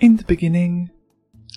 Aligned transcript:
In 0.00 0.16
the 0.16 0.24
beginning, 0.24 0.90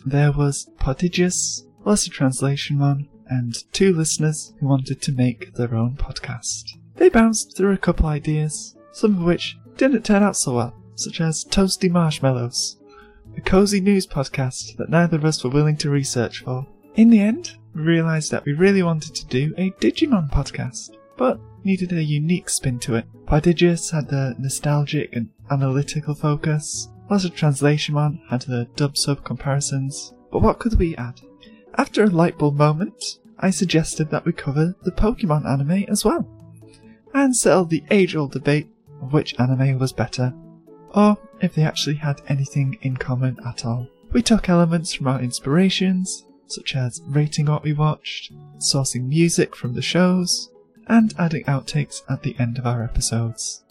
there 0.06 0.31
was 0.31 0.69
Podigious, 0.77 1.65
plus 1.81 2.06
a 2.06 2.10
translation 2.11 2.77
one, 2.77 3.10
and 3.27 3.56
two 3.73 3.94
listeners 3.94 4.54
who 4.60 4.67
wanted 4.67 5.02
to 5.02 5.12
make 5.12 5.55
their 5.55 5.73
own 5.73 5.96
podcast. 5.96 6.78
They 6.96 7.10
bounced 7.10 7.58
through 7.58 7.73
a 7.73 7.78
couple 7.78 8.05
ideas, 8.05 8.76
some 8.92 9.18
of 9.18 9.23
which 9.23 9.58
didn't 9.76 10.05
turn 10.05 10.21
out 10.21 10.38
so 10.38 10.55
well, 10.55 10.76
such 10.96 11.20
as 11.20 11.46
Toasty 11.46 11.89
Marshmallows, 11.89 12.78
a 13.35 13.42
cozy 13.42 13.81
news 13.81 14.05
podcast 14.05 14.78
that 14.78 14.90
neither 14.90 15.17
of 15.17 15.26
us 15.26 15.44
were 15.44 15.49
willing 15.49 15.78
to 15.78 15.90
research 15.90 16.44
for. 16.44 16.68
In 16.96 17.10
the 17.10 17.20
end, 17.20 17.56
we 17.74 17.82
realised 17.82 18.32
that 18.32 18.46
we 18.46 18.54
really 18.54 18.84
wanted 18.84 19.16
to 19.16 19.26
do 19.26 19.54
a 19.58 19.72
Digimon 19.72 20.32
podcast, 20.32 20.92
but 21.18 21.40
needed 21.64 21.92
a 21.92 22.04
unique 22.04 22.50
spin 22.50 22.78
to 22.80 22.96
it. 22.96 23.06
Podigious 23.26 23.90
had 23.90 24.10
the 24.10 24.36
nostalgic 24.38 25.10
and 25.14 25.30
analytical 25.50 26.14
focus, 26.14 26.90
whilst 27.10 27.26
a 27.26 27.30
translation 27.30 27.96
one 27.96 28.21
had 28.30 28.42
the 28.44 28.68
dub 28.76 28.98
sub 28.98 29.24
comparisons. 29.24 30.14
But 30.32 30.42
what 30.42 30.60
could 30.60 30.78
we 30.78 30.96
add? 30.96 31.21
After 31.78 32.03
a 32.03 32.09
lightbulb 32.09 32.55
moment, 32.55 33.20
I 33.39 33.52
suggested 33.52 34.09
that 34.09 34.25
we 34.25 34.33
cover 34.33 34.75
the 34.83 34.91
Pokemon 34.91 35.45
anime 35.45 35.85
as 35.89 36.03
well, 36.03 36.27
and 37.13 37.35
settle 37.35 37.66
the 37.66 37.83
age 37.91 38.16
old 38.16 38.31
debate 38.31 38.67
of 39.02 39.13
which 39.13 39.39
anime 39.39 39.77
was 39.77 39.93
better, 39.93 40.33
or 40.95 41.17
if 41.41 41.53
they 41.53 41.63
actually 41.63 41.97
had 41.97 42.21
anything 42.27 42.77
in 42.81 42.97
common 42.97 43.38
at 43.45 43.66
all. 43.66 43.88
We 44.11 44.23
took 44.23 44.49
elements 44.49 44.94
from 44.94 45.08
our 45.08 45.21
inspirations, 45.21 46.25
such 46.47 46.75
as 46.75 47.02
rating 47.05 47.45
what 47.45 47.63
we 47.63 47.73
watched, 47.73 48.31
sourcing 48.58 49.08
music 49.08 49.55
from 49.55 49.73
the 49.73 49.81
shows, 49.81 50.49
and 50.88 51.13
adding 51.19 51.44
outtakes 51.44 52.02
at 52.09 52.23
the 52.23 52.35
end 52.39 52.58
of 52.58 52.66
our 52.66 52.83
episodes. 52.83 53.63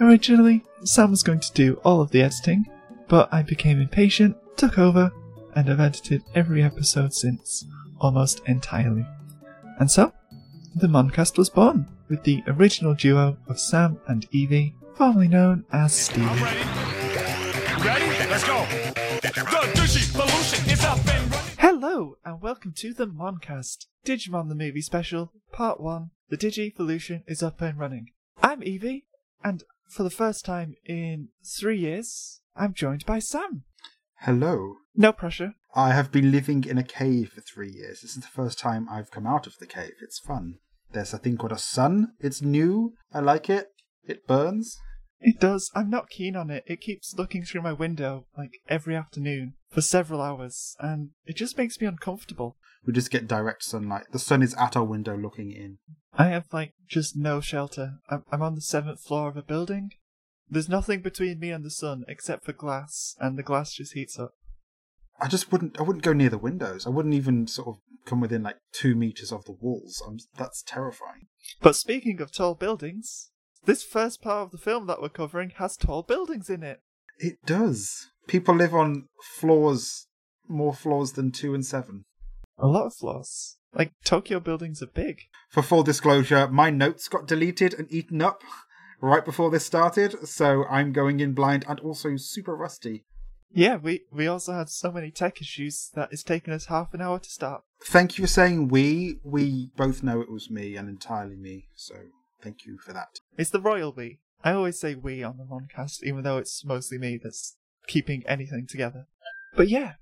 Originally, 0.00 0.64
Sam 0.84 1.10
was 1.10 1.22
going 1.22 1.40
to 1.40 1.52
do 1.52 1.74
all 1.84 2.00
of 2.00 2.10
the 2.10 2.22
editing, 2.22 2.66
but 3.10 3.28
I 3.34 3.42
became 3.42 3.80
impatient, 3.80 4.36
took 4.56 4.78
over, 4.78 5.10
and 5.56 5.66
have 5.66 5.80
edited 5.80 6.22
every 6.36 6.62
episode 6.62 7.12
since, 7.12 7.66
almost 7.98 8.40
entirely. 8.46 9.04
And 9.80 9.90
so, 9.90 10.12
the 10.76 10.86
Moncast 10.86 11.36
was 11.36 11.50
born, 11.50 11.88
with 12.08 12.22
the 12.22 12.44
original 12.46 12.94
duo 12.94 13.36
of 13.48 13.58
Sam 13.58 13.98
and 14.06 14.28
Evie, 14.30 14.76
formerly 14.94 15.26
known 15.26 15.64
as 15.72 15.92
Steve. 15.92 16.24
I'm 16.24 16.40
ready. 16.40 16.60
Ready? 17.84 18.30
Let's 18.30 18.44
go. 18.44 18.64
The 19.22 19.32
Digivolution 19.74 20.72
is 20.72 20.84
up 20.84 20.98
and 20.98 21.30
running. 21.32 21.56
Hello, 21.58 22.16
and 22.24 22.40
welcome 22.40 22.72
to 22.76 22.94
the 22.94 23.08
Moncast, 23.08 23.86
Digimon 24.06 24.48
the 24.48 24.54
Movie 24.54 24.82
Special, 24.82 25.32
Part 25.50 25.80
1. 25.80 26.10
The 26.28 26.36
Digivolution 26.36 27.24
is 27.26 27.42
up 27.42 27.60
and 27.60 27.76
running. 27.76 28.12
I'm 28.40 28.62
Evie, 28.62 29.06
and 29.42 29.64
for 29.88 30.04
the 30.04 30.10
first 30.10 30.44
time 30.44 30.76
in 30.86 31.30
three 31.44 31.78
years, 31.78 32.39
I'm 32.56 32.74
joined 32.74 33.06
by 33.06 33.18
Sam. 33.18 33.64
Hello. 34.20 34.76
No 34.94 35.12
pressure. 35.12 35.54
I 35.74 35.92
have 35.92 36.10
been 36.10 36.30
living 36.30 36.64
in 36.64 36.78
a 36.78 36.82
cave 36.82 37.32
for 37.34 37.40
three 37.40 37.70
years. 37.70 38.00
This 38.00 38.16
is 38.16 38.22
the 38.22 38.28
first 38.28 38.58
time 38.58 38.88
I've 38.90 39.10
come 39.10 39.26
out 39.26 39.46
of 39.46 39.56
the 39.58 39.66
cave. 39.66 39.92
It's 40.02 40.18
fun. 40.18 40.58
There's 40.92 41.14
a 41.14 41.18
thing 41.18 41.36
called 41.36 41.52
a 41.52 41.58
sun. 41.58 42.14
It's 42.18 42.42
new. 42.42 42.94
I 43.12 43.20
like 43.20 43.48
it. 43.48 43.68
It 44.02 44.26
burns. 44.26 44.76
It 45.20 45.38
does. 45.38 45.70
I'm 45.74 45.90
not 45.90 46.08
keen 46.08 46.34
on 46.34 46.50
it. 46.50 46.64
It 46.66 46.80
keeps 46.80 47.14
looking 47.16 47.44
through 47.44 47.62
my 47.62 47.72
window, 47.72 48.26
like, 48.36 48.52
every 48.68 48.96
afternoon 48.96 49.54
for 49.70 49.82
several 49.82 50.20
hours, 50.20 50.74
and 50.80 51.10
it 51.26 51.36
just 51.36 51.58
makes 51.58 51.80
me 51.80 51.86
uncomfortable. 51.86 52.56
We 52.86 52.94
just 52.94 53.10
get 53.10 53.28
direct 53.28 53.62
sunlight. 53.62 54.06
The 54.12 54.18
sun 54.18 54.42
is 54.42 54.54
at 54.54 54.76
our 54.76 54.84
window 54.84 55.16
looking 55.16 55.52
in. 55.52 55.78
I 56.14 56.28
have, 56.28 56.46
like, 56.52 56.72
just 56.88 57.16
no 57.16 57.40
shelter. 57.40 57.98
I'm, 58.08 58.24
I'm 58.32 58.42
on 58.42 58.54
the 58.54 58.62
seventh 58.62 59.02
floor 59.02 59.28
of 59.28 59.36
a 59.36 59.42
building. 59.42 59.90
There's 60.50 60.68
nothing 60.68 61.00
between 61.00 61.38
me 61.38 61.50
and 61.50 61.64
the 61.64 61.70
sun 61.70 62.04
except 62.08 62.44
for 62.44 62.52
glass, 62.52 63.14
and 63.20 63.38
the 63.38 63.42
glass 63.42 63.72
just 63.72 63.92
heats 63.92 64.18
up. 64.18 64.32
I 65.20 65.28
just 65.28 65.52
wouldn't. 65.52 65.78
I 65.78 65.82
wouldn't 65.82 66.04
go 66.04 66.12
near 66.12 66.30
the 66.30 66.38
windows. 66.38 66.86
I 66.86 66.90
wouldn't 66.90 67.14
even 67.14 67.46
sort 67.46 67.68
of 67.68 67.76
come 68.04 68.20
within 68.20 68.42
like 68.42 68.56
two 68.72 68.94
meters 68.94 69.30
of 69.30 69.44
the 69.44 69.52
walls. 69.52 70.02
I'm, 70.06 70.18
that's 70.36 70.62
terrifying. 70.62 71.28
But 71.60 71.76
speaking 71.76 72.20
of 72.20 72.32
tall 72.32 72.54
buildings, 72.54 73.30
this 73.64 73.82
first 73.82 74.22
part 74.22 74.46
of 74.46 74.50
the 74.50 74.58
film 74.58 74.86
that 74.86 75.00
we're 75.00 75.10
covering 75.10 75.50
has 75.56 75.76
tall 75.76 76.02
buildings 76.02 76.50
in 76.50 76.62
it. 76.62 76.80
It 77.18 77.44
does. 77.44 78.08
People 78.26 78.54
live 78.54 78.74
on 78.74 79.08
floors, 79.22 80.06
more 80.48 80.74
floors 80.74 81.12
than 81.12 81.30
two 81.30 81.54
and 81.54 81.64
seven. 81.64 82.04
A 82.58 82.66
lot 82.66 82.86
of 82.86 82.94
floors. 82.94 83.58
Like, 83.72 83.92
Tokyo 84.04 84.40
buildings 84.40 84.82
are 84.82 84.86
big. 84.86 85.20
For 85.50 85.62
full 85.62 85.82
disclosure, 85.82 86.48
my 86.48 86.70
notes 86.70 87.08
got 87.08 87.28
deleted 87.28 87.74
and 87.74 87.86
eaten 87.92 88.20
up 88.20 88.42
right 89.00 89.24
before 89.24 89.50
this 89.50 89.66
started, 89.66 90.26
so 90.26 90.64
I'm 90.66 90.92
going 90.92 91.20
in 91.20 91.32
blind 91.32 91.64
and 91.68 91.80
also 91.80 92.16
super 92.16 92.56
rusty. 92.56 93.04
Yeah, 93.52 93.76
we, 93.76 94.02
we 94.12 94.28
also 94.28 94.52
had 94.52 94.68
so 94.68 94.92
many 94.92 95.10
tech 95.10 95.40
issues 95.40 95.90
that 95.94 96.10
it's 96.12 96.22
taken 96.22 96.52
us 96.52 96.66
half 96.66 96.94
an 96.94 97.00
hour 97.00 97.18
to 97.18 97.30
start. 97.30 97.62
Thank 97.84 98.16
you 98.16 98.24
for 98.24 98.28
saying 98.28 98.68
we. 98.68 99.18
We 99.24 99.70
both 99.76 100.02
know 100.02 100.20
it 100.20 100.30
was 100.30 100.50
me 100.50 100.76
and 100.76 100.88
entirely 100.88 101.36
me, 101.36 101.66
so 101.74 101.96
thank 102.42 102.64
you 102.64 102.78
for 102.78 102.92
that. 102.92 103.18
It's 103.36 103.50
the 103.50 103.60
royal 103.60 103.92
we. 103.92 104.20
I 104.44 104.52
always 104.52 104.78
say 104.78 104.94
we 104.94 105.22
on 105.22 105.36
the 105.36 105.44
Moncast, 105.44 106.02
even 106.04 106.22
though 106.22 106.38
it's 106.38 106.64
mostly 106.64 106.98
me 106.98 107.18
that's 107.22 107.56
keeping 107.86 108.22
anything 108.26 108.66
together. 108.68 109.06
But 109.56 109.68
yeah, 109.68 109.94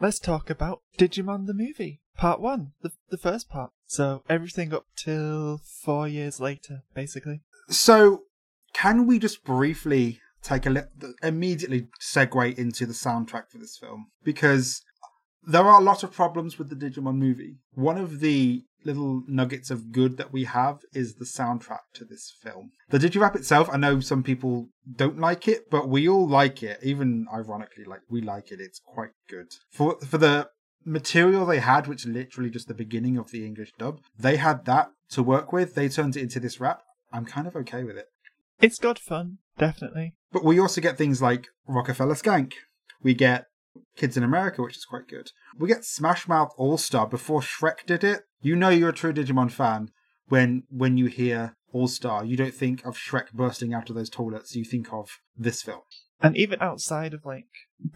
let's 0.00 0.18
talk 0.18 0.50
about 0.50 0.82
Digimon 0.98 1.46
the 1.46 1.54
movie. 1.54 2.00
Part 2.16 2.40
one, 2.40 2.72
the, 2.82 2.90
the 3.10 3.18
first 3.18 3.48
part. 3.48 3.70
So 3.86 4.22
everything 4.28 4.74
up 4.74 4.86
till 4.96 5.60
four 5.84 6.08
years 6.08 6.40
later, 6.40 6.82
basically. 6.94 7.42
So, 7.68 8.22
can 8.76 9.06
we 9.06 9.18
just 9.18 9.42
briefly 9.42 10.20
take 10.42 10.66
a 10.66 10.70
li- 10.70 11.12
immediately 11.22 11.88
segue 12.00 12.58
into 12.58 12.84
the 12.84 12.92
soundtrack 12.92 13.50
for 13.50 13.58
this 13.58 13.78
film? 13.78 14.08
Because 14.22 14.82
there 15.42 15.64
are 15.64 15.80
a 15.80 15.84
lot 15.84 16.02
of 16.02 16.12
problems 16.12 16.58
with 16.58 16.68
the 16.68 16.76
Digimon 16.76 17.16
movie. 17.16 17.56
One 17.74 17.96
of 17.96 18.20
the 18.20 18.64
little 18.84 19.22
nuggets 19.26 19.70
of 19.70 19.92
good 19.92 20.18
that 20.18 20.32
we 20.32 20.44
have 20.44 20.80
is 20.92 21.14
the 21.14 21.24
soundtrack 21.24 21.84
to 21.94 22.04
this 22.04 22.34
film. 22.42 22.72
The 22.90 22.98
Digirap 22.98 23.34
itself, 23.34 23.68
I 23.72 23.78
know 23.78 24.00
some 24.00 24.22
people 24.22 24.68
don't 24.94 25.18
like 25.18 25.48
it, 25.48 25.70
but 25.70 25.88
we 25.88 26.06
all 26.06 26.28
like 26.28 26.62
it. 26.62 26.78
Even 26.82 27.26
ironically, 27.32 27.84
like 27.84 28.02
we 28.10 28.20
like 28.20 28.52
it. 28.52 28.60
It's 28.60 28.80
quite 28.84 29.12
good. 29.28 29.48
For 29.70 29.98
for 30.00 30.18
the 30.18 30.50
material 30.84 31.46
they 31.46 31.60
had, 31.60 31.86
which 31.86 32.04
literally 32.06 32.50
just 32.50 32.68
the 32.68 32.74
beginning 32.74 33.16
of 33.16 33.30
the 33.30 33.44
English 33.44 33.72
dub, 33.78 34.00
they 34.18 34.36
had 34.36 34.66
that 34.66 34.90
to 35.10 35.22
work 35.22 35.52
with. 35.52 35.74
They 35.74 35.88
turned 35.88 36.16
it 36.16 36.22
into 36.22 36.40
this 36.40 36.60
rap. 36.60 36.82
I'm 37.12 37.24
kind 37.24 37.46
of 37.46 37.56
okay 37.56 37.82
with 37.82 37.96
it. 37.96 38.08
It's 38.60 38.78
got 38.78 38.98
fun, 38.98 39.38
definitely. 39.58 40.14
But 40.32 40.44
we 40.44 40.58
also 40.58 40.80
get 40.80 40.98
things 40.98 41.22
like 41.22 41.48
Rockefeller 41.66 42.14
Skank. 42.14 42.54
We 43.02 43.14
get 43.14 43.46
Kids 43.96 44.16
in 44.16 44.22
America, 44.22 44.62
which 44.62 44.76
is 44.76 44.84
quite 44.84 45.08
good. 45.08 45.30
We 45.58 45.68
get 45.68 45.84
Smash 45.84 46.28
Mouth 46.28 46.52
All 46.56 46.78
Star 46.78 47.06
before 47.06 47.40
Shrek 47.40 47.86
did 47.86 48.04
it. 48.04 48.22
You 48.40 48.56
know 48.56 48.68
you're 48.68 48.90
a 48.90 48.94
true 48.94 49.12
Digimon 49.12 49.50
fan 49.50 49.90
when 50.28 50.64
when 50.70 50.96
you 50.96 51.06
hear 51.06 51.56
All 51.72 51.88
Star. 51.88 52.24
You 52.24 52.36
don't 52.36 52.54
think 52.54 52.84
of 52.84 52.96
Shrek 52.96 53.32
bursting 53.32 53.74
out 53.74 53.90
of 53.90 53.96
those 53.96 54.10
toilets. 54.10 54.54
You 54.54 54.64
think 54.64 54.92
of 54.92 55.10
this 55.36 55.62
film. 55.62 55.82
And 56.20 56.36
even 56.36 56.60
outside 56.60 57.12
of 57.12 57.24
like 57.24 57.48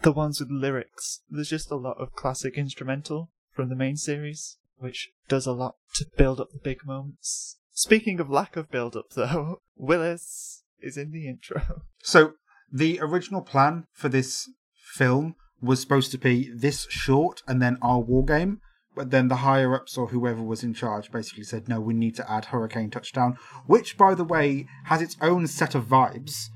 the 0.03 0.11
ones 0.11 0.39
with 0.39 0.49
lyrics, 0.51 1.21
there's 1.29 1.49
just 1.49 1.71
a 1.71 1.75
lot 1.75 1.97
of 1.99 2.13
classic 2.13 2.55
instrumental 2.55 3.29
from 3.51 3.69
the 3.69 3.75
main 3.75 3.97
series, 3.97 4.57
which 4.77 5.09
does 5.27 5.47
a 5.47 5.51
lot 5.51 5.75
to 5.95 6.05
build 6.17 6.39
up 6.39 6.51
the 6.51 6.59
big 6.59 6.85
moments. 6.85 7.57
Speaking 7.73 8.19
of 8.19 8.29
lack 8.29 8.55
of 8.55 8.69
build 8.69 8.95
up 8.95 9.11
though, 9.15 9.61
Willis 9.75 10.63
is 10.79 10.97
in 10.97 11.11
the 11.11 11.27
intro. 11.27 11.61
So 12.03 12.33
the 12.73 12.99
original 12.99 13.41
plan 13.41 13.85
for 13.93 14.09
this 14.09 14.49
film 14.73 15.35
was 15.61 15.79
supposed 15.79 16.09
to 16.11 16.17
be 16.17 16.49
this 16.51 16.87
short 16.89 17.43
and 17.47 17.61
then 17.61 17.77
our 17.79 17.99
war 17.99 18.25
game. 18.25 18.59
But 18.95 19.11
then 19.11 19.27
the 19.27 19.37
higher 19.37 19.75
ups 19.75 19.97
or 19.97 20.07
whoever 20.07 20.41
was 20.41 20.63
in 20.63 20.73
charge 20.73 21.11
basically 21.11 21.43
said, 21.43 21.69
no, 21.69 21.79
we 21.79 21.93
need 21.93 22.15
to 22.15 22.29
add 22.29 22.45
Hurricane 22.45 22.89
Touchdown, 22.89 23.37
which, 23.67 23.97
by 23.97 24.15
the 24.15 24.23
way, 24.23 24.67
has 24.85 25.01
its 25.01 25.15
own 25.21 25.45
set 25.47 25.75
of 25.75 25.85
vibes. 25.85 26.47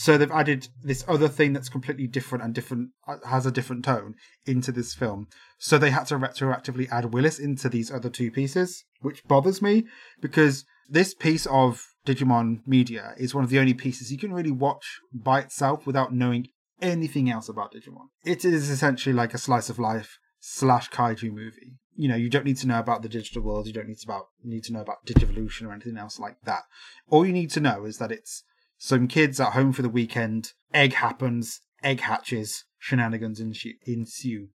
So 0.00 0.16
they've 0.16 0.30
added 0.30 0.68
this 0.80 1.04
other 1.08 1.26
thing 1.26 1.52
that's 1.52 1.68
completely 1.68 2.06
different 2.06 2.44
and 2.44 2.54
different 2.54 2.90
uh, 3.08 3.16
has 3.26 3.46
a 3.46 3.50
different 3.50 3.84
tone 3.84 4.14
into 4.46 4.70
this 4.70 4.94
film. 4.94 5.26
So 5.58 5.76
they 5.76 5.90
had 5.90 6.06
to 6.06 6.14
retroactively 6.14 6.88
add 6.88 7.12
Willis 7.12 7.40
into 7.40 7.68
these 7.68 7.90
other 7.90 8.08
two 8.08 8.30
pieces, 8.30 8.84
which 9.00 9.24
bothers 9.24 9.60
me 9.60 9.86
because 10.20 10.64
this 10.88 11.14
piece 11.14 11.46
of 11.46 11.84
Digimon 12.06 12.60
media 12.64 13.14
is 13.18 13.34
one 13.34 13.42
of 13.42 13.50
the 13.50 13.58
only 13.58 13.74
pieces 13.74 14.12
you 14.12 14.18
can 14.18 14.32
really 14.32 14.52
watch 14.52 15.00
by 15.12 15.40
itself 15.40 15.84
without 15.84 16.14
knowing 16.14 16.46
anything 16.80 17.28
else 17.28 17.48
about 17.48 17.72
Digimon. 17.72 18.06
It 18.24 18.44
is 18.44 18.70
essentially 18.70 19.12
like 19.12 19.34
a 19.34 19.38
slice 19.38 19.68
of 19.68 19.80
life 19.80 20.20
slash 20.38 20.90
kaiju 20.90 21.32
movie. 21.32 21.72
You 21.96 22.06
know, 22.06 22.14
you 22.14 22.30
don't 22.30 22.44
need 22.44 22.58
to 22.58 22.68
know 22.68 22.78
about 22.78 23.02
the 23.02 23.08
digital 23.08 23.42
world. 23.42 23.66
You 23.66 23.72
don't 23.72 23.88
need 23.88 23.98
to 23.98 24.06
about 24.06 24.26
need 24.44 24.62
to 24.62 24.72
know 24.72 24.80
about 24.80 25.04
Digivolution 25.06 25.66
or 25.66 25.72
anything 25.72 25.98
else 25.98 26.20
like 26.20 26.36
that. 26.44 26.62
All 27.10 27.26
you 27.26 27.32
need 27.32 27.50
to 27.50 27.60
know 27.60 27.84
is 27.84 27.98
that 27.98 28.12
it's 28.12 28.44
some 28.78 29.08
kids 29.08 29.40
at 29.40 29.52
home 29.52 29.72
for 29.72 29.82
the 29.82 29.88
weekend. 29.88 30.52
Egg 30.72 30.94
happens. 30.94 31.60
Egg 31.82 32.00
hatches. 32.00 32.64
Shenanigans 32.78 33.40
ensue. 33.40 34.48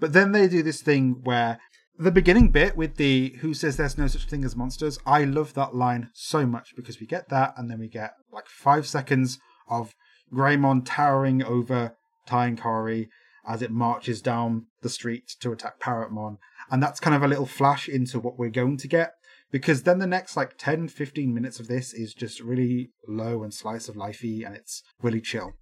But 0.00 0.12
then 0.12 0.32
they 0.32 0.48
do 0.48 0.62
this 0.62 0.82
thing 0.82 1.20
where 1.22 1.58
the 1.98 2.10
beginning 2.12 2.50
bit 2.50 2.76
with 2.76 2.96
the 2.96 3.36
who 3.40 3.54
says 3.54 3.76
there's 3.76 3.98
no 3.98 4.06
such 4.06 4.26
thing 4.26 4.44
as 4.44 4.54
monsters. 4.54 4.98
I 5.06 5.24
love 5.24 5.54
that 5.54 5.74
line 5.74 6.10
so 6.12 6.46
much 6.46 6.74
because 6.76 7.00
we 7.00 7.06
get 7.06 7.28
that, 7.28 7.54
and 7.56 7.70
then 7.70 7.80
we 7.80 7.88
get 7.88 8.14
like 8.32 8.46
five 8.46 8.86
seconds 8.86 9.38
of 9.68 9.94
Greymon 10.32 10.82
towering 10.84 11.42
over 11.42 11.96
Tai 12.26 12.46
and 12.46 12.60
Kari, 12.60 13.08
as 13.46 13.62
it 13.62 13.70
marches 13.70 14.20
down 14.20 14.66
the 14.82 14.88
street 14.88 15.34
to 15.40 15.52
attack 15.52 15.80
Parrotmon. 15.80 16.38
And 16.70 16.82
that's 16.82 17.00
kind 17.00 17.16
of 17.16 17.22
a 17.22 17.28
little 17.28 17.46
flash 17.46 17.88
into 17.88 18.20
what 18.20 18.38
we're 18.38 18.50
going 18.50 18.76
to 18.78 18.88
get. 18.88 19.14
Because 19.50 19.82
then 19.82 19.98
the 19.98 20.06
next 20.06 20.36
like 20.36 20.54
10, 20.58 20.88
15 20.88 21.32
minutes 21.32 21.58
of 21.58 21.68
this 21.68 21.94
is 21.94 22.12
just 22.12 22.40
really 22.40 22.90
low 23.06 23.42
and 23.42 23.52
slice 23.52 23.88
of 23.88 23.96
lifey 23.96 24.44
and 24.44 24.54
it's 24.54 24.82
really 25.00 25.20
chill. 25.20 25.52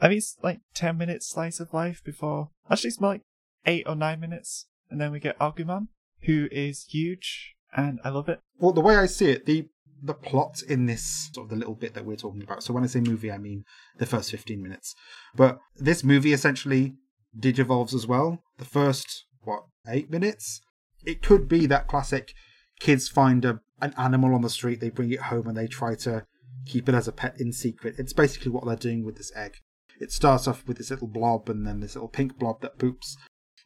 I 0.00 0.08
mean, 0.08 0.18
it's 0.18 0.36
like 0.42 0.60
10 0.74 0.96
minutes 0.96 1.28
slice 1.28 1.60
of 1.60 1.74
life 1.74 2.02
before. 2.04 2.50
Actually, 2.70 2.88
it's 2.88 3.00
more 3.00 3.12
like 3.12 3.22
8 3.66 3.84
or 3.86 3.96
9 3.96 4.20
minutes. 4.20 4.66
And 4.90 5.00
then 5.00 5.12
we 5.12 5.20
get 5.20 5.38
Agumon, 5.38 5.88
who 6.22 6.48
is 6.50 6.86
huge, 6.88 7.54
and 7.76 8.00
I 8.04 8.08
love 8.08 8.28
it. 8.28 8.40
Well, 8.58 8.72
the 8.72 8.80
way 8.80 8.96
I 8.96 9.06
see 9.06 9.30
it, 9.30 9.46
the 9.46 9.68
the 10.00 10.14
plot 10.14 10.62
in 10.68 10.86
this 10.86 11.28
sort 11.34 11.46
of 11.46 11.50
the 11.50 11.56
little 11.56 11.74
bit 11.74 11.94
that 11.94 12.04
we're 12.04 12.16
talking 12.16 12.42
about. 12.42 12.62
So 12.62 12.72
when 12.72 12.84
I 12.84 12.86
say 12.86 13.00
movie, 13.00 13.32
I 13.32 13.38
mean 13.38 13.64
the 13.98 14.06
first 14.06 14.30
15 14.30 14.62
minutes. 14.62 14.94
But 15.34 15.58
this 15.76 16.04
movie 16.04 16.32
essentially 16.32 16.94
digivolves 17.36 17.92
as 17.92 18.06
well. 18.06 18.42
The 18.58 18.64
first, 18.64 19.24
what, 19.42 19.64
eight 19.88 20.08
minutes? 20.08 20.60
It 21.04 21.20
could 21.20 21.48
be 21.48 21.66
that 21.66 21.88
classic 21.88 22.32
kids 22.80 23.08
find 23.08 23.44
a, 23.44 23.60
an 23.80 23.94
animal 23.96 24.34
on 24.34 24.42
the 24.42 24.50
street, 24.50 24.80
they 24.80 24.90
bring 24.90 25.12
it 25.12 25.20
home, 25.22 25.46
and 25.46 25.56
they 25.56 25.66
try 25.66 25.94
to 25.96 26.24
keep 26.66 26.88
it 26.88 26.94
as 26.94 27.08
a 27.08 27.12
pet 27.12 27.40
in 27.40 27.52
secret. 27.52 27.94
It's 27.98 28.12
basically 28.12 28.50
what 28.50 28.66
they're 28.66 28.76
doing 28.76 29.04
with 29.04 29.16
this 29.16 29.32
egg. 29.34 29.56
It 30.00 30.12
starts 30.12 30.46
off 30.46 30.66
with 30.66 30.78
this 30.78 30.90
little 30.90 31.08
blob 31.08 31.48
and 31.48 31.66
then 31.66 31.80
this 31.80 31.96
little 31.96 32.08
pink 32.08 32.38
blob 32.38 32.60
that 32.60 32.78
poops. 32.78 33.16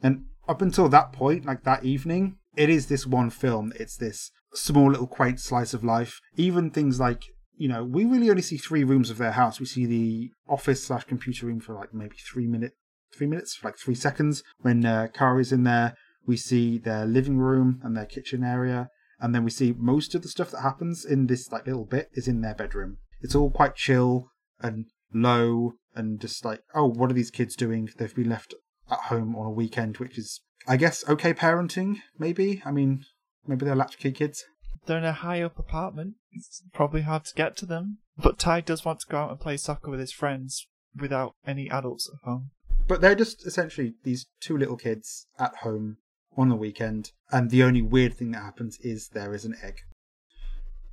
And 0.03 0.27
up 0.49 0.63
until 0.63 0.89
that 0.89 1.13
point, 1.13 1.45
like 1.45 1.65
that 1.65 1.85
evening, 1.85 2.37
it 2.57 2.71
is 2.71 2.87
this 2.87 3.07
one 3.07 3.31
film. 3.31 3.73
It's 3.79 3.97
this 3.97 4.31
small 4.55 4.91
little 4.91 5.07
quaint 5.07 5.41
slice 5.41 5.75
of 5.75 5.85
life. 5.85 6.21
Even 6.37 6.71
things 6.71 6.99
like, 6.99 7.23
you 7.57 7.69
know, 7.69 7.85
we 7.85 8.05
really 8.05 8.31
only 8.31 8.43
see 8.43 8.57
three 8.57 8.85
rooms 8.85 9.11
of 9.11 9.19
their 9.19 9.33
house. 9.33 9.61
We 9.61 9.67
see 9.67 9.87
the 9.87 10.31
office 10.49 10.85
slash 10.85 11.05
computer 11.05 11.47
room 11.47 11.61
for 11.61 11.75
like 11.75 11.93
maybe 11.93 12.17
three 12.17 12.47
minute, 12.47 12.73
three 13.15 13.27
minutes, 13.27 13.59
like 13.63 13.79
three 13.79 13.95
seconds. 13.95 14.43
When 14.61 14.85
uh, 14.85 15.09
Kari's 15.13 15.53
in 15.53 15.65
there, 15.65 15.95
we 16.27 16.37
see 16.37 16.79
their 16.79 17.05
living 17.05 17.39
room 17.39 17.81
and 17.83 17.97
their 17.97 18.07
kitchen 18.07 18.45
area, 18.45 18.89
and 19.23 19.33
then 19.33 19.45
we 19.45 19.51
see 19.51 19.73
most 19.79 20.17
of 20.17 20.23
the 20.23 20.29
stuff 20.29 20.51
that 20.51 20.63
happens 20.63 21.05
in 21.05 21.29
this 21.29 21.51
like 21.53 21.65
little 21.65 21.87
bit 21.87 22.11
is 22.13 22.27
in 22.27 22.41
their 22.41 22.57
bedroom. 22.57 22.99
It's 23.21 23.37
all 23.37 23.53
quite 23.53 23.77
chill 23.77 24.33
and 24.61 24.87
low 25.15 25.75
and 25.95 26.21
just 26.21 26.45
like, 26.45 26.63
oh, 26.75 26.87
what 26.87 27.09
are 27.09 27.15
these 27.15 27.31
kids 27.31 27.55
doing? 27.55 27.89
They've 27.97 28.15
been 28.15 28.29
left 28.29 28.53
at 28.91 28.99
home 28.99 29.37
on 29.37 29.47
a 29.47 29.51
weekend, 29.51 29.99
which 29.99 30.19
is, 30.19 30.41
I 30.67 30.77
guess, 30.77 31.09
okay 31.09 31.33
parenting, 31.33 31.99
maybe. 32.19 32.63
I 32.65 32.73
mean, 32.73 33.05
maybe 33.47 33.65
they're 33.65 33.77
latchkey 33.77 34.11
kids. 34.11 34.45
They're 34.87 34.99
in 34.99 35.05
a 35.05 35.13
high 35.13 35.41
up 35.41 35.57
apartment. 35.57 36.15
It's 36.33 36.65
probably 36.73 37.03
hard 37.03 37.25
to 37.27 37.35
get 37.35 37.57
to 37.59 37.67
them. 37.67 37.99
But 38.19 38.41
Tai 38.41 38.63
does 38.63 38.85
want 38.85 39.01
to 39.01 39.07
go 39.09 39.19
out 39.19 39.31
and 39.31 39.39
play 39.39 39.57
soccer 39.57 39.89
with 39.89 40.01
his 40.01 40.13
friends 40.13 40.67
without 40.99 41.37
any 41.47 41.71
adults 41.71 42.11
at 42.13 42.29
home. 42.29 42.51
But 42.89 43.01
they're 43.01 43.15
just 43.15 43.47
essentially 43.47 43.95
these 44.03 44.27
two 44.41 44.59
little 44.59 44.77
kids 44.77 45.29
at 45.39 45.55
home 45.63 45.99
on 46.37 46.49
the 46.49 46.57
weekend, 46.57 47.13
and 47.31 47.51
the 47.51 47.63
only 47.63 47.83
weird 47.83 48.15
thing 48.15 48.31
that 48.33 48.43
happens 48.43 48.79
is 48.81 49.09
there 49.09 49.35
is 49.35 49.45
an 49.45 49.57
egg. 49.63 49.81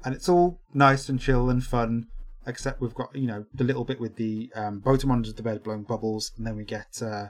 And 0.04 0.16
it's 0.16 0.30
all 0.30 0.62
nice 0.74 1.10
and 1.10 1.20
chill 1.20 1.50
and 1.50 1.64
fun, 1.64 2.08
except 2.46 2.82
we've 2.82 2.94
got, 2.94 3.16
you 3.16 3.28
know, 3.28 3.46
the 3.54 3.64
little 3.64 3.84
bit 3.84 4.00
with 4.00 4.16
the 4.16 4.52
um, 4.56 4.82
Botamon 4.82 5.12
under 5.14 5.34
the 5.34 5.44
bed 5.44 5.64
blowing 5.64 5.84
bubbles, 5.84 6.32
and 6.38 6.46
then 6.46 6.56
we 6.56 6.64
get 6.64 7.02
uh, 7.02 7.28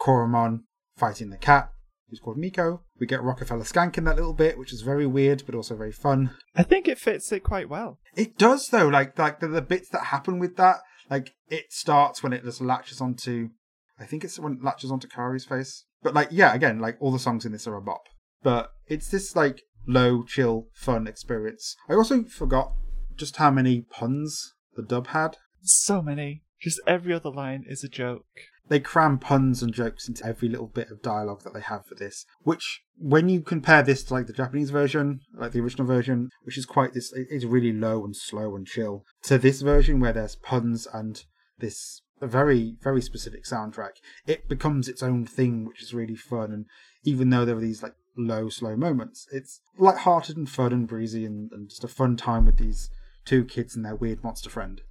Koromon 0.00 0.60
fighting 0.96 1.30
the 1.30 1.36
cat, 1.36 1.70
who's 2.08 2.20
called 2.20 2.38
Miko. 2.38 2.82
We 2.98 3.06
get 3.06 3.22
Rockefeller 3.22 3.64
Skank 3.64 3.98
in 3.98 4.04
that 4.04 4.16
little 4.16 4.32
bit, 4.32 4.58
which 4.58 4.72
is 4.72 4.82
very 4.82 5.06
weird, 5.06 5.42
but 5.46 5.54
also 5.54 5.76
very 5.76 5.92
fun. 5.92 6.30
I 6.54 6.62
think 6.62 6.86
it 6.86 6.98
fits 6.98 7.32
it 7.32 7.40
quite 7.40 7.68
well. 7.68 7.98
It 8.16 8.38
does 8.38 8.68
though, 8.68 8.88
like 8.88 9.18
like 9.18 9.40
the, 9.40 9.48
the 9.48 9.62
bits 9.62 9.88
that 9.90 10.04
happen 10.04 10.38
with 10.38 10.56
that, 10.56 10.76
like 11.10 11.34
it 11.48 11.72
starts 11.72 12.22
when 12.22 12.32
it 12.32 12.44
just 12.44 12.60
latches 12.60 13.00
onto 13.00 13.50
I 13.98 14.06
think 14.06 14.24
it's 14.24 14.38
when 14.38 14.54
it 14.54 14.64
latches 14.64 14.90
onto 14.90 15.08
Kari's 15.08 15.44
face. 15.44 15.84
But 16.04 16.14
like 16.14 16.28
yeah, 16.30 16.54
again, 16.54 16.78
like 16.78 16.96
all 17.00 17.10
the 17.10 17.18
songs 17.18 17.44
in 17.44 17.50
this 17.50 17.66
are 17.66 17.74
a 17.74 17.82
bop. 17.82 18.04
But 18.44 18.70
it's 18.86 19.08
this 19.08 19.34
like 19.34 19.62
low, 19.88 20.22
chill, 20.22 20.68
fun 20.72 21.08
experience. 21.08 21.76
I 21.88 21.94
also 21.94 22.22
forgot 22.24 22.72
just 23.16 23.36
how 23.36 23.50
many 23.50 23.80
puns 23.80 24.54
the 24.76 24.82
dub 24.82 25.08
had. 25.08 25.38
So 25.62 26.02
many. 26.02 26.42
Just 26.60 26.80
every 26.86 27.12
other 27.12 27.30
line 27.30 27.64
is 27.66 27.82
a 27.82 27.88
joke. 27.88 28.26
They 28.68 28.80
cram 28.80 29.18
puns 29.18 29.62
and 29.62 29.74
jokes 29.74 30.08
into 30.08 30.24
every 30.24 30.48
little 30.48 30.68
bit 30.68 30.90
of 30.90 31.02
dialogue 31.02 31.42
that 31.42 31.52
they 31.52 31.60
have 31.60 31.84
for 31.86 31.94
this, 31.94 32.24
which 32.42 32.82
when 32.96 33.28
you 33.28 33.40
compare 33.40 33.82
this 33.82 34.04
to 34.04 34.14
like 34.14 34.26
the 34.26 34.32
Japanese 34.32 34.70
version, 34.70 35.20
like 35.34 35.52
the 35.52 35.60
original 35.60 35.86
version, 35.86 36.30
which 36.44 36.56
is 36.56 36.64
quite 36.64 36.94
this 36.94 37.12
it's 37.14 37.44
really 37.44 37.72
low 37.72 38.04
and 38.04 38.16
slow 38.16 38.56
and 38.56 38.66
chill, 38.66 39.04
to 39.24 39.36
this 39.36 39.60
version 39.60 40.00
where 40.00 40.14
there's 40.14 40.36
puns 40.36 40.86
and 40.92 41.24
this 41.58 42.02
very 42.20 42.76
very 42.82 43.02
specific 43.02 43.44
soundtrack, 43.44 43.96
it 44.26 44.48
becomes 44.48 44.88
its 44.88 45.02
own 45.02 45.26
thing, 45.26 45.64
which 45.66 45.82
is 45.82 45.94
really 45.94 46.16
fun. 46.16 46.52
And 46.52 46.66
even 47.04 47.30
though 47.30 47.44
there 47.44 47.56
are 47.56 47.60
these 47.60 47.82
like 47.82 47.94
low 48.16 48.48
slow 48.48 48.76
moments, 48.76 49.26
it's 49.32 49.60
light-hearted 49.78 50.36
and 50.36 50.48
fun 50.48 50.72
and 50.72 50.86
breezy 50.86 51.24
and, 51.24 51.50
and 51.52 51.68
just 51.68 51.84
a 51.84 51.88
fun 51.88 52.16
time 52.16 52.46
with 52.46 52.58
these 52.58 52.90
two 53.24 53.44
kids 53.44 53.74
and 53.74 53.84
their 53.84 53.96
weird 53.96 54.22
monster 54.22 54.50
friend. 54.50 54.82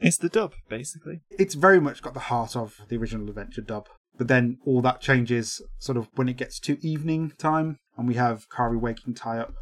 It's 0.00 0.18
the 0.18 0.28
dub, 0.28 0.54
basically. 0.68 1.22
It's 1.30 1.54
very 1.54 1.80
much 1.80 2.02
got 2.02 2.14
the 2.14 2.20
heart 2.20 2.54
of 2.54 2.82
the 2.88 2.96
original 2.96 3.28
adventure 3.28 3.62
dub. 3.62 3.88
But 4.16 4.28
then 4.28 4.58
all 4.64 4.80
that 4.82 5.00
changes 5.00 5.60
sort 5.78 5.96
of 5.96 6.08
when 6.14 6.28
it 6.28 6.36
gets 6.36 6.58
to 6.60 6.84
evening 6.86 7.32
time 7.38 7.78
and 7.96 8.06
we 8.06 8.14
have 8.14 8.48
Kari 8.50 8.76
waking 8.76 9.14
Tai 9.14 9.38
up 9.38 9.54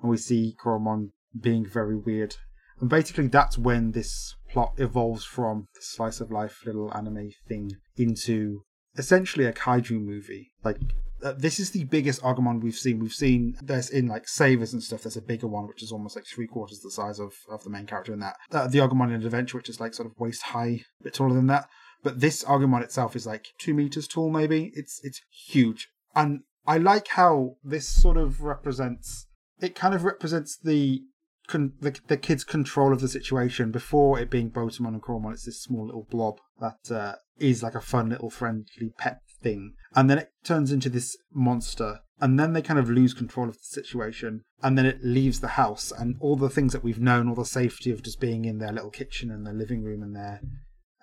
and 0.00 0.10
we 0.10 0.16
see 0.16 0.56
Koromon 0.62 1.10
being 1.38 1.66
very 1.66 1.96
weird. 1.96 2.36
And 2.80 2.88
basically 2.88 3.28
that's 3.28 3.58
when 3.58 3.92
this 3.92 4.34
plot 4.50 4.74
evolves 4.76 5.24
from 5.24 5.66
the 5.74 5.82
slice 5.82 6.20
of 6.20 6.30
life 6.30 6.62
little 6.64 6.92
anime 6.94 7.30
thing 7.48 7.72
into 7.96 8.62
essentially 8.96 9.46
a 9.46 9.52
kaiju 9.52 10.00
movie. 10.00 10.52
Like 10.64 10.78
uh, 11.22 11.32
this 11.36 11.58
is 11.58 11.70
the 11.70 11.84
biggest 11.84 12.22
Agumon 12.22 12.62
we've 12.62 12.74
seen. 12.74 13.00
We've 13.00 13.12
seen 13.12 13.56
there's 13.62 13.90
in 13.90 14.06
like 14.06 14.28
Savers 14.28 14.72
and 14.72 14.82
stuff. 14.82 15.02
There's 15.02 15.16
a 15.16 15.22
bigger 15.22 15.48
one, 15.48 15.66
which 15.66 15.82
is 15.82 15.90
almost 15.90 16.16
like 16.16 16.26
three 16.26 16.46
quarters 16.46 16.80
the 16.80 16.90
size 16.90 17.18
of, 17.18 17.34
of 17.50 17.64
the 17.64 17.70
main 17.70 17.86
character 17.86 18.12
in 18.12 18.20
that. 18.20 18.36
Uh, 18.52 18.68
the 18.68 18.78
Agumon 18.78 19.14
in 19.14 19.24
Adventure, 19.24 19.56
which 19.56 19.68
is 19.68 19.80
like 19.80 19.94
sort 19.94 20.08
of 20.08 20.18
waist 20.18 20.42
high, 20.42 20.84
a 21.00 21.04
bit 21.04 21.14
taller 21.14 21.34
than 21.34 21.48
that. 21.48 21.68
But 22.02 22.20
this 22.20 22.44
Agumon 22.44 22.82
itself 22.82 23.16
is 23.16 23.26
like 23.26 23.48
two 23.58 23.74
meters 23.74 24.06
tall, 24.06 24.30
maybe. 24.30 24.70
It's 24.74 25.00
it's 25.02 25.20
huge, 25.30 25.88
and 26.14 26.42
I 26.66 26.78
like 26.78 27.08
how 27.08 27.56
this 27.64 27.88
sort 27.88 28.16
of 28.16 28.42
represents. 28.42 29.26
It 29.60 29.74
kind 29.74 29.94
of 29.94 30.04
represents 30.04 30.56
the 30.56 31.02
Con, 31.48 31.72
the, 31.80 31.98
the 32.06 32.16
kid's 32.16 32.44
control 32.44 32.92
of 32.92 33.00
the 33.00 33.08
situation 33.08 33.70
before 33.70 34.18
it 34.18 34.30
being 34.30 34.50
Botamon 34.50 34.88
and 34.88 35.02
Koromon. 35.02 35.32
It's 35.32 35.46
this 35.46 35.62
small 35.62 35.86
little 35.86 36.06
blob 36.08 36.38
that 36.60 36.94
uh, 36.94 37.14
is 37.38 37.62
like 37.62 37.74
a 37.74 37.80
fun 37.80 38.10
little 38.10 38.30
friendly 38.30 38.92
pet 38.96 39.20
thing. 39.42 39.74
And 39.94 40.08
then 40.08 40.18
it 40.18 40.30
turns 40.44 40.72
into 40.72 40.88
this 40.88 41.16
monster. 41.32 42.00
And 42.20 42.38
then 42.38 42.52
they 42.52 42.62
kind 42.62 42.78
of 42.78 42.90
lose 42.90 43.14
control 43.14 43.48
of 43.48 43.54
the 43.54 43.64
situation. 43.64 44.42
And 44.62 44.76
then 44.76 44.86
it 44.86 45.04
leaves 45.04 45.40
the 45.40 45.48
house. 45.48 45.92
And 45.92 46.16
all 46.20 46.36
the 46.36 46.50
things 46.50 46.72
that 46.72 46.84
we've 46.84 47.00
known, 47.00 47.28
all 47.28 47.34
the 47.34 47.44
safety 47.44 47.90
of 47.90 48.02
just 48.02 48.20
being 48.20 48.44
in 48.44 48.58
their 48.58 48.72
little 48.72 48.90
kitchen 48.90 49.30
and 49.30 49.46
their 49.46 49.54
living 49.54 49.82
room 49.82 50.02
and 50.02 50.14
their 50.14 50.40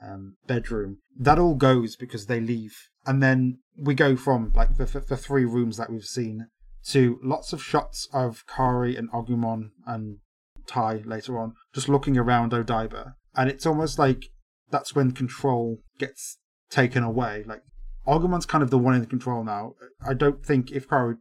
um, 0.01 0.35
bedroom, 0.45 0.97
that 1.17 1.39
all 1.39 1.55
goes 1.55 1.95
because 1.95 2.25
they 2.25 2.39
leave. 2.39 2.89
And 3.05 3.23
then 3.23 3.59
we 3.77 3.93
go 3.93 4.15
from 4.15 4.51
like 4.55 4.77
the, 4.77 4.85
the 4.85 5.17
three 5.17 5.45
rooms 5.45 5.77
that 5.77 5.89
we've 5.89 6.03
seen 6.03 6.47
to 6.87 7.19
lots 7.23 7.51
of 7.51 7.63
shots 7.63 8.07
of 8.13 8.43
Kari 8.47 8.95
and 8.95 9.09
Agumon 9.11 9.71
and 9.87 10.19
Tai 10.65 11.03
later 11.05 11.39
on, 11.39 11.53
just 11.73 11.89
looking 11.89 12.17
around 12.17 12.51
Odaiba. 12.51 13.13
And 13.35 13.49
it's 13.49 13.65
almost 13.65 13.99
like 13.99 14.25
that's 14.71 14.95
when 14.95 15.11
control 15.11 15.79
gets 15.97 16.37
taken 16.69 17.03
away. 17.03 17.43
Like 17.45 17.61
Agumon's 18.07 18.45
kind 18.45 18.63
of 18.63 18.69
the 18.69 18.77
one 18.77 18.95
in 18.95 19.05
control 19.05 19.43
now. 19.43 19.73
I 20.05 20.13
don't 20.13 20.45
think 20.45 20.71
if 20.71 20.89
Kari 20.89 21.15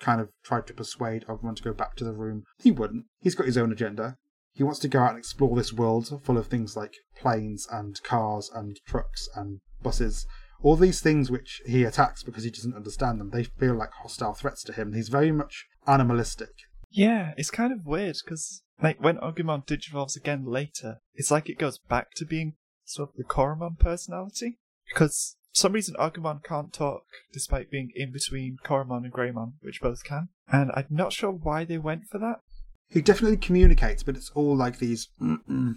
kind 0.00 0.20
of 0.20 0.30
tried 0.42 0.66
to 0.66 0.74
persuade 0.74 1.24
Agumon 1.28 1.56
to 1.56 1.62
go 1.62 1.72
back 1.72 1.94
to 1.96 2.04
the 2.04 2.12
room, 2.12 2.44
he 2.58 2.70
wouldn't. 2.70 3.04
He's 3.20 3.34
got 3.34 3.46
his 3.46 3.58
own 3.58 3.72
agenda. 3.72 4.16
He 4.52 4.64
wants 4.64 4.80
to 4.80 4.88
go 4.88 5.00
out 5.00 5.10
and 5.10 5.18
explore 5.18 5.54
this 5.56 5.72
world 5.72 6.20
full 6.24 6.36
of 6.36 6.46
things 6.48 6.76
like 6.76 6.94
planes 7.16 7.68
and 7.70 8.02
cars 8.02 8.50
and 8.54 8.78
trucks 8.86 9.28
and 9.36 9.60
buses. 9.82 10.26
All 10.62 10.76
these 10.76 11.00
things 11.00 11.30
which 11.30 11.62
he 11.64 11.84
attacks 11.84 12.22
because 12.22 12.44
he 12.44 12.50
doesn't 12.50 12.76
understand 12.76 13.20
them. 13.20 13.30
They 13.30 13.44
feel 13.44 13.74
like 13.74 13.92
hostile 13.92 14.34
threats 14.34 14.62
to 14.64 14.72
him. 14.72 14.92
He's 14.92 15.08
very 15.08 15.32
much 15.32 15.66
animalistic. 15.86 16.50
Yeah, 16.90 17.32
it's 17.36 17.50
kind 17.50 17.72
of 17.72 17.86
weird 17.86 18.16
because 18.24 18.62
like 18.82 19.02
when 19.02 19.16
Agumon 19.18 19.66
digivolves 19.66 20.16
again 20.16 20.44
later, 20.44 21.00
it's 21.14 21.30
like 21.30 21.48
it 21.48 21.58
goes 21.58 21.78
back 21.78 22.12
to 22.16 22.24
being 22.24 22.54
sort 22.84 23.10
of 23.10 23.16
the 23.16 23.24
Koromon 23.24 23.78
personality 23.78 24.58
because 24.88 25.36
for 25.52 25.60
some 25.60 25.72
reason 25.72 25.94
Agumon 25.98 26.42
can't 26.42 26.72
talk 26.72 27.04
despite 27.32 27.70
being 27.70 27.90
in 27.94 28.12
between 28.12 28.58
Koromon 28.64 29.04
and 29.04 29.12
Greymon, 29.12 29.52
which 29.60 29.80
both 29.80 30.04
can. 30.04 30.28
And 30.50 30.70
I'm 30.74 30.86
not 30.90 31.12
sure 31.12 31.30
why 31.30 31.64
they 31.64 31.78
went 31.78 32.08
for 32.10 32.18
that. 32.18 32.40
He 32.88 33.00
definitely 33.00 33.36
communicates, 33.36 34.02
but 34.02 34.16
it's 34.16 34.30
all 34.34 34.56
like 34.56 34.78
these 34.78 35.08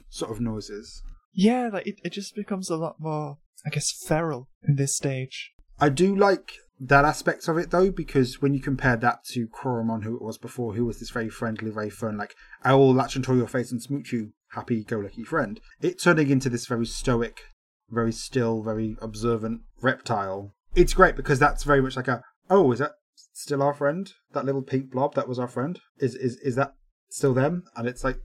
sort 0.09 0.31
of 0.31 0.41
noises. 0.41 1.03
Yeah, 1.31 1.69
like 1.71 1.85
it, 1.85 1.99
it 2.03 2.11
just 2.11 2.35
becomes 2.35 2.71
a 2.71 2.75
lot 2.75 2.99
more, 2.99 3.37
I 3.65 3.69
guess, 3.69 3.91
feral 3.91 4.49
in 4.67 4.75
this 4.77 4.95
stage. 4.95 5.51
I 5.79 5.89
do 5.89 6.15
like 6.15 6.53
that 6.79 7.05
aspect 7.05 7.47
of 7.47 7.57
it 7.57 7.71
though, 7.71 7.91
because 7.91 8.41
when 8.41 8.53
you 8.53 8.59
compare 8.59 8.97
that 8.97 9.23
to 9.25 9.47
Koromon, 9.47 10.03
who 10.03 10.15
it 10.15 10.21
was 10.21 10.37
before, 10.37 10.73
who 10.73 10.85
was 10.85 10.99
this 10.99 11.11
very 11.11 11.29
friendly, 11.29 11.71
very 11.71 11.89
fun, 11.89 12.17
like 12.17 12.35
I 12.63 12.73
will 12.73 12.93
latch 12.93 13.15
onto 13.15 13.35
your 13.35 13.47
face 13.47 13.71
and 13.71 13.81
smooch 13.81 14.11
you, 14.11 14.33
happy-go-lucky 14.51 15.23
friend, 15.23 15.59
it 15.81 15.99
turning 15.99 16.29
into 16.29 16.49
this 16.49 16.65
very 16.65 16.85
stoic, 16.85 17.41
very 17.89 18.11
still, 18.11 18.61
very 18.61 18.97
observant 19.01 19.61
reptile 19.81 20.53
it's 20.75 20.93
great 20.93 21.15
because 21.15 21.39
that's 21.39 21.63
very 21.63 21.81
much 21.81 21.95
like 21.95 22.07
a 22.07 22.23
oh, 22.49 22.71
is 22.71 22.79
that 22.79 22.93
still 23.33 23.61
our 23.61 23.73
friend? 23.73 24.11
That 24.33 24.45
little 24.45 24.61
pink 24.61 24.91
blob 24.91 25.15
that 25.15 25.27
was 25.27 25.39
our 25.39 25.47
friend? 25.47 25.79
Is 25.99 26.15
is 26.15 26.37
is 26.37 26.55
that 26.55 26.73
still 27.09 27.33
them? 27.33 27.63
And 27.75 27.87
it's 27.87 28.03
like 28.03 28.17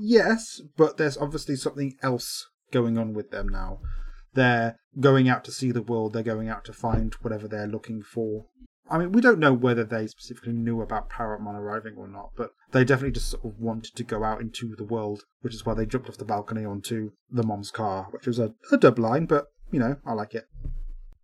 yes, 0.00 0.60
but 0.76 0.96
there's 0.96 1.16
obviously 1.16 1.56
something 1.56 1.94
else 2.02 2.48
going 2.70 2.98
on 2.98 3.14
with 3.14 3.30
them 3.30 3.48
now. 3.48 3.80
They're 4.34 4.78
going 5.00 5.28
out 5.28 5.44
to 5.44 5.52
see 5.52 5.70
the 5.72 5.82
world. 5.82 6.12
They're 6.12 6.22
going 6.22 6.48
out 6.48 6.64
to 6.66 6.72
find 6.72 7.14
whatever 7.14 7.48
they're 7.48 7.66
looking 7.66 8.02
for. 8.02 8.46
I 8.90 8.98
mean, 8.98 9.12
we 9.12 9.22
don't 9.22 9.38
know 9.38 9.54
whether 9.54 9.82
they 9.82 10.06
specifically 10.06 10.52
knew 10.52 10.82
about 10.82 11.08
Parrotmon 11.08 11.54
arriving 11.54 11.94
or 11.96 12.06
not, 12.06 12.30
but 12.36 12.50
they 12.72 12.84
definitely 12.84 13.12
just 13.12 13.30
sort 13.30 13.44
of 13.44 13.58
wanted 13.58 13.96
to 13.96 14.04
go 14.04 14.24
out 14.24 14.42
into 14.42 14.76
the 14.76 14.84
world, 14.84 15.24
which 15.40 15.54
is 15.54 15.64
why 15.64 15.72
they 15.72 15.86
jumped 15.86 16.08
off 16.08 16.18
the 16.18 16.24
balcony 16.24 16.66
onto 16.66 17.12
the 17.30 17.42
mom's 17.42 17.70
car, 17.70 18.08
which 18.10 18.26
was 18.26 18.38
a, 18.38 18.52
a 18.70 18.76
dub 18.76 18.98
line, 18.98 19.24
but, 19.24 19.46
you 19.70 19.78
know, 19.78 19.96
I 20.04 20.12
like 20.12 20.34
it. 20.34 20.48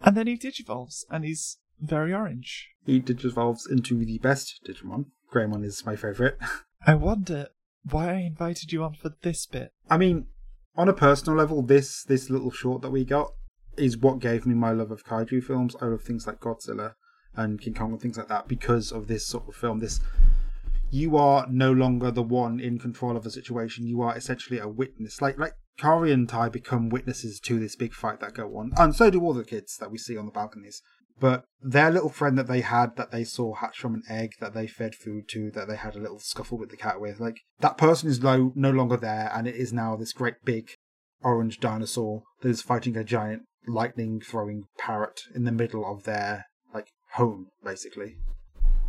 And 0.00 0.16
then 0.16 0.26
he 0.26 0.38
digivolves, 0.38 1.04
and 1.10 1.24
he's 1.24 1.58
very 1.78 2.14
orange. 2.14 2.70
He 2.86 3.00
digivolves 3.00 3.70
into 3.70 4.04
the 4.04 4.18
best 4.18 4.60
Digimon. 4.66 5.06
Greymon 5.32 5.64
is 5.64 5.84
my 5.84 5.96
favourite. 5.96 6.34
I 6.86 6.94
wonder 6.94 7.48
why 7.88 8.08
I 8.08 8.18
invited 8.20 8.72
you 8.72 8.82
on 8.82 8.94
for 8.94 9.12
this 9.22 9.46
bit. 9.46 9.72
I 9.88 9.98
mean, 9.98 10.26
on 10.76 10.88
a 10.88 10.92
personal 10.92 11.38
level, 11.38 11.62
this 11.62 12.04
this 12.04 12.30
little 12.30 12.50
short 12.50 12.82
that 12.82 12.90
we 12.90 13.04
got 13.04 13.32
is 13.76 13.98
what 13.98 14.18
gave 14.18 14.46
me 14.46 14.54
my 14.54 14.72
love 14.72 14.90
of 14.90 15.04
kaiju 15.04 15.42
films. 15.42 15.76
I 15.80 15.86
love 15.86 16.02
things 16.02 16.26
like 16.26 16.40
Godzilla 16.40 16.94
and 17.34 17.60
King 17.60 17.74
Kong 17.74 17.92
and 17.92 18.00
things 18.00 18.18
like 18.18 18.28
that 18.28 18.48
because 18.48 18.92
of 18.92 19.06
this 19.06 19.26
sort 19.26 19.48
of 19.48 19.54
film. 19.54 19.78
This 19.80 20.00
you 20.90 21.16
are 21.16 21.46
no 21.48 21.72
longer 21.72 22.10
the 22.10 22.22
one 22.22 22.58
in 22.58 22.78
control 22.78 23.16
of 23.16 23.24
a 23.24 23.30
situation. 23.30 23.86
You 23.86 24.02
are 24.02 24.16
essentially 24.16 24.58
a 24.58 24.68
witness. 24.68 25.22
Like 25.22 25.38
like 25.38 25.54
Kari 25.78 26.12
and 26.12 26.28
Tai 26.28 26.50
become 26.50 26.88
witnesses 26.88 27.40
to 27.40 27.58
this 27.58 27.76
big 27.76 27.94
fight 27.94 28.20
that 28.20 28.34
go 28.34 28.56
on, 28.56 28.72
and 28.76 28.94
so 28.94 29.10
do 29.10 29.22
all 29.22 29.32
the 29.32 29.44
kids 29.44 29.76
that 29.78 29.90
we 29.90 29.98
see 29.98 30.16
on 30.16 30.26
the 30.26 30.32
balconies. 30.32 30.82
But 31.20 31.44
their 31.62 31.90
little 31.90 32.08
friend 32.08 32.38
that 32.38 32.48
they 32.48 32.62
had, 32.62 32.96
that 32.96 33.10
they 33.10 33.24
saw 33.24 33.54
hatch 33.54 33.78
from 33.78 33.94
an 33.94 34.02
egg, 34.08 34.32
that 34.40 34.54
they 34.54 34.66
fed 34.66 34.94
food 34.94 35.28
to, 35.28 35.50
that 35.50 35.68
they 35.68 35.76
had 35.76 35.94
a 35.94 36.00
little 36.00 36.18
scuffle 36.18 36.58
with 36.58 36.70
the 36.70 36.76
cat 36.76 37.00
with, 37.00 37.20
like 37.20 37.40
that 37.60 37.76
person 37.76 38.08
is 38.08 38.22
no 38.22 38.52
no 38.54 38.70
longer 38.70 38.96
there, 38.96 39.30
and 39.34 39.46
it 39.46 39.54
is 39.54 39.72
now 39.72 39.96
this 39.96 40.14
great 40.14 40.42
big 40.44 40.70
orange 41.22 41.60
dinosaur 41.60 42.22
that 42.40 42.48
is 42.48 42.62
fighting 42.62 42.96
a 42.96 43.04
giant 43.04 43.42
lightning 43.68 44.20
throwing 44.20 44.64
parrot 44.78 45.24
in 45.34 45.44
the 45.44 45.52
middle 45.52 45.84
of 45.84 46.04
their 46.04 46.46
like 46.74 46.88
home, 47.12 47.48
basically. 47.62 48.16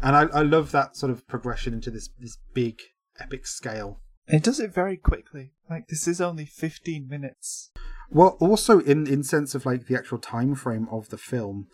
And 0.01 0.15
I, 0.15 0.21
I 0.27 0.41
love 0.41 0.71
that 0.71 0.95
sort 0.95 1.11
of 1.11 1.27
progression 1.27 1.73
into 1.73 1.91
this 1.91 2.09
this 2.17 2.38
big 2.53 2.79
epic 3.19 3.45
scale. 3.45 4.00
It 4.27 4.43
does 4.43 4.59
it 4.61 4.73
very 4.73 4.95
quickly. 4.95 5.51
Like 5.69 5.88
this 5.89 6.07
is 6.07 6.21
only 6.21 6.45
fifteen 6.45 7.09
minutes. 7.09 7.71
Well, 8.09 8.38
also 8.39 8.79
in 8.79 9.05
in 9.05 9.23
sense 9.23 9.53
of 9.53 9.65
like 9.65 9.88
the 9.88 9.97
actual 9.97 10.17
time 10.17 10.55
frame 10.55 10.88
of 10.89 11.09
the 11.09 11.17
film, 11.17 11.67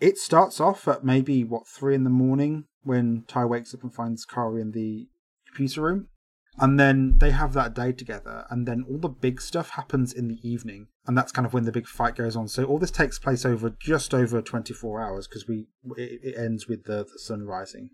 it 0.00 0.18
starts 0.18 0.60
off 0.60 0.88
at 0.88 1.04
maybe 1.04 1.44
what 1.44 1.66
three 1.66 1.94
in 1.94 2.04
the 2.04 2.10
morning 2.10 2.64
when 2.82 3.24
Tai 3.28 3.44
wakes 3.46 3.74
up 3.74 3.82
and 3.82 3.94
finds 3.94 4.24
Kari 4.24 4.60
in 4.60 4.72
the 4.72 5.08
computer 5.46 5.82
room, 5.82 6.08
and 6.58 6.78
then 6.78 7.14
they 7.18 7.30
have 7.30 7.54
that 7.54 7.74
day 7.74 7.92
together, 7.92 8.44
and 8.50 8.66
then 8.66 8.84
all 8.88 8.98
the 8.98 9.08
big 9.08 9.40
stuff 9.40 9.70
happens 9.70 10.12
in 10.12 10.28
the 10.28 10.38
evening, 10.42 10.88
and 11.06 11.16
that's 11.16 11.32
kind 11.32 11.46
of 11.46 11.54
when 11.54 11.64
the 11.64 11.72
big 11.72 11.86
fight 11.86 12.16
goes 12.16 12.36
on. 12.36 12.46
So 12.48 12.64
all 12.64 12.78
this 12.78 12.90
takes 12.90 13.18
place 13.18 13.44
over 13.44 13.70
just 13.70 14.12
over 14.12 14.42
twenty 14.42 14.74
four 14.74 15.00
hours 15.00 15.26
because 15.26 15.48
we 15.48 15.66
it, 15.96 16.20
it 16.22 16.34
ends 16.36 16.68
with 16.68 16.84
the, 16.84 17.04
the 17.04 17.18
sun 17.18 17.44
rising. 17.44 17.90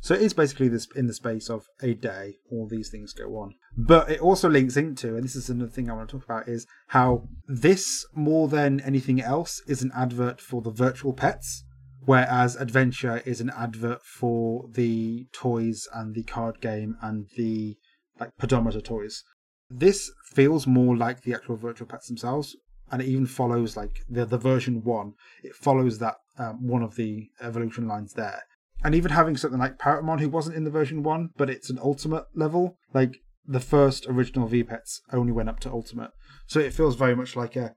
So 0.00 0.14
it 0.14 0.22
is 0.22 0.34
basically 0.34 0.68
this 0.68 0.86
in 0.94 1.06
the 1.06 1.14
space 1.14 1.48
of 1.48 1.66
a 1.82 1.94
day, 1.94 2.36
all 2.50 2.68
these 2.68 2.90
things 2.90 3.12
go 3.12 3.36
on. 3.36 3.54
But 3.76 4.10
it 4.10 4.20
also 4.20 4.48
links 4.48 4.76
into, 4.76 5.14
and 5.14 5.24
this 5.24 5.36
is 5.36 5.48
another 5.48 5.70
thing 5.70 5.88
I 5.88 5.94
want 5.94 6.10
to 6.10 6.18
talk 6.18 6.24
about, 6.24 6.48
is 6.48 6.66
how 6.88 7.28
this 7.46 8.04
more 8.14 8.48
than 8.48 8.80
anything 8.80 9.20
else 9.22 9.62
is 9.66 9.82
an 9.82 9.92
advert 9.96 10.40
for 10.40 10.60
the 10.60 10.70
virtual 10.70 11.12
pets. 11.12 11.64
Whereas 12.04 12.56
Adventure 12.56 13.22
is 13.24 13.40
an 13.40 13.52
advert 13.56 14.02
for 14.02 14.68
the 14.72 15.28
toys 15.32 15.86
and 15.94 16.16
the 16.16 16.24
card 16.24 16.60
game 16.60 16.96
and 17.00 17.28
the 17.36 17.76
like 18.22 18.36
pedometer 18.38 18.80
toys. 18.80 19.24
This 19.68 20.10
feels 20.24 20.66
more 20.66 20.96
like 20.96 21.22
the 21.22 21.34
actual 21.34 21.56
virtual 21.56 21.88
pets 21.88 22.06
themselves, 22.08 22.56
and 22.90 23.02
it 23.02 23.08
even 23.08 23.26
follows 23.26 23.76
like 23.76 24.04
the 24.08 24.24
the 24.24 24.38
version 24.38 24.82
one. 24.84 25.14
It 25.42 25.54
follows 25.54 25.98
that 25.98 26.16
um, 26.38 26.66
one 26.66 26.82
of 26.82 26.96
the 26.96 27.30
evolution 27.40 27.88
lines 27.88 28.12
there, 28.12 28.42
and 28.84 28.94
even 28.94 29.12
having 29.12 29.36
something 29.36 29.58
like 29.58 29.78
Parrotmon, 29.78 30.20
who 30.20 30.28
wasn't 30.28 30.56
in 30.56 30.64
the 30.64 30.70
version 30.70 31.02
one, 31.02 31.30
but 31.36 31.50
it's 31.50 31.70
an 31.70 31.78
ultimate 31.82 32.26
level. 32.34 32.76
Like 32.94 33.16
the 33.46 33.60
first 33.60 34.06
original 34.06 34.46
V 34.46 34.62
pets 34.62 35.00
only 35.12 35.32
went 35.32 35.48
up 35.48 35.60
to 35.60 35.70
ultimate, 35.70 36.10
so 36.46 36.60
it 36.60 36.74
feels 36.74 36.96
very 36.96 37.16
much 37.16 37.34
like 37.34 37.56
a. 37.56 37.74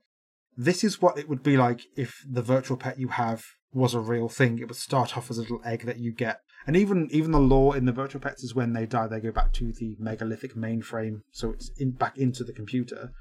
This 0.56 0.84
is 0.84 1.02
what 1.02 1.18
it 1.18 1.28
would 1.28 1.42
be 1.42 1.56
like 1.56 1.82
if 1.96 2.24
the 2.26 2.40
virtual 2.40 2.78
pet 2.78 2.98
you 2.98 3.08
have 3.08 3.44
was 3.72 3.94
a 3.94 4.00
real 4.00 4.28
thing. 4.28 4.58
It 4.58 4.68
would 4.68 4.76
start 4.76 5.16
off 5.16 5.30
as 5.30 5.38
a 5.38 5.42
little 5.42 5.60
egg 5.64 5.84
that 5.84 5.98
you 5.98 6.12
get 6.12 6.40
and 6.66 6.76
even 6.76 7.08
even 7.10 7.32
the 7.32 7.40
lore 7.40 7.76
in 7.76 7.84
the 7.84 7.92
virtual 7.92 8.20
pets 8.20 8.42
is 8.42 8.54
when 8.54 8.72
they 8.72 8.86
die, 8.86 9.06
they 9.06 9.20
go 9.20 9.32
back 9.32 9.52
to 9.54 9.72
the 9.72 9.96
megalithic 9.98 10.54
mainframe, 10.54 11.20
so 11.30 11.50
it's 11.50 11.70
in 11.78 11.92
back 11.92 12.16
into 12.18 12.44
the 12.44 12.52
computer. 12.52 13.12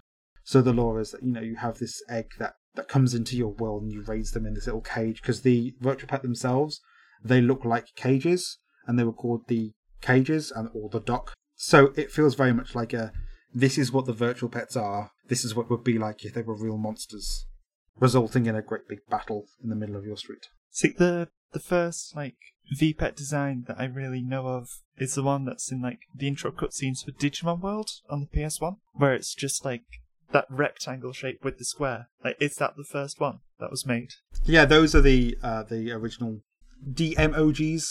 So 0.43 0.61
the 0.61 0.73
lore 0.73 0.99
is 0.99 1.11
that 1.11 1.23
you 1.23 1.31
know 1.31 1.41
you 1.41 1.55
have 1.57 1.77
this 1.77 2.01
egg 2.09 2.31
that 2.39 2.53
that 2.75 2.87
comes 2.87 3.13
into 3.13 3.37
your 3.37 3.53
world 3.53 3.83
and 3.83 3.91
you 3.91 4.03
raise 4.03 4.31
them 4.31 4.45
in 4.45 4.53
this 4.53 4.65
little 4.65 4.81
cage 4.81 5.21
because 5.21 5.41
the 5.41 5.73
virtual 5.79 6.09
pet 6.09 6.21
themselves 6.21 6.81
they 7.23 7.41
look 7.41 7.65
like 7.65 7.95
cages 7.95 8.59
and 8.85 8.99
they 8.99 9.03
were 9.03 9.13
called 9.13 9.47
the 9.47 9.71
cages 10.01 10.51
and 10.51 10.69
or 10.73 10.89
the 10.89 10.99
dock. 10.99 11.33
So 11.55 11.91
it 11.95 12.11
feels 12.11 12.35
very 12.35 12.53
much 12.53 12.75
like 12.75 12.93
a 12.93 13.11
this 13.53 13.77
is 13.77 13.91
what 13.91 14.05
the 14.05 14.13
virtual 14.13 14.49
pets 14.49 14.75
are. 14.75 15.11
This 15.27 15.43
is 15.43 15.55
what 15.55 15.69
would 15.69 15.83
be 15.83 15.97
like 15.97 16.23
if 16.25 16.33
they 16.33 16.41
were 16.41 16.57
real 16.57 16.77
monsters, 16.77 17.47
resulting 17.97 18.45
in 18.45 18.55
a 18.55 18.61
great 18.61 18.87
big 18.87 18.99
battle 19.09 19.45
in 19.63 19.69
the 19.69 19.75
middle 19.75 19.95
of 19.95 20.05
your 20.05 20.17
street. 20.17 20.47
See 20.69 20.89
the 20.89 21.29
the 21.55 21.59
first 21.61 22.15
like 22.17 22.35
VPET 22.79 23.15
design 23.15 23.63
that 23.67 23.79
I 23.79 23.85
really 23.85 24.21
know 24.21 24.47
of 24.47 24.81
is 24.97 25.15
the 25.15 25.23
one 25.23 25.45
that's 25.45 25.71
in 25.71 25.81
like 25.81 25.99
the 26.13 26.27
intro 26.27 26.51
cutscenes 26.51 27.05
for 27.05 27.11
Digimon 27.11 27.61
World 27.61 27.89
on 28.09 28.19
the 28.19 28.27
PS1, 28.27 28.75
where 28.93 29.13
it's 29.13 29.33
just 29.33 29.63
like 29.63 29.83
that 30.33 30.47
rectangle 30.49 31.13
shape 31.13 31.45
with 31.45 31.57
the 31.57 31.63
square. 31.63 32.09
Like, 32.23 32.35
is 32.41 32.55
that 32.55 32.75
the 32.75 32.83
first 32.83 33.21
one 33.21 33.39
that 33.61 33.71
was 33.71 33.85
made? 33.85 34.09
Yeah, 34.43 34.65
those 34.65 34.93
are 34.93 35.01
the 35.01 35.37
uh, 35.41 35.63
the 35.63 35.93
original 35.93 36.41
DMOGs, 36.91 37.85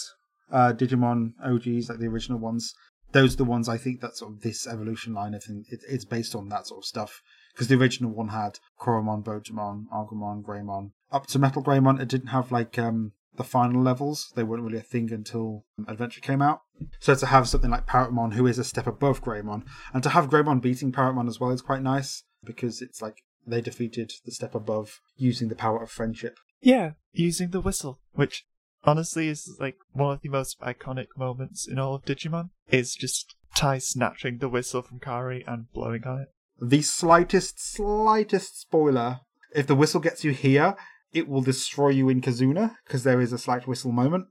uh, 0.52 0.74
Digimon 0.74 1.32
OGs, 1.42 1.88
like 1.88 2.00
the 2.00 2.08
original 2.08 2.38
ones. 2.38 2.74
Those 3.12 3.32
are 3.32 3.38
the 3.38 3.44
ones 3.44 3.66
I 3.66 3.78
think 3.78 4.02
that 4.02 4.16
sort 4.16 4.32
of 4.32 4.40
this 4.42 4.66
evolution 4.66 5.14
line. 5.14 5.34
I 5.34 5.38
think 5.38 5.68
it, 5.70 5.80
it's 5.88 6.04
based 6.04 6.34
on 6.34 6.50
that 6.50 6.66
sort 6.66 6.82
of 6.82 6.84
stuff 6.84 7.22
because 7.54 7.68
the 7.68 7.76
original 7.76 8.10
one 8.10 8.28
had 8.28 8.58
Koromon, 8.78 9.24
Botamon, 9.24 9.84
Agumon, 9.90 10.42
Greymon. 10.42 10.90
Up 11.10 11.26
to 11.28 11.38
Metal 11.38 11.62
Greymon, 11.62 11.98
it 11.98 12.08
didn't 12.08 12.28
have 12.28 12.52
like 12.52 12.78
um 12.78 13.12
the 13.36 13.44
final 13.44 13.82
levels. 13.82 14.32
They 14.34 14.42
weren't 14.42 14.62
really 14.62 14.78
a 14.78 14.82
thing 14.82 15.12
until 15.12 15.64
um, 15.78 15.86
Adventure 15.88 16.20
came 16.20 16.42
out. 16.42 16.60
So 17.00 17.14
to 17.14 17.26
have 17.26 17.48
something 17.48 17.70
like 17.70 17.86
Parrotmon, 17.86 18.34
who 18.34 18.46
is 18.46 18.58
a 18.58 18.64
step 18.64 18.86
above 18.86 19.22
Greymon, 19.22 19.64
and 19.92 20.02
to 20.02 20.10
have 20.10 20.28
Greymon 20.28 20.60
beating 20.60 20.92
Parrotmon 20.92 21.28
as 21.28 21.40
well 21.40 21.50
is 21.50 21.62
quite 21.62 21.82
nice 21.82 22.24
because 22.44 22.82
it's 22.82 23.00
like 23.00 23.22
they 23.46 23.60
defeated 23.60 24.12
the 24.24 24.32
step 24.32 24.54
above 24.54 25.00
using 25.16 25.48
the 25.48 25.54
power 25.54 25.82
of 25.82 25.90
friendship. 25.90 26.38
Yeah, 26.60 26.92
using 27.12 27.50
the 27.50 27.60
whistle, 27.60 28.00
which 28.12 28.46
honestly 28.84 29.28
is 29.28 29.56
like 29.60 29.76
one 29.92 30.14
of 30.14 30.20
the 30.22 30.28
most 30.28 30.58
iconic 30.60 31.08
moments 31.16 31.68
in 31.68 31.78
all 31.78 31.94
of 31.94 32.04
Digimon. 32.04 32.50
Is 32.70 32.94
just 32.94 33.34
Tai 33.54 33.78
snatching 33.78 34.38
the 34.38 34.48
whistle 34.48 34.82
from 34.82 34.98
Kari 34.98 35.44
and 35.46 35.70
blowing 35.72 36.04
on 36.04 36.22
it. 36.22 36.28
The 36.60 36.82
slightest, 36.82 37.60
slightest 37.60 38.60
spoiler 38.60 39.20
if 39.54 39.66
the 39.66 39.74
whistle 39.74 40.00
gets 40.00 40.24
you 40.24 40.32
here, 40.32 40.74
it 41.14 41.28
will 41.28 41.40
destroy 41.40 41.90
you 41.90 42.08
in 42.08 42.20
Kizuna 42.20 42.76
because 42.84 43.04
there 43.04 43.20
is 43.20 43.32
a 43.32 43.38
slight 43.38 43.66
whistle 43.66 43.92
moment. 43.92 44.26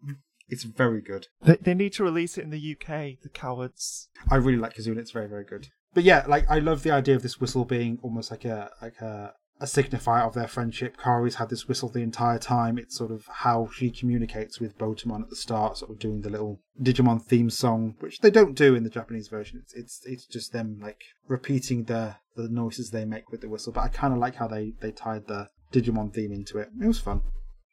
It's 0.50 0.64
very 0.64 1.02
good. 1.02 1.28
They, 1.42 1.56
they 1.56 1.74
need 1.74 1.94
to 1.94 2.04
release 2.04 2.38
it 2.38 2.44
in 2.44 2.52
the 2.52 2.76
UK, 2.76 3.22
the 3.24 3.30
cowards. 3.34 4.10
I 4.30 4.36
really 4.36 4.58
like 4.58 4.76
Kizuna. 4.76 4.98
It's 4.98 5.12
very 5.12 5.28
very 5.28 5.46
good. 5.46 5.70
But 5.94 6.04
yeah, 6.04 6.26
like 6.28 6.46
I 6.50 6.60
love 6.60 6.84
the 6.84 6.92
idea 6.92 7.16
of 7.16 7.24
this 7.24 7.40
whistle 7.40 7.66
being 7.66 8.00
almost 8.04 8.30
like 8.30 8.46
a 8.46 8.70
like 8.82 9.00
a 9.00 9.34
a 9.62 9.66
signifier 9.66 10.28
of 10.28 10.34
their 10.34 10.48
friendship. 10.48 10.98
Kari's 10.98 11.36
had 11.36 11.50
this 11.50 11.68
whistle 11.68 11.88
the 11.88 12.02
entire 12.02 12.40
time. 12.40 12.78
It's 12.78 12.98
sort 12.98 13.12
of 13.12 13.26
how 13.28 13.70
she 13.74 13.92
communicates 13.92 14.60
with 14.60 14.78
Botamon 14.78 15.22
at 15.22 15.30
the 15.30 15.38
start, 15.38 15.78
sort 15.78 15.92
of 15.92 16.00
doing 16.00 16.22
the 16.22 16.30
little 16.30 16.60
Digimon 16.82 17.22
theme 17.22 17.50
song, 17.50 17.96
which 18.00 18.20
they 18.20 18.32
don't 18.32 18.56
do 18.56 18.76
in 18.76 18.84
the 18.84 18.90
Japanese 18.90 19.30
version. 19.30 19.62
It's 19.64 19.74
it's 19.74 20.02
it's 20.06 20.26
just 20.26 20.52
them 20.52 20.80
like 20.82 21.02
repeating 21.28 21.86
the 21.86 22.18
the 22.36 22.50
noises 22.50 22.90
they 22.90 23.06
make 23.06 23.32
with 23.32 23.42
the 23.42 23.50
whistle. 23.50 23.72
But 23.72 23.82
I 23.82 23.88
kind 23.88 24.14
of 24.14 24.20
like 24.20 24.36
how 24.36 24.48
they 24.48 24.74
they 24.82 24.92
tied 24.92 25.28
the 25.28 25.48
Digimon 25.74 26.14
theme 26.14 26.32
into 26.32 26.58
it. 26.60 26.70
It 26.82 26.88
was 26.88 27.00
fun. 27.00 27.22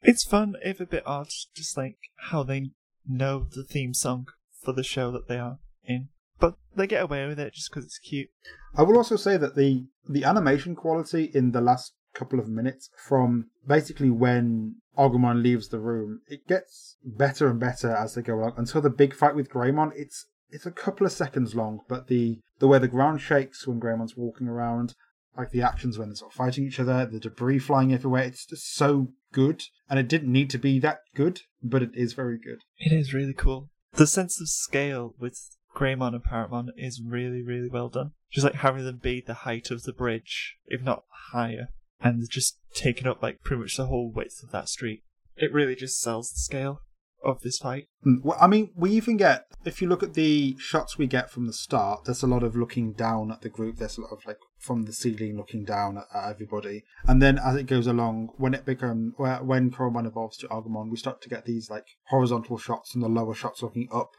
It's 0.01 0.23
fun, 0.23 0.55
if 0.63 0.79
a 0.79 0.85
bit 0.85 1.03
odd, 1.05 1.29
just 1.55 1.77
like 1.77 1.97
how 2.29 2.43
they 2.43 2.71
know 3.07 3.47
the 3.49 3.63
theme 3.63 3.93
song 3.93 4.27
for 4.59 4.73
the 4.73 4.83
show 4.83 5.11
that 5.11 5.27
they 5.27 5.37
are 5.37 5.59
in. 5.83 6.09
But 6.39 6.55
they 6.75 6.87
get 6.87 7.03
away 7.03 7.27
with 7.27 7.39
it 7.39 7.53
just 7.53 7.69
because 7.69 7.85
it's 7.85 7.99
cute. 7.99 8.29
I 8.75 8.81
will 8.83 8.97
also 8.97 9.15
say 9.15 9.37
that 9.37 9.55
the 9.55 9.85
the 10.09 10.23
animation 10.23 10.75
quality 10.75 11.29
in 11.33 11.51
the 11.51 11.61
last 11.61 11.93
couple 12.13 12.39
of 12.39 12.47
minutes 12.47 12.89
from 12.97 13.49
basically 13.65 14.09
when 14.09 14.75
Agumon 14.97 15.41
leaves 15.41 15.69
the 15.69 15.79
room, 15.79 16.21
it 16.27 16.47
gets 16.47 16.97
better 17.03 17.47
and 17.47 17.59
better 17.59 17.95
as 17.95 18.15
they 18.15 18.21
go 18.21 18.35
along 18.35 18.53
until 18.57 18.81
the 18.81 18.89
big 18.89 19.13
fight 19.13 19.35
with 19.35 19.49
Greymon. 19.49 19.91
It's 19.95 20.25
it's 20.49 20.65
a 20.65 20.71
couple 20.71 21.05
of 21.05 21.13
seconds 21.13 21.55
long, 21.55 21.81
but 21.87 22.07
the 22.07 22.39
the 22.59 22.67
way 22.67 22.79
the 22.79 22.87
ground 22.87 23.21
shakes 23.21 23.67
when 23.67 23.79
Greymon's 23.79 24.17
walking 24.17 24.47
around, 24.47 24.95
like 25.37 25.51
the 25.51 25.61
actions 25.61 25.97
when 25.97 26.09
they're 26.09 26.15
sort 26.15 26.31
of 26.31 26.35
fighting 26.35 26.65
each 26.65 26.79
other, 26.79 27.05
the 27.05 27.19
debris 27.19 27.59
flying 27.59 27.93
everywhere, 27.93 28.23
it's 28.23 28.45
just 28.45 28.75
so 28.75 29.09
good, 29.31 29.63
and 29.89 29.99
it 29.99 30.07
didn't 30.07 30.31
need 30.31 30.49
to 30.51 30.57
be 30.57 30.79
that 30.79 30.99
good, 31.15 31.41
but 31.63 31.81
it 31.81 31.91
is 31.93 32.13
very 32.13 32.37
good. 32.37 32.59
It 32.77 32.91
is 32.91 33.13
really 33.13 33.33
cool. 33.33 33.69
The 33.93 34.07
sense 34.07 34.39
of 34.41 34.49
scale 34.49 35.15
with 35.19 35.37
Greymon 35.75 36.13
and 36.13 36.23
Parrotmon 36.23 36.69
is 36.77 37.01
really, 37.05 37.41
really 37.41 37.69
well 37.69 37.89
done. 37.89 38.11
Just 38.31 38.45
like 38.45 38.55
having 38.55 38.85
them 38.85 38.99
be 39.01 39.21
the 39.21 39.33
height 39.33 39.71
of 39.71 39.83
the 39.83 39.93
bridge, 39.93 40.55
if 40.67 40.81
not 40.81 41.03
higher, 41.31 41.69
and 42.01 42.29
just 42.29 42.57
taking 42.73 43.07
up 43.07 43.21
like 43.21 43.43
pretty 43.43 43.61
much 43.61 43.77
the 43.77 43.87
whole 43.87 44.11
width 44.11 44.41
of 44.43 44.51
that 44.51 44.69
street. 44.69 45.03
It 45.35 45.53
really 45.53 45.75
just 45.75 45.99
sells 45.99 46.31
the 46.31 46.39
scale 46.39 46.81
of 47.23 47.41
this 47.41 47.57
fight. 47.57 47.87
Mm, 48.05 48.23
Well, 48.23 48.37
I 48.39 48.47
mean, 48.47 48.71
we 48.75 48.91
even 48.91 49.17
get 49.17 49.45
if 49.65 49.81
you 49.81 49.87
look 49.87 50.03
at 50.03 50.13
the 50.13 50.55
shots 50.59 50.97
we 50.97 51.07
get 51.07 51.29
from 51.29 51.45
the 51.47 51.53
start. 51.53 52.05
There's 52.05 52.23
a 52.23 52.27
lot 52.27 52.43
of 52.43 52.55
looking 52.55 52.93
down 52.93 53.31
at 53.31 53.41
the 53.41 53.49
group. 53.49 53.77
There's 53.77 53.97
a 53.97 54.01
lot 54.01 54.11
of 54.11 54.25
like 54.25 54.39
from 54.61 54.83
the 54.83 54.93
ceiling 54.93 55.37
looking 55.37 55.63
down 55.63 55.97
at, 55.97 56.05
at 56.13 56.29
everybody, 56.29 56.83
and 57.07 57.21
then 57.21 57.37
as 57.37 57.55
it 57.55 57.67
goes 57.67 57.87
along, 57.87 58.29
when 58.37 58.53
it 58.53 58.65
becomes 58.65 59.13
when 59.17 59.71
Koromon 59.71 60.07
evolves 60.07 60.37
to 60.37 60.47
Agumon, 60.47 60.89
we 60.89 60.97
start 60.97 61.21
to 61.21 61.29
get 61.29 61.45
these 61.45 61.69
like 61.69 61.87
horizontal 62.07 62.57
shots 62.57 62.93
and 62.93 63.03
the 63.03 63.09
lower 63.09 63.33
shots 63.33 63.61
looking 63.61 63.87
up 63.91 64.11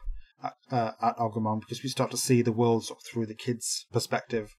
at, 0.43 0.53
uh, 0.71 0.91
at 1.01 1.17
Agumon 1.17 1.61
because 1.61 1.83
we 1.83 1.89
start 1.89 2.11
to 2.11 2.17
see 2.17 2.41
the 2.41 2.51
world 2.51 2.85
sort 2.85 2.99
of 2.99 3.05
through 3.05 3.25
the 3.25 3.35
kids' 3.35 3.85
perspective. 3.91 4.55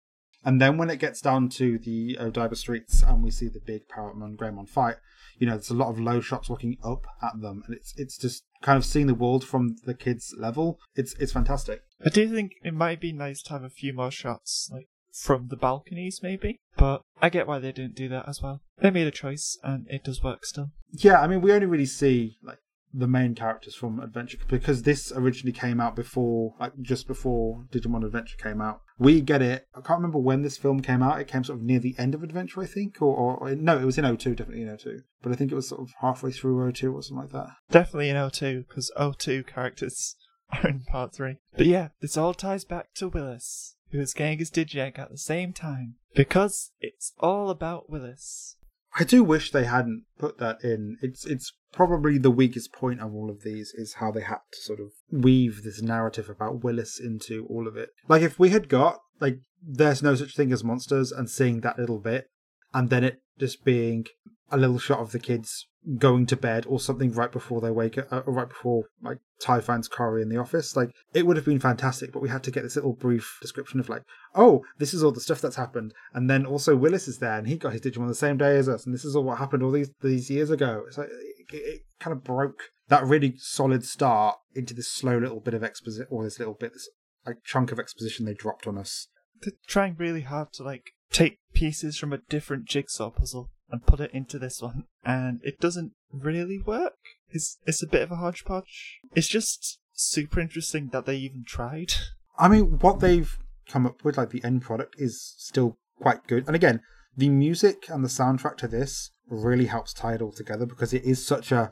And 0.45 0.61
then 0.61 0.77
when 0.77 0.89
it 0.89 0.99
gets 0.99 1.21
down 1.21 1.49
to 1.49 1.77
the 1.77 2.17
Odaiba 2.19 2.57
streets 2.57 3.01
and 3.01 3.23
we 3.23 3.31
see 3.31 3.47
the 3.47 3.61
big 3.65 3.87
Parrotmon 3.87 4.35
Greymon 4.35 4.67
fight, 4.67 4.97
you 5.37 5.47
know, 5.47 5.53
there's 5.53 5.69
a 5.69 5.75
lot 5.75 5.89
of 5.89 5.99
low 5.99 6.21
shots 6.21 6.49
looking 6.49 6.77
up 6.83 7.05
at 7.21 7.41
them, 7.41 7.63
and 7.65 7.75
it's 7.75 7.93
it's 7.97 8.17
just 8.17 8.43
kind 8.61 8.77
of 8.77 8.85
seeing 8.85 9.07
the 9.07 9.15
world 9.15 9.43
from 9.43 9.75
the 9.85 9.93
kids' 9.93 10.33
level. 10.37 10.79
It's 10.95 11.13
it's 11.15 11.31
fantastic. 11.31 11.81
I 12.05 12.09
do 12.09 12.27
think 12.29 12.53
it 12.63 12.73
might 12.73 12.99
be 12.99 13.13
nice 13.13 13.41
to 13.43 13.53
have 13.53 13.63
a 13.63 13.69
few 13.69 13.93
more 13.93 14.11
shots, 14.11 14.69
like 14.71 14.87
from 15.13 15.47
the 15.47 15.55
balconies, 15.55 16.19
maybe. 16.21 16.57
But 16.77 17.01
I 17.21 17.29
get 17.29 17.47
why 17.47 17.59
they 17.59 17.71
didn't 17.71 17.95
do 17.95 18.09
that 18.09 18.27
as 18.27 18.41
well. 18.41 18.61
They 18.79 18.91
made 18.91 19.07
a 19.07 19.11
choice, 19.11 19.57
and 19.63 19.87
it 19.89 20.03
does 20.03 20.23
work 20.23 20.45
still. 20.45 20.71
Yeah, 20.91 21.21
I 21.21 21.27
mean, 21.27 21.41
we 21.41 21.51
only 21.51 21.67
really 21.67 21.85
see 21.85 22.37
like 22.43 22.59
the 22.93 23.07
main 23.07 23.33
characters 23.33 23.73
from 23.73 23.99
Adventure 23.99 24.37
because 24.47 24.83
this 24.83 25.11
originally 25.15 25.51
came 25.51 25.79
out 25.79 25.95
before, 25.95 26.53
like 26.59 26.73
just 26.81 27.07
before 27.07 27.65
Digimon 27.71 28.05
Adventure 28.05 28.37
came 28.37 28.61
out. 28.61 28.81
We 28.99 29.21
get 29.21 29.41
it. 29.41 29.67
I 29.73 29.81
can't 29.81 29.99
remember 29.99 30.19
when 30.19 30.43
this 30.43 30.57
film 30.57 30.81
came 30.81 31.01
out. 31.01 31.19
It 31.19 31.27
came 31.27 31.43
sort 31.43 31.59
of 31.59 31.65
near 31.65 31.79
the 31.79 31.95
end 31.97 32.13
of 32.13 32.23
Adventure, 32.23 32.61
I 32.61 32.67
think, 32.67 33.01
or, 33.01 33.15
or, 33.15 33.37
or 33.37 33.55
no, 33.55 33.79
it 33.79 33.85
was 33.85 33.97
in 33.97 34.17
02, 34.17 34.35
definitely 34.35 34.63
in 34.63 34.77
02. 34.77 35.01
But 35.21 35.31
I 35.31 35.35
think 35.35 35.51
it 35.51 35.55
was 35.55 35.69
sort 35.69 35.81
of 35.81 35.91
halfway 36.01 36.31
through 36.31 36.71
02 36.71 36.93
or 36.93 37.01
something 37.01 37.23
like 37.23 37.33
that. 37.33 37.49
Definitely 37.71 38.09
in 38.09 38.29
02, 38.29 38.65
because 38.67 38.91
02 39.17 39.43
characters 39.43 40.15
are 40.51 40.67
in 40.67 40.83
part 40.83 41.15
3. 41.15 41.37
But 41.57 41.65
yeah, 41.65 41.89
this 41.99 42.17
all 42.17 42.33
ties 42.33 42.63
back 42.63 42.93
to 42.95 43.09
Willis, 43.09 43.75
who 43.93 44.01
is 44.01 44.13
getting 44.13 44.39
his 44.39 44.51
at 44.51 45.09
the 45.09 45.17
same 45.17 45.53
time, 45.53 45.95
because 46.15 46.71
it's 46.81 47.13
all 47.19 47.49
about 47.49 47.89
Willis. 47.89 48.57
I 48.95 49.03
do 49.03 49.23
wish 49.23 49.51
they 49.51 49.63
hadn't 49.63 50.03
put 50.17 50.39
that 50.39 50.63
in. 50.63 50.97
It's 51.01 51.25
it's 51.25 51.53
probably 51.71 52.17
the 52.17 52.31
weakest 52.31 52.73
point 52.73 53.01
of 53.01 53.13
all 53.13 53.29
of 53.29 53.43
these 53.43 53.73
is 53.73 53.95
how 53.95 54.11
they 54.11 54.21
had 54.21 54.39
to 54.51 54.61
sort 54.61 54.79
of 54.79 54.91
weave 55.11 55.63
this 55.63 55.81
narrative 55.81 56.29
about 56.29 56.63
Willis 56.63 56.99
into 56.99 57.47
all 57.49 57.67
of 57.67 57.77
it. 57.77 57.89
Like 58.07 58.21
if 58.21 58.37
we 58.37 58.49
had 58.49 58.67
got 58.67 58.99
like 59.19 59.39
there's 59.65 60.03
no 60.03 60.15
such 60.15 60.35
thing 60.35 60.51
as 60.51 60.63
monsters 60.63 61.11
and 61.11 61.29
seeing 61.29 61.61
that 61.61 61.79
little 61.79 61.99
bit 61.99 62.29
and 62.73 62.89
then 62.89 63.03
it 63.03 63.21
just 63.39 63.63
being 63.63 64.05
a 64.51 64.57
little 64.57 64.79
shot 64.79 64.99
of 64.99 65.11
the 65.11 65.19
kids 65.19 65.67
going 65.97 66.25
to 66.27 66.35
bed 66.37 66.65
or 66.67 66.79
something 66.79 67.11
right 67.11 67.31
before 67.31 67.61
they 67.61 67.71
wake 67.71 67.97
up, 67.97 68.11
uh, 68.11 68.21
or 68.25 68.33
right 68.33 68.49
before 68.49 68.85
like 69.01 69.17
Tai 69.41 69.61
finds 69.61 69.87
Kari 69.87 70.21
in 70.21 70.29
the 70.29 70.37
office. 70.37 70.75
Like 70.75 70.91
it 71.13 71.25
would 71.25 71.37
have 71.37 71.45
been 71.45 71.59
fantastic, 71.59 72.11
but 72.11 72.21
we 72.21 72.29
had 72.29 72.43
to 72.43 72.51
get 72.51 72.63
this 72.63 72.75
little 72.75 72.93
brief 72.93 73.37
description 73.41 73.79
of 73.79 73.89
like, 73.89 74.03
oh, 74.35 74.63
this 74.77 74.93
is 74.93 75.03
all 75.03 75.11
the 75.11 75.21
stuff 75.21 75.41
that's 75.41 75.55
happened, 75.55 75.93
and 76.13 76.29
then 76.29 76.45
also 76.45 76.75
Willis 76.75 77.07
is 77.07 77.19
there 77.19 77.37
and 77.37 77.47
he 77.47 77.57
got 77.57 77.73
his 77.73 77.81
Digimon 77.81 78.07
the 78.07 78.15
same 78.15 78.37
day 78.37 78.57
as 78.57 78.69
us, 78.69 78.85
and 78.85 78.93
this 78.93 79.05
is 79.05 79.15
all 79.15 79.23
what 79.23 79.39
happened 79.39 79.63
all 79.63 79.71
these 79.71 79.91
these 80.01 80.29
years 80.29 80.49
ago. 80.49 80.85
So 80.89 81.03
it, 81.03 81.09
it, 81.51 81.55
it 81.55 81.81
kind 81.99 82.15
of 82.15 82.23
broke 82.23 82.71
that 82.89 83.05
really 83.05 83.35
solid 83.37 83.85
start 83.85 84.37
into 84.55 84.73
this 84.73 84.87
slow 84.87 85.17
little 85.17 85.39
bit 85.39 85.53
of 85.53 85.63
exposition, 85.63 86.07
or 86.09 86.23
this 86.23 86.39
little 86.39 86.55
bit, 86.55 86.73
this 86.73 86.89
like 87.25 87.37
chunk 87.43 87.71
of 87.71 87.79
exposition 87.79 88.25
they 88.25 88.33
dropped 88.33 88.67
on 88.67 88.77
us. 88.77 89.07
They're 89.41 89.53
trying 89.67 89.95
really 89.97 90.21
hard 90.21 90.53
to 90.53 90.63
like 90.63 90.91
take 91.11 91.39
pieces 91.53 91.97
from 91.97 92.13
a 92.13 92.17
different 92.17 92.65
jigsaw 92.65 93.09
puzzle 93.09 93.49
and 93.73 93.87
put 93.87 93.99
it 93.99 94.11
into 94.13 94.37
this 94.37 94.61
one, 94.61 94.83
and 95.03 95.39
it 95.43 95.59
doesn't 95.59 95.93
really 96.11 96.59
work. 96.59 96.93
It's 97.31 97.57
it's 97.65 97.81
a 97.81 97.87
bit 97.87 98.03
of 98.03 98.11
a 98.11 98.17
hodgepodge. 98.17 98.99
It's 99.15 99.27
just 99.27 99.79
super 99.93 100.39
interesting 100.39 100.89
that 100.93 101.07
they 101.07 101.15
even 101.15 101.43
tried. 101.45 101.91
I 102.37 102.47
mean, 102.49 102.77
what 102.79 102.99
they've 102.99 103.35
come 103.67 103.87
up 103.87 104.03
with, 104.03 104.15
like 104.15 104.29
the 104.29 104.43
end 104.43 104.61
product, 104.61 104.95
is 104.99 105.33
still 105.37 105.77
quite 105.99 106.27
good. 106.27 106.45
And 106.45 106.55
again, 106.55 106.81
the 107.17 107.29
music 107.29 107.85
and 107.89 108.03
the 108.03 108.09
soundtrack 108.09 108.57
to 108.57 108.67
this 108.67 109.09
really 109.27 109.65
helps 109.65 109.91
tie 109.91 110.13
it 110.13 110.21
all 110.21 110.31
together 110.31 110.67
because 110.67 110.93
it 110.93 111.03
is 111.03 111.25
such 111.25 111.51
a. 111.51 111.71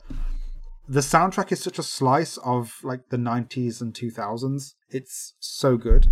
The 0.88 1.00
soundtrack 1.00 1.52
is 1.52 1.62
such 1.62 1.78
a 1.78 1.84
slice 1.84 2.36
of 2.38 2.78
like 2.82 3.10
the 3.10 3.16
90s 3.16 3.80
and 3.80 3.94
2000s. 3.94 4.72
It's 4.90 5.34
so 5.38 5.76
good. 5.76 6.08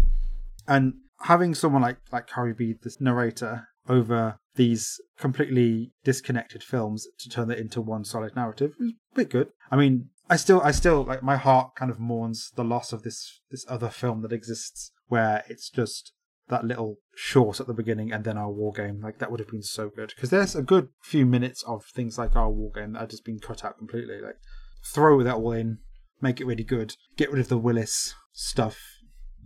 And 0.69 0.95
having 1.23 1.57
someone 1.57 1.83
like 1.83 1.99
like 2.13 2.29
Kari 2.29 2.55
be 2.55 2.77
this 2.81 3.01
narrator 3.01 3.67
over 3.89 4.39
these 4.57 5.01
completely 5.19 5.93
disconnected 6.05 6.63
films 6.63 7.07
to 7.19 7.29
turn 7.29 7.51
it 7.51 7.59
into 7.59 7.81
one 7.81 8.05
solid 8.05 8.37
narrative. 8.37 8.73
Is 8.81 8.93
a 9.13 9.17
bit 9.17 9.31
good. 9.31 9.49
I 9.71 9.77
mean, 9.77 10.11
I 10.29 10.37
still 10.37 10.61
I 10.63 10.71
still 10.71 11.05
like 11.05 11.23
my 11.23 11.37
heart 11.37 11.75
kind 11.77 11.91
of 11.91 11.99
mourns 11.99 12.51
the 12.55 12.65
loss 12.65 12.93
of 12.93 13.03
this 13.03 13.41
this 13.51 13.65
other 13.69 13.89
film 13.89 14.23
that 14.23 14.33
exists 14.33 14.93
where 15.09 15.45
it's 15.49 15.71
just 15.71 16.13
that 16.49 16.65
little 16.65 16.97
short 17.15 17.61
at 17.61 17.69
the 17.69 17.75
beginning 17.75 18.13
and 18.13 18.25
then 18.25 18.37
our 18.37 18.51
war 18.51 18.73
game. 18.73 19.01
Like 19.01 19.19
that 19.19 19.31
would 19.31 19.41
have 19.41 19.49
been 19.49 19.63
so 19.63 19.89
good. 19.89 20.13
Because 20.15 20.31
there's 20.31 20.57
a 20.57 20.63
good 20.63 20.89
few 21.03 21.25
minutes 21.25 21.63
of 21.65 21.85
things 21.85 22.19
like 22.19 22.35
our 22.35 22.51
war 22.51 22.73
game 22.73 22.93
that 22.93 23.01
have 23.01 23.11
just 23.11 23.25
been 23.25 23.39
cut 23.39 23.65
out 23.65 23.79
completely. 23.79 24.21
Like 24.21 24.37
throw 24.85 25.23
that 25.23 25.37
all 25.37 25.53
in 25.53 25.79
make 26.21 26.41
it 26.41 26.47
really 26.47 26.65
good 26.65 26.95
get 27.17 27.31
rid 27.31 27.41
of 27.41 27.49
the 27.49 27.59
willis 27.59 28.15
stuff 28.33 28.79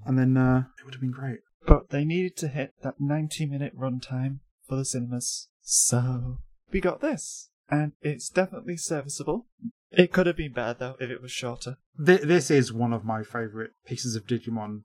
and 0.04 0.18
then 0.18 0.36
uh 0.36 0.64
it 0.78 0.84
would 0.84 0.94
have 0.94 1.00
been 1.00 1.10
great 1.10 1.40
But 1.66 1.90
they 1.90 2.04
needed 2.04 2.36
to 2.38 2.48
hit 2.48 2.74
that 2.82 3.00
90 3.00 3.46
minute 3.46 3.76
runtime 3.76 4.40
for 4.68 4.76
the 4.76 4.84
cinemas. 4.84 5.48
So 5.62 6.38
we 6.70 6.80
got 6.80 7.00
this. 7.00 7.50
And 7.70 7.92
it's 8.02 8.28
definitely 8.28 8.76
serviceable. 8.76 9.46
It 9.90 10.12
could 10.12 10.26
have 10.26 10.36
been 10.36 10.52
better 10.52 10.76
though 10.78 10.96
if 11.00 11.10
it 11.10 11.22
was 11.22 11.32
shorter. 11.32 11.78
Th- 12.04 12.20
this 12.20 12.50
is 12.50 12.72
one 12.72 12.92
of 12.92 13.04
my 13.04 13.22
favorite 13.22 13.72
pieces 13.86 14.16
of 14.16 14.26
Digimon 14.26 14.82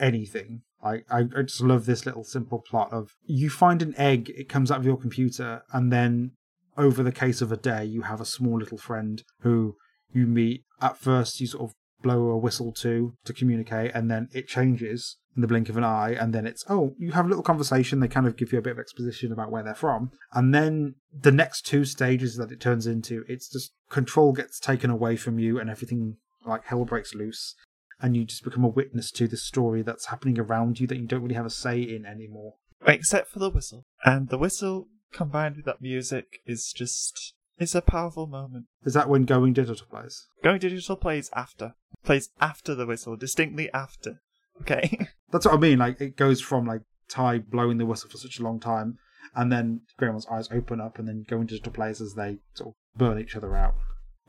anything. 0.00 0.62
I, 0.82 1.02
I 1.10 1.20
I 1.36 1.42
just 1.42 1.60
love 1.60 1.86
this 1.86 2.06
little 2.06 2.24
simple 2.24 2.60
plot 2.60 2.92
of 2.92 3.16
you 3.24 3.50
find 3.50 3.82
an 3.82 3.94
egg, 3.96 4.30
it 4.36 4.48
comes 4.48 4.70
out 4.70 4.78
of 4.78 4.84
your 4.84 4.96
computer, 4.96 5.62
and 5.72 5.92
then 5.92 6.32
over 6.76 7.02
the 7.02 7.12
case 7.12 7.40
of 7.40 7.50
a 7.50 7.56
day, 7.56 7.84
you 7.84 8.02
have 8.02 8.20
a 8.20 8.24
small 8.24 8.58
little 8.58 8.78
friend 8.78 9.22
who 9.40 9.76
you 10.12 10.26
meet. 10.26 10.62
At 10.80 10.96
first, 10.96 11.40
you 11.40 11.48
sort 11.48 11.70
of 11.70 11.74
blow 12.02 12.30
a 12.30 12.38
whistle 12.38 12.72
to 12.74 13.14
to 13.24 13.32
communicate, 13.32 13.92
and 13.94 14.10
then 14.10 14.28
it 14.32 14.46
changes 14.46 15.16
in 15.38 15.42
the 15.42 15.46
blink 15.46 15.68
of 15.68 15.76
an 15.76 15.84
eye, 15.84 16.16
and 16.18 16.34
then 16.34 16.46
it's 16.46 16.64
oh, 16.68 16.96
you 16.98 17.12
have 17.12 17.26
a 17.26 17.28
little 17.28 17.44
conversation. 17.44 18.00
They 18.00 18.08
kind 18.08 18.26
of 18.26 18.36
give 18.36 18.52
you 18.52 18.58
a 18.58 18.62
bit 18.62 18.72
of 18.72 18.80
exposition 18.80 19.30
about 19.30 19.52
where 19.52 19.62
they're 19.62 19.74
from, 19.74 20.10
and 20.32 20.52
then 20.52 20.96
the 21.16 21.30
next 21.30 21.64
two 21.64 21.84
stages 21.84 22.36
that 22.36 22.50
it 22.50 22.60
turns 22.60 22.86
into, 22.86 23.24
it's 23.28 23.48
just 23.48 23.72
control 23.88 24.32
gets 24.32 24.58
taken 24.58 24.90
away 24.90 25.14
from 25.16 25.38
you, 25.38 25.60
and 25.60 25.70
everything 25.70 26.16
like 26.44 26.64
hell 26.64 26.84
breaks 26.84 27.14
loose 27.14 27.54
and 28.00 28.16
you 28.16 28.24
just 28.24 28.44
become 28.44 28.64
a 28.64 28.68
witness 28.68 29.10
to 29.10 29.26
the 29.26 29.36
story 29.36 29.82
that's 29.82 30.06
happening 30.06 30.38
around 30.38 30.78
you 30.80 30.86
that 30.86 30.98
you 30.98 31.06
don't 31.06 31.22
really 31.22 31.34
have 31.34 31.46
a 31.46 31.50
say 31.50 31.80
in 31.80 32.06
anymore. 32.06 32.54
Except 32.86 33.28
for 33.28 33.38
the 33.38 33.50
whistle. 33.50 33.84
And 34.04 34.28
the 34.28 34.38
whistle 34.38 34.88
combined 35.12 35.56
with 35.56 35.64
that 35.64 35.82
music 35.82 36.38
is 36.46 36.72
just. 36.72 37.34
It's 37.58 37.74
a 37.74 37.82
powerful 37.82 38.28
moment. 38.28 38.66
Is 38.84 38.94
that 38.94 39.08
when 39.08 39.24
going 39.24 39.52
digital 39.52 39.86
plays? 39.90 40.28
Going 40.44 40.60
digital 40.60 40.94
plays 40.94 41.28
after. 41.34 41.74
Plays 42.04 42.30
after 42.40 42.74
the 42.76 42.86
whistle, 42.86 43.16
distinctly 43.16 43.68
after. 43.72 44.20
Okay? 44.60 45.08
That's 45.30 45.46
what 45.46 45.54
I 45.54 45.58
mean. 45.58 45.78
Like 45.78 46.00
it 46.00 46.16
goes 46.16 46.40
from 46.40 46.66
like 46.66 46.82
Tai 47.08 47.38
blowing 47.38 47.78
the 47.78 47.86
whistle 47.86 48.10
for 48.10 48.18
such 48.18 48.38
a 48.38 48.42
long 48.42 48.60
time, 48.60 48.98
and 49.34 49.52
then 49.52 49.82
Greymon's 50.00 50.26
eyes 50.26 50.48
open 50.52 50.80
up, 50.80 50.98
and 50.98 51.08
then 51.08 51.24
go 51.28 51.40
into 51.40 51.58
plays 51.70 52.00
as 52.00 52.14
they 52.14 52.38
sort 52.54 52.70
of 52.70 52.74
burn 52.98 53.18
each 53.18 53.36
other 53.36 53.56
out. 53.56 53.74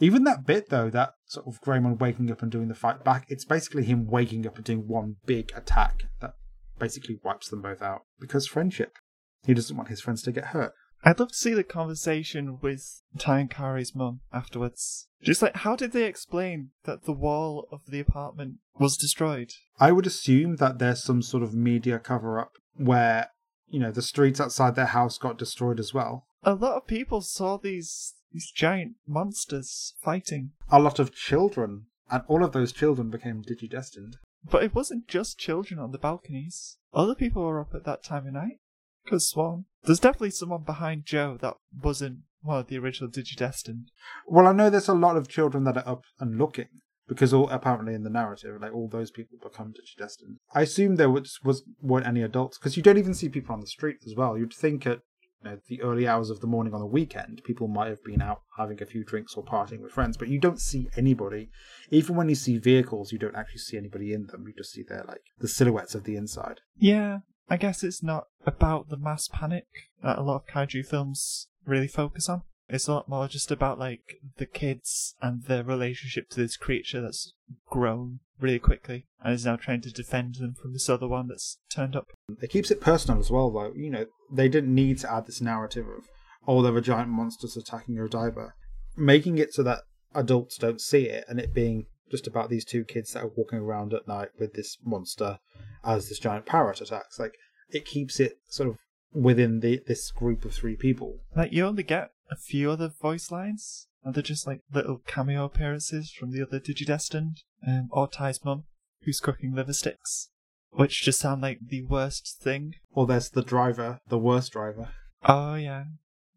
Even 0.02 0.24
that 0.24 0.46
bit 0.46 0.70
though, 0.70 0.90
that 0.90 1.16
sort 1.26 1.46
of 1.48 1.62
Greymon 1.62 2.00
waking 2.00 2.32
up 2.32 2.42
and 2.42 2.52
doing 2.52 2.70
the 2.70 2.76
fight 2.76 3.04
back, 3.04 3.26
it's 3.28 3.44
basically 3.46 3.84
him 3.84 4.08
waking 4.08 4.48
up 4.48 4.56
and 4.56 4.64
doing 4.64 4.88
one 4.88 5.18
big 5.26 5.52
attack 5.56 6.04
that 6.22 6.36
basically 6.78 7.20
wipes 7.24 7.50
them 7.50 7.62
both 7.62 7.82
out 7.82 8.04
because 8.20 8.48
friendship. 8.48 8.98
He 9.46 9.54
doesn't 9.54 9.76
want 9.76 9.90
his 9.90 10.02
friends 10.02 10.22
to 10.24 10.32
get 10.32 10.48
hurt. 10.48 10.74
I'd 11.04 11.20
love 11.20 11.30
to 11.30 11.36
see 11.36 11.54
the 11.54 11.64
conversation 11.64 12.60
with 12.62 13.02
Tai 13.18 13.40
and 13.40 13.50
Kari's 13.50 13.96
mum 13.96 14.20
afterwards. 14.34 15.08
Just 15.24 15.42
like, 15.42 15.56
how 15.58 15.76
did 15.76 15.92
they 15.92 16.06
explain 16.06 16.72
that 16.84 17.06
the 17.06 17.14
wall 17.14 17.68
of 17.72 17.82
the 17.88 18.00
apartment 18.00 18.56
was 18.78 18.98
destroyed? 18.98 19.52
I 19.80 19.92
would 19.92 20.06
assume 20.08 20.58
that 20.58 20.80
there's 20.80 21.04
some 21.04 21.22
sort 21.22 21.44
of 21.44 21.54
media 21.54 22.00
cover 22.00 22.40
up 22.40 22.52
where, 22.76 23.30
you 23.68 23.80
know, 23.80 23.92
the 23.92 24.02
streets 24.02 24.40
outside 24.42 24.76
their 24.76 24.88
house 24.88 25.18
got 25.18 25.38
destroyed 25.38 25.80
as 25.80 25.94
well. 25.94 26.26
A 26.44 26.54
lot 26.54 26.76
of 26.78 26.88
people 26.88 27.22
saw 27.22 27.58
these 27.58 28.16
these 28.32 28.52
giant 28.52 28.94
monsters 29.08 29.96
fighting, 30.04 30.52
A 30.70 30.80
lot 30.80 31.00
of 31.00 31.12
children, 31.16 31.88
and 32.12 32.22
all 32.28 32.44
of 32.44 32.52
those 32.52 32.72
children 32.72 33.10
became 33.10 33.42
digidestined. 33.44 34.14
but 34.50 34.64
it 34.64 34.76
wasn't 34.76 35.08
just 35.08 35.40
children 35.40 35.80
on 35.80 35.92
the 35.92 35.98
balconies. 35.98 36.78
Other 36.94 37.16
people 37.16 37.44
were 37.44 37.60
up 37.60 37.74
at 37.74 37.86
that 37.86 38.04
time 38.04 38.28
of 38.28 38.34
night. 38.34 38.60
Cause 39.08 39.28
Swan, 39.28 39.66
there's 39.84 40.00
definitely 40.00 40.32
someone 40.32 40.64
behind 40.64 41.06
Joe 41.06 41.38
that 41.42 41.56
wasn't 41.82 42.20
one 42.42 42.60
of 42.60 42.68
the 42.68 42.78
original 42.78 43.10
Digidestined. 43.10 43.86
Well, 44.28 44.48
I 44.48 44.54
know 44.54 44.70
there's 44.70 44.88
a 44.88 44.94
lot 44.94 45.18
of 45.18 45.28
children 45.28 45.64
that 45.66 45.78
are 45.78 45.88
up 45.88 46.04
and 46.20 46.38
looking 46.38 46.68
because 47.10 47.34
all 47.34 47.50
apparently 47.50 47.96
in 47.96 48.04
the 48.04 48.10
narrative, 48.10 48.62
like 48.62 48.74
all 48.74 48.88
those 48.88 49.12
people 49.12 49.38
become 49.42 49.74
digidestined. 49.74 50.38
I 50.54 50.62
assume 50.62 50.96
there 50.96 51.10
was, 51.10 51.40
was 51.44 51.64
weren't 51.82 52.08
any 52.08 52.22
adults 52.22 52.58
because 52.58 52.78
you 52.78 52.84
don't 52.84 53.00
even 53.00 53.16
see 53.16 53.28
people 53.28 53.54
on 53.54 53.62
the 53.62 53.68
street 53.68 53.98
as 54.06 54.16
well. 54.16 54.38
You'd 54.38 54.54
think 54.54 54.86
at 54.86 55.00
you 55.44 55.50
know, 55.50 55.58
the 55.68 55.82
early 55.82 56.08
hours 56.08 56.30
of 56.30 56.40
the 56.40 56.48
morning 56.48 56.74
on 56.74 56.80
the 56.80 56.86
weekend, 56.86 57.42
people 57.44 57.68
might 57.68 57.90
have 57.90 58.04
been 58.04 58.22
out 58.22 58.42
having 58.58 58.82
a 58.82 58.86
few 58.86 59.04
drinks 59.04 59.36
or 59.36 59.44
partying 59.44 59.82
with 59.82 59.92
friends, 59.92 60.18
but 60.18 60.28
you 60.28 60.40
don't 60.40 60.62
see 60.62 60.88
anybody. 60.96 61.50
Even 61.90 62.16
when 62.16 62.30
you 62.30 62.36
see 62.36 62.58
vehicles, 62.58 63.12
you 63.12 63.18
don't 63.18 63.36
actually 63.36 63.60
see 63.60 63.78
anybody 63.78 64.14
in 64.14 64.28
them. 64.28 64.46
You 64.46 64.54
just 64.56 64.72
see 64.72 64.84
their 64.88 65.04
like 65.08 65.22
the 65.40 65.48
silhouettes 65.48 65.96
of 65.96 66.04
the 66.04 66.16
inside. 66.16 66.60
Yeah, 66.78 67.20
I 67.50 67.58
guess 67.58 67.84
it's 67.84 68.04
not 68.04 68.26
about 68.46 68.90
the 68.90 68.98
mass 68.98 69.28
panic 69.28 69.66
that 70.04 70.18
a 70.18 70.22
lot 70.22 70.44
of 70.44 70.48
kaiju 70.48 70.86
films 70.86 71.48
really 71.66 71.88
focus 71.88 72.30
on. 72.30 72.44
It's 72.68 72.88
a 72.88 72.94
lot 72.94 73.10
more 73.10 73.28
just 73.28 73.50
about 73.50 73.80
like 73.80 74.20
the 74.38 74.46
kids 74.46 75.16
and 75.22 75.44
their 75.44 75.64
relationship 75.64 76.30
to 76.30 76.40
this 76.40 76.56
creature 76.56 77.02
that's 77.02 77.34
grown 77.68 78.20
really 78.40 78.60
quickly 78.60 79.08
and 79.24 79.34
is 79.34 79.46
now 79.46 79.56
trying 79.56 79.82
to 79.82 79.92
defend 79.92 80.36
them 80.36 80.54
from 80.54 80.74
this 80.74 80.88
other 80.88 81.08
one 81.08 81.28
that's 81.28 81.58
turned 81.70 81.96
up. 81.96 82.08
It 82.42 82.52
keeps 82.52 82.70
it 82.70 82.80
personal 82.80 83.20
as 83.20 83.32
well, 83.32 83.50
though. 83.50 83.74
You 83.76 83.90
know, 83.90 84.06
they 84.32 84.48
didn't 84.48 84.74
need 84.74 85.00
to 85.00 85.12
add 85.12 85.26
this 85.26 85.42
narrative 85.42 85.88
of 85.88 86.08
oh, 86.48 86.62
there 86.62 86.72
were 86.72 86.82
giant 86.82 87.10
monsters 87.10 87.58
attacking 87.58 87.96
Odaiba, 87.96 88.52
making 88.96 89.38
it 89.38 89.54
so 89.54 89.64
that 89.64 89.82
adults 90.16 90.58
don't 90.58 90.82
see 90.82 91.04
it 91.08 91.26
and 91.28 91.40
it 91.40 91.54
being 91.54 91.86
just 92.10 92.28
about 92.28 92.50
these 92.50 92.66
two 92.66 92.84
kids 92.84 93.14
that 93.14 93.24
are 93.24 93.32
walking 93.36 93.60
around 93.60 93.94
at 93.94 94.08
night 94.08 94.30
with 94.40 94.54
this 94.54 94.78
monster 94.84 95.40
as 95.84 96.10
this 96.10 96.20
giant 96.20 96.46
parrot 96.46 96.82
attacks. 96.82 97.20
Like 97.20 97.36
it 97.70 97.86
keeps 97.86 98.20
it 98.20 98.40
sort 98.48 98.70
of 98.70 98.78
within 99.14 99.60
the 99.60 99.82
this 99.88 100.12
group 100.12 100.46
of 100.46 100.54
three 100.54 100.76
people. 100.76 101.20
Like 101.36 101.52
you 101.52 101.66
only 101.66 101.84
get 101.84 102.12
a 102.32 102.36
few 102.36 102.70
other 102.70 102.90
voice 102.90 103.32
lines, 103.32 103.88
and 104.04 104.14
they're 104.14 104.24
just 104.24 104.48
like 104.48 104.62
little 104.72 105.02
cameo 105.06 105.46
appearances 105.46 106.12
from 106.12 106.32
the 106.32 106.42
other 106.42 106.60
Digidestined, 106.60 107.40
um, 107.68 107.90
or 107.92 108.08
Tai's 108.08 108.44
mum, 108.44 108.66
who's 109.04 109.20
cooking 109.20 109.54
liver 109.54 109.74
sticks, 109.74 110.30
which 110.72 111.04
just 111.04 111.20
sound 111.20 111.42
like 111.42 111.60
the 111.62 111.84
worst 111.84 112.40
thing. 112.42 112.76
Or 112.92 113.08
there's 113.08 113.30
the 113.30 113.42
driver, 113.42 114.00
the 114.08 114.20
worst 114.20 114.54
driver. 114.54 114.90
Oh 115.24 115.56
yeah, 115.56 115.86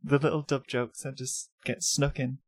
the 0.03 0.19
little 0.19 0.43
dub 0.43 0.67
jokes 0.67 1.03
that 1.03 1.17
just 1.17 1.51
get 1.65 1.83
snuck 1.83 2.19
in. 2.19 2.39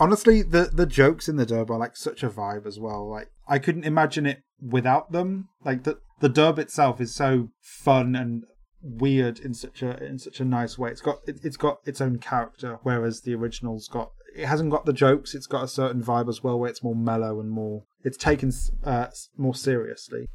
Honestly, 0.00 0.42
the 0.42 0.70
the 0.72 0.86
jokes 0.86 1.28
in 1.28 1.36
the 1.36 1.46
dub 1.46 1.70
are 1.70 1.78
like 1.78 1.96
such 1.96 2.22
a 2.22 2.30
vibe 2.30 2.66
as 2.66 2.78
well. 2.78 3.08
Like 3.08 3.30
I 3.46 3.58
couldn't 3.58 3.84
imagine 3.84 4.26
it 4.26 4.42
without 4.60 5.12
them. 5.12 5.48
Like 5.64 5.84
the 5.84 5.98
the 6.20 6.28
dub 6.28 6.58
itself 6.58 7.00
is 7.00 7.14
so 7.14 7.50
fun 7.60 8.14
and 8.14 8.44
weird 8.80 9.38
in 9.40 9.54
such 9.54 9.82
a 9.82 10.02
in 10.02 10.18
such 10.18 10.40
a 10.40 10.44
nice 10.44 10.78
way. 10.78 10.90
It's 10.90 11.00
got 11.00 11.18
it, 11.26 11.40
it's 11.42 11.56
got 11.56 11.78
its 11.84 12.00
own 12.00 12.18
character, 12.18 12.78
whereas 12.82 13.22
the 13.22 13.34
original's 13.34 13.88
got 13.88 14.10
it 14.36 14.46
hasn't 14.46 14.70
got 14.70 14.86
the 14.86 14.92
jokes. 14.92 15.34
It's 15.34 15.46
got 15.46 15.64
a 15.64 15.68
certain 15.68 16.02
vibe 16.02 16.28
as 16.28 16.42
well, 16.42 16.58
where 16.58 16.70
it's 16.70 16.82
more 16.82 16.96
mellow 16.96 17.40
and 17.40 17.50
more 17.50 17.84
it's 18.04 18.16
taken 18.16 18.52
uh, 18.84 19.08
more 19.36 19.54
seriously. 19.54 20.26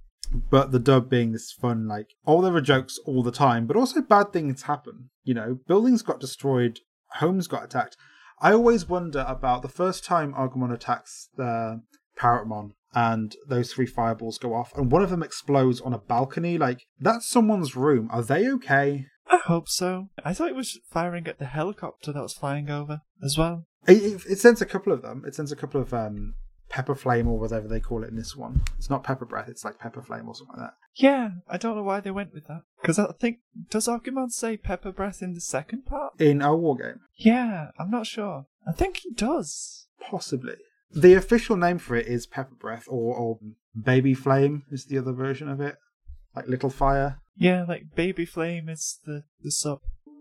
But 0.49 0.71
the 0.71 0.80
dub 0.80 1.10
being 1.10 1.32
this 1.32 1.52
fun, 1.52 1.88
like 1.88 2.08
all 2.26 2.41
there 2.41 2.56
are 2.56 2.62
jokes 2.62 2.99
all 3.06 3.23
the 3.23 3.32
time, 3.32 3.67
but 3.67 3.78
also 3.78 4.02
bad 4.02 4.34
things 4.34 4.63
happen. 4.63 5.10
You 5.23 5.36
know, 5.36 5.60
buildings 5.67 6.02
got 6.02 6.19
destroyed, 6.19 6.80
homes 7.15 7.47
got 7.47 7.63
attacked. 7.63 7.97
I 8.43 8.51
always 8.51 8.89
wonder 8.89 9.23
about 9.25 9.62
the 9.62 9.69
first 9.69 10.03
time 10.03 10.34
Agumon 10.34 10.73
attacks 10.73 11.29
the 11.38 11.82
Parrotmon 12.19 12.71
and 12.93 13.34
those 13.47 13.71
three 13.71 13.86
fireballs 13.86 14.38
go 14.38 14.53
off, 14.53 14.71
and 14.75 14.91
one 14.91 15.01
of 15.01 15.10
them 15.10 15.23
explodes 15.23 15.79
on 15.79 15.93
a 15.93 15.97
balcony. 15.97 16.58
Like, 16.58 16.82
that's 16.99 17.27
someone's 17.27 17.77
room. 17.77 18.10
Are 18.12 18.21
they 18.21 18.49
okay? 18.49 19.06
I 19.27 19.38
hope 19.38 19.69
so. 19.69 20.10
I 20.25 20.34
thought 20.34 20.49
it 20.49 20.56
was 20.56 20.77
firing 20.91 21.25
at 21.27 21.39
the 21.39 21.45
helicopter 21.45 22.12
that 22.12 22.21
was 22.21 22.34
flying 22.34 22.69
over 22.69 22.99
as 23.23 23.38
well. 23.38 23.65
It, 23.88 24.03
it, 24.03 24.21
it 24.32 24.39
sends 24.39 24.62
a 24.62 24.65
couple 24.65 24.91
of 24.91 25.01
them. 25.01 25.23
It 25.25 25.36
sends 25.36 25.53
a 25.53 25.56
couple 25.56 25.82
of 25.82 25.93
um, 25.93 26.36
pepper 26.74 26.96
flame 26.96 27.28
or 27.28 27.38
whatever 27.38 27.68
they 27.68 27.80
call 27.80 28.04
it 28.04 28.10
in 28.10 28.16
this 28.16 28.36
one. 28.36 28.64
It's 28.80 28.90
not 28.90 29.04
pepper 29.04 29.26
breath. 29.26 29.48
It's 29.48 29.64
like 29.64 29.78
pepper 29.78 30.02
flame 30.02 30.28
or 30.28 30.34
something 30.34 30.56
like 30.58 30.70
that. 30.70 30.74
Yeah, 30.96 31.30
I 31.48 31.58
don't 31.58 31.76
know 31.76 31.84
why 31.84 32.00
they 32.00 32.10
went 32.10 32.34
with 32.34 32.48
that. 32.48 32.64
Because 32.82 32.98
I 32.98 33.12
think 33.20 33.38
does 33.70 33.88
Agumon 33.88 34.32
say 34.32 34.58
pepper 34.58 34.92
breath 34.92 35.22
in 35.22 35.36
the 35.36 35.40
second 35.42 35.86
part? 35.86 36.20
In 36.20 36.42
our 36.42 36.56
war 36.58 36.76
game, 36.76 37.02
Yeah, 37.16 37.68
I'm 37.80 37.92
not 37.92 38.08
sure. 38.08 38.48
I 38.68 38.72
think 38.72 38.98
he 38.98 39.12
does. 39.12 39.86
possibly. 40.10 40.56
The 40.92 41.14
official 41.14 41.58
name 41.58 41.78
for 41.78 41.96
it 41.96 42.08
is 42.08 42.26
pepper 42.26 42.56
breath, 42.56 42.86
or, 42.88 43.16
or 43.16 43.40
baby 43.80 44.14
flame 44.16 44.64
is 44.72 44.86
the 44.86 44.98
other 44.98 45.12
version 45.14 45.48
of 45.50 45.62
it, 45.62 45.76
like 46.36 46.48
little 46.48 46.70
fire. 46.72 47.20
Yeah, 47.36 47.66
like 47.68 47.96
baby 47.96 48.26
flame 48.26 48.68
is 48.68 49.00
the 49.06 49.24
the 49.44 49.52
sub. 49.52 49.80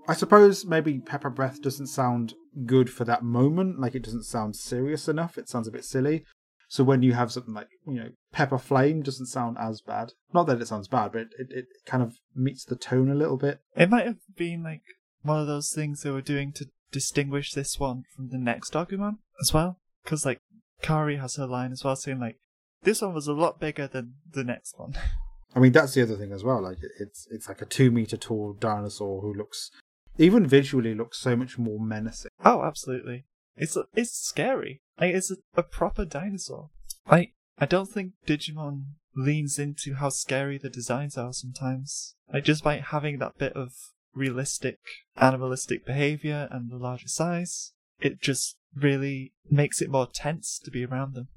I 0.09 0.15
suppose 0.15 0.65
maybe 0.67 0.99
pepper 0.99 1.31
breath 1.31 1.63
doesn't 1.63 1.87
sound 1.87 2.35
good 2.67 2.91
for 2.91 3.05
that 3.05 3.23
moment. 3.23 3.81
Like 3.81 3.95
it 3.95 4.03
doesn't 4.03 4.25
sound 4.25 4.57
serious 4.57 5.09
enough. 5.09 5.39
It 5.39 5.49
sounds 5.49 5.69
a 5.69 5.73
bit 5.73 5.85
silly. 5.85 6.25
So 6.73 6.85
when 6.85 7.03
you 7.03 7.13
have 7.13 7.31
something 7.31 7.53
like 7.53 7.69
you 7.87 8.01
know 8.01 8.09
pepper 8.33 8.57
flame, 8.57 9.03
doesn't 9.03 9.27
sound 9.27 9.59
as 9.61 9.83
bad. 9.83 10.13
Not 10.33 10.47
that 10.47 10.59
it 10.59 10.69
sounds 10.69 10.89
bad, 10.89 11.13
but 11.13 11.21
it, 11.21 11.29
it, 11.39 11.49
it 11.51 11.67
kind 11.85 12.03
of 12.03 12.15
meets 12.35 12.65
the 12.65 12.77
tone 12.77 13.11
a 13.11 13.15
little 13.15 13.37
bit. 13.37 13.61
It 13.77 13.91
might 13.91 14.07
have 14.07 14.21
been 14.39 14.63
like 14.63 14.81
one 15.21 15.39
of 15.39 15.47
those 15.47 15.71
things 15.75 16.01
they 16.01 16.09
were 16.09 16.23
doing 16.23 16.51
to 16.53 16.71
distinguish 16.91 17.53
this 17.53 17.79
one 17.79 18.05
from 18.17 18.31
the 18.31 18.39
next 18.39 18.73
Agumon 18.73 19.19
as 19.43 19.53
well. 19.53 19.81
Because 20.03 20.25
like 20.25 20.41
Kari 20.81 21.17
has 21.17 21.37
her 21.37 21.47
line 21.47 21.73
as 21.73 21.85
well, 21.85 21.95
saying 21.95 22.21
like 22.21 22.39
this 22.85 23.03
one 23.03 23.13
was 23.13 23.27
a 23.27 23.35
lot 23.35 23.61
bigger 23.61 23.87
than 23.87 24.15
the 24.33 24.43
next 24.43 24.79
one. 24.79 24.95
I 25.55 25.61
mean 25.61 25.73
that's 25.73 25.93
the 25.93 26.01
other 26.01 26.17
thing 26.17 26.33
as 26.33 26.43
well. 26.43 26.63
Like 26.63 26.79
it's 26.99 27.29
it's 27.31 27.49
like 27.49 27.61
a 27.61 27.67
two 27.67 27.91
meter 27.91 28.17
tall 28.17 28.55
dinosaur 28.55 29.21
who 29.21 29.35
looks 29.35 29.71
even 30.17 30.47
visually 30.47 30.95
looks 30.95 31.19
so 31.19 31.37
much 31.37 31.59
more 31.59 31.79
menacing. 31.79 32.31
Oh, 32.43 32.63
absolutely. 32.63 33.27
It's 33.57 33.77
it's 33.95 34.13
scary. 34.13 34.81
Like 34.99 35.15
it's 35.15 35.31
a, 35.31 35.37
a 35.57 35.63
proper 35.63 36.05
dinosaur. 36.05 36.71
Like 37.11 37.35
I 37.59 37.67
don't 37.67 37.89
think 37.89 38.13
Digimon 38.27 38.85
leans 39.15 39.59
into 39.59 39.95
how 39.95 40.09
scary 40.09 40.59
the 40.59 40.71
designs 40.71 41.19
are 41.19 41.33
sometimes. 41.33 42.15
Like 42.33 42.45
just 42.45 42.65
by 42.65 42.79
having 42.79 43.19
that 43.19 43.39
bit 43.39 43.53
of 43.55 43.73
realistic 44.15 44.79
animalistic 45.17 45.85
behavior 45.85 46.49
and 46.51 46.71
the 46.71 46.77
larger 46.77 47.09
size, 47.09 47.73
it 48.01 48.21
just 48.21 48.57
really 48.75 49.33
makes 49.51 49.83
it 49.83 49.91
more 49.91 50.07
tense 50.07 50.59
to 50.65 50.71
be 50.71 50.85
around 50.85 51.15
them. 51.15 51.29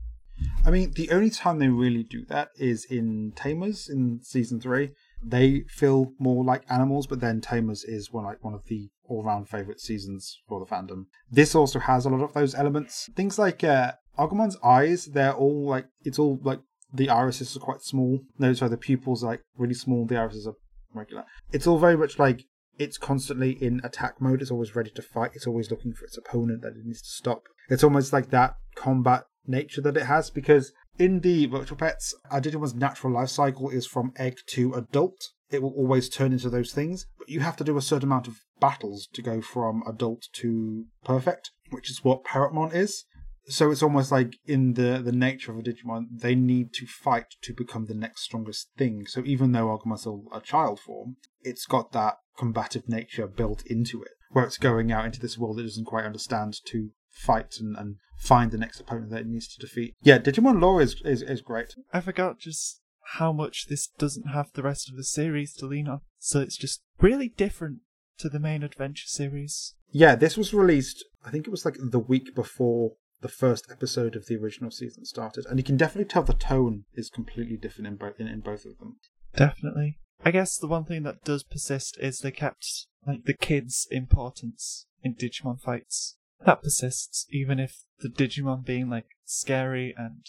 I 0.66 0.72
mean, 0.72 0.92
the 0.92 1.12
only 1.12 1.30
time 1.30 1.60
they 1.60 1.70
really 1.70 2.04
do 2.04 2.26
that 2.26 2.50
is 2.58 2.86
in 2.86 3.34
Tamers 3.36 3.88
in 3.90 4.22
season 4.24 4.60
three. 4.60 4.92
They 5.24 5.62
feel 5.70 6.12
more 6.20 6.44
like 6.44 6.64
animals, 6.70 7.08
but 7.08 7.22
then 7.22 7.40
Tamers 7.40 7.84
is 7.84 8.12
one 8.12 8.26
like 8.26 8.44
one 8.44 8.54
of 8.54 8.66
the 8.66 8.90
all-round 9.08 9.50
favorite 9.50 9.80
seasons 9.80 10.40
for 10.48 10.60
the 10.60 10.66
fandom. 10.66 11.06
This 11.32 11.56
also 11.56 11.80
has 11.80 12.06
a 12.06 12.10
lot 12.10 12.24
of 12.24 12.34
those 12.34 12.56
elements. 12.56 13.10
Things 13.16 13.38
like 13.40 13.64
uh, 13.64 13.94
Agumon's 14.18 14.58
eyes, 14.64 15.06
they're 15.06 15.34
all 15.34 15.68
like 15.68 15.88
it's 16.04 16.20
all 16.20 16.40
like 16.44 16.60
the 16.94 17.10
irises 17.10 17.56
are 17.56 17.60
quite 17.60 17.82
small. 17.82 18.22
No, 18.38 18.54
sorry, 18.54 18.72
the 18.72 18.78
pupils 18.78 19.24
are 19.24 19.32
like 19.32 19.42
really 19.58 19.74
small. 19.74 20.06
The 20.06 20.18
irises 20.18 20.48
are 20.48 20.56
regular. 20.94 21.26
It's 21.52 21.68
all 21.68 21.78
very 21.78 21.98
much 21.98 22.20
like 22.20 22.46
it's 22.78 22.98
constantly 22.98 23.52
in 23.52 23.82
attack 23.84 24.22
mode. 24.22 24.42
It's 24.42 24.52
always 24.52 24.76
ready 24.76 24.92
to 24.92 25.02
fight. 25.02 25.32
It's 25.34 25.48
always 25.48 25.72
looking 25.72 25.94
for 25.94 26.06
its 26.06 26.18
opponent 26.18 26.62
that 26.62 26.74
it 26.78 26.86
needs 26.86 27.02
to 27.02 27.10
stop. 27.10 27.44
It's 27.70 27.84
almost 27.84 28.14
like 28.14 28.30
that 28.30 28.56
combat 28.76 29.26
nature 29.48 29.82
that 29.82 29.98
it 29.98 30.06
has 30.06 30.30
because 30.30 30.74
in 30.98 31.20
the 31.22 31.46
virtual 31.48 31.78
pets, 31.78 32.14
Digimon's 32.42 32.74
natural 32.74 33.14
life 33.14 33.30
cycle 33.30 33.70
is 33.70 33.86
from 33.86 34.14
egg 34.18 34.38
to 34.48 34.74
adult. 34.74 35.32
It 35.52 35.62
will 35.62 35.74
always 35.74 36.10
turn 36.10 36.34
into 36.34 36.50
those 36.50 36.72
things, 36.72 37.08
but 37.18 37.30
you 37.30 37.42
have 37.42 37.58
to 37.58 37.64
do 37.64 37.78
a 37.78 37.82
certain 37.82 38.10
amount 38.10 38.28
of 38.28 38.42
battles 38.60 39.08
to 39.14 39.22
go 39.22 39.42
from 39.42 39.84
adult 39.88 40.28
to 40.34 40.86
perfect, 41.04 41.52
which 41.70 41.90
is 41.90 42.04
what 42.04 42.24
Parrotmon 42.24 42.74
is. 42.74 43.06
So 43.48 43.70
it's 43.70 43.84
almost 43.84 44.12
like 44.12 44.38
in 44.46 44.74
the, 44.74 45.02
the 45.04 45.12
nature 45.12 45.52
of 45.52 45.60
a 45.60 45.62
Digimon, 45.62 46.08
they 46.12 46.34
need 46.34 46.74
to 46.74 46.88
fight 46.88 47.36
to 47.44 47.54
become 47.54 47.86
the 47.86 47.94
next 47.94 48.24
strongest 48.24 48.70
thing. 48.76 49.06
So 49.08 49.22
even 49.24 49.52
though 49.52 49.80
still 49.98 50.24
a 50.34 50.42
child 50.42 50.80
form, 50.80 51.18
it's 51.42 51.68
got 51.68 51.92
that 51.92 52.16
combative 52.38 52.90
nature 52.90 53.28
built 53.28 53.64
into 53.68 54.02
it, 54.02 54.12
where 54.32 54.46
it's 54.46 54.58
going 54.58 54.92
out 54.92 55.06
into 55.06 55.20
this 55.20 55.38
world 55.38 55.60
it 55.60 55.64
doesn't 55.64 55.86
quite 55.86 56.06
understand 56.06 56.56
to 56.66 56.90
fight 57.12 57.58
and, 57.60 57.78
and 57.78 57.98
find 58.18 58.52
the 58.52 58.58
next 58.58 58.80
opponent 58.80 59.12
that 59.12 59.22
it 59.22 59.28
needs 59.28 59.48
to 59.48 59.60
defeat. 59.60 59.94
Yeah, 60.02 60.18
Digimon 60.18 60.60
lore 60.60 60.82
is, 60.82 61.02
is, 61.06 61.22
is 61.22 61.42
great. 61.42 61.76
I 61.94 62.02
forgot 62.02 62.40
just 62.40 62.82
how 63.14 63.32
much 63.32 63.68
this 63.68 63.88
doesn't 63.88 64.28
have 64.30 64.52
the 64.54 64.64
rest 64.64 64.90
of 64.90 64.96
the 64.96 65.04
series 65.04 65.54
to 65.56 65.66
lean 65.66 65.88
on. 65.88 66.02
So 66.20 66.40
it's 66.40 66.58
just 66.58 66.82
really 67.00 67.30
different 67.30 67.80
to 68.18 68.30
the 68.30 68.40
main 68.40 68.64
adventure 68.64 69.08
series. 69.08 69.76
Yeah, 69.92 70.16
this 70.16 70.38
was 70.38 70.54
released, 70.54 71.06
I 71.24 71.30
think 71.30 71.48
it 71.48 71.52
was 71.52 71.66
like 71.66 71.78
the 71.80 72.00
week 72.00 72.34
before 72.36 72.94
the 73.22 73.28
first 73.30 73.68
episode 73.72 74.16
of 74.16 74.26
the 74.26 74.36
original 74.36 74.72
season 74.72 75.06
started, 75.06 75.46
and 75.50 75.58
you 75.58 75.64
can 75.64 75.78
definitely 75.78 76.10
tell 76.10 76.24
the 76.24 76.34
tone 76.34 76.84
is 76.94 77.10
completely 77.10 77.58
different 77.58 77.88
in 77.88 77.96
both 77.96 78.20
in, 78.20 78.28
in 78.28 78.42
both 78.42 78.66
of 78.66 78.78
them. 78.78 78.98
Definitely. 79.36 79.98
I 80.24 80.32
guess 80.32 80.58
the 80.58 80.68
one 80.68 80.86
thing 80.86 81.04
that 81.04 81.24
does 81.24 81.44
persist 81.44 81.98
is 82.00 82.20
they 82.20 82.32
kept 82.32 82.88
like 83.06 83.26
the 83.26 83.34
kids' 83.34 83.88
importance 83.92 84.88
in 85.04 85.16
Digimon 85.16 85.60
fights. 85.60 86.18
That 86.46 86.64
persists, 86.64 87.26
even 87.32 87.60
if 87.60 87.84
the 88.00 88.10
Digimon 88.10 88.66
being 88.66 88.90
like 88.90 89.08
scary 89.26 89.94
and 89.98 90.26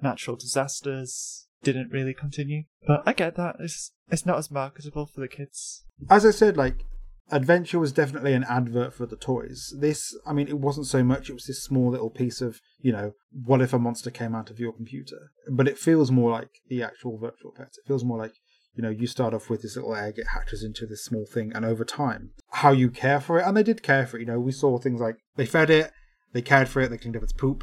natural 0.00 0.36
disasters 0.36 1.46
didn't 1.62 1.90
really 1.90 2.14
continue. 2.14 2.64
But 2.86 3.02
I 3.06 3.12
get 3.12 3.36
that. 3.36 3.56
It's 3.60 3.92
it's 4.10 4.26
not 4.26 4.38
as 4.38 4.50
marketable 4.50 5.06
for 5.06 5.20
the 5.20 5.28
kids. 5.28 5.84
As 6.08 6.24
I 6.24 6.30
said, 6.30 6.56
like 6.56 6.84
Adventure 7.32 7.78
was 7.78 7.92
definitely 7.92 8.32
an 8.32 8.44
advert 8.44 8.92
for 8.92 9.06
the 9.06 9.16
toys. 9.16 9.72
This, 9.78 10.16
I 10.26 10.32
mean, 10.32 10.48
it 10.48 10.58
wasn't 10.58 10.86
so 10.86 11.04
much. 11.04 11.30
It 11.30 11.34
was 11.34 11.46
this 11.46 11.62
small 11.62 11.90
little 11.90 12.10
piece 12.10 12.40
of, 12.40 12.60
you 12.80 12.92
know, 12.92 13.12
what 13.30 13.60
if 13.60 13.72
a 13.72 13.78
monster 13.78 14.10
came 14.10 14.34
out 14.34 14.50
of 14.50 14.58
your 14.58 14.72
computer? 14.72 15.30
But 15.48 15.68
it 15.68 15.78
feels 15.78 16.10
more 16.10 16.32
like 16.32 16.50
the 16.68 16.82
actual 16.82 17.18
virtual 17.18 17.52
pet. 17.56 17.68
It 17.68 17.86
feels 17.86 18.04
more 18.04 18.18
like, 18.18 18.34
you 18.74 18.82
know, 18.82 18.90
you 18.90 19.06
start 19.06 19.32
off 19.32 19.48
with 19.48 19.62
this 19.62 19.76
little 19.76 19.94
egg, 19.94 20.14
it 20.16 20.28
hatches 20.34 20.64
into 20.64 20.86
this 20.86 21.04
small 21.04 21.24
thing, 21.24 21.52
and 21.54 21.64
over 21.64 21.84
time, 21.84 22.30
how 22.50 22.72
you 22.72 22.90
care 22.90 23.20
for 23.20 23.38
it. 23.38 23.46
And 23.46 23.56
they 23.56 23.62
did 23.62 23.82
care 23.82 24.06
for 24.06 24.16
it. 24.16 24.20
You 24.20 24.26
know, 24.26 24.40
we 24.40 24.52
saw 24.52 24.78
things 24.78 25.00
like 25.00 25.16
they 25.36 25.46
fed 25.46 25.70
it, 25.70 25.92
they 26.32 26.42
cared 26.42 26.68
for 26.68 26.80
it, 26.80 26.88
they 26.88 26.98
cleaned 26.98 27.16
up 27.16 27.22
its 27.22 27.32
poop 27.32 27.62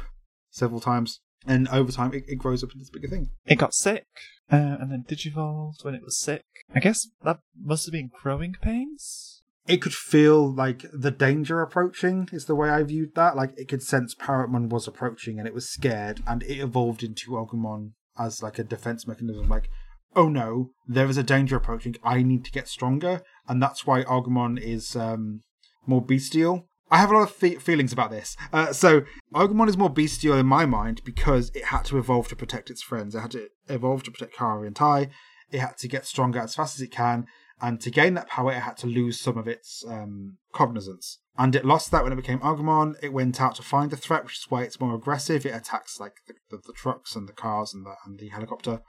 several 0.50 0.80
times, 0.80 1.20
and 1.46 1.68
over 1.68 1.92
time, 1.92 2.12
it, 2.14 2.24
it 2.28 2.36
grows 2.36 2.62
up 2.62 2.70
into 2.70 2.80
this 2.80 2.90
bigger 2.90 3.08
thing. 3.08 3.30
It 3.46 3.56
got 3.56 3.74
sick, 3.74 4.06
uh, 4.50 4.76
and 4.80 4.90
then 4.90 5.04
digivolved 5.08 5.84
when 5.84 5.94
it 5.94 6.02
was 6.04 6.18
sick. 6.18 6.44
I 6.74 6.80
guess 6.80 7.08
that 7.22 7.40
must 7.58 7.86
have 7.86 7.92
been 7.92 8.10
growing 8.22 8.54
pains. 8.60 9.42
it 9.66 9.82
could 9.82 9.94
feel 9.94 10.50
like 10.50 10.84
the 10.92 11.10
danger 11.10 11.60
approaching 11.60 12.28
is 12.32 12.46
the 12.46 12.54
way 12.54 12.70
I 12.70 12.82
viewed 12.82 13.14
that. 13.14 13.36
Like 13.36 13.52
it 13.58 13.68
could 13.68 13.82
sense 13.82 14.14
Parrotmon 14.14 14.70
was 14.70 14.88
approaching 14.88 15.38
and 15.38 15.46
it 15.46 15.54
was 15.54 15.68
scared 15.68 16.22
and 16.26 16.42
it 16.42 16.58
evolved 16.58 17.02
into 17.02 17.32
Agumon 17.32 17.92
as 18.18 18.42
like 18.42 18.58
a 18.58 18.64
defense 18.64 19.06
mechanism. 19.06 19.48
Like, 19.48 19.68
oh 20.16 20.28
no, 20.28 20.70
there 20.86 21.08
is 21.08 21.18
a 21.18 21.22
danger 21.22 21.56
approaching. 21.56 21.96
I 22.02 22.22
need 22.22 22.44
to 22.46 22.50
get 22.50 22.66
stronger. 22.66 23.22
And 23.46 23.62
that's 23.62 23.86
why 23.86 24.04
Agumon 24.04 24.58
is 24.60 24.96
um, 24.96 25.42
more 25.86 26.02
bestial. 26.02 26.66
I 26.90 26.98
have 26.98 27.10
a 27.10 27.14
lot 27.14 27.22
of 27.22 27.30
fe- 27.30 27.56
feelings 27.56 27.92
about 27.92 28.10
this. 28.10 28.36
Uh, 28.52 28.72
so 28.72 29.02
Agumon 29.34 29.68
is 29.68 29.76
more 29.76 29.90
bestial 29.90 30.38
in 30.38 30.46
my 30.46 30.66
mind 30.66 31.02
because 31.04 31.50
it 31.54 31.66
had 31.66 31.84
to 31.86 31.98
evolve 31.98 32.28
to 32.28 32.36
protect 32.36 32.70
its 32.70 32.82
friends. 32.82 33.14
It 33.14 33.20
had 33.20 33.30
to 33.32 33.48
evolve 33.68 34.02
to 34.04 34.10
protect 34.10 34.34
Kari 34.34 34.66
and 34.66 34.76
Tai. 34.76 35.10
It 35.50 35.60
had 35.60 35.76
to 35.78 35.88
get 35.88 36.06
stronger 36.06 36.40
as 36.40 36.54
fast 36.54 36.76
as 36.76 36.82
it 36.82 36.90
can. 36.90 37.26
And 37.60 37.80
to 37.80 37.90
gain 37.90 38.14
that 38.14 38.28
power, 38.28 38.52
it 38.52 38.60
had 38.60 38.76
to 38.78 38.86
lose 38.86 39.20
some 39.20 39.36
of 39.36 39.48
its 39.48 39.84
um, 39.86 40.38
cognizance. 40.52 41.18
And 41.36 41.54
it 41.54 41.64
lost 41.64 41.90
that 41.90 42.04
when 42.04 42.12
it 42.12 42.16
became 42.16 42.38
Agumon. 42.40 42.94
It 43.02 43.12
went 43.12 43.40
out 43.40 43.56
to 43.56 43.62
find 43.62 43.90
the 43.90 43.96
threat, 43.96 44.24
which 44.24 44.38
is 44.38 44.46
why 44.48 44.62
it's 44.62 44.80
more 44.80 44.94
aggressive. 44.94 45.44
It 45.44 45.54
attacks 45.54 46.00
like 46.00 46.14
the, 46.26 46.34
the, 46.50 46.62
the 46.66 46.72
trucks 46.72 47.16
and 47.16 47.28
the 47.28 47.32
cars 47.32 47.74
and 47.74 47.84
the, 47.84 47.94
and 48.06 48.18
the 48.18 48.28
helicopter. 48.28 48.80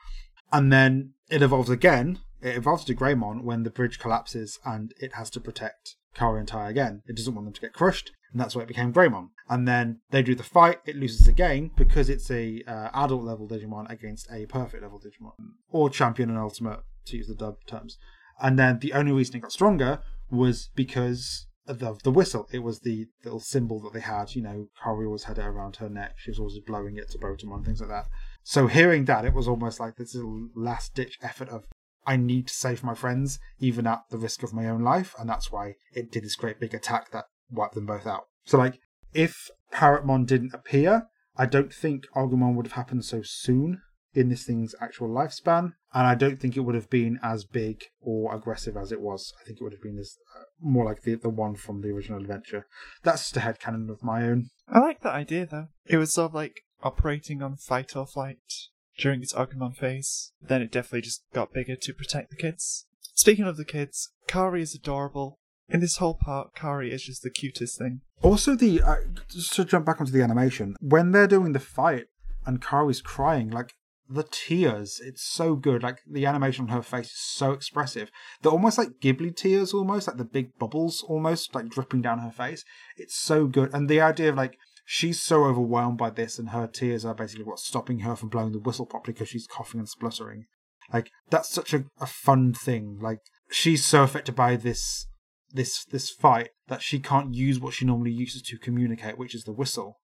And 0.52 0.72
then 0.72 1.14
it 1.30 1.42
evolves 1.42 1.70
again. 1.70 2.20
It 2.42 2.56
evolves 2.56 2.86
to 2.86 2.96
Greymon 2.96 3.44
when 3.44 3.64
the 3.64 3.70
bridge 3.70 4.00
collapses 4.00 4.60
and 4.64 4.94
it 5.00 5.14
has 5.16 5.30
to 5.32 5.40
protect 5.40 5.96
Kari 6.20 6.40
and 6.40 6.48
Tai 6.48 6.70
again. 6.70 7.02
It 7.08 7.16
doesn't 7.16 7.34
want 7.34 7.46
them 7.46 7.54
to 7.54 7.62
get 7.62 7.74
crushed, 7.74 8.12
and 8.32 8.42
that's 8.42 8.56
why 8.56 8.64
it 8.64 8.68
became 8.68 8.92
Greymon. 8.92 9.30
And 9.48 9.68
then 9.68 10.02
they 10.12 10.22
do 10.22 10.36
the 10.36 10.44
fight. 10.44 10.80
It 10.86 10.98
loses 10.98 11.28
again 11.28 11.72
because 11.78 12.10
it's 12.10 12.30
a 12.30 12.62
uh, 12.68 12.90
adult 12.94 13.24
level 13.24 13.48
Digimon 13.48 13.90
against 13.90 14.30
a 14.30 14.46
perfect 14.46 14.84
level 14.84 15.00
Digimon, 15.00 15.32
or 15.70 15.90
champion 15.90 16.30
and 16.30 16.38
ultimate 16.38 16.82
to 17.06 17.18
use 17.18 17.28
the 17.28 17.36
dub 17.36 17.56
terms. 17.66 17.98
And 18.42 18.60
then 18.60 18.80
the 18.80 18.94
only 18.94 19.14
reason 19.14 19.38
it 19.38 19.42
got 19.42 19.54
stronger 19.54 20.02
was 20.30 20.70
because 20.76 21.48
of 21.68 21.80
the, 21.80 21.98
the 22.04 22.12
whistle. 22.12 22.48
It 22.52 22.60
was 22.60 22.82
the 22.82 23.08
little 23.24 23.40
symbol 23.40 23.80
that 23.82 23.94
they 23.94 24.02
had. 24.02 24.36
You 24.36 24.42
know, 24.42 24.68
Kari 24.84 25.06
always 25.06 25.24
had 25.24 25.38
it 25.38 25.46
around 25.46 25.78
her 25.78 25.90
neck. 25.90 26.16
She 26.18 26.32
was 26.32 26.40
always 26.40 26.60
blowing 26.60 26.98
it 26.98 27.10
to 27.12 27.18
Botamon, 27.18 27.64
things 27.64 27.80
like 27.80 27.90
that. 27.90 28.08
So 28.44 28.68
hearing 28.68 29.06
that, 29.06 29.26
it 29.26 29.34
was 29.34 29.48
almost 29.48 29.80
like 29.80 29.96
this 29.96 30.16
little 30.16 30.50
last 30.56 30.96
ditch 30.96 31.18
effort 31.22 31.50
of 31.50 31.66
I 32.10 32.16
need 32.16 32.48
to 32.48 32.54
save 32.56 32.84
my 32.84 32.96
friends, 32.96 33.38
even 33.60 33.86
at 33.86 34.02
the 34.10 34.18
risk 34.18 34.42
of 34.42 34.52
my 34.52 34.68
own 34.68 34.82
life, 34.82 35.14
and 35.20 35.30
that's 35.30 35.52
why 35.52 35.76
it 35.94 36.12
did 36.12 36.24
this 36.24 36.36
great 36.36 36.60
big 36.60 36.74
attack 36.74 37.12
that 37.12 37.26
wiped 37.52 37.76
them 37.76 37.86
both 37.86 38.08
out. 38.08 38.24
So, 38.46 38.58
like, 38.58 38.80
if 39.14 39.52
Parrotmon 39.72 40.26
didn't 40.26 40.56
appear, 40.56 41.04
I 41.38 41.46
don't 41.46 41.72
think 41.72 42.08
Agumon 42.16 42.56
would 42.56 42.66
have 42.66 42.74
happened 42.74 43.06
so 43.06 43.22
soon 43.22 43.84
in 44.16 44.30
this 44.30 44.44
thing's 44.44 44.74
actual 44.82 45.08
lifespan, 45.08 45.74
and 45.94 46.08
I 46.08 46.16
don't 46.16 46.40
think 46.40 46.58
it 46.58 46.62
would 46.62 46.74
have 46.74 46.90
been 46.90 47.20
as 47.22 47.46
big 47.46 47.84
or 48.02 48.36
aggressive 48.36 48.76
as 48.76 48.92
it 48.92 49.02
was. 49.02 49.32
I 49.40 49.46
think 49.46 49.62
it 49.62 49.64
would 49.64 49.74
have 49.74 49.84
been 49.84 49.98
this, 49.98 50.18
uh, 50.36 50.46
more 50.60 50.86
like 50.86 51.04
the 51.04 51.14
the 51.14 51.30
one 51.30 51.54
from 51.54 51.82
the 51.82 51.90
original 51.90 52.20
adventure. 52.20 52.66
That's 53.04 53.22
just 53.22 53.38
a 53.38 53.42
headcanon 53.42 53.88
of 53.92 54.02
my 54.02 54.24
own. 54.24 54.50
I 54.68 54.80
like 54.80 55.02
that 55.02 55.14
idea 55.14 55.46
though. 55.46 55.68
It 55.86 55.98
was 55.98 56.12
sort 56.12 56.32
of 56.32 56.34
like 56.34 56.62
operating 56.82 57.44
on 57.44 57.56
fight 57.56 57.96
or 57.96 58.08
flight 58.08 58.40
during 59.00 59.22
its 59.22 59.34
Agumon 59.34 59.76
phase. 59.76 60.32
Then 60.42 60.62
it 60.62 60.72
definitely 60.72 61.02
just 61.02 61.24
got 61.34 61.54
bigger 61.54 61.76
to 61.76 61.94
protect 61.94 62.30
the 62.30 62.36
kids. 62.36 62.86
Speaking 63.14 63.46
of 63.46 63.58
the 63.58 63.66
kids, 63.66 64.12
Kari 64.28 64.62
is 64.62 64.76
adorable. 64.76 65.40
In 65.68 65.82
this 65.82 65.98
whole 65.98 66.16
part, 66.16 66.56
Kari 66.56 66.92
is 66.92 67.04
just 67.04 67.22
the 67.22 67.30
cutest 67.30 67.78
thing. 67.78 68.02
Also, 68.22 68.56
the 68.56 68.82
uh, 68.82 68.96
just 69.30 69.54
to 69.54 69.66
jump 69.66 69.86
back 69.86 70.00
onto 70.00 70.12
the 70.12 70.24
animation, 70.24 70.76
when 70.82 71.12
they're 71.12 71.28
doing 71.28 71.54
the 71.54 71.60
fight 71.60 72.06
and 72.46 72.62
Kari's 72.62 73.02
crying, 73.02 73.50
like 73.50 73.74
the 74.10 74.24
tears, 74.24 75.00
it's 75.04 75.24
so 75.24 75.56
good. 75.56 75.84
Like 75.84 76.00
the 76.10 76.26
animation 76.26 76.66
on 76.66 76.76
her 76.76 76.82
face 76.82 77.08
is 77.08 77.20
so 77.20 77.52
expressive. 77.52 78.10
They're 78.42 78.52
almost 78.52 78.78
like 78.78 79.00
Ghibli 79.02 79.36
tears, 79.36 79.74
almost 79.74 80.08
like 80.08 80.18
the 80.18 80.26
big 80.26 80.58
bubbles, 80.58 81.04
almost 81.08 81.54
like 81.54 81.70
dripping 81.70 82.02
down 82.02 82.20
her 82.20 82.32
face. 82.32 82.66
It's 82.98 83.16
so 83.16 83.46
good, 83.46 83.74
and 83.74 83.88
the 83.88 84.02
idea 84.02 84.30
of 84.30 84.36
like 84.36 84.58
she's 84.92 85.22
so 85.22 85.46
overwhelmed 85.46 86.00
by 86.00 86.10
this, 86.10 86.40
and 86.40 86.50
her 86.50 86.66
tears 86.66 87.06
are 87.06 87.14
basically 87.14 87.44
what's 87.46 87.64
stopping 87.64 88.00
her 88.00 88.16
from 88.16 88.30
blowing 88.30 88.54
the 88.54 88.60
whistle 88.60 88.88
properly 88.88 89.14
because 89.14 89.30
she's 89.30 89.46
coughing 89.46 89.80
and 89.80 89.88
spluttering. 89.88 90.46
Like 90.92 91.12
that's 91.30 91.48
such 91.48 91.76
a, 91.76 91.86
a 92.02 92.08
fun 92.08 92.56
thing. 92.56 92.98
Like 93.00 93.20
she's 93.52 93.86
so 93.86 94.02
affected 94.02 94.36
by 94.36 94.56
this 94.56 95.06
this 95.54 95.86
this 95.86 96.10
fight 96.10 96.50
that 96.70 96.82
she 96.82 96.98
can't 96.98 97.36
use 97.36 97.60
what 97.60 97.76
she 97.76 97.86
normally 97.86 98.12
uses 98.12 98.42
to 98.42 98.58
communicate, 98.58 99.20
which 99.20 99.36
is 99.36 99.44
the 99.44 99.54
whistle. 99.54 100.00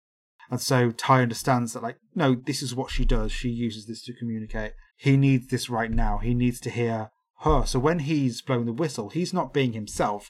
And 0.51 0.61
so 0.61 0.91
Tai 0.91 1.23
understands 1.23 1.73
that, 1.73 1.81
like, 1.81 1.97
no, 2.13 2.35
this 2.35 2.61
is 2.61 2.75
what 2.75 2.91
she 2.91 3.05
does. 3.05 3.31
She 3.31 3.49
uses 3.49 3.87
this 3.87 4.03
to 4.03 4.13
communicate. 4.13 4.73
He 4.95 5.17
needs 5.17 5.47
this 5.47 5.67
right 5.67 5.89
now. 5.89 6.19
He 6.19 6.35
needs 6.35 6.59
to 6.59 6.69
hear 6.69 7.09
her. 7.39 7.65
So 7.65 7.79
when 7.79 7.99
he's 7.99 8.43
blowing 8.43 8.65
the 8.65 8.71
whistle, 8.71 9.09
he's 9.09 9.33
not 9.33 9.51
being 9.51 9.73
himself. 9.73 10.29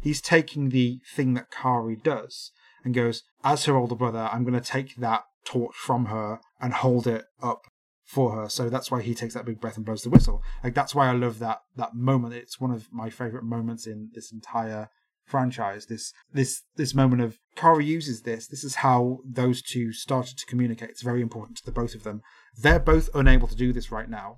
He's 0.00 0.20
taking 0.20 0.70
the 0.70 0.98
thing 1.14 1.34
that 1.34 1.52
Kari 1.52 1.94
does 1.94 2.50
and 2.84 2.94
goes, 2.94 3.22
as 3.44 3.64
her 3.64 3.76
older 3.76 3.94
brother, 3.94 4.28
I'm 4.32 4.44
going 4.44 4.60
to 4.60 4.60
take 4.60 4.96
that 4.96 5.24
torch 5.44 5.74
from 5.74 6.06
her 6.06 6.40
and 6.60 6.72
hold 6.72 7.06
it 7.06 7.24
up 7.42 7.62
for 8.04 8.32
her. 8.32 8.48
So 8.48 8.68
that's 8.68 8.90
why 8.90 9.02
he 9.02 9.14
takes 9.14 9.34
that 9.34 9.46
big 9.46 9.60
breath 9.60 9.76
and 9.76 9.86
blows 9.86 10.02
the 10.02 10.10
whistle. 10.10 10.42
Like 10.62 10.74
that's 10.74 10.94
why 10.94 11.08
I 11.08 11.12
love 11.12 11.38
that 11.38 11.60
that 11.76 11.94
moment. 11.94 12.34
It's 12.34 12.60
one 12.60 12.70
of 12.70 12.88
my 12.92 13.10
favorite 13.10 13.44
moments 13.44 13.86
in 13.86 14.10
this 14.12 14.30
entire 14.32 14.88
franchise. 15.24 15.86
This 15.86 16.12
this 16.32 16.62
this 16.76 16.94
moment 16.94 17.22
of 17.22 17.38
Kari 17.56 17.86
uses 17.86 18.22
this. 18.22 18.46
This 18.46 18.64
is 18.64 18.76
how 18.76 19.20
those 19.24 19.62
two 19.62 19.92
started 19.92 20.36
to 20.38 20.46
communicate. 20.46 20.90
It's 20.90 21.02
very 21.02 21.22
important 21.22 21.58
to 21.58 21.64
the 21.64 21.72
both 21.72 21.94
of 21.94 22.02
them. 22.02 22.20
They're 22.56 22.78
both 22.78 23.08
unable 23.14 23.48
to 23.48 23.56
do 23.56 23.72
this 23.72 23.90
right 23.90 24.10
now. 24.10 24.36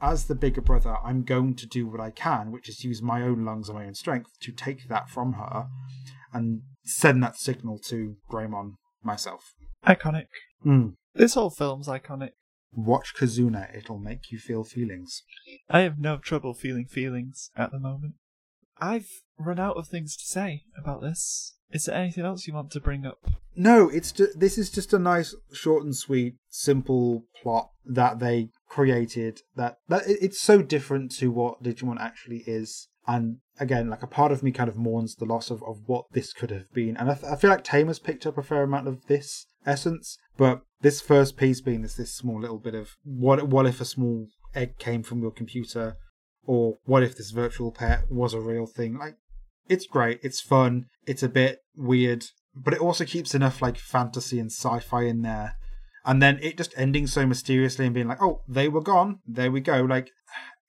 As 0.00 0.26
the 0.26 0.36
bigger 0.36 0.60
brother, 0.60 0.96
I'm 1.04 1.24
going 1.24 1.56
to 1.56 1.66
do 1.66 1.88
what 1.88 2.00
I 2.00 2.12
can, 2.12 2.52
which 2.52 2.68
is 2.68 2.84
use 2.84 3.02
my 3.02 3.22
own 3.22 3.44
lungs 3.44 3.68
and 3.68 3.76
my 3.76 3.84
own 3.84 3.94
strength 3.94 4.38
to 4.42 4.52
take 4.52 4.88
that 4.88 5.10
from 5.10 5.32
her 5.32 5.66
and 6.32 6.62
send 6.88 7.22
that 7.22 7.36
signal 7.36 7.78
to 7.86 8.16
Greymon 8.30 8.74
myself. 9.02 9.54
Iconic. 9.86 10.26
Mm. 10.64 10.94
This 11.14 11.34
whole 11.34 11.50
film's 11.50 11.88
iconic. 11.88 12.30
Watch 12.72 13.14
Kizuna, 13.16 13.74
it'll 13.74 13.98
make 13.98 14.30
you 14.30 14.38
feel 14.38 14.62
feelings. 14.62 15.22
I 15.70 15.80
have 15.80 15.98
no 15.98 16.18
trouble 16.18 16.52
feeling 16.54 16.84
feelings 16.84 17.50
at 17.56 17.72
the 17.72 17.78
moment. 17.78 18.14
I've 18.80 19.08
run 19.38 19.58
out 19.58 19.76
of 19.76 19.88
things 19.88 20.16
to 20.16 20.24
say 20.24 20.62
about 20.76 21.00
this. 21.00 21.54
Is 21.70 21.84
there 21.84 21.96
anything 21.96 22.24
else 22.24 22.46
you 22.46 22.54
want 22.54 22.70
to 22.72 22.80
bring 22.80 23.04
up? 23.04 23.18
No, 23.54 23.88
it's 23.88 24.12
ju- 24.12 24.32
this 24.34 24.56
is 24.56 24.70
just 24.70 24.92
a 24.92 24.98
nice, 24.98 25.34
short 25.52 25.84
and 25.84 25.94
sweet, 25.94 26.36
simple 26.48 27.24
plot 27.42 27.70
that 27.84 28.20
they 28.20 28.50
created. 28.68 29.40
That 29.56 29.78
that 29.88 30.04
it's 30.06 30.40
so 30.40 30.62
different 30.62 31.10
to 31.16 31.30
what 31.30 31.62
Digimon 31.62 32.00
actually 32.00 32.44
is. 32.46 32.88
And 33.08 33.38
again, 33.58 33.88
like 33.88 34.02
a 34.02 34.06
part 34.06 34.30
of 34.30 34.42
me 34.42 34.52
kind 34.52 34.68
of 34.68 34.76
mourns 34.76 35.16
the 35.16 35.24
loss 35.24 35.50
of, 35.50 35.62
of 35.64 35.78
what 35.86 36.04
this 36.12 36.34
could 36.34 36.50
have 36.50 36.70
been. 36.74 36.94
And 36.98 37.10
I, 37.10 37.14
th- 37.14 37.32
I 37.32 37.36
feel 37.36 37.50
like 37.50 37.64
Tamer's 37.64 37.98
picked 37.98 38.26
up 38.26 38.36
a 38.36 38.42
fair 38.42 38.62
amount 38.62 38.86
of 38.86 39.06
this 39.06 39.46
essence. 39.64 40.18
But 40.36 40.60
this 40.82 41.00
first 41.00 41.36
piece 41.38 41.62
being 41.62 41.80
this 41.82 41.94
this 41.94 42.14
small 42.14 42.40
little 42.40 42.58
bit 42.58 42.74
of 42.74 42.90
what 43.02 43.48
what 43.48 43.66
if 43.66 43.80
a 43.80 43.86
small 43.86 44.28
egg 44.54 44.78
came 44.78 45.02
from 45.02 45.20
your 45.20 45.32
computer, 45.32 45.96
or 46.44 46.76
what 46.84 47.02
if 47.02 47.16
this 47.16 47.30
virtual 47.30 47.72
pet 47.72 48.04
was 48.10 48.34
a 48.34 48.40
real 48.40 48.66
thing? 48.66 48.98
Like 48.98 49.16
it's 49.68 49.86
great, 49.86 50.20
it's 50.22 50.40
fun, 50.40 50.86
it's 51.06 51.22
a 51.22 51.28
bit 51.28 51.60
weird, 51.74 52.26
but 52.54 52.74
it 52.74 52.80
also 52.80 53.06
keeps 53.06 53.34
enough 53.34 53.62
like 53.62 53.78
fantasy 53.78 54.38
and 54.38 54.52
sci-fi 54.52 55.04
in 55.04 55.22
there. 55.22 55.56
And 56.04 56.22
then 56.22 56.38
it 56.42 56.56
just 56.56 56.74
ending 56.76 57.06
so 57.06 57.26
mysteriously 57.26 57.84
and 57.86 57.94
being 57.94 58.08
like, 58.08 58.22
"Oh, 58.22 58.42
they 58.46 58.68
were 58.68 58.82
gone. 58.82 59.20
There 59.26 59.50
we 59.50 59.60
go." 59.60 59.82
Like 59.82 60.10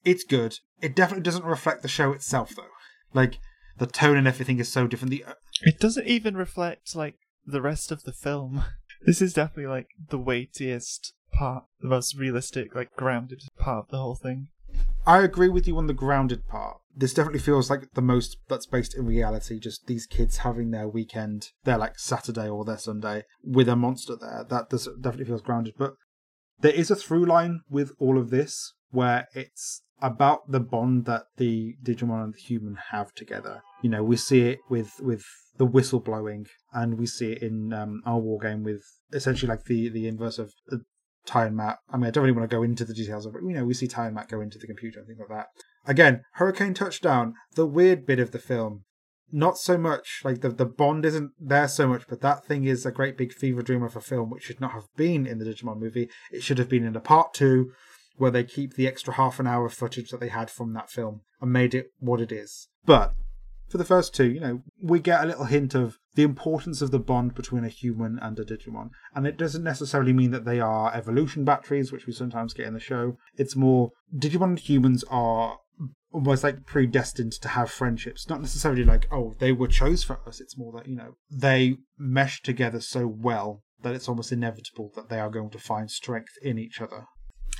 it's 0.03 0.23
good. 0.23 0.57
It 0.81 0.95
definitely 0.95 1.23
doesn't 1.23 1.45
reflect 1.45 1.81
the 1.81 1.87
show 1.87 2.11
itself 2.13 2.55
though. 2.55 2.63
Like 3.13 3.39
the 3.77 3.87
tone 3.87 4.17
and 4.17 4.27
everything 4.27 4.59
is 4.59 4.71
so 4.71 4.87
different. 4.87 5.11
The 5.11 5.25
uh, 5.25 5.33
It 5.61 5.79
doesn't 5.79 6.07
even 6.07 6.37
reflect 6.37 6.95
like 6.95 7.15
the 7.45 7.61
rest 7.61 7.91
of 7.91 8.03
the 8.03 8.13
film. 8.13 8.63
This 9.05 9.21
is 9.21 9.31
definitely 9.31 9.67
like 9.67 9.87
the 10.09 10.17
weightiest 10.17 11.13
part, 11.31 11.63
the 11.79 11.87
most 11.87 12.17
realistic, 12.17 12.75
like 12.75 12.93
grounded 12.97 13.43
part 13.57 13.85
of 13.85 13.91
the 13.91 13.97
whole 13.97 14.15
thing. 14.15 14.49
I 15.07 15.19
agree 15.19 15.47
with 15.47 15.67
you 15.69 15.77
on 15.77 15.87
the 15.87 15.93
grounded 15.93 16.47
part. 16.49 16.79
This 16.93 17.13
definitely 17.13 17.39
feels 17.39 17.69
like 17.69 17.93
the 17.93 18.01
most 18.01 18.37
that's 18.49 18.65
based 18.65 18.95
in 18.95 19.05
reality. 19.05 19.57
Just 19.57 19.87
these 19.87 20.05
kids 20.05 20.39
having 20.39 20.71
their 20.71 20.87
weekend, 20.87 21.51
their 21.63 21.77
like 21.77 21.97
Saturday 21.97 22.49
or 22.49 22.65
their 22.65 22.77
Sunday 22.77 23.23
with 23.41 23.69
a 23.69 23.75
monster 23.77 24.17
there. 24.19 24.45
That 24.49 24.69
does 24.69 24.89
definitely 24.99 25.27
feels 25.27 25.41
grounded. 25.41 25.75
But 25.77 25.93
there 26.59 26.73
is 26.73 26.91
a 26.91 26.95
through 26.95 27.25
line 27.25 27.61
with 27.69 27.93
all 27.99 28.17
of 28.17 28.31
this 28.31 28.73
where 28.91 29.27
it's 29.33 29.81
about 30.01 30.51
the 30.51 30.59
bond 30.59 31.05
that 31.05 31.23
the 31.37 31.75
Digimon 31.83 32.23
and 32.23 32.33
the 32.33 32.39
human 32.39 32.77
have 32.91 33.13
together. 33.13 33.61
You 33.81 33.89
know, 33.89 34.03
we 34.03 34.15
see 34.17 34.41
it 34.41 34.59
with 34.69 34.99
with 35.01 35.23
the 35.57 35.65
whistle 35.65 35.99
blowing, 35.99 36.47
and 36.73 36.97
we 36.97 37.05
see 37.05 37.33
it 37.33 37.41
in 37.43 37.73
um, 37.73 38.01
our 38.05 38.19
war 38.19 38.39
game 38.39 38.63
with 38.63 38.83
essentially 39.13 39.49
like 39.49 39.65
the 39.65 39.89
the 39.89 40.07
inverse 40.07 40.39
of 40.39 40.53
uh, 40.71 40.77
Tai 41.25 41.47
and 41.47 41.57
Matt. 41.57 41.79
I 41.91 41.97
mean, 41.97 42.07
I 42.07 42.11
don't 42.11 42.23
really 42.23 42.35
want 42.35 42.49
to 42.49 42.55
go 42.55 42.63
into 42.63 42.85
the 42.85 42.93
details 42.93 43.25
of 43.25 43.35
it. 43.35 43.41
You 43.43 43.53
know, 43.53 43.65
we 43.65 43.73
see 43.73 43.87
Tai 43.87 44.07
and 44.07 44.15
Matt 44.15 44.29
go 44.29 44.41
into 44.41 44.57
the 44.57 44.67
computer 44.67 44.99
and 44.99 45.07
things 45.07 45.19
like 45.19 45.29
that. 45.29 45.47
Again, 45.85 46.23
Hurricane 46.33 46.73
Touchdown, 46.73 47.33
the 47.55 47.65
weird 47.65 48.05
bit 48.05 48.19
of 48.19 48.31
the 48.31 48.39
film. 48.39 48.85
Not 49.31 49.59
so 49.59 49.77
much 49.77 50.21
like 50.23 50.41
the 50.41 50.49
the 50.49 50.65
bond 50.65 51.05
isn't 51.05 51.31
there 51.39 51.67
so 51.67 51.87
much, 51.87 52.07
but 52.09 52.21
that 52.21 52.45
thing 52.45 52.63
is 52.63 52.83
a 52.83 52.91
great 52.91 53.15
big 53.15 53.31
fever 53.31 53.61
dream 53.61 53.83
of 53.83 53.95
a 53.95 54.01
film, 54.01 54.31
which 54.31 54.43
should 54.43 54.59
not 54.59 54.71
have 54.71 54.87
been 54.95 55.27
in 55.27 55.37
the 55.37 55.45
Digimon 55.45 55.79
movie. 55.79 56.09
It 56.31 56.41
should 56.41 56.57
have 56.57 56.69
been 56.69 56.83
in 56.83 56.95
a 56.95 56.99
part 56.99 57.35
two, 57.35 57.71
where 58.19 58.31
they 58.31 58.43
keep 58.43 58.75
the 58.75 58.87
extra 58.87 59.13
half 59.13 59.39
an 59.39 59.47
hour 59.47 59.65
of 59.65 59.73
footage 59.73 60.11
that 60.11 60.19
they 60.19 60.29
had 60.29 60.51
from 60.51 60.73
that 60.73 60.89
film 60.89 61.21
and 61.41 61.51
made 61.51 61.73
it 61.73 61.91
what 61.99 62.21
it 62.21 62.31
is. 62.31 62.67
But 62.85 63.13
for 63.69 63.77
the 63.77 63.85
first 63.85 64.13
two, 64.13 64.29
you 64.29 64.39
know, 64.39 64.61
we 64.81 64.99
get 64.99 65.23
a 65.23 65.27
little 65.27 65.45
hint 65.45 65.73
of 65.73 65.97
the 66.15 66.23
importance 66.23 66.81
of 66.81 66.91
the 66.91 66.99
bond 66.99 67.33
between 67.33 67.63
a 67.63 67.69
human 67.69 68.19
and 68.21 68.37
a 68.37 68.43
Digimon. 68.43 68.89
And 69.15 69.25
it 69.25 69.37
doesn't 69.37 69.63
necessarily 69.63 70.11
mean 70.11 70.31
that 70.31 70.43
they 70.43 70.59
are 70.59 70.93
evolution 70.93 71.45
batteries, 71.45 71.91
which 71.91 72.05
we 72.05 72.13
sometimes 72.13 72.53
get 72.53 72.67
in 72.67 72.73
the 72.73 72.79
show. 72.79 73.17
It's 73.35 73.55
more 73.55 73.91
Digimon 74.13 74.43
and 74.43 74.59
humans 74.59 75.03
are 75.09 75.57
almost 76.11 76.43
like 76.43 76.65
predestined 76.65 77.33
to 77.33 77.47
have 77.49 77.71
friendships. 77.71 78.27
Not 78.27 78.41
necessarily 78.41 78.83
like, 78.83 79.07
oh, 79.11 79.35
they 79.39 79.51
were 79.51 79.67
chose 79.67 80.03
for 80.03 80.19
us. 80.27 80.41
It's 80.41 80.57
more 80.57 80.73
that, 80.73 80.87
you 80.87 80.95
know, 80.95 81.15
they 81.31 81.77
mesh 81.97 82.41
together 82.41 82.81
so 82.81 83.07
well 83.07 83.63
that 83.81 83.93
it's 83.93 84.09
almost 84.09 84.31
inevitable 84.31 84.91
that 84.95 85.09
they 85.09 85.19
are 85.19 85.29
going 85.29 85.51
to 85.51 85.59
find 85.59 85.89
strength 85.89 86.33
in 86.41 86.57
each 86.57 86.81
other. 86.81 87.05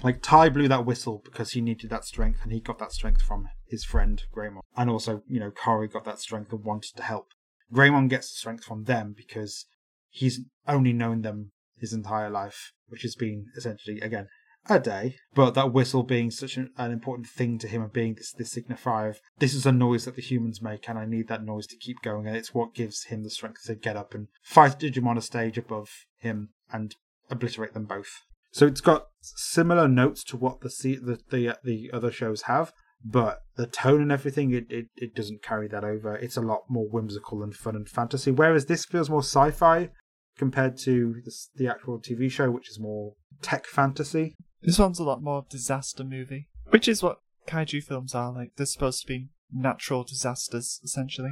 Like 0.02 0.22
Tai 0.22 0.50
blew 0.50 0.68
that 0.68 0.86
whistle 0.86 1.22
because 1.24 1.52
he 1.52 1.62
needed 1.62 1.90
that 1.90 2.06
strength, 2.06 2.40
and 2.44 2.52
he 2.52 2.60
got 2.60 2.80
that 2.80 2.94
strength 2.94 3.22
from 3.22 3.50
his 3.68 3.84
friend 3.84 4.24
Greymon. 4.34 4.62
And 4.78 4.90
also, 4.90 5.24
you 5.28 5.40
know, 5.40 5.52
Kari 5.52 5.88
got 5.88 6.06
that 6.06 6.20
strength 6.20 6.52
and 6.52 6.64
wanted 6.64 6.96
to 6.96 7.04
help. 7.04 7.28
Greymon 7.74 8.10
gets 8.10 8.32
the 8.32 8.38
strength 8.38 8.64
from 8.64 8.86
them 8.86 9.14
because 9.16 9.66
he's 10.10 10.42
only 10.68 10.94
known 10.94 11.22
them 11.22 11.52
his 11.78 11.94
entire 11.94 12.30
life, 12.30 12.74
which 12.88 13.04
has 13.04 13.16
been 13.16 13.48
essentially 13.56 14.00
again 14.00 14.28
a 14.70 14.80
day. 14.80 15.16
But 15.34 15.52
that 15.52 15.74
whistle 15.74 16.04
being 16.04 16.32
such 16.32 16.58
an, 16.58 16.72
an 16.78 16.92
important 16.92 17.28
thing 17.28 17.58
to 17.60 17.68
him 17.68 17.82
and 17.82 17.92
being 17.92 18.16
this 18.16 18.32
this 18.32 18.54
signifier 18.54 19.10
of 19.10 19.20
this 19.40 19.54
is 19.54 19.66
a 19.66 19.72
noise 19.72 20.06
that 20.06 20.16
the 20.16 20.22
humans 20.22 20.62
make, 20.62 20.88
and 20.88 20.98
I 20.98 21.06
need 21.06 21.28
that 21.28 21.44
noise 21.44 21.68
to 21.68 21.78
keep 21.78 22.02
going, 22.02 22.28
and 22.28 22.36
it's 22.36 22.54
what 22.54 22.74
gives 22.74 23.06
him 23.06 23.24
the 23.24 23.30
strength 23.30 23.64
to 23.66 23.76
get 23.76 23.98
up 23.98 24.14
and 24.14 24.28
fight 24.44 24.80
Digimon 24.80 25.18
a 25.18 25.22
stage 25.22 25.58
above 25.58 25.90
him 26.18 26.50
and 26.72 26.96
obliterate 27.30 27.74
them 27.74 27.86
both. 27.86 28.24
So 28.52 28.66
it's 28.66 28.82
got 28.82 29.08
similar 29.22 29.88
notes 29.88 30.24
to 30.26 30.38
what 30.38 30.62
the 30.62 30.70
the 31.02 31.20
the, 31.30 31.50
uh, 31.50 31.56
the 31.64 31.92
other 31.94 32.12
shows 32.12 32.44
have, 32.44 32.74
but 33.04 33.40
the 33.56 33.68
tone 33.68 34.02
and 34.02 34.12
everything 34.12 34.54
it, 34.54 34.66
it, 34.70 34.88
it 34.96 35.16
doesn't 35.16 35.44
carry 35.44 35.68
that 35.70 35.84
over. 35.84 36.16
It's 36.16 36.38
a 36.38 36.42
lot 36.42 36.64
more 36.70 36.88
whimsical 36.90 37.44
and 37.44 37.56
fun 37.56 37.76
and 37.76 37.88
fantasy. 37.88 38.32
Whereas 38.32 38.66
this 38.66 38.86
feels 38.86 39.10
more 39.10 39.24
sci-fi 39.24 39.90
compared 40.38 40.78
to 40.80 41.22
the, 41.26 41.32
the 41.56 41.68
actual 41.68 42.00
TV 42.00 42.32
show, 42.32 42.50
which 42.50 42.70
is 42.70 42.80
more 42.80 43.14
tech 43.42 43.66
fantasy. 43.66 44.36
This 44.62 44.80
one's 44.80 45.00
a 45.00 45.04
lot 45.04 45.22
more 45.22 45.46
disaster 45.50 46.04
movie, 46.04 46.48
which 46.70 46.88
is 46.88 47.02
what 47.02 47.20
kaiju 47.48 47.84
films 47.84 48.14
are 48.14 48.32
like. 48.32 48.52
They're 48.56 48.66
supposed 48.66 49.02
to 49.02 49.08
be 49.08 49.30
natural 49.52 50.04
disasters, 50.04 50.80
essentially. 50.84 51.32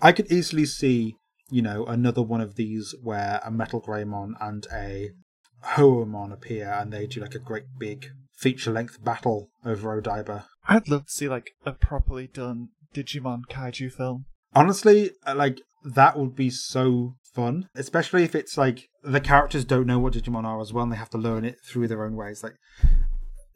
I 0.00 0.12
could 0.12 0.30
easily 0.30 0.66
see, 0.66 1.16
you 1.50 1.62
know, 1.62 1.84
another 1.86 2.22
one 2.22 2.40
of 2.40 2.54
these 2.54 2.94
where 3.02 3.40
a 3.44 3.50
Metal 3.50 3.80
Greymon 3.80 4.34
and 4.40 4.66
a 4.72 5.10
Hoemon 5.64 6.32
appear 6.32 6.70
and 6.70 6.92
they 6.92 7.06
do 7.06 7.20
like 7.20 7.34
a 7.34 7.40
great 7.40 7.64
big 7.78 8.10
feature 8.36 8.72
length 8.72 9.02
battle 9.02 9.50
over 9.64 10.00
Odaiba. 10.00 10.44
I'd 10.68 10.88
love 10.88 11.06
to 11.06 11.12
see 11.12 11.28
like 11.28 11.50
a 11.66 11.72
properly 11.72 12.28
done 12.28 12.68
Digimon 12.94 13.42
kaiju 13.50 13.92
film. 13.92 14.26
Honestly, 14.54 15.10
uh, 15.26 15.34
like 15.34 15.60
that 15.84 16.18
would 16.18 16.34
be 16.34 16.50
so 16.50 17.14
fun, 17.34 17.68
especially 17.74 18.24
if 18.24 18.34
it's 18.34 18.56
like 18.56 18.88
the 19.02 19.20
characters 19.20 19.64
don't 19.64 19.86
know 19.86 19.98
what 19.98 20.14
Digimon 20.14 20.44
are 20.44 20.60
as 20.60 20.72
well, 20.72 20.84
and 20.84 20.92
they 20.92 20.96
have 20.96 21.10
to 21.10 21.18
learn 21.18 21.44
it 21.44 21.56
through 21.64 21.88
their 21.88 22.04
own 22.04 22.14
ways. 22.14 22.42
Like 22.42 22.56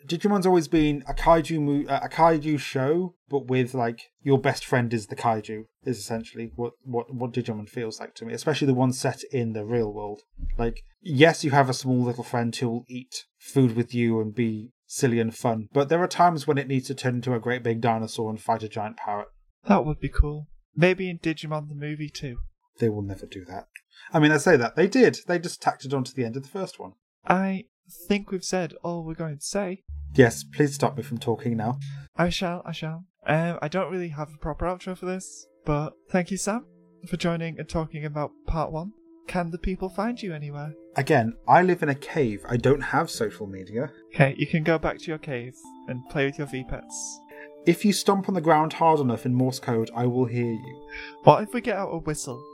Digimon's 0.06 0.46
always 0.46 0.68
been 0.68 1.04
a 1.08 1.14
kaiju 1.14 1.60
mo- 1.60 1.92
uh, 1.92 2.00
a 2.02 2.08
kaiju 2.08 2.58
show, 2.58 3.14
but 3.28 3.46
with 3.46 3.74
like 3.74 4.10
your 4.20 4.38
best 4.38 4.64
friend 4.64 4.92
is 4.92 5.06
the 5.06 5.16
kaiju 5.16 5.64
is 5.84 5.98
essentially 5.98 6.52
what 6.56 6.72
what 6.84 7.14
what 7.14 7.32
Digimon 7.32 7.68
feels 7.68 8.00
like 8.00 8.14
to 8.16 8.24
me, 8.24 8.32
especially 8.32 8.66
the 8.66 8.74
one 8.74 8.92
set 8.92 9.22
in 9.32 9.52
the 9.52 9.64
real 9.64 9.92
world. 9.92 10.22
Like 10.58 10.84
yes, 11.00 11.44
you 11.44 11.50
have 11.50 11.68
a 11.68 11.74
small 11.74 12.02
little 12.02 12.24
friend 12.24 12.54
who 12.54 12.68
will 12.68 12.84
eat 12.88 13.26
food 13.38 13.76
with 13.76 13.94
you 13.94 14.20
and 14.20 14.34
be 14.34 14.72
silly 14.86 15.20
and 15.20 15.34
fun, 15.34 15.68
but 15.72 15.88
there 15.88 16.02
are 16.02 16.08
times 16.08 16.46
when 16.46 16.58
it 16.58 16.68
needs 16.68 16.86
to 16.88 16.94
turn 16.94 17.16
into 17.16 17.34
a 17.34 17.40
great 17.40 17.62
big 17.62 17.80
dinosaur 17.80 18.30
and 18.30 18.40
fight 18.40 18.62
a 18.62 18.68
giant 18.68 18.96
parrot. 18.96 19.28
That 19.66 19.84
would 19.84 20.00
be 20.00 20.08
cool. 20.08 20.48
Maybe 20.74 21.08
in 21.08 21.18
Digimon 21.18 21.68
the 21.68 21.74
movie 21.74 22.10
too. 22.10 22.38
They 22.78 22.88
will 22.88 23.02
never 23.02 23.26
do 23.26 23.44
that. 23.46 23.68
I 24.12 24.18
mean, 24.18 24.32
I 24.32 24.38
say 24.38 24.56
that 24.56 24.76
they 24.76 24.88
did. 24.88 25.20
They 25.26 25.38
just 25.38 25.62
tacked 25.62 25.84
it 25.84 25.94
onto 25.94 26.12
the 26.12 26.24
end 26.24 26.36
of 26.36 26.42
the 26.42 26.48
first 26.48 26.78
one. 26.78 26.92
I 27.26 27.64
think 28.08 28.30
we've 28.30 28.44
said 28.44 28.74
all 28.82 29.04
we're 29.04 29.14
going 29.14 29.38
to 29.38 29.44
say. 29.44 29.82
Yes, 30.14 30.44
please 30.44 30.74
stop 30.74 30.96
me 30.96 31.02
from 31.02 31.18
talking 31.18 31.56
now. 31.56 31.78
I 32.16 32.28
shall, 32.28 32.62
I 32.66 32.72
shall. 32.72 33.04
Um, 33.26 33.58
I 33.62 33.68
don't 33.68 33.90
really 33.90 34.08
have 34.08 34.32
a 34.34 34.38
proper 34.38 34.66
outro 34.66 34.96
for 34.96 35.06
this, 35.06 35.46
but 35.64 35.94
thank 36.10 36.30
you, 36.30 36.36
Sam, 36.36 36.66
for 37.06 37.16
joining 37.16 37.58
and 37.58 37.68
talking 37.68 38.04
about 38.04 38.32
part 38.46 38.72
one. 38.72 38.92
Can 39.28 39.50
the 39.50 39.58
people 39.58 39.88
find 39.88 40.20
you 40.20 40.34
anywhere? 40.34 40.74
Again, 40.96 41.34
I 41.48 41.62
live 41.62 41.82
in 41.82 41.88
a 41.88 41.94
cave. 41.94 42.44
I 42.46 42.56
don't 42.56 42.80
have 42.80 43.10
social 43.10 43.46
media. 43.46 43.90
Okay, 44.14 44.34
you 44.36 44.46
can 44.46 44.62
go 44.62 44.78
back 44.78 44.98
to 44.98 45.06
your 45.06 45.18
cave 45.18 45.54
and 45.88 46.06
play 46.10 46.26
with 46.26 46.36
your 46.36 46.48
V-Pets. 46.48 47.20
If 47.64 47.84
you 47.84 47.92
stomp 47.92 48.28
on 48.28 48.34
the 48.34 48.40
ground 48.40 48.74
hard 48.74 49.00
enough 49.00 49.24
in 49.24 49.32
Morse 49.32 49.60
code, 49.60 49.90
I 49.94 50.04
will 50.04 50.26
hear 50.26 50.52
you. 50.52 50.88
What 51.22 51.42
if 51.44 51.54
we 51.54 51.60
get 51.60 51.76
out 51.76 51.90
a 51.90 51.98
whistle? 51.98 52.44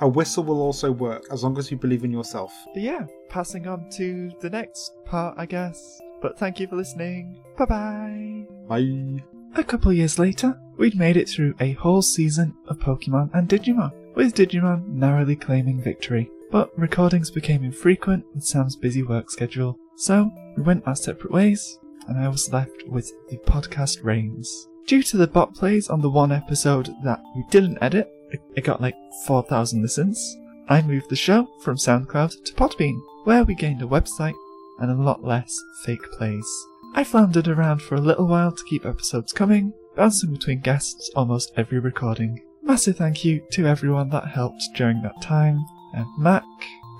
A 0.00 0.08
whistle 0.08 0.42
will 0.42 0.60
also 0.60 0.90
work 0.90 1.24
as 1.30 1.44
long 1.44 1.56
as 1.58 1.70
you 1.70 1.76
believe 1.76 2.02
in 2.02 2.10
yourself. 2.10 2.52
But 2.72 2.82
yeah, 2.82 3.06
passing 3.28 3.68
on 3.68 3.88
to 3.90 4.32
the 4.40 4.50
next 4.50 4.90
part, 5.04 5.34
I 5.38 5.46
guess. 5.46 6.00
But 6.24 6.38
thank 6.38 6.58
you 6.58 6.66
for 6.66 6.76
listening. 6.76 7.36
Bye 7.58 7.66
bye. 7.66 8.46
Bye. 8.66 9.22
A 9.56 9.62
couple 9.62 9.92
years 9.92 10.18
later, 10.18 10.58
we'd 10.78 10.96
made 10.96 11.18
it 11.18 11.28
through 11.28 11.54
a 11.60 11.72
whole 11.72 12.00
season 12.00 12.54
of 12.66 12.78
Pokemon 12.78 13.28
and 13.34 13.46
Digimon, 13.46 13.92
with 14.14 14.34
Digimon 14.34 14.88
narrowly 14.88 15.36
claiming 15.36 15.82
victory. 15.82 16.30
But 16.50 16.70
recordings 16.78 17.30
became 17.30 17.62
infrequent 17.62 18.24
with 18.32 18.42
Sam's 18.42 18.74
busy 18.74 19.02
work 19.02 19.30
schedule, 19.30 19.78
so 19.96 20.30
we 20.56 20.62
went 20.62 20.88
our 20.88 20.96
separate 20.96 21.30
ways, 21.30 21.78
and 22.08 22.18
I 22.18 22.28
was 22.28 22.50
left 22.50 22.84
with 22.86 23.12
the 23.28 23.36
podcast 23.36 24.02
reins. 24.02 24.66
Due 24.86 25.02
to 25.02 25.18
the 25.18 25.26
bot 25.26 25.54
plays 25.54 25.90
on 25.90 26.00
the 26.00 26.08
one 26.08 26.32
episode 26.32 26.88
that 27.04 27.22
we 27.36 27.44
didn't 27.50 27.82
edit, 27.82 28.10
it 28.56 28.64
got 28.64 28.80
like 28.80 28.96
4,000 29.26 29.82
listens. 29.82 30.38
I 30.70 30.80
moved 30.80 31.10
the 31.10 31.16
show 31.16 31.46
from 31.60 31.76
SoundCloud 31.76 32.44
to 32.44 32.54
Podbean, 32.54 32.98
where 33.24 33.44
we 33.44 33.54
gained 33.54 33.82
a 33.82 33.86
website 33.86 34.32
and 34.78 34.90
a 34.90 35.02
lot 35.02 35.24
less 35.24 35.62
fake 35.84 36.10
plays. 36.12 36.46
I 36.94 37.04
floundered 37.04 37.48
around 37.48 37.82
for 37.82 37.96
a 37.96 38.00
little 38.00 38.26
while 38.26 38.52
to 38.52 38.64
keep 38.64 38.86
episodes 38.86 39.32
coming, 39.32 39.72
bouncing 39.96 40.32
between 40.32 40.60
guests 40.60 41.10
almost 41.16 41.52
every 41.56 41.78
recording. 41.78 42.40
Massive 42.62 42.96
thank 42.96 43.24
you 43.24 43.42
to 43.52 43.66
everyone 43.66 44.08
that 44.10 44.28
helped 44.28 44.62
during 44.76 45.02
that 45.02 45.20
time, 45.20 45.64
and 45.92 46.06
Mac, 46.16 46.44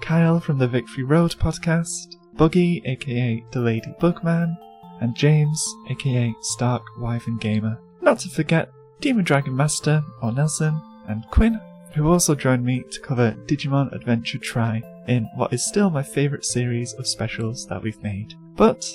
Kyle 0.02 0.40
from 0.40 0.58
the 0.58 0.68
Victory 0.68 1.04
Road 1.04 1.36
podcast, 1.38 2.16
Buggy 2.34 2.82
aka 2.84 3.44
the 3.52 3.60
Lady 3.60 3.94
Bugman, 4.00 4.56
and 5.00 5.14
James 5.14 5.64
aka 5.88 6.34
Stark 6.40 6.82
Wyvern 6.98 7.38
Gamer. 7.38 7.78
Not 8.02 8.18
to 8.20 8.28
forget 8.28 8.72
Demon 9.00 9.24
Dragon 9.24 9.56
Master 9.56 10.02
or 10.20 10.32
Nelson, 10.32 10.80
and 11.08 11.24
Quinn, 11.30 11.60
who 11.94 12.08
also 12.08 12.34
joined 12.34 12.64
me 12.64 12.82
to 12.90 13.00
cover 13.00 13.36
Digimon 13.46 13.92
Adventure 13.92 14.38
Tri 14.38 14.82
in 15.06 15.24
what 15.34 15.52
is 15.52 15.64
still 15.64 15.90
my 15.90 16.02
favourite 16.02 16.44
series 16.44 16.92
of 16.94 17.06
specials 17.06 17.66
that 17.66 17.82
we've 17.82 18.02
made. 18.02 18.34
But 18.56 18.90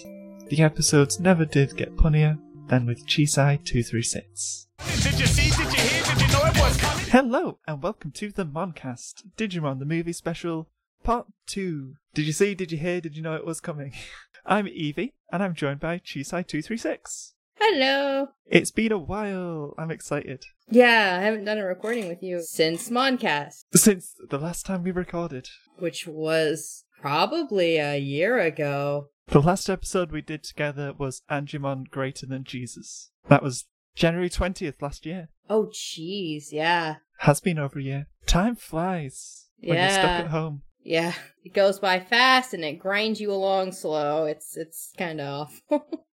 the 0.47 0.61
episodes 0.61 1.19
never 1.19 1.45
did 1.45 1.77
get 1.77 1.95
punnier 1.95 2.39
than 2.67 2.85
with 2.85 3.05
Chisai 3.05 3.63
236. 3.63 4.67
Did 5.03 5.19
you 5.19 5.25
see? 5.25 5.49
Did 5.49 5.73
you 5.73 5.81
hear? 5.81 6.03
Did 6.03 6.21
you 6.21 6.27
know 6.27 6.45
it 6.45 6.59
was 6.59 6.77
coming? 6.77 7.05
Hello 7.09 7.59
and 7.67 7.81
welcome 7.83 8.11
to 8.11 8.31
the 8.31 8.45
Moncast, 8.45 9.23
Digimon 9.37 9.79
the 9.79 9.85
movie 9.85 10.13
special, 10.13 10.69
part 11.03 11.27
2. 11.47 11.95
Did 12.13 12.25
you 12.25 12.33
see, 12.33 12.55
did 12.55 12.71
you 12.71 12.77
hear, 12.77 13.01
did 13.01 13.15
you 13.15 13.23
know 13.23 13.35
it 13.35 13.45
was 13.45 13.59
coming? 13.59 13.93
I'm 14.45 14.67
Evie 14.67 15.13
and 15.31 15.43
I'm 15.43 15.53
joined 15.53 15.79
by 15.79 15.99
Chisai 15.99 16.45
236. 16.45 17.33
Hello. 17.59 18.27
It's 18.45 18.71
been 18.71 18.91
a 18.91 18.97
while. 18.97 19.73
I'm 19.77 19.91
excited. 19.91 20.43
Yeah, 20.69 21.17
I 21.19 21.23
haven't 21.23 21.45
done 21.45 21.57
a 21.57 21.65
recording 21.65 22.07
with 22.07 22.23
you 22.23 22.41
since 22.41 22.89
Moncast, 22.89 23.65
Since 23.75 24.15
the 24.29 24.37
last 24.37 24.65
time 24.65 24.83
we 24.83 24.91
recorded. 24.91 25.47
which 25.77 26.07
was 26.07 26.85
probably 27.01 27.77
a 27.77 27.97
year 27.97 28.39
ago. 28.39 29.09
The 29.27 29.41
last 29.41 29.69
episode 29.69 30.11
we 30.11 30.21
did 30.21 30.43
together 30.43 30.93
was 30.97 31.21
Angemon 31.29 31.89
Greater 31.89 32.25
Than 32.25 32.43
Jesus. 32.43 33.11
That 33.27 33.43
was 33.43 33.67
January 33.95 34.29
20th 34.29 34.81
last 34.81 35.05
year. 35.05 35.29
Oh, 35.49 35.71
jeez, 35.73 36.45
yeah. 36.51 36.95
Has 37.19 37.39
been 37.41 37.59
over 37.59 37.79
a 37.79 37.83
year. 37.83 38.07
Time 38.25 38.55
flies 38.55 39.47
when 39.59 39.77
you're 39.77 39.89
stuck 39.89 40.05
at 40.05 40.27
home. 40.27 40.63
Yeah, 40.81 41.13
it 41.43 41.53
goes 41.53 41.77
by 41.79 41.99
fast 41.99 42.53
and 42.53 42.63
it 42.63 42.79
grinds 42.79 43.19
you 43.19 43.31
along 43.31 43.73
slow. 43.73 44.25
It's 44.25 44.55
it's 44.55 44.93
kind 44.97 45.19
of 45.19 45.49
awful. 45.71 46.05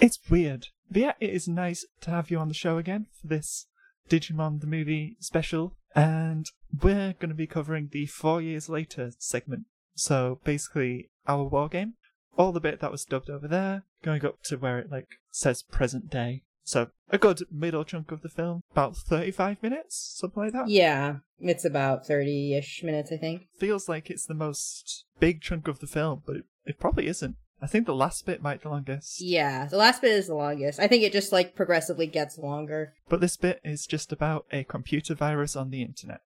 It's 0.00 0.18
weird. 0.30 0.68
But 0.92 1.00
yeah, 1.00 1.12
it 1.20 1.30
is 1.30 1.48
nice 1.48 1.86
to 2.02 2.10
have 2.10 2.30
you 2.30 2.38
on 2.38 2.48
the 2.48 2.54
show 2.54 2.76
again 2.76 3.06
for 3.20 3.26
this 3.26 3.66
Digimon 4.10 4.60
the 4.60 4.66
movie 4.66 5.16
special. 5.20 5.74
And 5.94 6.46
we're 6.82 7.14
going 7.14 7.30
to 7.30 7.34
be 7.34 7.46
covering 7.46 7.88
the 7.90 8.06
four 8.06 8.42
years 8.42 8.68
later 8.68 9.12
segment. 9.18 9.64
So 9.94 10.40
basically, 10.44 11.10
our 11.26 11.44
war 11.44 11.68
game, 11.68 11.94
all 12.36 12.52
the 12.52 12.60
bit 12.60 12.80
that 12.80 12.92
was 12.92 13.04
dubbed 13.04 13.30
over 13.30 13.48
there, 13.48 13.84
going 14.02 14.24
up 14.24 14.42
to 14.44 14.56
where 14.56 14.78
it 14.78 14.90
like 14.90 15.08
says 15.30 15.62
present 15.62 16.10
day. 16.10 16.42
So 16.64 16.88
a 17.08 17.18
good 17.18 17.42
middle 17.50 17.84
chunk 17.84 18.12
of 18.12 18.22
the 18.22 18.28
film, 18.28 18.62
about 18.70 18.96
35 18.96 19.62
minutes, 19.62 20.14
something 20.18 20.44
like 20.44 20.52
that. 20.52 20.68
Yeah, 20.68 21.16
it's 21.40 21.64
about 21.64 22.06
30 22.06 22.54
ish 22.54 22.82
minutes, 22.84 23.10
I 23.10 23.16
think. 23.16 23.48
Feels 23.58 23.88
like 23.88 24.10
it's 24.10 24.26
the 24.26 24.34
most 24.34 25.04
big 25.18 25.40
chunk 25.40 25.68
of 25.68 25.80
the 25.80 25.86
film, 25.86 26.22
but 26.24 26.36
it, 26.36 26.44
it 26.64 26.78
probably 26.78 27.08
isn't. 27.08 27.36
I 27.62 27.68
think 27.68 27.86
the 27.86 27.94
last 27.94 28.26
bit 28.26 28.42
might 28.42 28.58
be 28.58 28.64
the 28.64 28.70
longest. 28.70 29.20
Yeah, 29.20 29.66
the 29.66 29.76
last 29.76 30.02
bit 30.02 30.10
is 30.10 30.26
the 30.26 30.34
longest. 30.34 30.80
I 30.80 30.88
think 30.88 31.04
it 31.04 31.12
just 31.12 31.30
like 31.30 31.54
progressively 31.54 32.08
gets 32.08 32.36
longer. 32.36 32.94
But 33.08 33.20
this 33.20 33.36
bit 33.36 33.60
is 33.62 33.86
just 33.86 34.10
about 34.10 34.46
a 34.50 34.64
computer 34.64 35.14
virus 35.14 35.54
on 35.54 35.70
the 35.70 35.82
internet. 35.82 36.22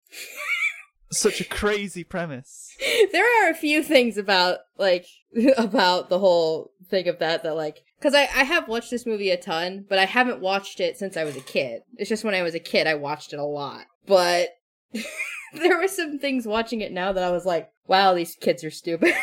Such 1.11 1.41
a 1.41 1.45
crazy 1.45 2.03
premise. 2.05 2.75
there 3.11 3.25
are 3.45 3.49
a 3.49 3.55
few 3.55 3.83
things 3.83 4.17
about 4.17 4.59
like 4.77 5.05
about 5.57 6.09
the 6.09 6.19
whole 6.19 6.71
thing 6.89 7.07
of 7.07 7.19
that 7.19 7.43
that 7.43 7.55
like 7.55 7.83
because 7.99 8.13
I, 8.13 8.21
I 8.21 8.43
have 8.43 8.67
watched 8.67 8.91
this 8.91 9.05
movie 9.05 9.29
a 9.31 9.37
ton 9.37 9.85
but 9.87 9.97
i 9.97 10.05
haven't 10.05 10.39
watched 10.39 10.79
it 10.79 10.97
since 10.97 11.17
i 11.17 11.23
was 11.23 11.35
a 11.35 11.41
kid 11.41 11.81
it's 11.97 12.09
just 12.09 12.23
when 12.23 12.35
i 12.35 12.43
was 12.43 12.53
a 12.53 12.59
kid 12.59 12.85
i 12.85 12.93
watched 12.93 13.33
it 13.33 13.39
a 13.39 13.43
lot 13.43 13.85
but 14.05 14.49
there 15.53 15.79
were 15.79 15.87
some 15.87 16.19
things 16.19 16.45
watching 16.45 16.81
it 16.81 16.91
now 16.91 17.11
that 17.11 17.23
i 17.23 17.31
was 17.31 17.45
like 17.45 17.71
wow 17.87 18.13
these 18.13 18.35
kids 18.35 18.63
are 18.63 18.69
stupid 18.69 19.13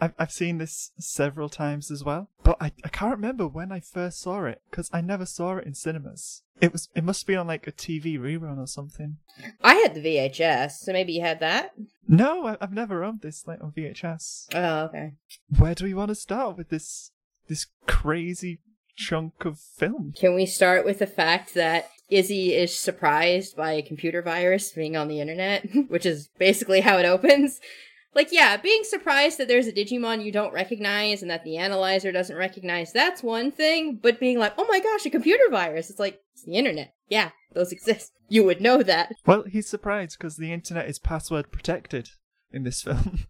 I've, 0.00 0.14
I've 0.18 0.32
seen 0.32 0.58
this 0.58 0.92
several 0.98 1.48
times 1.48 1.90
as 1.90 2.02
well, 2.04 2.30
but 2.42 2.56
I, 2.60 2.72
I 2.84 2.88
can't 2.88 3.10
remember 3.14 3.46
when 3.46 3.70
I 3.70 3.80
first 3.80 4.20
saw 4.20 4.44
it 4.46 4.62
because 4.70 4.88
I 4.92 5.00
never 5.00 5.26
saw 5.26 5.56
it 5.56 5.66
in 5.66 5.74
cinemas. 5.74 6.42
It 6.60 6.72
was 6.72 6.88
it 6.94 7.04
must 7.04 7.26
be 7.26 7.36
on 7.36 7.46
like 7.46 7.66
a 7.66 7.72
TV 7.72 8.18
rerun 8.18 8.58
or 8.58 8.66
something. 8.66 9.16
i 9.62 9.74
had 9.76 9.94
the 9.94 10.00
vhs 10.04 10.72
so 10.72 10.92
maybe 10.92 11.12
you 11.14 11.22
had 11.22 11.40
that 11.40 11.72
No, 12.06 12.46
I, 12.46 12.56
I've 12.60 12.72
never 12.72 13.02
owned 13.02 13.22
this 13.22 13.46
like 13.46 13.62
on 13.62 13.72
VHS. 13.72 14.48
oh 14.54 14.84
okay 14.86 15.12
Where 15.58 15.74
do 15.74 15.84
we 15.84 15.94
want 15.94 16.10
to 16.10 16.14
start 16.14 16.56
with 16.58 16.68
this 16.68 17.12
this 17.48 17.66
crazy 17.86 18.60
chunk 18.96 19.44
of 19.46 19.58
film? 19.58 20.12
can 20.14 20.34
we 20.34 20.44
start 20.44 20.84
with 20.84 20.98
the 20.98 21.06
fact 21.06 21.54
that 21.54 21.88
izzy 22.10 22.52
is 22.54 22.78
surprised 22.78 23.56
by 23.56 23.72
a 23.72 23.82
computer 23.82 24.20
virus 24.20 24.70
being 24.72 24.96
on 24.96 25.08
the 25.08 25.20
internet 25.20 25.66
which 25.88 26.04
is 26.04 26.28
basically 26.38 26.80
how 26.82 26.98
it 26.98 27.06
opens 27.06 27.58
like 28.14 28.28
yeah 28.32 28.56
being 28.56 28.82
surprised 28.84 29.38
that 29.38 29.48
there's 29.48 29.66
a 29.66 29.72
digimon 29.72 30.24
you 30.24 30.32
don't 30.32 30.52
recognize 30.52 31.22
and 31.22 31.30
that 31.30 31.44
the 31.44 31.56
analyzer 31.56 32.10
doesn't 32.12 32.36
recognize 32.36 32.92
that's 32.92 33.22
one 33.22 33.50
thing 33.50 33.98
but 34.02 34.18
being 34.20 34.38
like 34.38 34.52
oh 34.58 34.66
my 34.68 34.80
gosh 34.80 35.06
a 35.06 35.10
computer 35.10 35.44
virus 35.50 35.90
it's 35.90 35.98
like 36.00 36.20
it's 36.32 36.44
the 36.44 36.54
internet 36.54 36.92
yeah 37.08 37.30
those 37.52 37.72
exist 37.72 38.12
you 38.28 38.44
would 38.44 38.60
know 38.60 38.82
that 38.82 39.12
Well, 39.26 39.44
he's 39.44 39.68
surprised 39.68 40.18
because 40.18 40.36
the 40.36 40.52
internet 40.52 40.88
is 40.88 40.98
password 40.98 41.50
protected 41.52 42.10
in 42.52 42.62
this 42.64 42.82
film. 42.86 43.26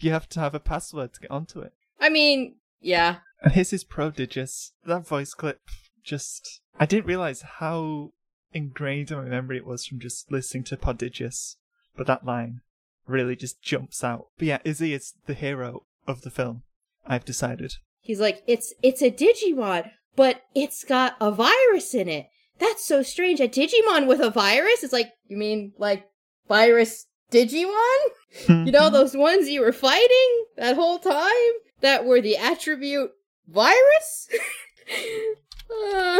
you 0.00 0.10
have 0.10 0.28
to 0.30 0.40
have 0.40 0.54
a 0.54 0.60
password 0.60 1.14
to 1.14 1.20
get 1.20 1.30
onto 1.30 1.60
it. 1.60 1.72
i 2.00 2.08
mean 2.08 2.56
yeah 2.80 3.16
And 3.42 3.52
his 3.52 3.84
prodigious. 3.84 4.72
That 4.84 5.06
voice 5.06 5.34
clip 5.34 5.60
just. 6.04 6.60
I 6.80 6.86
didn't 6.86 7.06
realize 7.06 7.42
how 7.60 8.12
ingrained 8.52 9.10
in 9.10 9.18
my 9.18 9.24
memory 9.24 9.58
it 9.58 9.66
was 9.66 9.86
from 9.86 10.00
just 10.00 10.30
listening 10.32 10.64
to 10.64 10.76
Prodigious. 10.76 11.56
But 11.96 12.06
that 12.06 12.24
line 12.24 12.60
really 13.08 13.34
just 13.36 13.62
jumps 13.62 14.04
out. 14.04 14.26
But 14.38 14.46
yeah, 14.48 14.58
Izzy 14.64 14.92
is 14.94 15.14
the 15.26 15.34
hero 15.34 15.84
of 16.06 16.22
the 16.22 16.30
film. 16.30 16.62
I've 17.06 17.24
decided. 17.24 17.74
he's 18.00 18.20
like 18.20 18.42
it's 18.46 18.74
it's 18.82 19.02
a 19.02 19.10
digimon 19.10 19.90
but 20.14 20.42
it's 20.54 20.84
got 20.84 21.16
a 21.20 21.30
virus 21.30 21.94
in 21.94 22.08
it 22.08 22.26
that's 22.58 22.84
so 22.84 23.02
strange 23.02 23.40
a 23.40 23.48
digimon 23.48 24.06
with 24.06 24.20
a 24.20 24.30
virus 24.30 24.82
it's 24.82 24.92
like 24.92 25.10
you 25.26 25.36
mean 25.36 25.72
like 25.78 26.04
virus 26.48 27.06
digimon 27.32 28.00
you 28.48 28.72
know 28.72 28.90
those 28.90 29.16
ones 29.16 29.48
you 29.48 29.60
were 29.62 29.72
fighting 29.72 30.44
that 30.56 30.76
whole 30.76 30.98
time 30.98 31.52
that 31.80 32.04
were 32.04 32.20
the 32.20 32.36
attribute 32.36 33.10
virus 33.48 34.28
uh, 35.70 36.18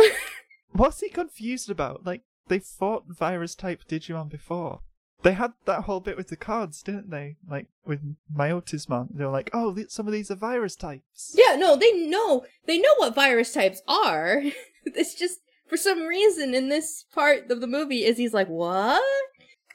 What's 0.73 1.01
he 1.01 1.09
confused 1.09 1.71
about? 1.71 2.05
Like, 2.07 2.23
they 2.49 2.59
fought 2.61 3.05
virus 3.09 3.55
type 3.55 3.83
Digimon 3.89 4.29
before. 4.29 4.81
They 5.23 5.33
had 5.33 5.53
that 5.65 5.83
whole 5.85 6.01
bit 6.01 6.17
with 6.17 6.29
the 6.29 6.37
cards, 6.37 6.83
didn't 6.83 7.11
they? 7.11 7.37
Like, 7.49 7.67
with 7.85 8.01
Myotismon. 8.35 9.09
They 9.17 9.25
were 9.25 9.31
like, 9.33 9.51
oh, 9.53 9.75
th- 9.75 9.91
some 9.91 10.07
of 10.07 10.13
these 10.13 10.31
are 10.31 10.37
virus 10.37 10.77
types. 10.77 11.35
yeah 11.37 11.57
no 11.57 11.75
they 11.77 11.93
know 11.93 12.45
they 12.67 12.79
know 12.79 12.95
what 12.99 13.15
virus 13.15 13.53
types 13.53 13.83
are 13.89 14.43
it's 14.85 15.15
just 15.15 15.41
for 15.67 15.77
some 15.77 16.03
reason 16.07 16.55
in 16.55 16.69
this 16.69 17.05
part 17.15 17.51
of 17.51 17.61
the 17.61 17.67
movie 17.67 18.05
is 18.05 18.17
he's 18.17 18.33
like 18.35 18.49
what 18.49 19.03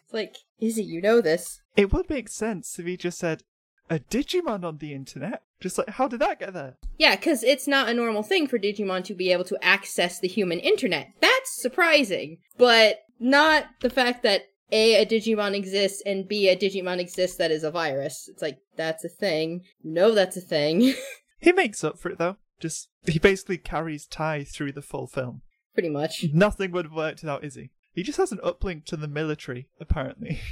it's 0.03 0.13
like 0.13 0.35
izzy 0.59 0.83
you 0.83 1.01
know 1.01 1.21
this 1.21 1.61
It 1.75 1.91
would 1.91 2.09
make 2.09 2.29
sense 2.29 2.77
if 2.79 2.85
he 2.85 2.95
just 2.97 3.17
said, 3.19 3.43
a 3.89 3.99
Digimon 3.99 4.63
on 4.63 4.77
the 4.77 4.93
internet. 4.93 5.41
Just 5.59 5.77
like, 5.77 5.89
how 5.89 6.07
did 6.07 6.19
that 6.19 6.39
get 6.39 6.53
there? 6.53 6.77
Yeah, 6.97 7.15
because 7.15 7.43
it's 7.43 7.67
not 7.67 7.89
a 7.89 7.93
normal 7.93 8.23
thing 8.23 8.47
for 8.47 8.57
Digimon 8.59 9.03
to 9.05 9.13
be 9.13 9.31
able 9.31 9.43
to 9.45 9.57
access 9.63 10.19
the 10.19 10.27
human 10.27 10.59
internet. 10.59 11.09
That's 11.19 11.61
surprising, 11.61 12.37
but 12.57 12.99
not 13.19 13.65
the 13.81 13.89
fact 13.89 14.23
that 14.23 14.43
A, 14.71 15.01
a 15.01 15.05
Digimon 15.05 15.53
exists, 15.55 16.01
and 16.05 16.27
B, 16.27 16.49
a 16.49 16.55
Digimon 16.55 16.99
exists 16.99 17.37
that 17.37 17.51
is 17.51 17.63
a 17.63 17.71
virus. 17.71 18.27
It's 18.31 18.41
like, 18.41 18.59
that's 18.75 19.03
a 19.03 19.09
thing. 19.09 19.61
No, 19.83 20.13
that's 20.13 20.37
a 20.37 20.41
thing. 20.41 20.93
He 21.39 21.51
makes 21.51 21.83
up 21.83 21.99
for 21.99 22.09
it 22.09 22.19
though. 22.19 22.37
Just, 22.61 22.87
he 23.05 23.19
basically 23.19 23.57
carries 23.57 24.05
Tai 24.05 24.45
through 24.45 24.71
the 24.71 24.81
full 24.81 25.07
film. 25.07 25.41
Pretty 25.73 25.89
much. 25.89 26.23
Nothing 26.33 26.71
would 26.71 26.85
have 26.85 26.93
worked 26.93 27.21
without 27.21 27.43
Izzy. 27.43 27.71
He 27.91 28.01
just 28.01 28.17
has 28.17 28.31
an 28.31 28.37
uplink 28.37 28.85
to 28.85 28.95
the 28.95 29.09
military, 29.09 29.67
apparently. 29.79 30.39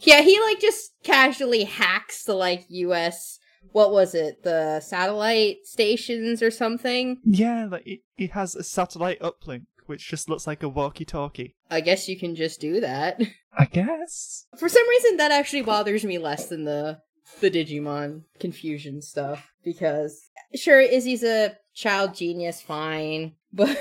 Yeah, 0.00 0.22
he 0.22 0.40
like 0.40 0.60
just 0.60 0.92
casually 1.02 1.64
hacks 1.64 2.22
the 2.22 2.32
like 2.34 2.64
US, 2.68 3.38
what 3.72 3.90
was 3.92 4.14
it, 4.14 4.42
the 4.42 4.80
satellite 4.80 5.58
stations 5.64 6.42
or 6.42 6.50
something. 6.50 7.18
yeah, 7.22 7.66
like, 7.70 7.82
he, 7.84 8.02
he 8.16 8.28
has 8.28 8.54
a 8.54 8.62
satellite 8.62 9.20
uplink, 9.20 9.66
which 9.88 10.08
just 10.08 10.28
looks 10.28 10.46
like 10.46 10.62
a 10.62 10.68
walkie-talkie. 10.68 11.54
I 11.70 11.80
guess 11.80 12.08
you 12.08 12.18
can 12.18 12.34
just 12.34 12.60
do 12.60 12.80
that. 12.80 13.20
I 13.58 13.64
guess. 13.64 14.46
For 14.56 14.68
some 14.68 14.88
reason, 14.88 15.16
that 15.16 15.32
actually 15.32 15.62
bothers 15.62 16.04
me 16.04 16.18
less 16.18 16.46
than 16.46 16.64
the 16.64 17.00
the 17.40 17.50
Digimon 17.50 18.22
confusion 18.40 19.02
stuff 19.02 19.52
because 19.62 20.30
sure, 20.54 20.80
Izzy's 20.80 21.22
a 21.22 21.56
child 21.74 22.14
genius, 22.14 22.62
fine, 22.62 23.34
but 23.52 23.78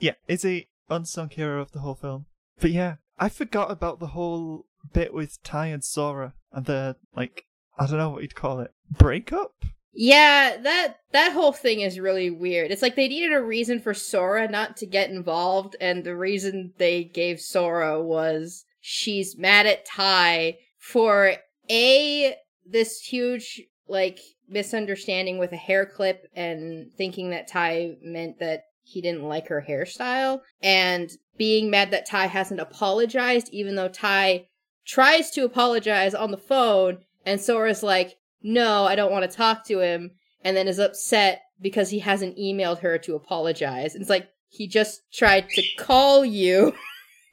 Yeah, 0.00 0.14
is 0.28 0.44
a 0.44 0.66
unsung 0.90 1.30
hero 1.30 1.60
of 1.60 1.72
the 1.72 1.80
whole 1.80 1.94
film. 1.94 2.26
But 2.60 2.70
yeah, 2.70 2.96
I 3.18 3.28
forgot 3.28 3.70
about 3.70 4.00
the 4.00 4.08
whole 4.08 4.66
bit 4.92 5.14
with 5.14 5.42
Tai 5.42 5.66
and 5.66 5.84
Sora 5.84 6.34
and 6.52 6.66
the 6.66 6.96
like 7.16 7.46
I 7.78 7.86
don't 7.86 7.98
know 7.98 8.10
what 8.10 8.22
you'd 8.22 8.34
call 8.34 8.60
it. 8.60 8.72
Breakup? 8.90 9.64
Yeah, 9.94 10.56
that 10.62 10.96
that 11.12 11.32
whole 11.32 11.52
thing 11.52 11.80
is 11.80 12.00
really 12.00 12.30
weird. 12.30 12.70
It's 12.70 12.82
like 12.82 12.96
they 12.96 13.08
needed 13.08 13.32
a 13.32 13.42
reason 13.42 13.80
for 13.80 13.92
Sora 13.92 14.48
not 14.48 14.76
to 14.78 14.86
get 14.86 15.10
involved, 15.10 15.76
and 15.80 16.02
the 16.02 16.16
reason 16.16 16.72
they 16.78 17.04
gave 17.04 17.40
Sora 17.40 18.02
was 18.02 18.64
she's 18.80 19.36
mad 19.36 19.66
at 19.66 19.84
Tai 19.84 20.56
for 20.78 21.34
a 21.70 22.34
this 22.64 23.00
huge 23.00 23.62
like 23.86 24.18
misunderstanding 24.48 25.38
with 25.38 25.52
a 25.52 25.56
hair 25.56 25.84
clip 25.84 26.26
and 26.34 26.90
thinking 26.96 27.30
that 27.30 27.48
Tai 27.48 27.96
meant 28.02 28.38
that 28.38 28.64
he 28.84 29.00
didn't 29.00 29.24
like 29.28 29.48
her 29.48 29.64
hairstyle 29.68 30.40
and 30.62 31.10
being 31.36 31.70
mad 31.70 31.90
that 31.90 32.08
Tai 32.08 32.26
hasn't 32.26 32.60
apologized 32.60 33.48
even 33.52 33.74
though 33.74 33.88
Tai 33.88 34.46
tries 34.86 35.30
to 35.30 35.44
apologize 35.44 36.14
on 36.14 36.30
the 36.30 36.36
phone 36.36 36.98
and 37.24 37.40
Sora's 37.40 37.82
like, 37.82 38.16
"No, 38.42 38.84
I 38.84 38.94
don't 38.94 39.12
want 39.12 39.30
to 39.30 39.36
talk 39.36 39.64
to 39.66 39.80
him." 39.80 40.12
And 40.44 40.56
then 40.56 40.66
is 40.66 40.80
upset 40.80 41.42
because 41.60 41.90
he 41.90 42.00
hasn't 42.00 42.36
emailed 42.36 42.80
her 42.80 42.98
to 42.98 43.14
apologize. 43.14 43.94
It's 43.94 44.10
like 44.10 44.28
he 44.48 44.66
just 44.66 45.02
tried 45.12 45.48
to 45.50 45.62
call 45.78 46.24
you. 46.24 46.74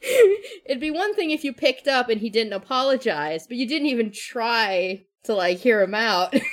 It'd 0.65 0.79
be 0.79 0.91
one 0.91 1.13
thing 1.15 1.31
if 1.31 1.43
you 1.43 1.51
picked 1.51 1.87
up 1.87 2.09
and 2.09 2.21
he 2.21 2.29
didn't 2.29 2.53
apologize, 2.53 3.47
but 3.47 3.57
you 3.57 3.67
didn't 3.67 3.87
even 3.87 4.11
try 4.11 5.05
to 5.23 5.33
like 5.33 5.57
hear 5.57 5.81
him 5.81 5.95
out. 5.95 6.33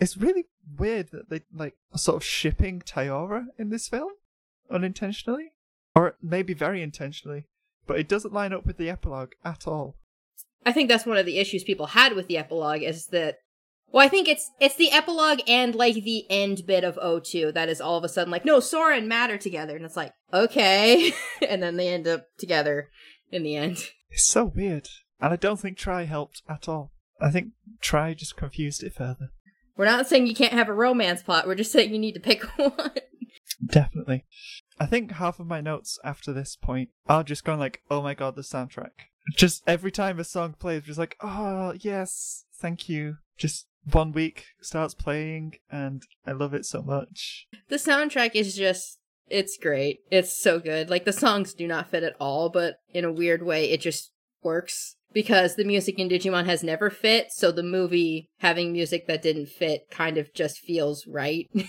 It's 0.00 0.16
really 0.16 0.44
weird 0.78 1.10
that 1.10 1.28
they 1.28 1.40
like 1.52 1.74
are 1.92 1.98
sort 1.98 2.18
of 2.18 2.24
shipping 2.24 2.80
Taiora 2.80 3.46
in 3.58 3.70
this 3.70 3.88
film 3.88 4.12
unintentionally, 4.70 5.54
or 5.92 6.16
maybe 6.22 6.54
very 6.54 6.82
intentionally, 6.82 7.46
but 7.86 7.98
it 7.98 8.08
doesn't 8.08 8.32
line 8.32 8.52
up 8.52 8.64
with 8.64 8.76
the 8.76 8.88
epilogue 8.88 9.32
at 9.44 9.66
all. 9.66 9.96
I 10.64 10.72
think 10.72 10.88
that's 10.88 11.04
one 11.04 11.16
of 11.16 11.26
the 11.26 11.38
issues 11.38 11.64
people 11.64 11.86
had 11.86 12.14
with 12.14 12.28
the 12.28 12.38
epilogue 12.38 12.82
is 12.82 13.06
that 13.06 13.38
well, 13.90 14.04
I 14.04 14.08
think 14.08 14.28
it's 14.28 14.50
it's 14.60 14.76
the 14.76 14.92
epilogue 14.92 15.40
and 15.46 15.74
like 15.74 15.94
the 15.94 16.24
end 16.30 16.66
bit 16.66 16.84
of 16.84 16.98
02 17.24 17.52
that 17.52 17.68
is 17.68 17.80
all 17.80 17.96
of 17.96 18.04
a 18.04 18.08
sudden 18.08 18.30
like, 18.30 18.44
no, 18.44 18.60
Sora 18.60 18.96
and 18.96 19.08
Matt 19.08 19.30
are 19.30 19.38
together, 19.38 19.76
and 19.76 19.84
it's 19.84 19.96
like, 19.96 20.12
okay, 20.32 21.12
and 21.48 21.62
then 21.62 21.76
they 21.76 21.88
end 21.88 22.06
up 22.06 22.26
together 22.38 22.90
in 23.30 23.42
the 23.42 23.56
end. 23.56 23.78
It's 24.10 24.26
so 24.26 24.44
weird, 24.44 24.88
and 25.20 25.32
I 25.32 25.36
don't 25.36 25.60
think 25.60 25.76
Tri 25.76 26.04
helped 26.04 26.42
at 26.48 26.68
all. 26.68 26.92
I 27.20 27.30
think 27.30 27.52
Tri 27.80 28.14
just 28.14 28.36
confused 28.36 28.82
it 28.82 28.94
further. 28.94 29.30
We're 29.76 29.84
not 29.84 30.08
saying 30.08 30.26
you 30.26 30.34
can't 30.34 30.52
have 30.52 30.68
a 30.68 30.74
romance 30.74 31.22
plot. 31.22 31.46
We're 31.46 31.54
just 31.54 31.72
saying 31.72 31.92
you 31.92 31.98
need 31.98 32.14
to 32.14 32.20
pick 32.20 32.42
one. 32.56 32.90
Definitely. 33.64 34.24
I 34.78 34.86
think 34.86 35.12
half 35.12 35.40
of 35.40 35.46
my 35.46 35.60
notes 35.60 35.98
after 36.04 36.32
this 36.32 36.56
point 36.56 36.90
are 37.08 37.22
just 37.22 37.44
going 37.44 37.58
like, 37.58 37.82
oh 37.90 38.02
my 38.02 38.14
god, 38.14 38.36
the 38.36 38.42
soundtrack. 38.42 38.90
Just 39.36 39.62
every 39.66 39.92
time 39.92 40.18
a 40.18 40.24
song 40.24 40.54
plays, 40.58 40.82
just 40.82 40.98
like, 40.98 41.16
oh, 41.20 41.74
yes, 41.78 42.44
thank 42.58 42.88
you. 42.88 43.18
Just 43.36 43.67
one 43.90 44.12
week 44.12 44.46
starts 44.60 44.94
playing, 44.94 45.54
and 45.70 46.02
I 46.26 46.32
love 46.32 46.54
it 46.54 46.64
so 46.64 46.82
much. 46.82 47.46
The 47.68 47.76
soundtrack 47.76 48.34
is 48.34 48.54
just 48.54 48.98
it's 49.28 49.58
great. 49.58 50.00
It's 50.10 50.40
so 50.40 50.58
good. 50.58 50.88
Like 50.88 51.04
the 51.04 51.12
songs 51.12 51.54
do 51.54 51.66
not 51.66 51.90
fit 51.90 52.02
at 52.02 52.16
all, 52.18 52.48
but 52.48 52.76
in 52.90 53.04
a 53.04 53.12
weird 53.12 53.42
way 53.42 53.70
it 53.70 53.80
just 53.80 54.12
works 54.42 54.96
because 55.12 55.56
the 55.56 55.64
music 55.64 55.98
in 55.98 56.08
Digimon 56.08 56.46
has 56.46 56.62
never 56.62 56.90
fit, 56.90 57.32
so 57.32 57.50
the 57.50 57.62
movie 57.62 58.30
having 58.38 58.72
music 58.72 59.06
that 59.06 59.22
didn't 59.22 59.48
fit 59.48 59.90
kind 59.90 60.18
of 60.18 60.32
just 60.34 60.58
feels 60.58 61.06
right. 61.06 61.48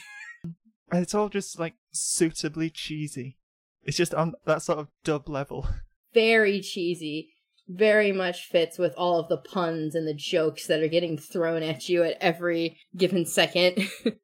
And 0.92 1.04
it's 1.04 1.14
all 1.14 1.30
just 1.30 1.60
like 1.60 1.76
suitably 1.92 2.70
cheesy. 2.70 3.38
It's 3.84 3.98
just 3.98 4.14
on 4.14 4.34
that 4.46 4.62
sort 4.62 4.80
of 4.80 4.88
dub 5.04 5.30
level. 5.30 5.68
Very 6.14 6.62
cheesy. 6.62 7.30
Very 7.70 8.12
much 8.12 8.48
fits 8.48 8.78
with 8.78 8.94
all 8.98 9.20
of 9.20 9.30
the 9.30 9.38
puns 9.38 9.94
and 9.96 10.08
the 10.08 10.14
jokes 10.14 10.68
that 10.68 10.82
are 10.82 10.88
getting 10.88 11.18
thrown 11.18 11.62
at 11.64 11.88
you 11.88 12.04
at 12.04 12.18
every 12.20 12.80
given 12.98 13.26
second. 13.26 13.88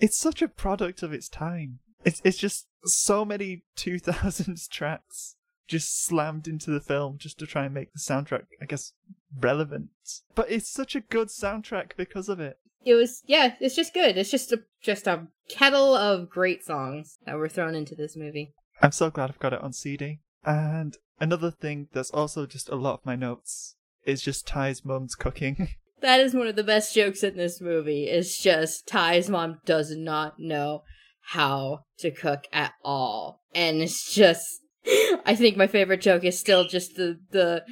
It's 0.00 0.18
such 0.18 0.42
a 0.42 0.48
product 0.48 1.02
of 1.02 1.12
its 1.12 1.28
time. 1.28 1.78
It's 2.04 2.20
it's 2.24 2.36
just 2.36 2.66
so 2.84 3.24
many 3.24 3.62
2000s 3.76 4.68
tracks 4.70 5.36
just 5.66 6.04
slammed 6.04 6.46
into 6.46 6.70
the 6.70 6.80
film 6.80 7.16
just 7.16 7.38
to 7.38 7.46
try 7.46 7.64
and 7.64 7.72
make 7.72 7.92
the 7.92 7.98
soundtrack, 7.98 8.44
I 8.60 8.66
guess, 8.66 8.92
relevant. 9.38 9.88
But 10.34 10.50
it's 10.50 10.68
such 10.70 10.94
a 10.94 11.00
good 11.00 11.28
soundtrack 11.28 11.92
because 11.96 12.28
of 12.28 12.40
it. 12.40 12.58
it 12.84 12.94
was 12.94 13.22
yeah, 13.26 13.54
it's 13.60 13.76
just 13.76 13.94
good. 13.94 14.18
It's 14.18 14.30
just 14.30 14.52
a 14.52 14.62
just 14.82 15.06
a 15.06 15.28
kettle 15.48 15.94
of 15.94 16.28
great 16.28 16.64
songs 16.64 17.18
that 17.24 17.36
were 17.36 17.48
thrown 17.48 17.74
into 17.74 17.94
this 17.94 18.16
movie. 18.16 18.52
I'm 18.82 18.92
so 18.92 19.10
glad 19.10 19.30
I've 19.30 19.38
got 19.38 19.52
it 19.52 19.62
on 19.62 19.72
CD. 19.72 20.20
And 20.44 20.96
another 21.20 21.50
thing 21.50 21.88
that's 21.92 22.10
also 22.10 22.46
just 22.46 22.68
a 22.68 22.76
lot 22.76 22.94
of 22.94 23.06
my 23.06 23.16
notes 23.16 23.76
is 24.04 24.22
just 24.22 24.46
Tai's 24.46 24.84
mum's 24.84 25.14
cooking. 25.14 25.68
That 26.00 26.20
is 26.20 26.34
one 26.34 26.48
of 26.48 26.56
the 26.56 26.62
best 26.62 26.94
jokes 26.94 27.22
in 27.22 27.38
this 27.38 27.62
movie. 27.62 28.08
It's 28.08 28.38
just 28.38 28.86
Tai's 28.86 29.30
mom 29.30 29.60
does 29.64 29.96
not 29.96 30.38
know 30.38 30.82
how 31.28 31.84
to 32.00 32.10
cook 32.10 32.44
at 32.52 32.72
all. 32.84 33.40
And 33.54 33.80
it's 33.80 34.12
just 34.12 34.60
I 35.24 35.34
think 35.34 35.56
my 35.56 35.66
favorite 35.66 36.02
joke 36.02 36.24
is 36.24 36.38
still 36.38 36.68
just 36.68 36.96
the 36.96 37.20
the 37.30 37.64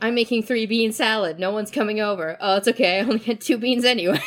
I'm 0.00 0.14
making 0.14 0.42
three 0.44 0.64
bean 0.64 0.92
salad. 0.92 1.38
No 1.38 1.50
one's 1.50 1.70
coming 1.70 2.00
over. 2.00 2.38
Oh, 2.40 2.56
it's 2.56 2.68
okay. 2.68 2.98
I 3.00 3.02
only 3.02 3.18
had 3.18 3.42
two 3.42 3.58
beans 3.58 3.84
anyway. 3.84 4.20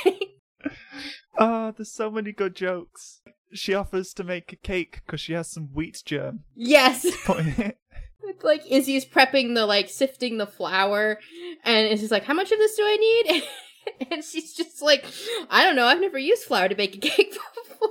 Ah, 1.39 1.71
there's 1.75 1.93
so 1.93 2.09
many 2.09 2.31
good 2.31 2.55
jokes. 2.55 3.21
She 3.53 3.73
offers 3.73 4.13
to 4.13 4.23
make 4.23 4.51
a 4.51 4.57
cake 4.57 5.01
because 5.05 5.21
she 5.21 5.33
has 5.33 5.49
some 5.49 5.69
wheat 5.73 6.01
germ 6.05 6.41
yes. 6.55 7.05
put 7.25 7.39
in 7.39 7.47
it. 7.57 7.77
It's 8.23 8.43
like 8.43 8.63
Izzy's 8.69 9.05
prepping 9.05 9.55
the 9.55 9.65
like 9.65 9.89
sifting 9.89 10.37
the 10.37 10.47
flour 10.47 11.19
and 11.63 11.87
it's 11.87 12.01
just 12.01 12.11
like, 12.11 12.25
how 12.25 12.33
much 12.33 12.51
of 12.51 12.57
this 12.57 12.75
do 12.75 12.83
I 12.83 12.97
need? 12.97 13.43
and 14.11 14.23
she's 14.23 14.53
just 14.53 14.81
like, 14.81 15.05
I 15.49 15.63
don't 15.63 15.75
know, 15.75 15.85
I've 15.85 16.01
never 16.01 16.17
used 16.17 16.43
flour 16.43 16.67
to 16.67 16.75
bake 16.75 16.95
a 16.95 16.99
cake 17.09 17.37
before. 17.63 17.89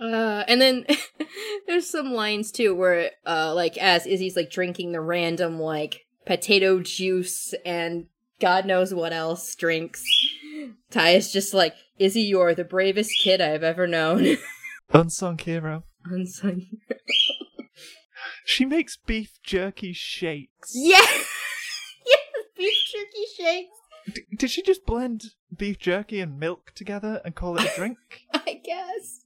Uh, 0.00 0.44
and 0.46 0.60
then 0.60 0.86
there's 1.66 1.88
some 1.88 2.12
lines 2.12 2.50
too 2.52 2.74
where 2.74 3.10
uh 3.26 3.54
like 3.54 3.78
as 3.78 4.06
Izzy's 4.06 4.36
like 4.36 4.50
drinking 4.50 4.92
the 4.92 5.00
random 5.00 5.58
like 5.58 6.00
potato 6.26 6.80
juice 6.80 7.54
and 7.64 8.06
God 8.40 8.66
knows 8.66 8.92
what 8.92 9.12
else 9.12 9.54
drinks. 9.54 10.04
Tai 10.90 11.10
is 11.10 11.32
just 11.32 11.54
like, 11.54 11.74
Izzy, 11.98 12.22
you're 12.22 12.54
the 12.54 12.64
bravest 12.64 13.12
kid 13.22 13.40
I've 13.40 13.62
ever 13.62 13.86
known. 13.86 14.36
Unsung 14.92 15.38
hero. 15.38 15.84
Unsung. 16.04 16.66
She 18.44 18.64
makes 18.64 18.96
beef 18.96 19.38
jerky 19.42 19.92
shakes. 19.92 20.72
Yeah! 20.74 20.98
yes, 21.00 22.20
beef 22.56 22.74
jerky 22.92 23.24
shakes. 23.36 23.76
D- 24.12 24.36
did 24.36 24.50
she 24.50 24.62
just 24.62 24.84
blend 24.84 25.24
beef 25.54 25.78
jerky 25.78 26.20
and 26.20 26.38
milk 26.38 26.72
together 26.74 27.22
and 27.24 27.34
call 27.34 27.56
it 27.56 27.64
a 27.64 27.76
drink? 27.76 27.98
I 28.32 28.60
guess. 28.64 29.22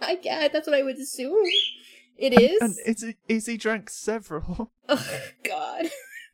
I 0.00 0.16
guess 0.16 0.50
that's 0.52 0.66
what 0.66 0.76
I 0.76 0.82
would 0.82 0.96
assume. 0.96 1.46
It 2.16 2.32
is. 2.32 2.60
And 2.60 2.74
it's 2.84 3.04
Izzy 3.28 3.56
drank 3.56 3.90
several. 3.90 4.72
oh 4.88 5.20
God. 5.44 5.86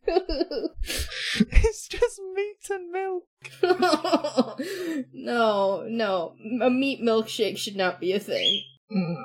it's 0.07 1.89
just 1.89 2.21
meat 2.35 2.69
and 2.71 2.91
milk. 2.91 3.25
no, 5.13 5.85
no. 5.89 6.35
A 6.61 6.71
meat 6.71 7.01
milkshake 7.01 7.57
should 7.57 7.77
not 7.77 8.01
be 8.01 8.13
a 8.13 8.21
thing. 8.21 8.63
Mm. 8.91 9.17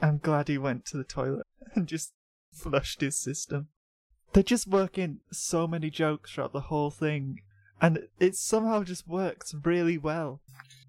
I'm 0.00 0.18
glad 0.18 0.48
he 0.48 0.58
went 0.58 0.84
to 0.86 0.96
the 0.96 1.04
toilet 1.04 1.46
and 1.74 1.86
just 1.86 2.12
flushed 2.52 3.00
his 3.00 3.18
system. 3.18 3.68
They're 4.32 4.42
just 4.42 4.66
work 4.66 4.96
in 4.96 5.20
so 5.30 5.66
many 5.66 5.90
jokes 5.90 6.32
throughout 6.32 6.52
the 6.52 6.60
whole 6.62 6.90
thing, 6.90 7.40
and 7.80 8.08
it 8.18 8.34
somehow 8.34 8.82
just 8.82 9.06
works 9.06 9.54
really 9.62 9.98
well. 9.98 10.40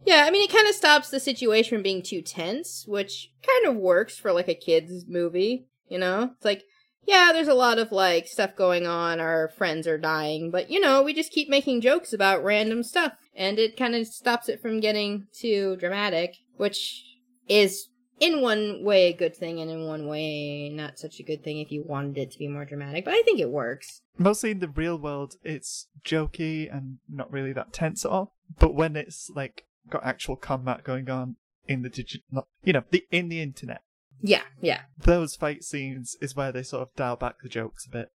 Yeah, 0.06 0.24
I 0.26 0.32
mean, 0.32 0.44
it 0.44 0.54
kind 0.54 0.68
of 0.68 0.76
stops 0.76 1.10
the 1.10 1.20
situation 1.20 1.78
from 1.78 1.84
being 1.84 2.02
too 2.02 2.22
tense, 2.22 2.86
which 2.88 3.32
kind 3.46 3.68
of 3.68 3.82
works 3.82 4.18
for 4.18 4.32
like 4.32 4.48
a 4.48 4.56
kids' 4.56 5.06
movie. 5.08 5.68
You 5.90 6.00
know, 6.00 6.32
it's 6.36 6.46
like, 6.46 6.64
yeah, 7.06 7.32
there's 7.34 7.48
a 7.48 7.54
lot 7.54 7.80
of 7.80 7.92
like 7.92 8.28
stuff 8.28 8.56
going 8.56 8.88
on. 8.88 9.20
Our 9.20 9.50
friends 9.50 9.88
are 9.88 9.98
dying, 9.98 10.52
but 10.52 10.70
you 10.70 10.80
know, 10.80 11.02
we 11.04 11.14
just 11.14 11.32
keep 11.32 11.50
making 11.50 11.82
jokes 11.82 12.14
about 12.14 12.44
random 12.44 12.84
stuff, 12.84 13.14
and 13.36 13.60
it 13.60 13.78
kind 13.78 13.96
of 13.96 14.08
stops 14.08 14.50
it 14.50 14.62
from 14.62 14.80
getting 14.80 15.28
too 15.34 15.76
dramatic, 15.78 16.36
which 16.56 17.04
is 17.48 17.90
in 18.20 18.42
one 18.42 18.84
way 18.84 19.10
a 19.10 19.18
good 19.18 19.36
thing, 19.36 19.60
and 19.60 19.70
in 19.70 19.86
one 19.86 20.08
way 20.08 20.70
not 20.70 20.98
such 20.98 21.20
a 21.20 21.24
good 21.24 21.44
thing 21.44 21.60
if 21.60 21.72
you 21.72 21.84
wanted 21.86 22.18
it 22.18 22.32
to 22.32 22.40
be 22.40 22.48
more 22.48 22.66
dramatic. 22.66 23.06
But 23.06 23.16
I 23.16 23.22
think 23.24 23.40
it 23.40 23.50
works. 23.50 24.02
Mostly 24.18 24.52
in 24.52 24.60
the 24.60 24.70
real 24.70 24.98
world, 24.98 25.36
it's 25.44 25.88
jokey 26.06 26.74
and 26.74 27.00
not 27.10 27.32
really 27.32 27.54
that 27.54 27.74
tense 27.74 28.06
at 28.06 28.12
all. 28.12 28.36
But 28.60 28.76
when 28.76 28.96
it's 28.96 29.30
like 29.36 29.66
got 29.90 30.06
actual 30.06 30.36
combat 30.36 30.84
going 30.84 31.10
on 31.10 31.36
in 31.68 31.82
the 31.82 31.90
digital, 31.90 32.48
you 32.64 32.74
know, 32.74 32.84
the 32.92 33.06
in 33.12 33.30
the 33.30 33.42
internet, 33.42 33.82
Yeah, 34.22 34.44
yeah. 34.62 34.82
those 34.98 35.36
fight 35.36 35.64
scenes 35.64 36.16
is 36.22 36.36
where 36.36 36.52
they 36.52 36.64
sort 36.64 36.84
of 36.84 36.96
dial 36.96 37.16
back 37.16 37.36
the 37.42 37.50
jokes 37.50 37.86
a 37.86 37.90
bit 37.90 38.12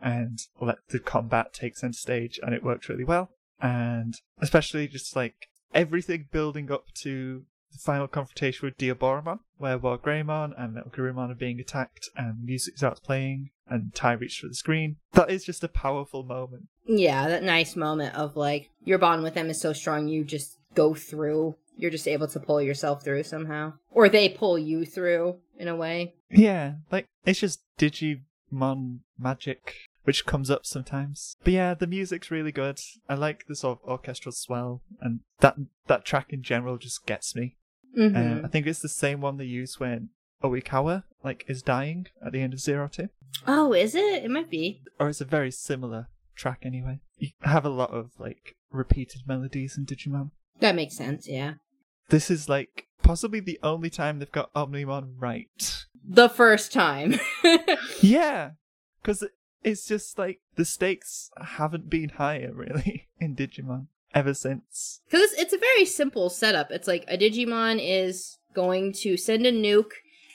and 0.00 0.38
let 0.60 0.78
the 0.88 0.98
combat 0.98 1.54
take 1.54 1.76
center 1.76 1.94
stage, 1.94 2.38
and 2.42 2.54
it 2.54 2.62
works 2.62 2.88
really 2.88 3.04
well. 3.04 3.30
And 3.60 4.14
especially 4.40 4.88
just 4.88 5.16
like 5.16 5.48
everything 5.74 6.28
building 6.30 6.70
up 6.70 6.92
to 7.02 7.44
the 7.72 7.78
final 7.78 8.08
confrontation 8.08 8.66
with 8.66 8.78
Diaboromon, 8.78 9.40
where 9.58 9.78
War 9.78 9.98
Greymon 9.98 10.52
and 10.56 10.74
Metal 10.74 11.18
are 11.18 11.34
being 11.34 11.60
attacked, 11.60 12.08
and 12.16 12.44
music 12.44 12.78
starts 12.78 13.00
playing, 13.00 13.50
and 13.66 13.94
Tai 13.94 14.12
reaches 14.12 14.38
for 14.38 14.48
the 14.48 14.54
screen. 14.54 14.96
That 15.12 15.30
is 15.30 15.44
just 15.44 15.64
a 15.64 15.68
powerful 15.68 16.22
moment. 16.22 16.68
Yeah, 16.86 17.28
that 17.28 17.42
nice 17.42 17.76
moment 17.76 18.14
of 18.14 18.36
like 18.36 18.70
your 18.84 18.98
bond 18.98 19.22
with 19.22 19.34
them 19.34 19.50
is 19.50 19.60
so 19.60 19.72
strong 19.72 20.08
you 20.08 20.24
just 20.24 20.58
go 20.74 20.94
through. 20.94 21.56
You're 21.76 21.90
just 21.90 22.08
able 22.08 22.26
to 22.28 22.40
pull 22.40 22.60
yourself 22.62 23.04
through 23.04 23.22
somehow. 23.24 23.74
Or 23.90 24.08
they 24.08 24.28
pull 24.28 24.58
you 24.58 24.84
through 24.86 25.36
in 25.58 25.68
a 25.68 25.76
way. 25.76 26.14
Yeah, 26.30 26.74
like 26.90 27.06
it's 27.24 27.40
just 27.40 27.60
Digimon 27.78 29.00
magic, 29.18 29.74
which 30.04 30.26
comes 30.26 30.50
up 30.50 30.66
sometimes. 30.66 31.36
But 31.44 31.52
yeah, 31.52 31.74
the 31.74 31.86
music's 31.86 32.30
really 32.30 32.52
good. 32.52 32.80
I 33.08 33.14
like 33.14 33.46
the 33.46 33.56
sort 33.56 33.80
of 33.82 33.88
orchestral 33.88 34.32
swell, 34.32 34.82
and 35.00 35.20
that 35.40 35.56
that 35.86 36.04
track 36.04 36.32
in 36.32 36.42
general 36.42 36.78
just 36.78 37.06
gets 37.06 37.34
me. 37.34 37.56
hmm 37.94 38.16
Uh, 38.16 38.40
I 38.44 38.48
think 38.48 38.66
it's 38.66 38.80
the 38.80 38.88
same 38.88 39.20
one 39.20 39.36
they 39.36 39.44
use 39.44 39.78
when 39.80 40.10
Oikawa 40.42 41.04
like 41.24 41.44
is 41.48 41.62
dying 41.62 42.06
at 42.24 42.32
the 42.32 42.40
end 42.40 42.52
of 42.54 42.60
Zero 42.60 42.88
Two, 42.88 43.08
oh, 43.46 43.72
is 43.72 43.94
it? 43.94 44.24
It 44.24 44.30
might 44.30 44.50
be. 44.50 44.82
or 45.00 45.08
it's 45.08 45.20
a 45.20 45.24
very 45.24 45.50
similar 45.50 46.08
track 46.34 46.60
anyway. 46.62 47.00
You 47.18 47.30
have 47.42 47.64
a 47.64 47.70
lot 47.70 47.90
of 47.92 48.10
like 48.18 48.54
repeated 48.70 49.22
melodies 49.26 49.76
in 49.78 49.86
Digimon. 49.86 50.30
That 50.60 50.74
makes 50.74 50.96
sense, 50.96 51.26
yeah. 51.28 51.54
This 52.08 52.30
is 52.30 52.48
like 52.48 52.86
possibly 53.02 53.40
the 53.40 53.58
only 53.62 53.90
time 53.90 54.18
they've 54.18 54.30
got 54.30 54.52
Omnimon 54.54 55.14
right. 55.18 55.84
The 56.08 56.28
first 56.28 56.72
time. 56.72 57.16
yeah, 58.00 58.52
because 59.02 59.24
it's 59.62 59.86
just 59.86 60.18
like 60.18 60.40
the 60.54 60.64
stakes 60.64 61.30
haven't 61.36 61.90
been 61.90 62.10
higher 62.10 62.52
really 62.54 63.08
in 63.20 63.34
Digimon 63.34 63.88
ever 64.14 64.34
since. 64.34 65.00
Because 65.06 65.32
it's, 65.32 65.42
it's 65.42 65.52
a 65.52 65.58
very 65.58 65.84
simple 65.84 66.30
setup. 66.30 66.70
It's 66.70 66.88
like 66.88 67.04
a 67.08 67.18
Digimon 67.18 67.80
is 67.82 68.38
going 68.54 68.92
to 68.92 69.16
send 69.16 69.46
a 69.46 69.52
nuke 69.52 69.92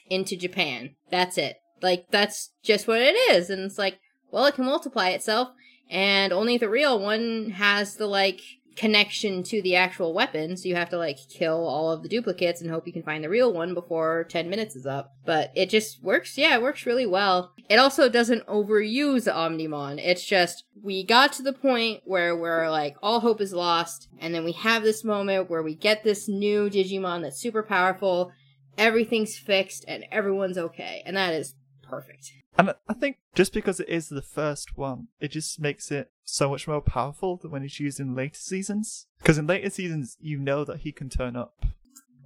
into 0.09 0.37
Japan. 0.37 0.95
That's 1.09 1.37
it. 1.37 1.57
Like, 1.81 2.05
that's 2.11 2.51
just 2.63 2.87
what 2.87 3.01
it 3.01 3.15
is. 3.31 3.49
And 3.49 3.63
it's 3.63 3.79
like, 3.79 3.99
well, 4.29 4.45
it 4.45 4.55
can 4.55 4.65
multiply 4.65 5.09
itself, 5.09 5.49
and 5.89 6.31
only 6.31 6.57
the 6.57 6.69
real 6.69 6.99
one 6.99 7.51
has 7.51 7.95
the, 7.95 8.05
like, 8.05 8.41
connection 8.75 9.43
to 9.43 9.61
the 9.61 9.75
actual 9.75 10.13
weapon, 10.13 10.55
so 10.55 10.67
you 10.67 10.75
have 10.75 10.89
to, 10.89 10.97
like, 10.97 11.17
kill 11.29 11.67
all 11.67 11.91
of 11.91 12.03
the 12.03 12.09
duplicates 12.09 12.61
and 12.61 12.69
hope 12.69 12.87
you 12.87 12.93
can 12.93 13.03
find 13.03 13.23
the 13.23 13.29
real 13.29 13.51
one 13.53 13.73
before 13.73 14.25
10 14.29 14.49
minutes 14.49 14.75
is 14.75 14.85
up. 14.85 15.13
But 15.25 15.51
it 15.55 15.69
just 15.69 16.01
works, 16.03 16.37
yeah, 16.37 16.55
it 16.55 16.61
works 16.61 16.85
really 16.85 17.05
well. 17.05 17.53
It 17.69 17.77
also 17.77 18.09
doesn't 18.09 18.45
overuse 18.47 19.31
Omnimon. 19.31 19.99
It's 20.03 20.25
just, 20.25 20.63
we 20.81 21.03
got 21.03 21.33
to 21.33 21.43
the 21.43 21.53
point 21.53 22.01
where 22.05 22.35
we're 22.35 22.69
like, 22.69 22.95
all 23.01 23.19
hope 23.19 23.41
is 23.41 23.53
lost, 23.53 24.07
and 24.19 24.33
then 24.33 24.43
we 24.43 24.53
have 24.53 24.83
this 24.83 25.03
moment 25.03 25.49
where 25.49 25.63
we 25.63 25.75
get 25.75 26.03
this 26.03 26.27
new 26.27 26.69
Digimon 26.69 27.21
that's 27.21 27.39
super 27.39 27.63
powerful, 27.63 28.31
everything's 28.77 29.37
fixed 29.37 29.85
and 29.87 30.05
everyone's 30.11 30.57
okay. 30.57 31.03
And 31.05 31.17
that 31.17 31.33
is 31.33 31.55
perfect. 31.83 32.31
And 32.57 32.73
I- 32.87 32.93
think 32.93 33.17
just 33.33 33.53
because 33.53 33.79
it 33.79 33.89
is 33.89 34.09
the 34.09 34.21
first 34.21 34.77
one, 34.77 35.07
it 35.19 35.29
just 35.29 35.59
makes 35.59 35.91
it 35.91 36.11
so 36.23 36.49
much 36.49 36.67
more 36.67 36.81
powerful 36.81 37.37
than 37.37 37.49
when 37.49 37.63
it's 37.63 37.79
used 37.79 37.99
in 37.99 38.15
later 38.15 38.37
seasons. 38.37 39.07
Because 39.17 39.37
in 39.37 39.47
later 39.47 39.69
seasons, 39.69 40.17
you 40.19 40.37
know 40.37 40.63
that 40.63 40.81
he 40.81 40.91
can 40.91 41.09
turn 41.09 41.35
up. 41.35 41.65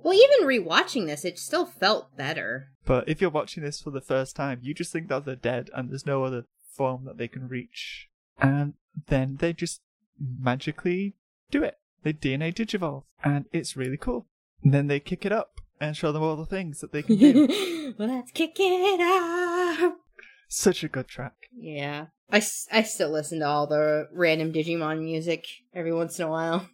Well, 0.03 0.13
even 0.13 0.47
rewatching 0.47 1.05
this, 1.07 1.25
it 1.25 1.39
still 1.39 1.65
felt 1.65 2.15
better. 2.15 2.69
But 2.85 3.07
if 3.09 3.21
you're 3.21 3.29
watching 3.29 3.63
this 3.63 3.81
for 3.81 3.89
the 3.89 4.01
first 4.01 4.35
time, 4.35 4.59
you 4.61 4.73
just 4.73 4.91
think 4.91 5.07
that 5.07 5.25
they're 5.25 5.35
dead 5.35 5.69
and 5.73 5.89
there's 5.89 6.05
no 6.05 6.23
other 6.23 6.45
form 6.71 7.05
that 7.05 7.17
they 7.17 7.27
can 7.27 7.47
reach. 7.47 8.09
And 8.39 8.73
then 9.07 9.37
they 9.39 9.53
just 9.53 9.81
magically 10.19 11.15
do 11.49 11.63
it. 11.63 11.79
They 12.03 12.13
DNA 12.13 12.53
digivolve. 12.53 13.03
And 13.23 13.45
it's 13.51 13.75
really 13.75 13.97
cool. 13.97 14.27
And 14.63 14.73
then 14.73 14.87
they 14.87 14.99
kick 14.99 15.25
it 15.25 15.31
up 15.31 15.61
and 15.79 15.97
show 15.97 16.11
them 16.11 16.23
all 16.23 16.35
the 16.35 16.45
things 16.45 16.81
that 16.81 16.91
they 16.91 17.01
can 17.01 17.17
do. 17.17 17.95
well, 17.97 18.09
let's 18.09 18.31
kick 18.31 18.55
it 18.59 19.01
up. 19.01 19.99
Such 20.47 20.83
a 20.83 20.87
good 20.87 21.07
track. 21.07 21.49
Yeah. 21.55 22.07
I, 22.31 22.41
I 22.71 22.83
still 22.83 23.11
listen 23.11 23.39
to 23.39 23.47
all 23.47 23.67
the 23.67 24.07
random 24.11 24.51
Digimon 24.51 25.03
music 25.03 25.45
every 25.73 25.93
once 25.93 26.19
in 26.19 26.25
a 26.25 26.29
while. 26.29 26.69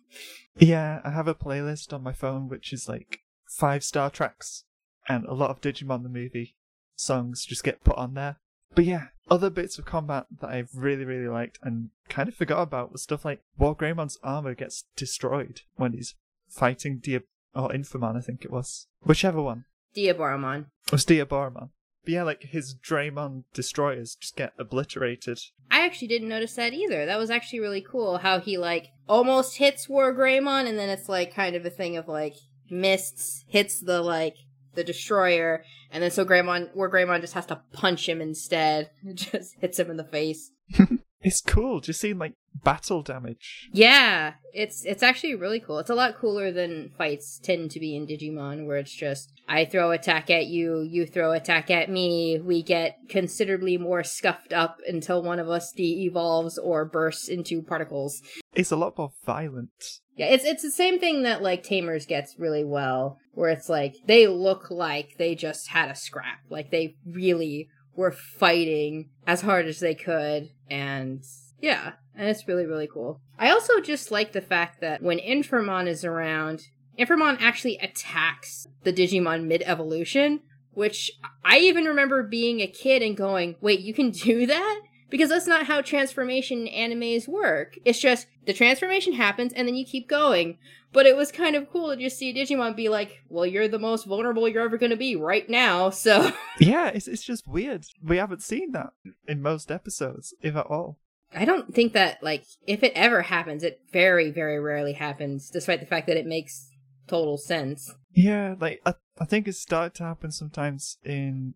Yeah, 0.58 1.02
I 1.04 1.12
have 1.12 1.28
a 1.28 1.36
playlist 1.36 1.94
on 1.94 2.04
my 2.04 2.14
phone 2.14 2.48
which 2.50 2.74
is 2.74 2.90
like 2.90 3.22
five 3.48 3.84
star 3.84 4.10
tracks, 4.10 4.64
and 5.08 5.26
a 5.26 5.34
lot 5.34 5.50
of 5.50 5.62
Digimon 5.62 6.04
the 6.04 6.10
movie 6.10 6.56
songs 6.96 7.46
just 7.46 7.64
get 7.64 7.84
put 7.84 7.98
on 7.98 8.14
there. 8.14 8.38
But 8.74 8.86
yeah, 8.86 9.08
other 9.30 9.50
bits 9.50 9.78
of 9.78 9.86
combat 9.86 10.28
that 10.40 10.50
I've 10.50 10.70
really, 10.74 11.06
really 11.06 11.28
liked 11.28 11.60
and 11.62 11.90
kind 12.10 12.30
of 12.30 12.36
forgot 12.36 12.62
about 12.62 12.92
was 12.92 13.02
stuff 13.02 13.26
like 13.26 13.42
War 13.58 13.76
Greymon's 13.76 14.18
armor 14.24 14.56
gets 14.56 14.86
destroyed 14.96 15.62
when 15.76 15.94
he's 15.94 16.16
fighting 16.50 17.00
Dia 17.00 17.22
or 17.54 17.70
Infermon, 17.70 18.18
I 18.18 18.22
think 18.22 18.46
it 18.46 18.52
was. 18.52 18.88
Whichever 19.02 19.42
one. 19.42 19.66
Diaboromon. 19.96 20.68
It 20.86 20.92
was 20.92 21.06
Diaboromon. 21.06 21.70
But 22.04 22.14
yeah, 22.14 22.24
like 22.24 22.44
his 22.44 22.76
Dramon 22.76 23.44
destroyers 23.54 24.16
just 24.16 24.36
get 24.36 24.54
obliterated. 24.58 25.40
I 25.70 25.86
actually 25.86 26.08
didn't 26.08 26.30
notice 26.30 26.56
that 26.56 26.74
either. 26.74 27.06
That 27.06 27.20
was 27.20 27.30
actually 27.30 27.60
really 27.60 27.82
cool 27.82 28.18
how 28.18 28.40
he 28.40 28.58
like 28.58 28.90
almost 29.08 29.58
hits 29.58 29.88
War 29.88 30.14
Greymon 30.14 30.68
and 30.68 30.78
then 30.78 30.90
it's 30.90 31.10
like 31.10 31.34
kind 31.34 31.56
of 31.56 31.66
a 31.66 31.70
thing 31.70 31.98
of 31.98 32.08
like 32.08 32.36
mists, 32.70 33.44
hits 33.48 33.80
the 33.80 34.02
like 34.02 34.36
the 34.74 34.84
destroyer, 34.84 35.64
and 35.92 36.02
then 36.02 36.12
so 36.12 36.26
Greymon 36.26 36.74
War 36.76 36.90
Greymon 36.90 37.22
just 37.22 37.34
has 37.34 37.46
to 37.48 37.62
punch 37.74 38.08
him 38.08 38.22
instead. 38.22 38.90
It 39.04 39.16
just 39.16 39.56
hits 39.60 39.80
him 39.80 39.92
in 39.92 39.98
the 39.98 40.04
face. 40.04 40.52
It's 41.24 41.42
cool, 41.42 41.82
just 41.82 42.02
seeing 42.02 42.18
like 42.18 42.34
battle 42.64 43.04
damage. 43.04 43.70
Yeah, 43.72 44.34
it's 44.54 44.84
it's 44.86 45.04
actually 45.04 45.36
really 45.36 45.60
cool. 45.60 45.80
It's 45.80 45.90
a 45.90 45.96
lot 45.96 46.18
cooler 46.18 46.52
than 46.52 46.92
fights 46.98 47.40
tend 47.42 47.72
to 47.72 47.80
be 47.80 47.96
in 47.96 48.08
Digimon, 48.08 48.66
where 48.66 48.78
it's 48.78 48.94
just 48.94 49.32
I 49.48 49.66
throw 49.66 49.92
attack 49.92 50.30
at 50.32 50.48
you, 50.48 50.82
you 50.82 51.06
throw 51.06 51.32
attack 51.32 51.70
at 51.70 51.90
me. 51.90 52.40
We 52.40 52.64
get 52.64 52.98
considerably 53.08 53.78
more 53.78 54.04
scuffed 54.04 54.52
up 54.52 54.78
until 54.88 55.22
one 55.22 55.40
of 55.40 55.50
us 55.50 55.72
de-evolves 55.72 56.58
or 56.58 56.86
bursts 56.86 57.30
into 57.30 57.62
particles. 57.62 58.22
It's 58.56 58.72
a 58.72 58.76
lot 58.76 58.98
more 58.98 59.12
violent. 59.26 59.70
Yeah, 60.18 60.28
it's 60.28 60.44
it's 60.44 60.64
the 60.64 60.72
same 60.72 61.00
thing 61.00 61.24
that 61.24 61.44
like 61.44 61.64
Tamers 61.64 62.06
gets 62.06 62.36
really 62.40 62.66
well, 62.66 63.18
where 63.34 63.50
it's 63.50 63.70
like 63.70 63.96
they 64.08 64.28
look 64.28 64.72
like 64.72 65.18
they 65.18 65.36
just 65.36 65.70
had 65.70 65.90
a 65.90 65.96
scrap, 65.96 66.40
like 66.50 66.72
they 66.72 66.96
really 67.06 67.70
were 67.96 68.12
fighting 68.12 69.10
as 69.28 69.42
hard 69.42 69.66
as 69.68 69.80
they 69.80 69.96
could, 69.96 70.50
and 70.70 71.24
yeah, 71.60 71.94
and 72.16 72.30
it's 72.30 72.48
really 72.48 72.66
really 72.66 72.88
cool. 72.88 73.22
I 73.38 73.50
also 73.50 73.80
just 73.80 74.12
like 74.12 74.32
the 74.32 74.42
fact 74.42 74.82
that 74.82 75.02
when 75.02 75.20
Infermon 75.20 75.88
is 75.88 76.06
around, 76.06 76.62
Infermon 76.98 77.38
actually 77.40 77.78
attacks 77.78 78.68
the 78.84 78.94
Digimon 78.94 79.46
mid 79.46 79.64
evolution, 79.66 80.42
which 80.72 81.12
I 81.44 81.60
even 81.60 81.86
remember 81.86 82.24
being 82.24 82.62
a 82.62 82.68
kid 82.68 83.02
and 83.02 83.18
going, 83.18 83.56
"Wait, 83.62 83.80
you 83.80 83.94
can 83.94 84.12
do 84.12 84.46
that?" 84.46 84.82
Because 85.12 85.30
that's 85.30 85.46
not 85.46 85.68
how 85.68 85.82
transformation 85.82 86.68
animes 86.68 87.28
work. 87.28 87.78
It's 87.86 88.00
just 88.00 88.28
the 88.48 88.54
transformation 88.54 89.14
happens 89.14 89.54
and 89.54 89.68
then 89.68 89.76
you 89.76 89.86
keep 89.86 90.08
going. 90.08 90.58
But 90.94 91.06
it 91.06 91.16
was 91.16 91.32
kind 91.32 91.56
of 91.56 91.70
cool 91.70 91.90
to 91.90 92.02
just 92.02 92.18
see 92.18 92.34
Digimon 92.34 92.76
be 92.76 92.90
like, 92.90 93.20
well, 93.30 93.46
you're 93.46 93.68
the 93.68 93.78
most 93.78 94.06
vulnerable 94.06 94.48
you're 94.48 94.64
ever 94.64 94.78
going 94.78 94.90
to 94.90 94.98
be 94.98 95.16
right 95.16 95.48
now, 95.50 95.90
so. 95.90 96.32
Yeah, 96.60 96.88
it's 96.88 97.08
it's 97.08 97.24
just 97.24 97.48
weird. 97.48 97.86
We 98.04 98.18
haven't 98.18 98.42
seen 98.42 98.72
that 98.72 98.92
in 99.28 99.42
most 99.42 99.72
episodes, 99.72 100.34
if 100.42 100.56
at 100.56 100.66
all. 100.66 100.98
I 101.34 101.46
don't 101.46 101.74
think 101.74 101.94
that, 101.94 102.22
like, 102.22 102.44
if 102.68 102.84
it 102.84 102.92
ever 102.94 103.22
happens, 103.22 103.64
it 103.64 103.82
very, 103.94 104.32
very 104.32 104.60
rarely 104.60 104.94
happens, 104.94 105.50
despite 105.50 105.80
the 105.80 105.86
fact 105.86 106.08
that 106.08 106.18
it 106.18 106.26
makes 106.26 106.70
total 107.08 107.38
sense. 107.38 107.94
Yeah, 108.14 108.56
like 108.60 108.82
I, 108.86 108.96
I 109.20 109.26
think 109.26 109.48
it 109.48 109.56
started 109.56 109.94
to 109.96 110.04
happen 110.04 110.32
sometimes 110.32 110.98
in 111.04 111.54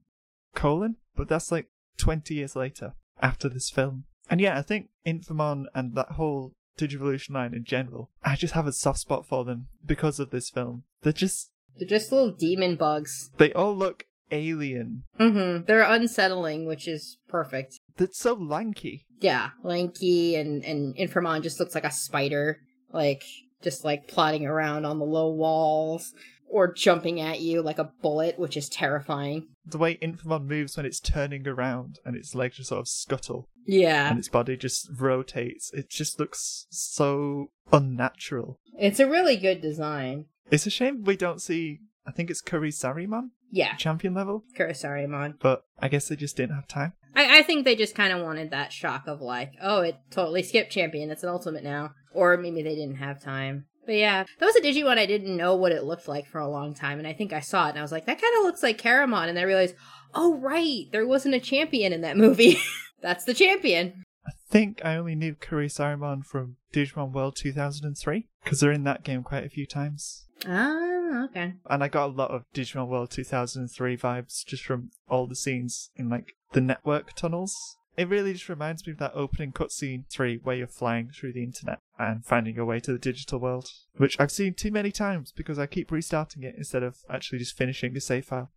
Colon, 0.54 0.96
but 1.16 1.28
that's 1.28 1.52
like 1.52 1.68
twenty 1.98 2.36
years 2.36 2.56
later 2.56 2.94
after 3.22 3.50
this 3.50 3.70
film. 3.70 4.06
And 4.30 4.42
yeah, 4.42 4.58
I 4.58 4.62
think 4.62 4.90
Infermon 5.06 5.66
and 5.74 5.96
that 5.96 6.12
whole 6.14 6.54
Digivolution 6.78 7.32
line 7.32 7.54
in 7.54 7.64
general, 7.64 8.10
I 8.24 8.36
just 8.36 8.54
have 8.54 8.68
a 8.68 8.74
soft 8.74 9.00
spot 9.00 9.26
for 9.26 9.46
them 9.46 9.68
because 9.86 10.20
of 10.20 10.32
this 10.32 10.50
film. 10.50 10.84
They're 11.04 11.14
just 11.14 11.52
They're 11.78 11.88
just 11.88 12.12
little 12.12 12.32
demon 12.32 12.76
bugs. 12.76 13.30
they 13.38 13.54
all 13.54 13.76
look 13.76 14.06
alien. 14.32 15.04
Mm-hmm. 15.20 15.66
They're 15.66 15.84
unsettling, 15.84 16.66
which 16.66 16.88
is 16.88 17.18
perfect. 17.30 17.80
They're 17.98 18.08
so 18.12 18.34
lanky. 18.34 19.06
Yeah, 19.22 19.52
lanky 19.64 20.36
and, 20.36 20.66
and 20.66 20.96
Infermon 20.98 21.44
just 21.44 21.60
looks 21.60 21.76
like 21.76 21.86
a 21.86 21.92
spider. 21.92 22.60
Like, 22.92 23.24
just 23.62 23.86
like 23.86 24.08
plodding 24.08 24.46
around 24.46 24.86
on 24.86 25.00
the 25.00 25.06
low 25.06 25.30
walls. 25.32 26.14
Or 26.48 26.72
jumping 26.72 27.20
at 27.20 27.42
you 27.42 27.62
like 27.62 27.80
a 27.80 27.92
bullet, 28.02 28.38
which 28.40 28.56
is 28.56 28.70
terrifying. 28.70 29.48
The 29.68 29.78
way 29.78 29.98
Infermon 29.98 30.46
moves 30.46 30.78
when 30.78 30.86
it's 30.86 31.00
turning 31.00 31.48
around 31.48 32.00
and 32.06 32.16
its 32.16 32.36
legs 32.36 32.58
just 32.58 32.70
sort 32.70 32.82
of 32.82 32.88
scuttle 32.88 33.50
Yeah. 33.66 34.10
and 34.10 34.20
its 34.20 34.30
body 34.30 34.56
just 34.58 34.90
rotates, 34.96 35.72
it 35.74 35.90
just 35.90 36.20
looks 36.20 36.68
so 36.70 37.50
unnatural. 37.72 38.60
It's 38.78 39.00
a 39.00 39.10
really 39.10 39.38
good 39.38 39.62
design. 39.62 40.26
It's 40.52 40.68
a 40.68 40.70
shame 40.70 41.04
we 41.04 41.18
don't 41.18 41.42
see. 41.42 41.80
I 42.08 42.12
think 42.12 42.30
it's 42.30 42.42
Kurisarimon, 42.44 43.30
Yeah, 43.52 43.76
champion 43.78 44.14
level, 44.14 44.44
Kurisarimon. 44.58 45.40
but 45.40 45.64
I 45.80 45.88
guess 45.88 46.08
they 46.08 46.16
just 46.16 46.38
didn't 46.38 46.56
have 46.56 46.68
time. 46.68 46.94
I, 47.16 47.40
I 47.40 47.42
think 47.44 47.66
they 47.66 47.76
just 47.76 47.96
kind 47.96 48.14
of 48.14 48.22
wanted 48.22 48.52
that 48.52 48.72
shock 48.72 49.08
of 49.08 49.22
like, 49.22 49.54
oh, 49.62 49.82
it 49.82 49.96
totally 50.12 50.44
skipped 50.44 50.72
champion. 50.72 51.10
It's 51.10 51.24
an 51.24 51.30
ultimate 51.30 51.64
now. 51.64 51.92
Or 52.14 52.38
maybe 52.38 52.62
they 52.62 52.76
didn't 52.76 52.98
have 52.98 53.22
time. 53.24 53.66
But 53.86 53.96
yeah, 53.96 54.24
that 54.40 54.46
was 54.46 54.56
a 54.56 54.62
Digimon 54.62 54.98
I 54.98 55.06
didn't 55.06 55.38
know 55.38 55.56
what 55.56 55.72
it 55.72 55.84
looked 55.84 56.08
like 56.08 56.28
for 56.28 56.40
a 56.40 56.50
long 56.50 56.74
time. 56.74 56.98
And 57.00 57.08
I 57.08 57.14
think 57.14 57.34
I 57.34 57.40
saw 57.40 57.68
it 57.68 57.72
and 57.72 57.80
I 57.80 57.82
was 57.82 57.92
like, 57.92 58.06
that 58.06 58.22
kind 58.22 58.34
of 58.38 58.44
looks 58.44 58.64
like 58.64 58.82
Kuramon. 58.82 59.30
And 59.30 59.38
I 59.38 59.44
realized, 59.44 59.76
oh, 60.14 60.36
right, 60.36 60.86
there 60.92 61.06
wasn't 61.06 61.36
a 61.36 61.40
champion 61.40 61.94
in 61.94 62.02
that 62.02 62.18
movie. 62.18 62.58
That's 63.02 63.26
the 63.26 63.34
champion. 63.34 64.04
I 64.26 64.32
think 64.50 64.84
I 64.84 64.96
only 64.96 65.16
knew 65.16 65.36
Kurisarimon 65.36 66.26
from 66.26 66.58
Digimon 66.74 67.12
World 67.12 67.36
2003 67.36 68.28
because 68.44 68.60
they're 68.60 68.72
in 68.72 68.84
that 68.86 69.04
game 69.04 69.24
quite 69.24 69.46
a 69.46 69.50
few 69.50 69.68
times. 69.68 70.26
Ah, 70.48 71.26
okay. 71.26 71.54
And 71.70 71.84
I 71.84 71.88
got 71.88 72.08
a 72.10 72.14
lot 72.14 72.32
of 72.32 72.44
Digimon 72.54 72.88
World 72.88 73.12
2003 73.12 73.98
vibes 73.98 74.46
just 74.46 74.64
from 74.64 74.90
all 75.08 75.28
the 75.28 75.36
scenes 75.36 75.92
in 75.96 76.10
like 76.10 76.34
the 76.54 76.62
network 76.62 77.14
tunnels. 77.14 77.56
It 77.98 78.10
really 78.10 78.34
just 78.34 78.50
reminds 78.50 78.86
me 78.86 78.92
of 78.92 79.00
that 79.00 79.14
opening 79.16 79.54
cutscene 79.54 80.04
3 80.10 80.40
where 80.44 80.56
you're 80.56 80.68
flying 80.68 81.10
through 81.10 81.34
the 81.34 81.44
internet 81.44 81.80
and 81.98 82.26
finding 82.26 82.56
your 82.56 82.66
way 82.66 82.80
to 82.82 82.92
the 82.92 83.00
digital 83.00 83.40
world, 83.40 83.70
which 83.96 84.20
I've 84.20 84.32
seen 84.32 84.54
too 84.54 84.72
many 84.72 84.92
times 84.92 85.32
because 85.32 85.58
I 85.58 85.66
keep 85.66 85.92
restarting 85.92 86.44
it 86.44 86.56
instead 86.58 86.84
of 86.84 86.98
actually 87.10 87.40
just 87.40 87.58
finishing 87.58 87.96
a 87.96 88.02
save 88.02 88.26
file. 88.26 88.52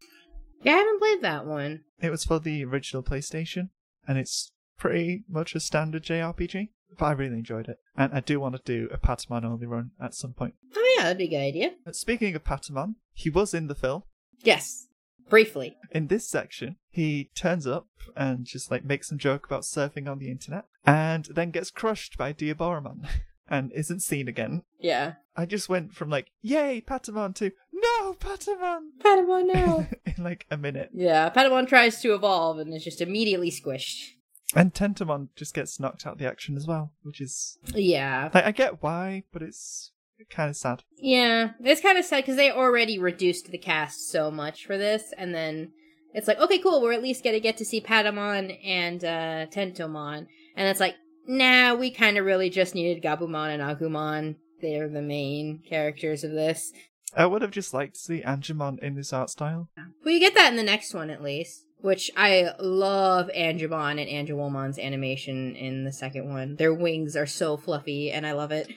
Yeah, 0.63 0.75
I 0.75 0.79
haven't 0.79 0.99
played 0.99 1.23
that 1.23 1.47
one. 1.47 1.85
It 2.01 2.11
was 2.11 2.25
for 2.25 2.41
the 2.41 2.65
original 2.65 3.05
PlayStation, 3.05 3.69
and 4.09 4.19
it's 4.19 4.51
pretty 4.77 5.23
much 5.29 5.55
a 5.55 5.61
standard 5.61 6.03
JRPG, 6.03 6.71
but 6.99 7.07
I 7.07 7.13
really 7.13 7.39
enjoyed 7.39 7.69
it. 7.69 7.79
And 7.97 8.13
I 8.13 8.19
do 8.19 8.41
want 8.41 8.57
to 8.57 8.63
do 8.65 8.89
a 8.93 8.99
Patamon 8.99 9.45
only 9.45 9.67
run 9.67 9.93
at 10.03 10.15
some 10.15 10.33
point. 10.33 10.55
Oh, 10.77 10.95
yeah, 10.97 11.05
that'd 11.05 11.19
be 11.19 11.27
a 11.27 11.29
good 11.29 11.37
idea. 11.37 11.71
But 11.85 11.95
speaking 11.95 12.35
of 12.35 12.43
Patamon, 12.43 12.97
he 13.13 13.31
was 13.31 13.55
in 13.55 13.69
the 13.69 13.77
film. 13.77 14.03
Yes, 14.43 14.88
briefly. 15.29 15.77
In 15.91 16.07
this 16.09 16.29
section, 16.29 16.77
he 16.91 17.31
turns 17.35 17.67
up 17.67 17.87
and 18.17 18.45
just 18.45 18.71
like 18.71 18.85
makes 18.85 19.09
some 19.09 19.19
joke 19.19 19.47
about 19.47 19.63
surfing 19.63 20.09
on 20.09 20.19
the 20.19 20.31
internet, 20.31 20.65
and 20.85 21.27
then 21.27 21.51
gets 21.51 21.71
crushed 21.71 22.17
by 22.19 22.33
Diaboromon, 22.33 23.07
and 23.49 23.73
isn't 23.73 24.01
seen 24.01 24.29
again. 24.29 24.63
Yeah. 24.81 25.15
I 25.37 25.47
just 25.47 25.69
went 25.69 25.93
from 25.95 26.11
like, 26.11 26.31
yay, 26.43 26.81
Patamon 26.81 27.35
to 27.37 27.53
no, 27.73 28.15
Patamon! 28.15 28.89
Patamon 29.05 29.53
now. 29.55 29.87
in 30.05 30.25
like 30.25 30.47
a 30.51 30.57
minute. 30.57 30.91
yeah, 30.93 31.31
Patamon 31.31 31.69
tries 31.69 32.01
to 32.03 32.13
evolve 32.15 32.59
and 32.59 32.75
is 32.75 32.83
just 32.85 33.01
immediately 33.01 33.51
squished. 33.51 34.15
And 34.57 34.73
Tentomon 34.75 35.29
just 35.37 35.55
gets 35.55 35.79
knocked 35.79 36.07
out 36.07 36.19
the 36.19 36.27
action 36.27 36.57
as 36.57 36.67
well, 36.67 36.93
which 37.03 37.21
is 37.21 37.59
Yeah. 37.75 38.31
like 38.35 38.45
I 38.47 38.51
get 38.51 38.83
why, 38.83 39.25
but 39.33 39.43
it's 39.43 39.93
kind 40.31 40.51
of 40.51 40.57
sad. 40.57 40.83
Yeah, 40.97 41.51
it's 41.61 41.81
kind 41.81 41.99
of 41.99 42.05
sad 42.05 42.23
because 42.23 42.37
they 42.37 42.51
already 42.51 42.99
reduced 42.99 43.51
the 43.51 43.59
cast 43.59 44.09
so 44.09 44.31
much 44.31 44.67
for 44.67 44.79
this, 44.79 45.13
and 45.17 45.35
then 45.35 45.73
it's 46.15 46.29
like, 46.29 46.39
okay, 46.39 46.59
cool, 46.59 46.83
we're 46.83 46.93
at 46.93 47.03
least 47.03 47.25
gonna 47.25 47.41
get 47.41 47.57
to 47.59 47.65
see 47.65 47.81
Patamon 47.81 48.59
and 48.65 49.05
uh, 49.05 49.47
Tentomon, 49.47 50.27
and 50.57 50.69
it's 50.69 50.81
like, 50.81 50.97
nah, 51.27 51.75
we 51.75 51.91
kind 51.91 52.19
of 52.19 52.25
really 52.25 52.51
just 52.51 52.75
needed 52.75 53.03
Gabumon 53.03 53.55
and 53.55 53.63
Agumon. 53.63 54.37
They're 54.61 54.89
the 54.89 55.03
main 55.03 55.63
characters 55.69 56.25
of 56.25 56.33
this. 56.33 56.73
I 57.17 57.27
would 57.27 57.43
have 57.43 57.51
just 57.51 57.73
liked 57.73 57.95
to 57.95 58.01
see 58.01 58.23
Angemon 58.23 58.79
in 58.81 58.95
this 58.95 59.13
art 59.13 59.31
style. 59.31 59.69
Well, 60.05 60.15
you 60.15 60.21
get 60.21 60.35
that 60.35 60.51
in 60.51 60.57
the 60.57 60.63
next 60.63 60.95
one 60.95 61.11
at 61.11 61.23
least. 61.23 61.65
Which 61.81 62.11
I 62.17 62.51
love 62.59 63.31
Angemon 63.37 64.05
and 64.05 64.29
Angewomon's 64.29 64.81
animation 64.81 65.55
in 65.55 65.85
the 65.85 65.93
second 65.93 66.29
one. 66.29 66.57
Their 66.57 66.75
wings 66.75 67.15
are 67.15 67.27
so 67.27 67.57
fluffy 67.57 68.11
and 68.11 68.27
I 68.27 68.33
love 68.33 68.51
it. 68.51 68.69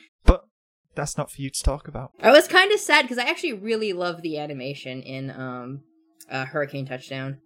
That's 0.95 1.17
not 1.17 1.31
for 1.31 1.41
you 1.41 1.49
to 1.49 1.63
talk 1.63 1.87
about. 1.87 2.11
I 2.21 2.31
was 2.31 2.47
kind 2.47 2.71
of 2.71 2.79
sad 2.79 3.03
because 3.03 3.17
I 3.17 3.29
actually 3.29 3.53
really 3.53 3.93
love 3.93 4.21
the 4.21 4.37
animation 4.37 5.01
in 5.01 5.31
um 5.31 5.81
uh, 6.29 6.45
Hurricane 6.45 6.85
Touchdown. 6.85 7.39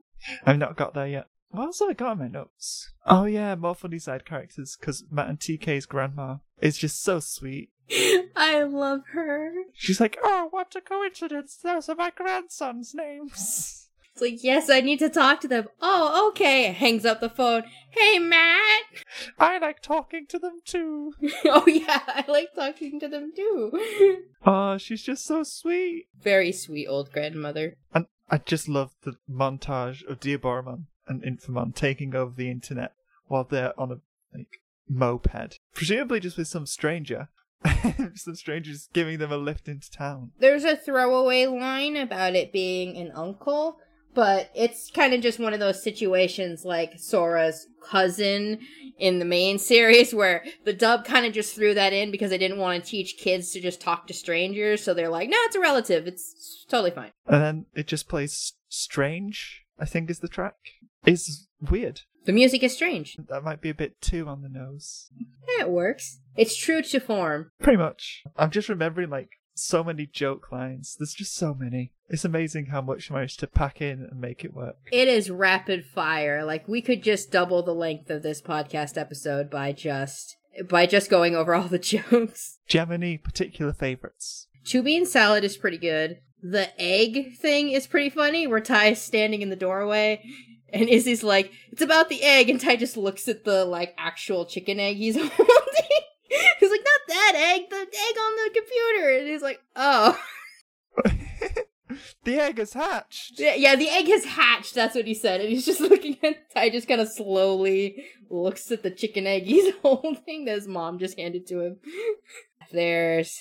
I've 0.46 0.58
not 0.58 0.78
got 0.78 0.94
there 0.94 1.08
yet. 1.08 1.26
What 1.50 1.66
else 1.66 1.80
have 1.80 1.90
I 1.90 1.94
got 1.94 2.14
in 2.14 2.20
my 2.20 2.28
notes? 2.28 2.92
Oh 3.06 3.26
yeah, 3.26 3.56
more 3.56 3.76
funny 3.76 4.00
side 4.00 4.26
characters, 4.26 4.76
because 4.80 5.06
Matt 5.10 5.30
and 5.30 5.40
TK's 5.40 5.86
grandma 5.86 6.38
is 6.62 6.78
just 6.78 7.02
so 7.02 7.20
sweet. 7.20 7.70
I 8.36 8.64
love 8.64 9.02
her. 9.14 9.52
She's 9.74 10.02
like, 10.02 10.18
oh, 10.24 10.48
what 10.52 10.76
a 10.76 10.82
coincidence, 10.82 11.58
those 11.62 11.88
are 11.88 11.96
my 11.96 12.12
grandson's 12.12 12.94
names. 12.94 13.85
It's 14.16 14.22
like, 14.22 14.46
yes, 14.46 14.70
I 14.70 14.80
need 14.80 15.00
to 15.00 15.10
talk 15.10 15.42
to 15.42 15.48
them. 15.50 15.68
Oh, 15.82 16.30
okay. 16.30 16.72
Hangs 16.72 17.06
up 17.06 17.20
the 17.20 17.28
phone. 17.28 17.64
Hey, 17.90 18.18
Matt. 18.18 18.84
I 19.38 19.58
like 19.58 19.82
talking 19.82 20.26
to 20.28 20.40
them 20.40 20.60
too. 20.64 21.12
oh, 21.46 21.68
yeah, 21.68 22.00
I 22.08 22.24
like 22.26 22.56
talking 22.56 22.98
to 23.02 23.10
them 23.10 23.34
too. 23.36 24.24
Oh, 24.46 24.78
she's 24.78 25.04
just 25.04 25.26
so 25.26 25.44
sweet. 25.44 26.06
Very 26.18 26.54
sweet 26.54 26.88
old 26.88 27.12
grandmother. 27.12 27.76
And 27.94 28.06
I 28.32 28.38
just 28.38 28.70
love 28.70 28.96
the 29.04 29.18
montage 29.30 30.08
of 30.08 30.22
Diaboromon 30.22 30.86
and 31.10 31.22
Infermon 31.22 31.76
taking 31.76 32.16
over 32.16 32.34
the 32.34 32.50
internet 32.50 32.94
while 33.28 33.44
they're 33.44 33.78
on 33.78 33.92
a 33.92 33.98
like 34.34 34.62
moped, 34.88 35.60
presumably 35.74 36.22
just 36.22 36.38
with 36.38 36.48
some 36.48 36.66
stranger. 36.66 37.28
some 38.16 38.36
strangers 38.36 38.90
giving 38.94 39.18
them 39.18 39.32
a 39.32 39.38
lift 39.38 39.68
into 39.68 39.90
town. 39.90 40.32
There's 40.40 40.64
a 40.64 40.78
throwaway 40.78 41.48
line 41.48 41.98
about 41.98 42.36
it 42.36 42.54
being 42.54 42.96
an 42.96 43.12
uncle, 43.16 43.80
but 44.16 44.50
it's 44.56 44.90
kind 44.90 45.14
of 45.14 45.22
just 45.22 45.40
one 45.40 45.54
of 45.54 45.60
those 45.60 45.84
situations 45.84 46.66
like 46.66 46.94
Sora's 46.98 47.68
cousin 47.84 48.60
in 48.98 49.20
the 49.20 49.26
main 49.26 49.60
series 49.60 50.14
where 50.14 50.44
the 50.64 50.74
dub 50.74 51.06
kind 51.06 51.26
of 51.26 51.34
just 51.34 51.54
threw 51.54 51.74
that 51.74 51.94
in 51.94 52.12
because 52.12 52.30
they 52.30 52.38
didn't 52.38 52.58
want 52.58 52.84
to 52.84 52.90
teach 52.90 53.18
kids 53.18 53.52
to 53.52 53.62
just 53.62 53.82
talk 53.82 54.08
to 54.08 54.14
strangers. 54.14 54.82
So 54.84 54.94
they're 54.94 55.10
like, 55.10 55.30
no, 55.30 55.38
it's 55.42 55.56
a 55.56 55.60
relative. 55.60 56.08
It's 56.08 56.66
totally 56.70 56.92
fine. 56.92 57.12
And 57.28 57.42
then 57.42 57.66
it 57.76 57.88
just 57.88 58.08
plays 58.08 58.54
Strange, 58.70 59.64
I 59.80 59.86
think 59.86 60.10
is 60.10 60.20
the 60.20 60.28
track. 60.28 60.56
Is 61.06 61.48
weird. 61.62 62.02
The 62.26 62.34
music 62.34 62.64
is 62.64 62.74
strange. 62.74 63.16
That 63.30 63.44
might 63.44 63.62
be 63.62 63.70
a 63.70 63.76
bit 63.76 64.02
too 64.02 64.28
on 64.28 64.42
the 64.42 64.50
nose. 64.50 65.10
Yeah, 65.48 65.66
it 65.66 65.70
works. 65.70 66.20
It's 66.36 66.58
true 66.58 66.82
to 66.82 67.00
form. 67.00 67.52
Pretty 67.62 67.78
much. 67.78 68.24
I'm 68.36 68.50
just 68.50 68.68
remembering 68.68 69.10
like 69.10 69.30
so 69.56 69.84
many 69.84 70.06
joke 70.06 70.52
lines. 70.52 70.96
There's 70.98 71.14
just 71.14 71.36
so 71.36 71.54
many. 71.54 71.92
It's 72.10 72.26
amazing 72.26 72.68
how 72.68 72.82
much 72.82 73.10
managed 73.10 73.40
to 73.40 73.48
pack 73.48 73.82
in 73.82 74.08
and 74.10 74.20
make 74.20 74.46
it 74.46 74.54
work. 74.54 74.78
It 74.92 75.08
is 75.08 75.30
rapid 75.30 75.86
fire. 75.86 76.44
Like 76.46 76.68
we 76.68 76.82
could 76.82 77.04
just 77.04 77.32
double 77.32 77.64
the 77.64 77.74
length 77.74 78.10
of 78.10 78.24
this 78.24 78.42
podcast 78.42 78.98
episode 78.98 79.50
by 79.50 79.72
just 79.72 80.38
by 80.70 80.86
just 80.86 81.10
going 81.10 81.36
over 81.36 81.56
all 81.56 81.68
the 81.68 81.80
jokes. 81.80 82.60
Do 82.68 82.78
you 82.78 82.80
have 82.80 82.92
any 82.92 83.18
particular 83.18 83.74
favorites? 83.74 84.48
Two 84.64 84.84
bean 84.84 85.06
salad 85.06 85.44
is 85.44 85.58
pretty 85.58 85.78
good. 85.78 86.20
The 86.42 86.70
egg 86.80 87.38
thing 87.38 87.70
is 87.70 87.88
pretty 87.88 88.10
funny, 88.10 88.46
where 88.46 88.60
Tai 88.60 88.88
is 88.90 89.02
standing 89.02 89.42
in 89.42 89.50
the 89.50 89.56
doorway 89.56 90.22
and 90.76 90.90
Izzy's 90.90 91.24
like, 91.24 91.52
it's 91.72 91.82
about 91.82 92.10
the 92.10 92.22
egg, 92.24 92.50
and 92.50 92.60
Tai 92.60 92.76
just 92.76 92.98
looks 92.98 93.28
at 93.28 93.46
the 93.46 93.66
like 93.66 93.96
actual 93.98 94.46
chicken 94.46 94.80
egg 94.80 94.98
he's 94.98 95.16
holding. 95.20 96.02
He's 97.16 97.32
like, 97.32 97.32
not 97.32 97.34
that 97.34 97.56
egg, 97.56 97.70
the 97.70 97.98
egg 97.98 98.18
on 98.18 98.36
the 98.36 98.52
computer. 98.54 99.18
And 99.18 99.28
he's 99.28 99.42
like, 99.42 99.62
oh. 99.76 100.18
the 102.24 102.40
egg 102.40 102.60
is 102.60 102.74
hatched. 102.74 103.40
Yeah, 103.40 103.56
yeah, 103.56 103.76
the 103.76 103.90
egg 103.90 104.08
has 104.08 104.26
hatched. 104.26 104.74
That's 104.76 104.96
what 104.96 105.06
he 105.06 105.14
said, 105.14 105.42
and 105.42 105.50
he's 105.50 105.66
just 105.66 105.80
looking 105.92 106.18
at 106.24 106.52
Tai. 106.54 106.70
Just 106.70 106.88
kind 106.88 107.02
of 107.02 107.10
slowly 107.10 108.06
looks 108.30 108.72
at 108.72 108.84
the 108.84 108.92
chicken 108.92 109.28
egg 109.28 109.44
he's 109.44 109.74
holding 109.82 110.46
that 110.46 110.56
his 110.56 110.68
mom 110.68 111.00
just 111.00 111.18
handed 111.18 111.48
to 111.48 111.62
him. 111.62 111.78
There's 112.72 113.40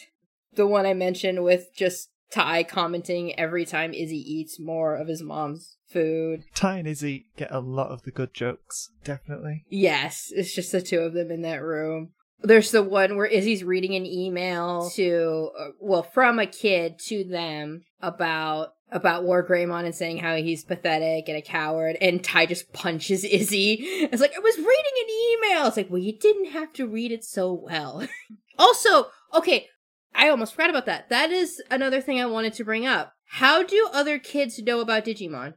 the 0.54 0.66
one 0.66 0.86
I 0.86 0.94
mentioned 0.94 1.42
with 1.42 1.68
just 1.74 2.10
Tai 2.30 2.64
commenting 2.64 3.38
every 3.38 3.64
time 3.64 3.94
Izzy 3.94 4.18
eats 4.18 4.58
more 4.60 4.96
of 4.96 5.08
his 5.08 5.22
mom's 5.22 5.76
food. 5.88 6.44
Tai 6.54 6.78
and 6.78 6.88
Izzy 6.88 7.26
get 7.36 7.50
a 7.50 7.60
lot 7.60 7.90
of 7.90 8.02
the 8.02 8.10
good 8.10 8.34
jokes, 8.34 8.90
definitely. 9.04 9.64
Yes, 9.68 10.32
it's 10.34 10.54
just 10.54 10.72
the 10.72 10.82
two 10.82 11.00
of 11.00 11.14
them 11.14 11.30
in 11.30 11.42
that 11.42 11.62
room. 11.62 12.10
There's 12.44 12.70
the 12.70 12.82
one 12.82 13.16
where 13.16 13.26
Izzy's 13.26 13.64
reading 13.64 13.94
an 13.94 14.06
email 14.06 14.90
to, 14.94 15.50
uh, 15.58 15.68
well, 15.80 16.02
from 16.02 16.38
a 16.38 16.46
kid 16.46 16.98
to 17.06 17.24
them 17.24 17.84
about 18.00 18.74
about 18.90 19.24
War 19.24 19.44
Greymon 19.44 19.84
and 19.84 19.94
saying 19.94 20.18
how 20.18 20.36
he's 20.36 20.62
pathetic 20.62 21.28
and 21.28 21.36
a 21.36 21.42
coward, 21.42 21.96
and 22.00 22.22
Tai 22.22 22.46
just 22.46 22.72
punches 22.72 23.24
Izzy. 23.24 23.78
It's 24.12 24.20
like 24.20 24.36
I 24.36 24.40
was 24.40 24.56
reading 24.56 24.68
an 24.68 25.10
email. 25.10 25.66
It's 25.66 25.76
like, 25.76 25.90
well, 25.90 25.98
you 25.98 26.16
didn't 26.16 26.52
have 26.52 26.72
to 26.74 26.86
read 26.86 27.10
it 27.10 27.24
so 27.24 27.52
well. 27.52 28.06
also, 28.58 29.06
okay, 29.34 29.66
I 30.14 30.28
almost 30.28 30.54
forgot 30.54 30.70
about 30.70 30.86
that. 30.86 31.08
That 31.08 31.32
is 31.32 31.60
another 31.70 32.00
thing 32.00 32.20
I 32.20 32.26
wanted 32.26 32.52
to 32.54 32.64
bring 32.64 32.86
up. 32.86 33.14
How 33.26 33.64
do 33.64 33.88
other 33.92 34.18
kids 34.18 34.62
know 34.62 34.80
about 34.80 35.06
Digimon? 35.06 35.54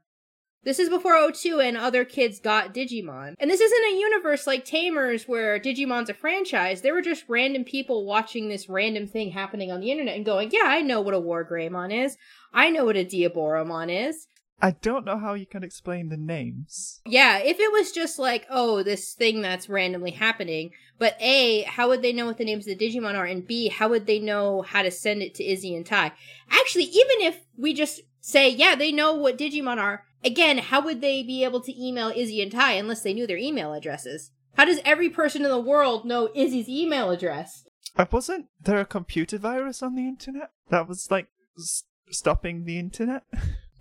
This 0.63 0.79
is 0.79 0.89
before 0.89 1.31
02 1.31 1.59
and 1.59 1.77
other 1.77 2.03
kids 2.03 2.39
got 2.39 2.73
Digimon. 2.73 3.35
And 3.39 3.49
this 3.49 3.61
isn't 3.61 3.93
a 3.93 3.99
universe 3.99 4.45
like 4.45 4.65
Tamers 4.65 5.27
where 5.27 5.59
Digimon's 5.59 6.09
a 6.09 6.13
franchise. 6.13 6.81
There 6.81 6.93
were 6.93 7.01
just 7.01 7.25
random 7.27 7.63
people 7.63 8.05
watching 8.05 8.49
this 8.49 8.67
random 8.67 9.07
thing 9.07 9.31
happening 9.31 9.71
on 9.71 9.79
the 9.79 9.91
internet 9.91 10.15
and 10.15 10.25
going, 10.25 10.49
yeah, 10.51 10.65
I 10.65 10.81
know 10.81 10.99
what 10.99 11.13
a 11.13 11.19
War 11.19 11.47
Greymon 11.49 12.05
is. 12.05 12.17
I 12.53 12.69
know 12.69 12.85
what 12.85 12.97
a 12.97 13.05
Diaboromon 13.05 14.09
is. 14.09 14.27
I 14.59 14.71
don't 14.71 15.05
know 15.05 15.19
how 15.19 15.35
you 15.35 15.45
can 15.45 15.63
explain 15.63 16.09
the 16.09 16.17
names. 16.17 16.99
Yeah, 17.05 17.37
if 17.37 17.59
it 17.59 17.71
was 17.71 17.91
just 17.91 18.17
like, 18.17 18.47
oh, 18.49 18.81
this 18.81 19.13
thing 19.13 19.41
that's 19.41 19.69
randomly 19.69 20.11
happening, 20.11 20.71
but 20.97 21.15
A, 21.19 21.61
how 21.61 21.89
would 21.89 22.01
they 22.01 22.11
know 22.11 22.25
what 22.25 22.39
the 22.39 22.45
names 22.45 22.67
of 22.67 22.77
the 22.77 22.89
Digimon 22.89 23.15
are? 23.15 23.25
And 23.25 23.45
B, 23.45 23.69
how 23.69 23.87
would 23.89 24.07
they 24.07 24.17
know 24.17 24.63
how 24.63 24.81
to 24.81 24.89
send 24.89 25.21
it 25.21 25.35
to 25.35 25.45
Izzy 25.45 25.75
and 25.75 25.85
Tai? 25.85 26.11
Actually, 26.49 26.85
even 26.85 27.21
if 27.21 27.45
we 27.55 27.75
just 27.75 28.01
say, 28.19 28.49
yeah, 28.49 28.73
they 28.73 28.91
know 28.91 29.13
what 29.13 29.37
Digimon 29.37 29.77
are, 29.77 30.05
again, 30.23 30.57
how 30.57 30.81
would 30.83 31.01
they 31.01 31.23
be 31.23 31.43
able 31.43 31.61
to 31.61 31.83
email 31.85 32.11
Izzy 32.15 32.41
and 32.41 32.51
Tai 32.51 32.73
unless 32.73 33.01
they 33.01 33.13
knew 33.13 33.27
their 33.27 33.37
email 33.37 33.73
addresses? 33.73 34.31
How 34.55 34.65
does 34.65 34.79
every 34.83 35.09
person 35.09 35.43
in 35.43 35.49
the 35.51 35.59
world 35.59 36.05
know 36.05 36.29
Izzy's 36.33 36.67
email 36.69 37.11
address? 37.11 37.63
Wasn't 38.11 38.47
there 38.61 38.79
a 38.79 38.85
computer 38.85 39.37
virus 39.37 39.81
on 39.81 39.95
the 39.95 40.07
internet 40.07 40.51
that 40.69 40.87
was 40.87 41.09
like 41.09 41.27
s- 41.57 41.83
stopping 42.09 42.65
the 42.65 42.79
internet? 42.79 43.23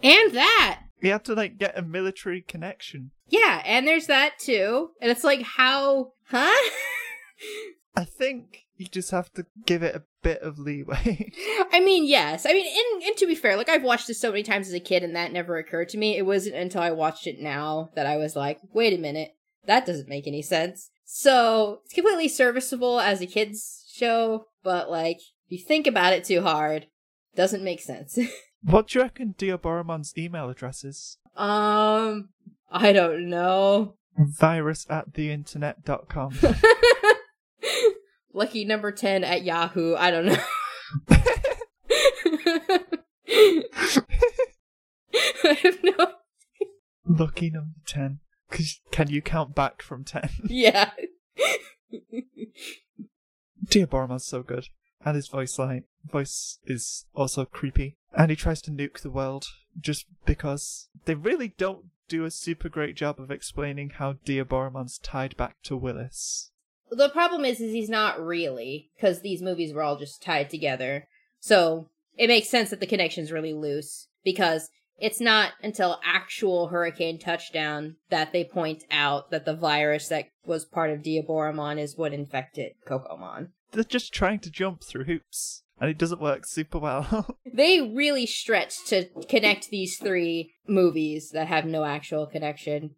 And 0.02 0.34
that! 0.34 0.80
You 1.00 1.12
had 1.12 1.24
to 1.24 1.34
like 1.34 1.56
get 1.56 1.78
a 1.78 1.80
military 1.80 2.42
connection. 2.42 3.12
Yeah, 3.28 3.62
and 3.64 3.86
there's 3.88 4.08
that 4.08 4.38
too. 4.38 4.90
And 5.00 5.10
it's 5.10 5.24
like, 5.24 5.40
how, 5.40 6.12
huh? 6.28 6.70
I 7.96 8.04
think 8.04 8.65
you 8.76 8.86
just 8.86 9.10
have 9.10 9.32
to 9.34 9.46
give 9.64 9.82
it 9.82 9.94
a 9.94 10.02
bit 10.22 10.40
of 10.42 10.58
leeway. 10.58 11.32
I 11.72 11.80
mean, 11.80 12.04
yes. 12.06 12.46
I 12.46 12.52
mean, 12.52 12.66
and, 12.66 13.02
and 13.02 13.16
to 13.16 13.26
be 13.26 13.34
fair, 13.34 13.56
like 13.56 13.68
I've 13.68 13.82
watched 13.82 14.06
this 14.06 14.20
so 14.20 14.30
many 14.30 14.42
times 14.42 14.68
as 14.68 14.74
a 14.74 14.80
kid, 14.80 15.02
and 15.02 15.16
that 15.16 15.32
never 15.32 15.56
occurred 15.56 15.88
to 15.90 15.98
me. 15.98 16.16
It 16.16 16.26
wasn't 16.26 16.56
until 16.56 16.82
I 16.82 16.90
watched 16.90 17.26
it 17.26 17.40
now 17.40 17.90
that 17.94 18.06
I 18.06 18.16
was 18.16 18.36
like, 18.36 18.60
wait 18.72 18.92
a 18.92 19.00
minute, 19.00 19.34
that 19.66 19.86
doesn't 19.86 20.08
make 20.08 20.26
any 20.26 20.42
sense. 20.42 20.90
So 21.04 21.80
it's 21.84 21.94
completely 21.94 22.28
serviceable 22.28 23.00
as 23.00 23.20
a 23.20 23.26
kids 23.26 23.84
show, 23.92 24.46
but 24.62 24.90
like 24.90 25.18
if 25.46 25.52
you 25.52 25.58
think 25.58 25.86
about 25.86 26.12
it 26.12 26.24
too 26.24 26.42
hard, 26.42 26.86
doesn't 27.34 27.62
make 27.62 27.80
sense. 27.80 28.18
what 28.62 28.88
do 28.88 28.98
you 28.98 29.02
reckon 29.04 29.34
Dear 29.38 29.56
Diaboromon's 29.56 30.12
email 30.18 30.50
address 30.50 30.84
is? 30.84 31.18
um, 31.36 32.30
I 32.70 32.92
don't 32.92 33.28
know. 33.28 33.94
Virus 34.18 34.86
at 34.88 35.12
theinternet.com. 35.12 36.38
Lucky 38.36 38.66
number 38.66 38.92
10 38.92 39.24
at 39.24 39.44
Yahoo. 39.44 39.94
I 39.96 40.10
don't 40.10 40.26
know. 40.26 40.36
I 45.42 45.58
have 45.62 45.78
no. 45.82 46.12
Lucky 47.06 47.48
number 47.50 47.78
10. 47.86 48.20
'Cause 48.50 48.80
Can 48.90 49.08
you 49.08 49.22
count 49.22 49.54
back 49.54 49.80
from 49.80 50.04
10? 50.04 50.28
Yeah. 50.50 50.90
Diaboromon's 53.64 54.26
so 54.26 54.42
good. 54.42 54.68
And 55.02 55.16
his 55.16 55.28
voice 55.28 55.58
line 55.58 55.84
voice 56.04 56.58
is 56.64 57.06
also 57.14 57.46
creepy. 57.46 57.96
And 58.14 58.28
he 58.30 58.36
tries 58.36 58.60
to 58.62 58.70
nuke 58.70 59.00
the 59.00 59.10
world 59.10 59.46
just 59.80 60.04
because 60.26 60.88
they 61.06 61.14
really 61.14 61.54
don't 61.56 61.86
do 62.08 62.26
a 62.26 62.30
super 62.30 62.68
great 62.68 62.96
job 62.96 63.18
of 63.18 63.30
explaining 63.30 63.90
how 63.96 64.12
Diaboromon's 64.26 64.98
tied 64.98 65.38
back 65.38 65.56
to 65.64 65.74
Willis. 65.76 66.50
The 66.90 67.08
problem 67.08 67.44
is, 67.44 67.60
is 67.60 67.72
he's 67.72 67.88
not 67.88 68.20
really, 68.24 68.90
because 68.96 69.20
these 69.20 69.42
movies 69.42 69.72
were 69.72 69.82
all 69.82 69.96
just 69.98 70.22
tied 70.22 70.50
together. 70.50 71.06
So 71.40 71.88
it 72.16 72.28
makes 72.28 72.48
sense 72.48 72.70
that 72.70 72.80
the 72.80 72.86
connection's 72.86 73.32
really 73.32 73.52
loose, 73.52 74.08
because 74.24 74.70
it's 74.98 75.20
not 75.20 75.52
until 75.62 76.00
actual 76.04 76.68
Hurricane 76.68 77.18
Touchdown 77.18 77.96
that 78.08 78.32
they 78.32 78.44
point 78.44 78.84
out 78.90 79.30
that 79.30 79.44
the 79.44 79.54
virus 79.54 80.08
that 80.08 80.26
was 80.46 80.64
part 80.64 80.90
of 80.90 81.00
Diaboromon 81.02 81.78
is 81.78 81.96
what 81.96 82.14
infected 82.14 82.72
Kokomon. 82.88 83.48
They're 83.72 83.84
just 83.84 84.14
trying 84.14 84.38
to 84.40 84.50
jump 84.50 84.82
through 84.82 85.04
hoops. 85.04 85.62
and 85.78 85.90
it 85.90 85.98
doesn't 85.98 86.20
work 86.20 86.46
super 86.46 86.78
well. 86.78 87.36
They 87.52 87.80
really 87.80 88.26
stretch 88.26 88.84
to 88.88 89.06
connect 89.28 89.70
these 89.70 89.96
three 89.96 90.52
movies 90.66 91.30
that 91.30 91.48
have 91.48 91.64
no 91.64 91.84
actual 91.84 92.26
connection. 92.26 92.96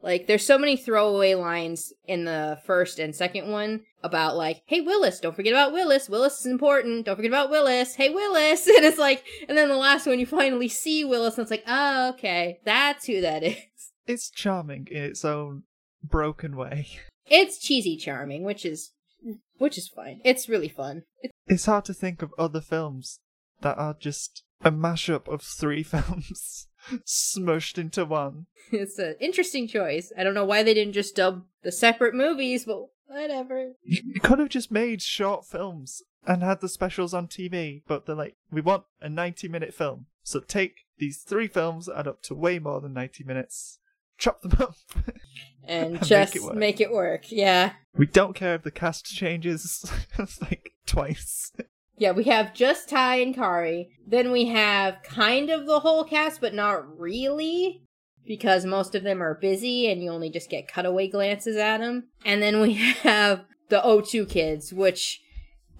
Like, 0.00 0.26
there's 0.26 0.46
so 0.46 0.58
many 0.58 0.76
throwaway 0.76 1.34
lines 1.34 1.92
in 2.06 2.24
the 2.24 2.60
first 2.64 2.98
and 2.98 3.14
second 3.14 3.50
one 3.50 3.80
about, 4.02 4.36
like, 4.36 4.62
hey, 4.66 4.80
Willis, 4.80 5.18
don't 5.18 5.34
forget 5.34 5.52
about 5.52 5.72
Willis. 5.72 6.08
Willis 6.08 6.40
is 6.40 6.46
important. 6.46 7.06
Don't 7.06 7.16
forget 7.16 7.30
about 7.32 7.50
Willis. 7.50 7.96
Hey, 7.96 8.10
Willis. 8.10 8.68
And 8.76 8.84
it's 8.84 8.98
like, 8.98 9.24
and 9.48 9.58
then 9.58 9.68
the 9.68 9.76
last 9.76 10.06
one, 10.06 10.20
you 10.20 10.26
finally 10.26 10.68
see 10.68 11.04
Willis, 11.04 11.36
and 11.36 11.42
it's 11.42 11.50
like, 11.50 11.64
oh, 11.66 12.10
okay, 12.10 12.58
that's 12.64 13.06
who 13.06 13.20
that 13.22 13.42
is. 13.42 13.56
it's 14.06 14.30
charming 14.30 14.86
in 14.90 15.02
its 15.02 15.24
own 15.24 15.64
broken 16.02 16.56
way. 16.56 16.86
It's 17.26 17.58
cheesy 17.58 17.96
charming, 17.96 18.44
which 18.44 18.64
is, 18.64 18.92
which 19.58 19.76
is 19.76 19.88
fine. 19.88 20.20
It's 20.24 20.48
really 20.48 20.68
fun. 20.68 21.02
It's 21.22 21.32
It's 21.46 21.66
hard 21.66 21.84
to 21.86 21.92
think 21.94 22.22
of 22.22 22.30
other 22.38 22.60
films 22.60 23.18
that 23.62 23.76
are 23.76 23.96
just 23.98 24.44
a 24.62 24.70
mashup 24.72 25.28
of 25.28 25.42
three 25.42 25.82
films 25.84 26.66
smushed 27.06 27.78
into 27.78 28.04
one. 28.04 28.46
It's 28.72 28.98
an 28.98 29.16
interesting 29.20 29.68
choice. 29.68 30.12
I 30.16 30.24
don't 30.24 30.34
know 30.34 30.44
why 30.44 30.62
they 30.62 30.74
didn't 30.74 30.94
just 30.94 31.16
dub 31.16 31.44
the 31.62 31.72
separate 31.72 32.14
movies, 32.14 32.64
but 32.64 32.86
whatever. 33.06 33.72
You 33.82 34.20
could 34.20 34.38
have 34.38 34.48
just 34.48 34.70
made 34.70 35.02
short 35.02 35.46
films 35.46 36.02
and 36.26 36.42
had 36.42 36.60
the 36.60 36.68
specials 36.68 37.14
on 37.14 37.26
TV, 37.28 37.82
but 37.86 38.06
they're 38.06 38.14
like, 38.14 38.36
we 38.50 38.60
want 38.60 38.84
a 39.00 39.08
90 39.08 39.48
minute 39.48 39.74
film. 39.74 40.06
So 40.22 40.40
take 40.40 40.84
these 40.98 41.18
three 41.22 41.48
films 41.48 41.86
that 41.86 41.96
add 41.98 42.08
up 42.08 42.22
to 42.22 42.34
way 42.34 42.58
more 42.58 42.80
than 42.80 42.92
90 42.92 43.24
minutes, 43.24 43.78
chop 44.18 44.42
them 44.42 44.56
up. 44.60 44.74
And 45.64 45.92
Make 45.92 46.02
just 46.04 46.34
it 46.34 46.54
make 46.54 46.80
it 46.80 46.90
work. 46.90 47.30
Yeah. 47.30 47.72
we 47.94 48.06
don't 48.06 48.34
care 48.34 48.54
if 48.54 48.62
the 48.62 48.70
cast 48.70 49.04
changes 49.04 49.84
like 50.40 50.72
twice. 50.86 51.52
Yeah, 51.98 52.12
we 52.12 52.24
have 52.24 52.54
just 52.54 52.88
Tai 52.88 53.16
and 53.16 53.34
Kari. 53.34 53.90
Then 54.06 54.30
we 54.30 54.46
have 54.46 55.02
kind 55.02 55.50
of 55.50 55.66
the 55.66 55.80
whole 55.80 56.04
cast, 56.04 56.40
but 56.40 56.54
not 56.54 56.98
really. 56.98 57.82
Because 58.24 58.64
most 58.64 58.94
of 58.94 59.02
them 59.02 59.22
are 59.22 59.34
busy 59.34 59.90
and 59.90 60.02
you 60.02 60.10
only 60.10 60.30
just 60.30 60.50
get 60.50 60.72
cutaway 60.72 61.08
glances 61.08 61.56
at 61.56 61.78
them. 61.78 62.08
And 62.24 62.42
then 62.42 62.60
we 62.60 62.74
have 63.02 63.44
the 63.68 64.02
02 64.06 64.26
kids, 64.26 64.72
which, 64.72 65.20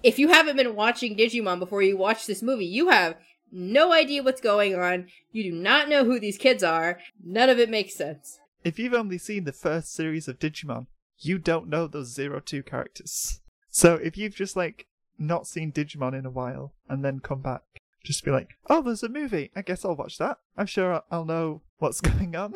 if 0.03 0.19
you 0.19 0.29
haven't 0.29 0.57
been 0.57 0.75
watching 0.75 1.15
Digimon 1.15 1.59
before 1.59 1.81
you 1.81 1.95
watch 1.95 2.25
this 2.25 2.41
movie, 2.41 2.65
you 2.65 2.89
have 2.89 3.15
no 3.51 3.93
idea 3.93 4.23
what's 4.23 4.41
going 4.41 4.75
on. 4.75 5.07
You 5.31 5.43
do 5.43 5.51
not 5.51 5.89
know 5.89 6.03
who 6.03 6.19
these 6.19 6.37
kids 6.37 6.63
are. 6.63 6.99
None 7.23 7.49
of 7.49 7.59
it 7.59 7.69
makes 7.69 7.95
sense. 7.95 8.39
If 8.63 8.77
you've 8.77 8.93
only 8.93 9.17
seen 9.17 9.45
the 9.45 9.53
first 9.53 9.93
series 9.93 10.27
of 10.27 10.39
Digimon, 10.39 10.87
you 11.19 11.37
don't 11.37 11.69
know 11.69 11.87
those 11.87 12.13
Zero 12.13 12.39
Two 12.39 12.63
characters. 12.63 13.39
So 13.69 13.95
if 13.95 14.17
you've 14.17 14.35
just 14.35 14.55
like 14.55 14.87
not 15.19 15.47
seen 15.47 15.71
Digimon 15.71 16.17
in 16.17 16.25
a 16.25 16.29
while 16.31 16.73
and 16.87 17.03
then 17.03 17.19
come 17.19 17.41
back, 17.41 17.61
just 18.03 18.23
be 18.23 18.31
like, 18.31 18.49
oh, 18.69 18.81
there's 18.81 19.03
a 19.03 19.09
movie. 19.09 19.51
I 19.55 19.61
guess 19.61 19.83
I'll 19.85 19.95
watch 19.95 20.17
that. 20.17 20.37
I'm 20.57 20.65
sure 20.65 20.93
I'll- 20.93 21.05
I'll 21.11 21.25
know 21.25 21.61
what's 21.77 22.01
going 22.09 22.35
on. 22.35 22.51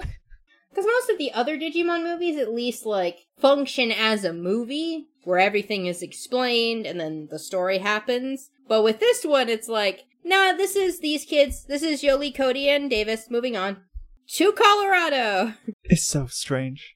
Because 0.70 0.86
most 0.88 1.10
of 1.12 1.18
the 1.20 1.32
other 1.34 1.58
Digimon 1.58 2.04
movies 2.04 2.38
at 2.38 2.54
least, 2.54 2.86
like, 2.86 3.28
function 3.38 3.92
as 3.92 4.24
a 4.24 4.34
movie 4.34 5.08
where 5.24 5.38
everything 5.40 5.86
is 5.86 6.02
explained 6.02 6.86
and 6.88 7.00
then 7.00 7.28
the 7.30 7.38
story 7.38 7.78
happens. 7.78 8.50
But 8.68 8.82
with 8.84 9.00
this 9.00 9.24
one, 9.24 9.50
it's 9.50 9.68
like, 9.68 10.06
nah, 10.24 10.54
this 10.54 10.76
is 10.76 11.00
these 11.00 11.26
kids. 11.26 11.66
This 11.66 11.84
is 11.84 12.02
Yolei, 12.02 12.34
Cody, 12.36 12.70
and 12.70 12.90
Davis. 12.90 13.30
Moving 13.30 13.56
on. 13.56 13.82
To 14.30 14.52
Colorado! 14.54 15.54
It's 15.84 16.08
so 16.08 16.26
strange. 16.28 16.96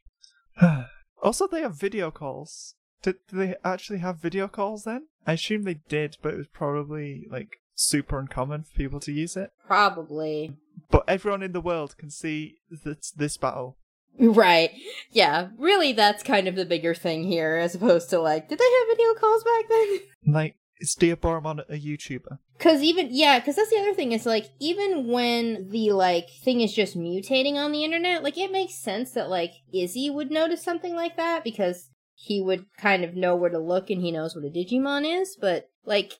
also, 1.21 1.45
they 1.47 1.61
have 1.61 1.79
video 1.79 2.09
calls. 2.09 2.75
Did, 3.03 3.15
did 3.29 3.37
they 3.39 3.55
actually 3.63 3.99
have 3.99 4.19
video 4.19 4.47
calls 4.47 4.85
then? 4.85 5.07
I 5.27 5.33
assume 5.33 5.63
they 5.63 5.81
did, 5.89 6.17
but 6.21 6.33
it 6.33 6.37
was 6.37 6.47
probably 6.47 7.27
like 7.29 7.59
super 7.75 8.17
uncommon 8.17 8.63
for 8.63 8.73
people 8.73 8.99
to 9.01 9.11
use 9.11 9.35
it. 9.35 9.51
Probably. 9.67 10.55
But 10.89 11.03
everyone 11.07 11.43
in 11.43 11.51
the 11.51 11.61
world 11.61 11.97
can 11.97 12.09
see 12.09 12.55
this, 12.71 13.11
this 13.11 13.37
battle. 13.37 13.77
Right. 14.17 14.71
Yeah, 15.11 15.49
really, 15.57 15.93
that's 15.93 16.23
kind 16.23 16.47
of 16.47 16.55
the 16.55 16.65
bigger 16.65 16.95
thing 16.95 17.25
here, 17.25 17.57
as 17.57 17.75
opposed 17.75 18.09
to, 18.09 18.19
like, 18.19 18.49
did 18.49 18.57
they 18.57 18.63
have 18.63 18.97
video 18.97 19.13
calls 19.13 19.43
back 19.43 19.65
then? 19.69 19.99
Like, 20.33 20.55
is 20.79 20.95
Diaboromon 20.99 21.61
a 21.69 21.77
YouTuber? 21.79 22.39
Cause 22.59 22.81
even 22.81 23.09
yeah, 23.11 23.39
cause 23.39 23.55
that's 23.55 23.69
the 23.69 23.77
other 23.77 23.93
thing 23.93 24.13
is 24.13 24.25
like 24.25 24.49
even 24.59 25.07
when 25.07 25.69
the 25.69 25.91
like 25.91 26.29
thing 26.43 26.61
is 26.61 26.73
just 26.73 26.97
mutating 26.97 27.53
on 27.53 27.71
the 27.71 27.83
internet, 27.83 28.23
like 28.23 28.37
it 28.37 28.51
makes 28.51 28.73
sense 28.73 29.11
that 29.11 29.29
like 29.29 29.53
Izzy 29.71 30.09
would 30.09 30.31
notice 30.31 30.63
something 30.63 30.95
like 30.95 31.17
that 31.17 31.43
because 31.43 31.89
he 32.19 32.41
would 32.41 32.65
kind 32.77 33.03
of 33.03 33.15
know 33.15 33.35
where 33.35 33.51
to 33.51 33.59
look 33.59 33.91
and 33.91 34.01
he 34.01 34.11
knows 34.11 34.35
what 34.35 34.43
a 34.43 34.49
Digimon 34.49 35.21
is. 35.21 35.37
But 35.39 35.69
like, 35.85 36.13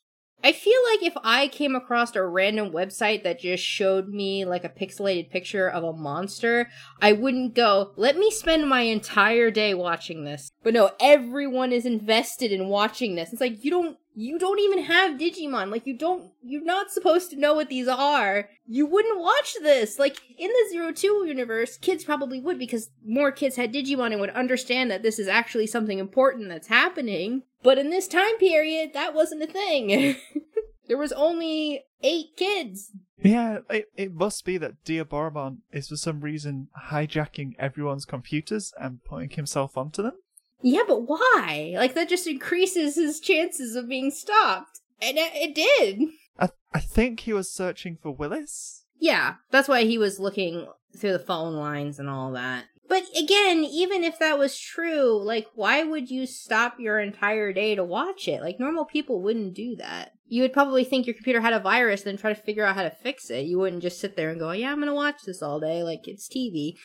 I 0.43 0.51
feel 0.51 0.79
like 0.91 1.01
if 1.01 1.17
I 1.23 1.47
came 1.47 1.75
across 1.75 2.15
a 2.15 2.23
random 2.23 2.69
website 2.69 3.23
that 3.23 3.39
just 3.39 3.63
showed 3.63 4.07
me 4.07 4.45
like 4.45 4.63
a 4.63 4.69
pixelated 4.69 5.31
picture 5.31 5.67
of 5.67 5.83
a 5.83 5.93
monster, 5.93 6.69
I 7.01 7.13
wouldn't 7.13 7.55
go, 7.55 7.93
let 7.95 8.15
me 8.15 8.29
spend 8.29 8.69
my 8.69 8.81
entire 8.81 9.49
day 9.49 9.73
watching 9.73 10.23
this. 10.23 10.51
But 10.61 10.75
no, 10.75 10.91
everyone 11.01 11.71
is 11.71 11.87
invested 11.87 12.51
in 12.51 12.67
watching 12.67 13.15
this. 13.15 13.31
It's 13.33 13.41
like, 13.41 13.63
you 13.65 13.71
don't, 13.71 13.97
you 14.20 14.39
don't 14.39 14.59
even 14.59 14.86
have 14.86 15.20
Digimon. 15.20 15.70
Like, 15.70 15.86
you 15.86 15.95
don't, 15.95 16.32
you're 16.41 16.63
not 16.63 16.89
supposed 16.89 17.30
to 17.30 17.39
know 17.39 17.53
what 17.53 17.70
these 17.70 17.88
are. 17.88 18.49
You 18.65 18.88
wouldn't 18.88 19.20
watch 19.20 19.53
this. 19.61 19.99
Like, 19.99 20.18
in 20.39 20.49
the 20.49 20.70
Zero 20.72 20.91
Two 20.91 21.24
universe, 21.28 21.78
kids 21.78 22.03
probably 22.03 22.41
would 22.41 22.57
because 22.57 22.89
more 23.05 23.32
kids 23.32 23.57
had 23.57 23.72
Digimon 23.72 24.13
and 24.13 24.20
would 24.20 24.32
understand 24.32 24.89
that 24.89 25.03
this 25.03 25.20
is 25.20 25.28
actually 25.28 25.68
something 25.68 25.99
important 25.99 26.49
that's 26.49 26.68
happening. 26.68 27.43
But 27.61 27.78
in 27.78 27.91
this 27.91 28.07
time 28.07 28.39
period, 28.39 28.89
that 28.95 29.13
wasn't 29.13 29.43
a 29.43 29.47
thing. 29.47 30.15
there 30.88 30.97
was 30.97 31.11
only 31.11 31.84
eight 32.01 32.36
kids. 32.38 32.89
Yeah, 33.24 33.59
it, 33.70 33.86
it 33.95 34.13
must 34.15 34.45
be 34.45 34.57
that 34.57 34.84
Diaboromon 34.84 35.57
is 35.72 35.89
for 35.89 35.95
some 35.95 36.22
reason 36.22 36.70
hijacking 36.89 37.51
everyone's 37.59 38.05
computers 38.05 38.74
and 38.80 39.03
putting 39.03 39.30
himself 39.30 39.78
onto 39.78 40.01
them. 40.01 40.13
Yeah, 40.62 40.82
but 40.88 41.03
why? 41.08 41.74
Like, 41.76 41.93
that 41.93 42.10
just 42.10 42.28
increases 42.28 42.95
his 42.95 43.20
chances 43.20 43.76
of 43.76 43.89
being 43.89 44.12
stopped. 44.12 44.80
And 45.01 45.18
it, 45.18 45.32
it 45.36 45.55
did. 45.55 46.10
I, 46.39 46.49
I 46.74 46.80
think 46.80 47.22
he 47.22 47.34
was 47.34 47.51
searching 47.51 47.97
for 48.01 48.12
Willis. 48.12 48.86
Yeah, 48.99 49.36
that's 49.51 49.68
why 49.68 49.84
he 49.84 49.97
was 49.97 50.20
looking 50.20 50.68
through 50.97 51.14
the 51.14 51.20
phone 51.20 51.53
lines 51.53 51.99
and 51.99 52.10
all 52.10 52.32
that. 52.32 52.66
But 52.89 53.03
again, 53.18 53.66
even 53.66 54.03
if 54.03 54.18
that 54.20 54.39
was 54.39 54.58
true, 54.58 55.22
like, 55.22 55.47
why 55.55 55.84
would 55.84 56.10
you 56.10 56.26
stop 56.26 56.80
your 56.80 56.99
entire 56.99 57.51
day 57.51 57.76
to 57.76 57.84
watch 57.84 58.28
it? 58.28 58.41
Like, 58.41 58.60
normal 58.60 58.86
people 58.86 59.22
wouldn't 59.22 59.53
do 59.53 59.76
that. 59.76 60.14
You 60.28 60.41
would 60.41 60.53
probably 60.53 60.84
think 60.84 61.05
your 61.05 61.14
computer 61.14 61.41
had 61.41 61.53
a 61.53 61.60
virus, 61.60 62.01
and 62.01 62.12
then 62.12 62.18
try 62.18 62.34
to 62.34 62.41
figure 62.41 62.64
out 62.64 62.76
how 62.76 62.84
to 62.84 62.89
fix 62.89 63.30
it. 63.30 63.45
You 63.45 63.60
wouldn't 63.60 63.82
just 63.82 63.99
sit 63.99 64.16
there 64.16 64.30
and 64.30 64.39
go, 64.39 64.51
yeah, 64.51 64.72
I'm 64.72 64.80
gonna 64.80 64.93
watch 64.93 65.24
this 65.26 65.41
all 65.41 65.60
day, 65.60 65.84
like 65.84 66.08
it's 66.08 66.28
TV. 66.28 66.78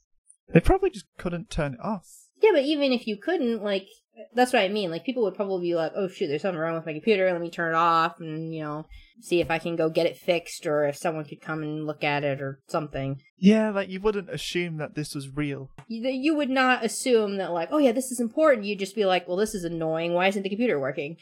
They 0.52 0.60
probably 0.60 0.90
just 0.90 1.06
couldn't 1.18 1.50
turn 1.50 1.74
it 1.74 1.80
off. 1.80 2.21
Yeah, 2.42 2.50
but 2.52 2.64
even 2.64 2.92
if 2.92 3.06
you 3.06 3.16
couldn't, 3.16 3.62
like, 3.62 3.86
that's 4.34 4.52
what 4.52 4.62
I 4.62 4.68
mean. 4.68 4.90
Like, 4.90 5.04
people 5.04 5.22
would 5.22 5.34
probably 5.34 5.70
be 5.70 5.74
like, 5.74 5.92
oh 5.96 6.08
shoot, 6.08 6.26
there's 6.26 6.42
something 6.42 6.58
wrong 6.58 6.74
with 6.74 6.84
my 6.84 6.92
computer, 6.92 7.30
let 7.30 7.40
me 7.40 7.50
turn 7.50 7.72
it 7.72 7.76
off, 7.76 8.20
and, 8.20 8.54
you 8.54 8.62
know, 8.62 8.86
see 9.20 9.40
if 9.40 9.50
I 9.50 9.58
can 9.58 9.76
go 9.76 9.88
get 9.88 10.06
it 10.06 10.16
fixed, 10.16 10.66
or 10.66 10.86
if 10.86 10.96
someone 10.96 11.24
could 11.24 11.40
come 11.40 11.62
and 11.62 11.86
look 11.86 12.02
at 12.02 12.24
it, 12.24 12.42
or 12.42 12.60
something. 12.68 13.20
Yeah, 13.38 13.70
like 13.70 13.88
you 13.88 14.00
wouldn't 14.00 14.28
assume 14.28 14.76
that 14.78 14.94
this 14.94 15.14
was 15.14 15.34
real. 15.34 15.70
You, 15.88 16.08
you 16.08 16.34
would 16.34 16.50
not 16.50 16.84
assume 16.84 17.36
that, 17.36 17.52
like, 17.52 17.68
oh 17.70 17.78
yeah, 17.78 17.92
this 17.92 18.10
is 18.10 18.20
important. 18.20 18.66
You'd 18.66 18.80
just 18.80 18.96
be 18.96 19.06
like, 19.06 19.28
well, 19.28 19.36
this 19.36 19.54
is 19.54 19.64
annoying. 19.64 20.12
Why 20.12 20.26
isn't 20.26 20.42
the 20.42 20.48
computer 20.48 20.78
working? 20.78 21.16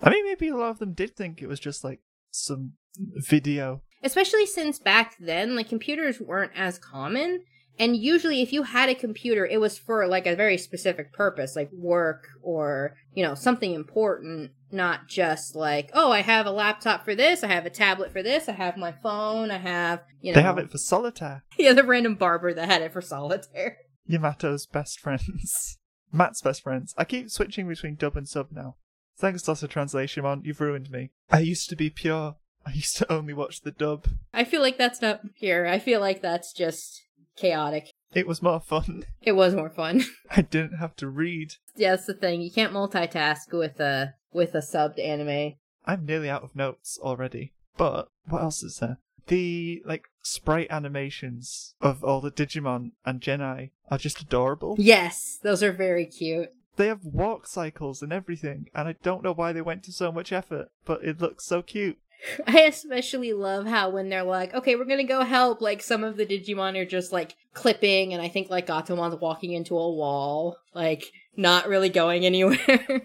I 0.00 0.10
mean, 0.10 0.24
maybe 0.24 0.48
a 0.48 0.56
lot 0.56 0.70
of 0.70 0.78
them 0.78 0.94
did 0.94 1.14
think 1.14 1.42
it 1.42 1.48
was 1.48 1.60
just 1.60 1.84
like 1.84 2.00
some 2.32 2.72
video. 2.98 3.82
Especially 4.02 4.46
since 4.46 4.80
back 4.80 5.14
then, 5.20 5.54
like, 5.54 5.68
computers 5.68 6.20
weren't 6.20 6.52
as 6.56 6.76
common. 6.76 7.44
And 7.78 7.96
usually, 7.96 8.42
if 8.42 8.52
you 8.52 8.64
had 8.64 8.88
a 8.88 8.94
computer, 8.94 9.46
it 9.46 9.60
was 9.60 9.78
for 9.78 10.06
like 10.06 10.26
a 10.26 10.36
very 10.36 10.58
specific 10.58 11.12
purpose, 11.12 11.56
like 11.56 11.70
work 11.72 12.28
or, 12.42 12.96
you 13.14 13.22
know, 13.22 13.34
something 13.34 13.72
important, 13.72 14.52
not 14.70 15.08
just 15.08 15.56
like, 15.56 15.90
oh, 15.94 16.12
I 16.12 16.20
have 16.20 16.46
a 16.46 16.50
laptop 16.50 17.04
for 17.04 17.14
this, 17.14 17.42
I 17.42 17.48
have 17.48 17.66
a 17.66 17.70
tablet 17.70 18.12
for 18.12 18.22
this, 18.22 18.48
I 18.48 18.52
have 18.52 18.76
my 18.76 18.92
phone, 18.92 19.50
I 19.50 19.58
have, 19.58 20.02
you 20.20 20.32
know. 20.32 20.36
They 20.36 20.42
have 20.42 20.58
it 20.58 20.70
for 20.70 20.78
solitaire. 20.78 21.44
Yeah, 21.58 21.72
the 21.72 21.84
random 21.84 22.16
barber 22.16 22.52
that 22.54 22.68
had 22.68 22.82
it 22.82 22.92
for 22.92 23.00
solitaire. 23.00 23.78
Yamato's 24.08 24.66
best 24.66 25.00
friends. 25.00 25.78
Matt's 26.12 26.42
best 26.42 26.62
friends. 26.62 26.94
I 26.98 27.04
keep 27.04 27.30
switching 27.30 27.68
between 27.68 27.94
dub 27.94 28.16
and 28.16 28.28
sub 28.28 28.48
now. 28.50 28.76
Thanks, 29.18 29.46
of 29.46 29.68
Translation, 29.68 30.24
man. 30.24 30.42
You've 30.44 30.60
ruined 30.60 30.90
me. 30.90 31.10
I 31.30 31.40
used 31.40 31.68
to 31.70 31.76
be 31.76 31.90
pure. 31.90 32.36
I 32.66 32.72
used 32.72 32.96
to 32.98 33.12
only 33.12 33.32
watch 33.32 33.60
the 33.60 33.70
dub. 33.70 34.06
I 34.32 34.44
feel 34.44 34.60
like 34.60 34.78
that's 34.78 35.02
not 35.02 35.20
pure. 35.38 35.66
I 35.66 35.78
feel 35.78 36.00
like 36.00 36.22
that's 36.22 36.52
just 36.52 37.02
chaotic. 37.36 37.90
It 38.14 38.26
was 38.26 38.42
more 38.42 38.60
fun. 38.60 39.04
It 39.22 39.32
was 39.32 39.54
more 39.54 39.70
fun. 39.70 40.02
I 40.36 40.42
didn't 40.42 40.78
have 40.78 40.96
to 40.96 41.06
read. 41.08 41.54
yeah, 41.76 41.90
that's 41.92 42.06
the 42.06 42.14
thing. 42.14 42.42
You 42.42 42.50
can't 42.50 42.72
multitask 42.72 43.52
with 43.52 43.78
a 43.80 44.14
with 44.32 44.54
a 44.54 44.58
subbed 44.58 44.98
anime. 44.98 45.54
I'm 45.86 46.04
nearly 46.04 46.28
out 46.28 46.42
of 46.42 46.56
notes 46.56 46.98
already. 47.00 47.52
But 47.76 48.08
what 48.28 48.42
else 48.42 48.62
is 48.62 48.78
there? 48.78 48.98
The 49.28 49.80
like 49.86 50.08
sprite 50.22 50.66
animations 50.70 51.74
of 51.80 52.02
all 52.02 52.20
the 52.20 52.30
Digimon 52.32 52.92
and 53.06 53.20
Gennai 53.20 53.70
are 53.90 53.98
just 53.98 54.20
adorable. 54.20 54.74
Yes, 54.78 55.38
those 55.42 55.62
are 55.62 55.72
very 55.72 56.06
cute. 56.06 56.50
They 56.76 56.88
have 56.88 57.04
walk 57.04 57.46
cycles 57.46 58.02
and 58.02 58.12
everything, 58.12 58.66
and 58.74 58.88
I 58.88 58.96
don't 59.02 59.22
know 59.22 59.32
why 59.34 59.52
they 59.52 59.60
went 59.60 59.84
to 59.84 59.92
so 59.92 60.10
much 60.10 60.32
effort, 60.32 60.68
but 60.84 61.04
it 61.04 61.20
looks 61.20 61.44
so 61.46 61.62
cute. 61.62 61.98
I 62.46 62.60
especially 62.62 63.32
love 63.32 63.66
how 63.66 63.90
when 63.90 64.08
they're 64.08 64.22
like, 64.22 64.54
okay, 64.54 64.76
we're 64.76 64.84
gonna 64.84 65.04
go 65.04 65.24
help, 65.24 65.60
like 65.60 65.82
some 65.82 66.04
of 66.04 66.16
the 66.16 66.26
Digimon 66.26 66.76
are 66.76 66.84
just 66.84 67.12
like 67.12 67.34
clipping, 67.54 68.12
and 68.12 68.22
I 68.22 68.28
think 68.28 68.50
like 68.50 68.66
Gatomon's 68.66 69.20
walking 69.20 69.52
into 69.52 69.76
a 69.76 69.92
wall, 69.92 70.56
like 70.74 71.12
not 71.36 71.68
really 71.68 71.88
going 71.88 72.24
anywhere. 72.26 73.02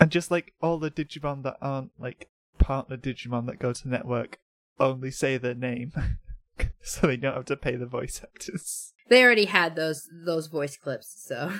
And 0.00 0.10
just 0.10 0.30
like 0.30 0.52
all 0.62 0.78
the 0.78 0.90
Digimon 0.90 1.42
that 1.42 1.56
aren't 1.60 1.90
like 1.98 2.28
partner 2.58 2.96
Digimon 2.96 3.46
that 3.46 3.58
go 3.58 3.72
to 3.72 3.88
network 3.88 4.38
only 4.80 5.10
say 5.10 5.36
their 5.38 5.54
name. 5.54 5.92
so 6.82 7.06
they 7.06 7.16
don't 7.16 7.34
have 7.34 7.44
to 7.46 7.56
pay 7.56 7.76
the 7.76 7.86
voice 7.86 8.20
actors. 8.22 8.92
they 9.08 9.22
already 9.22 9.46
had 9.46 9.74
those 9.76 10.08
those 10.24 10.46
voice 10.46 10.76
clips, 10.76 11.22
so 11.26 11.52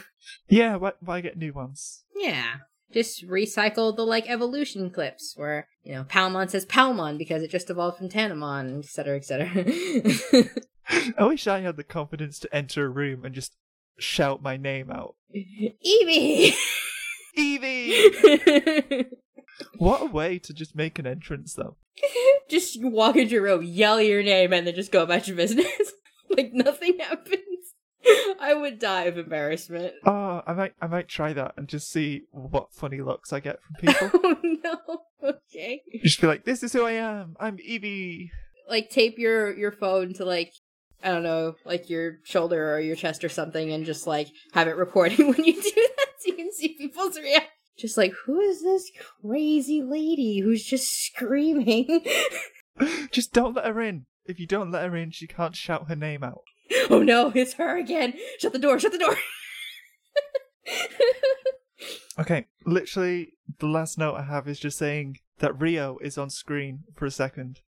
Yeah, 0.49 0.77
why, 0.77 0.93
why 1.01 1.21
get 1.21 1.37
new 1.37 1.53
ones? 1.53 2.05
yeah. 2.17 2.57
Just 2.93 3.27
recycle 3.27 3.95
the 3.95 4.03
like 4.03 4.29
evolution 4.29 4.91
clips 4.91 5.35
where, 5.37 5.69
you 5.83 5.95
know, 5.95 6.05
Palmon 6.05 6.49
says 6.49 6.65
Palmon 6.65 7.19
because 7.19 7.43
it 7.43 7.51
just 7.51 7.71
evolved 7.71 7.99
from 7.99 8.09
Tanemon, 8.09 8.79
etc., 8.79 9.17
etc. 9.17 9.65
I 11.19 11.25
wish 11.25 11.47
I 11.47 11.61
had 11.61 11.77
the 11.77 11.85
confidence 11.85 12.39
to 12.41 12.55
enter 12.55 12.87
a 12.87 12.89
room 12.89 13.25
and 13.25 13.35
just 13.35 13.57
shout 13.99 14.43
my 14.43 14.57
name 14.57 14.91
out. 14.91 15.17
Evie! 15.33 16.55
Evie! 17.35 19.07
What 19.77 20.03
a 20.03 20.07
way 20.07 20.39
to 20.41 20.55
just 20.55 20.77
make 20.77 20.99
an 20.99 21.07
entrance, 21.07 21.55
though. 21.55 21.77
just 22.51 22.83
walk 22.83 23.17
into 23.17 23.35
your 23.35 23.43
room, 23.43 23.63
yell 23.63 24.01
your 24.01 24.23
name, 24.23 24.53
and 24.53 24.67
then 24.67 24.75
just 24.75 24.93
go 24.93 25.03
about 25.03 25.29
your 25.29 25.37
business. 25.37 25.93
like 26.37 26.53
nothing 26.53 26.99
happens. 26.99 27.75
I 28.41 28.55
would 28.55 28.79
die 28.79 29.05
of 29.05 29.19
embarrassment. 29.19 29.95
Oh, 30.05 30.43
I 30.47 30.53
might, 30.53 30.73
I 30.81 30.87
might 30.87 31.09
try 31.09 31.33
that 31.33 31.55
and 31.57 31.69
just 31.69 31.91
see 31.91 32.23
what 32.31 32.73
funny 32.73 33.01
looks 33.01 33.33
I 33.33 33.41
get 33.41 33.59
from 33.63 33.75
people. 33.77 34.11
Oh 34.25 34.37
no. 34.43 35.31
Okay. 35.31 35.83
just 36.05 36.21
be 36.21 36.27
like, 36.27 36.45
"This 36.45 36.63
is 36.63 36.73
who 36.73 36.85
I 36.85 36.93
am. 36.93 37.37
I'm 37.41 37.59
Evie." 37.63 38.31
Like 38.69 38.91
tape 38.91 39.19
your 39.19 39.57
your 39.57 39.73
phone 39.73 40.13
to 40.15 40.25
like 40.25 40.53
I 41.03 41.09
don't 41.09 41.23
know, 41.23 41.55
like 41.65 41.89
your 41.91 42.19
shoulder 42.25 42.75
or 42.75 42.81
your 42.81 42.97
chest 42.97 43.25
or 43.25 43.29
something, 43.29 43.73
and 43.73 43.85
just 43.85 44.07
like 44.07 44.29
have 44.53 44.69
it 44.69 44.77
recording 44.77 45.29
when 45.29 45.45
you 45.45 45.55
do 45.55 45.71
that, 45.97 46.07
so 46.19 46.27
you 46.29 46.35
can 46.35 46.53
see 46.53 46.69
people's 46.75 47.19
reaction. 47.19 47.49
Just 47.79 47.97
like, 47.97 48.13
who 48.27 48.41
is 48.41 48.63
this 48.63 48.91
crazy 49.23 49.83
lady 49.83 50.41
who's 50.41 50.65
just 50.65 50.89
screaming? 51.07 52.05
Just 53.13 53.33
don't 53.33 53.55
let 53.55 53.67
her 53.67 53.81
in. 53.81 54.07
If 54.27 54.39
you 54.39 54.47
don't 54.47 54.71
let 54.71 54.89
her 54.89 54.97
in, 54.97 55.11
she 55.11 55.27
can't 55.27 55.57
shout 55.57 55.89
her 55.89 55.97
name 55.97 56.23
out. 56.23 56.43
oh 56.91 57.03
no, 57.03 57.33
it's 57.35 57.55
her 57.55 57.77
again! 57.79 58.15
Shut 58.39 58.53
the 58.53 58.59
door! 58.59 58.79
Shut 58.79 58.93
the 58.93 58.99
door! 58.99 59.17
Okay, 62.19 62.47
literally, 62.67 63.35
the 63.61 63.69
last 63.69 63.97
note 63.97 64.17
I 64.17 64.25
have 64.25 64.49
is 64.49 64.59
just 64.59 64.77
saying 64.77 65.19
that 65.39 65.57
Ryo 65.61 65.99
is 66.03 66.19
on 66.19 66.31
screen 66.31 66.81
for 66.97 67.07
a 67.07 67.13
second. 67.13 67.61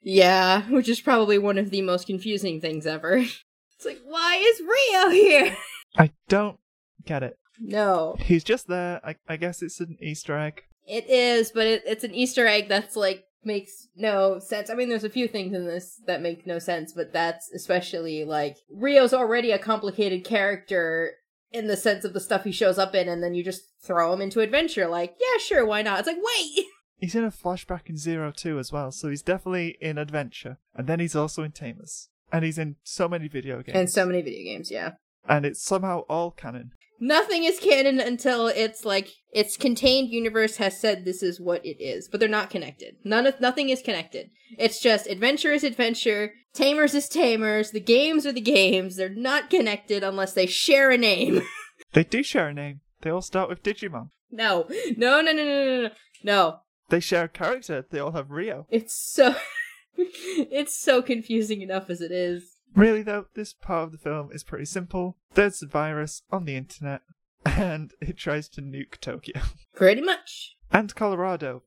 Yeah, 0.00 0.62
which 0.70 0.88
is 0.88 1.00
probably 1.00 1.38
one 1.38 1.58
of 1.58 1.70
the 1.70 1.82
most 1.82 2.06
confusing 2.06 2.60
things 2.60 2.86
ever. 2.86 3.24
It's 3.76 3.86
like, 3.86 4.02
why 4.04 4.36
is 4.36 4.60
Ryo 4.60 5.08
here? 5.08 5.56
I 5.96 6.10
don't 6.28 6.58
get 7.06 7.22
it. 7.22 7.38
No, 7.58 8.14
He's 8.20 8.44
just 8.44 8.68
there. 8.68 9.00
I, 9.02 9.16
I 9.26 9.38
guess 9.38 9.62
it's 9.62 9.80
an 9.80 9.96
Easter 10.02 10.36
egg. 10.36 10.64
it 10.86 11.08
is, 11.08 11.50
but 11.50 11.66
it, 11.66 11.82
it's 11.86 12.04
an 12.04 12.14
Easter 12.14 12.46
egg 12.46 12.68
that's 12.68 12.94
like 12.94 13.24
makes 13.44 13.88
no 13.96 14.38
sense. 14.38 14.70
I 14.70 14.74
mean, 14.74 14.88
there's 14.88 15.04
a 15.04 15.10
few 15.10 15.28
things 15.28 15.54
in 15.54 15.66
this 15.66 16.00
that 16.06 16.22
make 16.22 16.46
no 16.46 16.58
sense, 16.58 16.92
but 16.92 17.12
that's 17.12 17.50
especially 17.52 18.24
like 18.24 18.56
Ryo's 18.70 19.14
already 19.14 19.50
a 19.52 19.58
complicated 19.58 20.24
character 20.24 21.12
in 21.52 21.66
the 21.66 21.76
sense 21.76 22.04
of 22.04 22.12
the 22.12 22.20
stuff 22.20 22.44
he 22.44 22.52
shows 22.52 22.78
up 22.78 22.94
in, 22.94 23.08
and 23.08 23.22
then 23.22 23.34
you 23.34 23.42
just 23.42 23.62
throw 23.82 24.12
him 24.12 24.20
into 24.20 24.40
adventure. 24.40 24.86
Like, 24.86 25.16
yeah, 25.20 25.38
sure, 25.38 25.66
why 25.66 25.82
not? 25.82 25.98
It's 26.00 26.08
like, 26.08 26.16
wait, 26.16 26.64
He's 27.00 27.14
in 27.14 27.24
a 27.24 27.30
flashback 27.30 27.88
in 27.88 27.96
Zero 27.96 28.30
Two 28.30 28.58
as 28.58 28.70
well, 28.70 28.92
so 28.92 29.08
he's 29.08 29.22
definitely 29.22 29.78
in 29.80 29.96
Adventure. 29.96 30.58
And 30.74 30.86
then 30.86 31.00
he's 31.00 31.16
also 31.16 31.42
in 31.42 31.52
Tamers. 31.52 32.10
And 32.30 32.44
he's 32.44 32.58
in 32.58 32.76
so 32.84 33.08
many 33.08 33.26
video 33.26 33.62
games. 33.62 33.76
and 33.76 33.90
so 33.90 34.04
many 34.04 34.20
video 34.20 34.44
games, 34.44 34.70
yeah. 34.70 34.92
And 35.26 35.46
it's 35.46 35.62
somehow 35.62 36.00
all 36.10 36.30
canon. 36.30 36.72
Nothing 37.00 37.44
is 37.44 37.58
canon 37.58 37.98
until 37.98 38.46
it's 38.48 38.84
like 38.84 39.08
its 39.32 39.56
contained 39.56 40.10
universe 40.10 40.56
has 40.56 40.78
said 40.78 41.04
this 41.04 41.22
is 41.22 41.40
what 41.40 41.64
it 41.64 41.82
is, 41.82 42.08
but 42.08 42.20
they're 42.20 42.28
not 42.28 42.50
connected. 42.50 42.96
None 43.04 43.26
of 43.26 43.40
nothing 43.40 43.70
is 43.70 43.80
connected. 43.80 44.30
It's 44.58 44.80
just 44.80 45.06
adventure 45.06 45.52
is 45.52 45.64
adventure, 45.64 46.34
tamers 46.52 46.94
is 46.94 47.08
tamers, 47.08 47.70
the 47.70 47.80
games 47.80 48.26
are 48.26 48.32
the 48.32 48.40
games. 48.40 48.96
They're 48.96 49.08
not 49.08 49.48
connected 49.48 50.04
unless 50.04 50.34
they 50.34 50.46
share 50.46 50.90
a 50.90 50.98
name. 50.98 51.42
They 51.92 52.04
do 52.04 52.22
share 52.22 52.48
a 52.48 52.54
name. 52.54 52.82
They 53.00 53.10
all 53.10 53.20
start 53.20 53.48
with 53.48 53.64
Digimon. 53.64 54.10
no, 54.30 54.66
no, 54.96 55.20
no, 55.20 55.32
no, 55.32 55.44
no, 55.44 55.44
no, 55.44 55.82
no, 55.82 55.90
no. 56.22 56.60
They 56.88 57.00
share 57.00 57.24
a 57.24 57.28
character. 57.28 57.84
They 57.90 57.98
all 57.98 58.12
have 58.12 58.30
Ryo. 58.30 58.66
It's 58.70 58.94
so, 58.94 59.34
it's 59.96 60.78
so 60.78 61.02
confusing 61.02 61.62
enough 61.62 61.90
as 61.90 62.00
it 62.00 62.12
is. 62.12 62.49
Really, 62.76 63.02
though, 63.02 63.26
this 63.34 63.52
part 63.52 63.84
of 63.84 63.92
the 63.92 63.98
film 63.98 64.30
is 64.32 64.44
pretty 64.44 64.64
simple. 64.64 65.16
There's 65.34 65.62
a 65.62 65.66
virus 65.66 66.22
on 66.30 66.44
the 66.44 66.56
internet, 66.56 67.02
and 67.44 67.92
it 68.00 68.16
tries 68.16 68.48
to 68.50 68.62
nuke 68.62 68.98
Tokyo. 69.00 69.40
Pretty 69.74 70.00
much. 70.00 70.56
and 70.72 70.94
Colorado. 70.94 71.62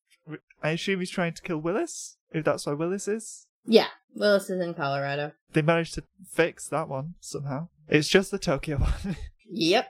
I 0.62 0.70
assume 0.72 1.00
he's 1.00 1.10
trying 1.10 1.34
to 1.34 1.42
kill 1.42 1.58
Willis, 1.58 2.18
if 2.32 2.46
that's 2.46 2.66
why 2.66 2.74
Willis 2.74 3.08
is. 3.10 3.48
Yeah, 3.66 3.88
Willis 4.16 4.50
is 4.50 4.62
in 4.62 4.74
Colorado. 4.74 5.34
They 5.52 5.62
managed 5.62 5.96
to 5.96 6.04
fix 6.30 6.68
that 6.70 6.88
one 6.88 7.16
somehow. 7.20 7.68
It's 7.90 8.08
just 8.08 8.32
the 8.32 8.40
Tokyo 8.40 8.78
one. 9.04 9.18
Yep. 9.50 9.88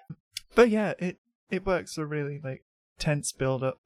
but 0.56 0.70
yeah, 0.70 0.94
it, 0.98 1.18
it 1.52 1.66
works 1.66 1.98
a 1.98 2.06
really, 2.06 2.40
like, 2.44 2.64
tense 2.98 3.32
build 3.32 3.64
up. 3.64 3.80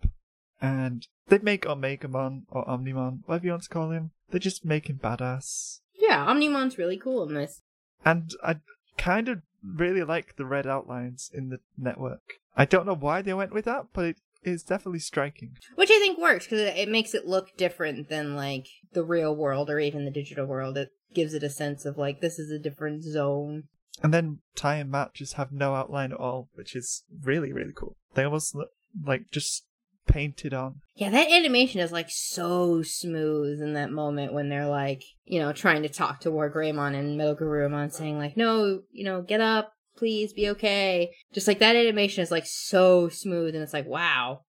And 0.62 1.06
they 1.28 1.40
make 1.40 1.66
Omegamon, 1.66 2.44
or 2.50 2.66
Omnimon, 2.66 3.20
whatever 3.26 3.46
you 3.46 3.52
want 3.52 3.64
to 3.64 3.70
call 3.70 3.92
him. 3.92 4.12
They 4.32 4.40
just 4.40 4.64
make 4.66 4.90
him 4.90 5.00
badass. 5.04 5.80
Yeah, 5.98 6.26
Omnimon's 6.26 6.78
really 6.78 6.98
cool 6.98 7.28
in 7.28 7.34
this. 7.34 7.62
And 8.06 8.32
I 8.44 8.58
kind 8.98 9.28
of 9.30 9.42
really 9.64 10.04
like 10.04 10.36
the 10.36 10.46
red 10.46 10.68
outlines 10.68 11.30
in 11.34 11.50
the 11.50 11.60
network. 11.78 12.22
I 12.56 12.66
don't 12.66 12.86
know 12.86 12.96
why 12.96 13.22
they 13.22 13.34
went 13.34 13.54
with 13.54 13.66
that, 13.66 13.88
but 13.94 14.06
it 14.06 14.18
is 14.44 14.64
definitely 14.64 15.00
striking. 15.00 15.58
Which 15.76 15.92
I 15.92 16.00
think 16.00 16.18
works 16.18 16.46
because 16.46 16.62
it, 16.62 16.78
it 16.78 16.90
makes 16.90 17.14
it 17.14 17.28
look 17.28 17.56
different 17.58 18.10
than 18.10 18.36
like 18.36 18.68
the 18.94 19.04
real 19.04 19.36
world 19.36 19.70
or 19.70 19.80
even 19.80 20.06
the 20.06 20.12
digital 20.12 20.46
world. 20.46 20.78
It 20.78 20.90
gives 21.14 21.34
it 21.34 21.44
a 21.44 21.50
sense 21.50 21.86
of 21.86 21.98
like 21.98 22.22
this 22.22 22.40
is 22.40 22.52
a 22.52 22.60
different 22.60 23.04
zone. 23.04 23.64
And 24.04 24.14
then 24.14 24.40
Tai 24.56 24.76
and 24.76 24.92
Matt 24.92 25.16
just 25.16 25.34
have 25.34 25.52
no 25.52 25.74
outline 25.74 26.12
at 26.12 26.20
all, 26.20 26.50
which 26.54 26.76
is 26.76 27.04
really, 27.24 27.52
really 27.52 27.74
cool. 27.76 27.96
They 28.14 28.24
almost 28.24 28.56
look 28.56 28.70
like 29.04 29.32
just 29.32 29.66
painted 30.08 30.54
on. 30.54 30.82
Yeah, 30.96 31.10
that 31.10 31.32
animation 31.32 31.82
is 31.82 31.92
like 31.92 32.10
so 32.10 32.82
smooth 32.82 33.62
in 33.62 33.74
that 33.74 33.92
moment 33.92 34.34
when 34.34 34.50
they're 34.50 34.68
like, 34.68 35.04
you 35.26 35.40
know, 35.40 35.54
trying 35.54 35.84
to 35.84 35.90
talk 35.90 36.22
to 36.22 36.32
War 36.32 36.52
Greymon 36.52 36.96
and 36.96 37.18
Metal 37.18 37.36
Garurumon 37.36 37.92
saying 37.92 38.18
like, 38.18 38.36
no, 38.38 38.82
you 38.92 39.04
know, 39.04 39.22
get 39.22 39.42
up, 39.42 39.74
please 39.96 40.34
be 40.34 40.50
okay. 40.50 41.12
Just 41.34 41.48
like 41.48 41.60
that 41.60 41.76
animation 41.76 42.24
is 42.24 42.32
like 42.32 42.46
so 42.46 43.10
smooth 43.10 43.54
and 43.54 43.64
it's 43.64 43.74
like, 43.74 43.88
wow, 43.88 44.42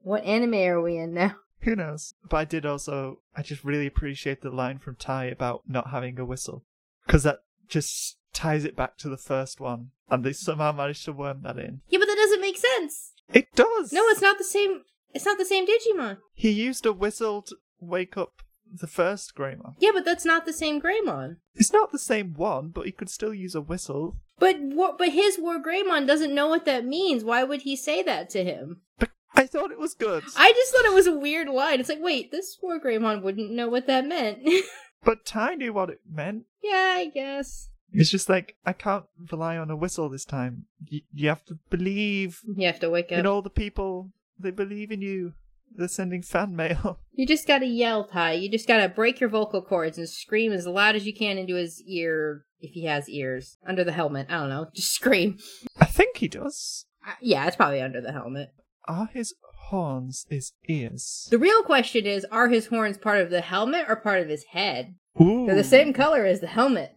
what 0.00 0.24
anime 0.24 0.54
are 0.54 0.80
we 0.80 0.96
in 0.96 1.14
now? 1.14 1.36
Who 1.60 1.76
knows? 1.76 2.14
But 2.28 2.36
I 2.36 2.44
did 2.44 2.66
also, 2.66 3.20
I 3.36 3.42
just 3.42 3.64
really 3.64 3.86
appreciate 3.86 4.42
the 4.42 4.50
line 4.50 4.78
from 4.78 4.96
Tai 4.96 5.26
about 5.26 5.62
not 5.68 5.90
having 5.90 6.18
a 6.18 6.24
whistle. 6.24 6.64
Because 7.06 7.22
that 7.22 7.40
just 7.68 8.18
ties 8.32 8.64
it 8.64 8.76
back 8.76 8.96
to 8.98 9.08
the 9.08 9.16
first 9.16 9.60
one. 9.60 9.90
And 10.10 10.24
they 10.24 10.32
somehow 10.32 10.72
managed 10.72 11.04
to 11.04 11.12
worm 11.12 11.42
that 11.42 11.58
in. 11.58 11.80
Yeah, 11.88 11.98
but 12.00 12.06
that 12.06 12.16
doesn't 12.16 12.40
make 12.40 12.58
sense. 12.58 13.12
It 13.32 13.54
does! 13.54 13.92
No, 13.92 14.02
it's 14.08 14.20
not 14.20 14.38
the 14.38 14.44
same. 14.44 14.82
It's 15.14 15.24
not 15.26 15.38
the 15.38 15.44
same 15.44 15.66
Digimon. 15.66 16.18
He 16.34 16.50
used 16.50 16.86
a 16.86 16.92
whistle 16.92 17.42
to 17.42 17.56
wake 17.80 18.16
up 18.16 18.42
the 18.74 18.86
first 18.86 19.34
Greymon. 19.34 19.74
Yeah, 19.78 19.90
but 19.92 20.04
that's 20.04 20.24
not 20.24 20.46
the 20.46 20.52
same 20.52 20.80
Greymon. 20.80 21.36
It's 21.54 21.72
not 21.72 21.92
the 21.92 21.98
same 21.98 22.32
one, 22.34 22.68
but 22.68 22.86
he 22.86 22.92
could 22.92 23.10
still 23.10 23.34
use 23.34 23.54
a 23.54 23.60
whistle. 23.60 24.16
But 24.38 24.56
what? 24.60 24.96
But 24.98 25.10
his 25.10 25.38
War 25.38 25.60
Greymon 25.62 26.06
doesn't 26.06 26.34
know 26.34 26.48
what 26.48 26.64
that 26.64 26.84
means. 26.86 27.22
Why 27.22 27.44
would 27.44 27.62
he 27.62 27.76
say 27.76 28.02
that 28.02 28.30
to 28.30 28.42
him? 28.42 28.80
But 28.98 29.10
I 29.34 29.46
thought 29.46 29.70
it 29.70 29.78
was 29.78 29.94
good. 29.94 30.24
I 30.36 30.52
just 30.52 30.72
thought 30.72 30.84
it 30.86 30.94
was 30.94 31.06
a 31.06 31.18
weird 31.18 31.48
line. 31.48 31.80
It's 31.80 31.88
like, 31.90 32.00
wait, 32.02 32.30
this 32.32 32.56
War 32.62 32.80
Greymon 32.80 33.22
wouldn't 33.22 33.50
know 33.50 33.68
what 33.68 33.86
that 33.86 34.06
meant. 34.06 34.38
But 35.04 35.24
Tai 35.24 35.56
knew 35.56 35.72
what 35.72 35.90
it 35.90 35.98
meant. 36.08 36.44
yeah, 36.62 36.94
I 36.96 37.10
guess. 37.12 37.68
It's 37.92 38.08
just 38.08 38.28
like, 38.28 38.54
I 38.64 38.72
can't 38.72 39.04
rely 39.32 39.56
on 39.56 39.68
a 39.68 39.74
whistle 39.76 40.08
this 40.08 40.24
time. 40.24 40.66
Y- 40.92 41.00
you 41.12 41.28
have 41.28 41.44
to 41.46 41.58
believe 41.70 42.38
You 42.56 42.66
have 42.68 42.78
to 42.80 42.88
wake 42.88 43.06
up. 43.10 43.18
in 43.18 43.26
all 43.26 43.42
the 43.42 43.50
people. 43.50 44.12
They 44.38 44.50
believe 44.50 44.90
in 44.90 45.02
you. 45.02 45.34
They're 45.74 45.88
sending 45.88 46.22
fan 46.22 46.54
mail. 46.54 46.98
you 47.12 47.26
just 47.26 47.46
gotta 47.46 47.66
yell, 47.66 48.04
Tai. 48.04 48.32
You 48.32 48.50
just 48.50 48.68
gotta 48.68 48.88
break 48.88 49.20
your 49.20 49.30
vocal 49.30 49.62
cords 49.62 49.98
and 49.98 50.08
scream 50.08 50.52
as 50.52 50.66
loud 50.66 50.96
as 50.96 51.06
you 51.06 51.14
can 51.14 51.38
into 51.38 51.54
his 51.54 51.82
ear, 51.86 52.44
if 52.60 52.72
he 52.72 52.84
has 52.84 53.08
ears, 53.08 53.56
under 53.66 53.84
the 53.84 53.92
helmet. 53.92 54.26
I 54.28 54.38
don't 54.38 54.48
know. 54.50 54.66
Just 54.74 54.92
scream. 54.92 55.38
I 55.80 55.86
think 55.86 56.18
he 56.18 56.28
does. 56.28 56.86
Uh, 57.06 57.12
yeah, 57.20 57.46
it's 57.46 57.56
probably 57.56 57.80
under 57.80 58.00
the 58.00 58.12
helmet. 58.12 58.50
Are 58.86 59.08
his 59.12 59.34
horns 59.68 60.26
his 60.28 60.52
ears? 60.68 61.28
The 61.30 61.38
real 61.38 61.62
question 61.62 62.04
is, 62.04 62.26
are 62.30 62.48
his 62.48 62.66
horns 62.66 62.98
part 62.98 63.20
of 63.20 63.30
the 63.30 63.40
helmet 63.40 63.86
or 63.88 63.96
part 63.96 64.20
of 64.20 64.28
his 64.28 64.44
head? 64.50 64.94
Ooh. 65.20 65.46
They're 65.46 65.54
the 65.54 65.64
same 65.64 65.92
color 65.92 66.24
as 66.24 66.40
the 66.40 66.46
helmet. 66.46 66.92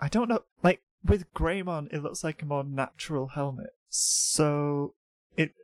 I 0.00 0.08
don't 0.08 0.28
know. 0.28 0.40
Like, 0.62 0.82
with 1.04 1.32
Greymon, 1.34 1.92
it 1.92 2.02
looks 2.02 2.22
like 2.22 2.42
a 2.42 2.46
more 2.46 2.64
natural 2.64 3.28
helmet. 3.28 3.70
So, 3.88 4.94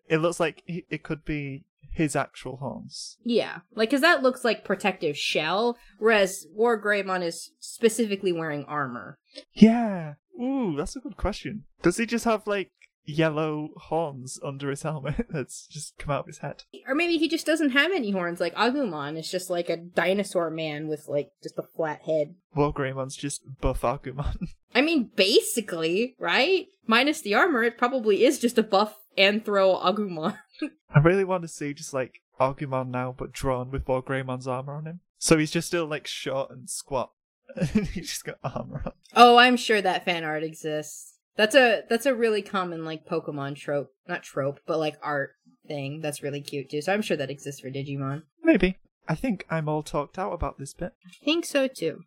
it 0.08 0.18
looks 0.18 0.40
like 0.40 0.62
it 0.66 1.02
could 1.02 1.24
be 1.24 1.64
his 1.90 2.14
actual 2.14 2.58
horns. 2.58 3.18
Yeah, 3.24 3.58
like 3.74 3.90
because 3.90 4.02
that 4.02 4.22
looks 4.22 4.44
like 4.44 4.64
protective 4.64 5.16
shell, 5.16 5.76
whereas 5.98 6.46
War 6.52 6.80
Greymon 6.80 7.22
is 7.22 7.50
specifically 7.58 8.32
wearing 8.32 8.64
armor. 8.64 9.18
Yeah. 9.52 10.14
Ooh, 10.40 10.76
that's 10.76 10.94
a 10.94 11.00
good 11.00 11.16
question. 11.16 11.64
Does 11.82 11.96
he 11.96 12.06
just 12.06 12.24
have 12.24 12.46
like 12.46 12.70
yellow 13.08 13.70
horns 13.76 14.38
under 14.44 14.70
his 14.70 14.82
helmet 14.82 15.26
that's 15.30 15.66
just 15.66 15.98
come 15.98 16.12
out 16.12 16.20
of 16.20 16.26
his 16.26 16.38
head? 16.38 16.62
Or 16.86 16.94
maybe 16.94 17.16
he 17.16 17.28
just 17.28 17.46
doesn't 17.46 17.70
have 17.70 17.90
any 17.92 18.10
horns, 18.10 18.40
like 18.40 18.54
Agumon 18.54 19.18
is 19.18 19.30
just 19.30 19.50
like 19.50 19.68
a 19.68 19.76
dinosaur 19.76 20.50
man 20.50 20.88
with 20.88 21.08
like 21.08 21.30
just 21.42 21.58
a 21.58 21.64
flat 21.74 22.02
head. 22.02 22.34
War 22.54 22.72
Greymon's 22.72 23.16
just 23.16 23.42
buff 23.60 23.80
Agumon. 23.80 24.48
I 24.74 24.82
mean, 24.82 25.10
basically, 25.16 26.14
right? 26.18 26.66
Minus 26.86 27.20
the 27.22 27.34
armor, 27.34 27.64
it 27.64 27.78
probably 27.78 28.24
is 28.24 28.38
just 28.38 28.58
a 28.58 28.62
buff 28.62 28.94
Anthro 29.18 29.82
Agumon. 29.82 30.38
I 30.94 30.98
really 31.00 31.24
want 31.24 31.42
to 31.42 31.48
see 31.48 31.74
just 31.74 31.92
like 31.92 32.20
Agumon 32.40 32.88
now, 32.88 33.14
but 33.16 33.32
drawn 33.32 33.70
with 33.70 33.86
War 33.86 34.02
Greymon's 34.02 34.46
armor 34.46 34.74
on 34.74 34.86
him. 34.86 35.00
So 35.18 35.36
he's 35.36 35.50
just 35.50 35.68
still 35.68 35.86
like 35.86 36.06
short 36.06 36.50
and 36.50 36.70
squat. 36.70 37.10
he's 37.72 38.10
just 38.10 38.24
got 38.24 38.38
armor 38.44 38.82
on. 38.86 38.92
oh, 39.14 39.36
I'm 39.36 39.56
sure 39.56 39.82
that 39.82 40.04
fan 40.04 40.24
art 40.24 40.44
exists. 40.44 41.14
That's 41.36 41.54
a 41.54 41.82
that's 41.88 42.06
a 42.06 42.14
really 42.14 42.42
common 42.42 42.84
like 42.84 43.06
Pokemon 43.06 43.56
trope, 43.56 43.92
not 44.08 44.22
trope, 44.22 44.60
but 44.66 44.78
like 44.78 44.96
art 45.02 45.32
thing. 45.66 46.00
That's 46.00 46.22
really 46.22 46.40
cute 46.40 46.70
too. 46.70 46.82
So 46.82 46.92
I'm 46.92 47.02
sure 47.02 47.16
that 47.16 47.30
exists 47.30 47.60
for 47.60 47.70
Digimon. 47.70 48.22
Maybe. 48.42 48.78
I 49.08 49.14
think 49.14 49.46
I'm 49.48 49.68
all 49.68 49.82
talked 49.82 50.18
out 50.18 50.32
about 50.32 50.58
this 50.58 50.74
bit. 50.74 50.92
I 51.06 51.24
think 51.24 51.44
so 51.44 51.66
too. 51.68 52.00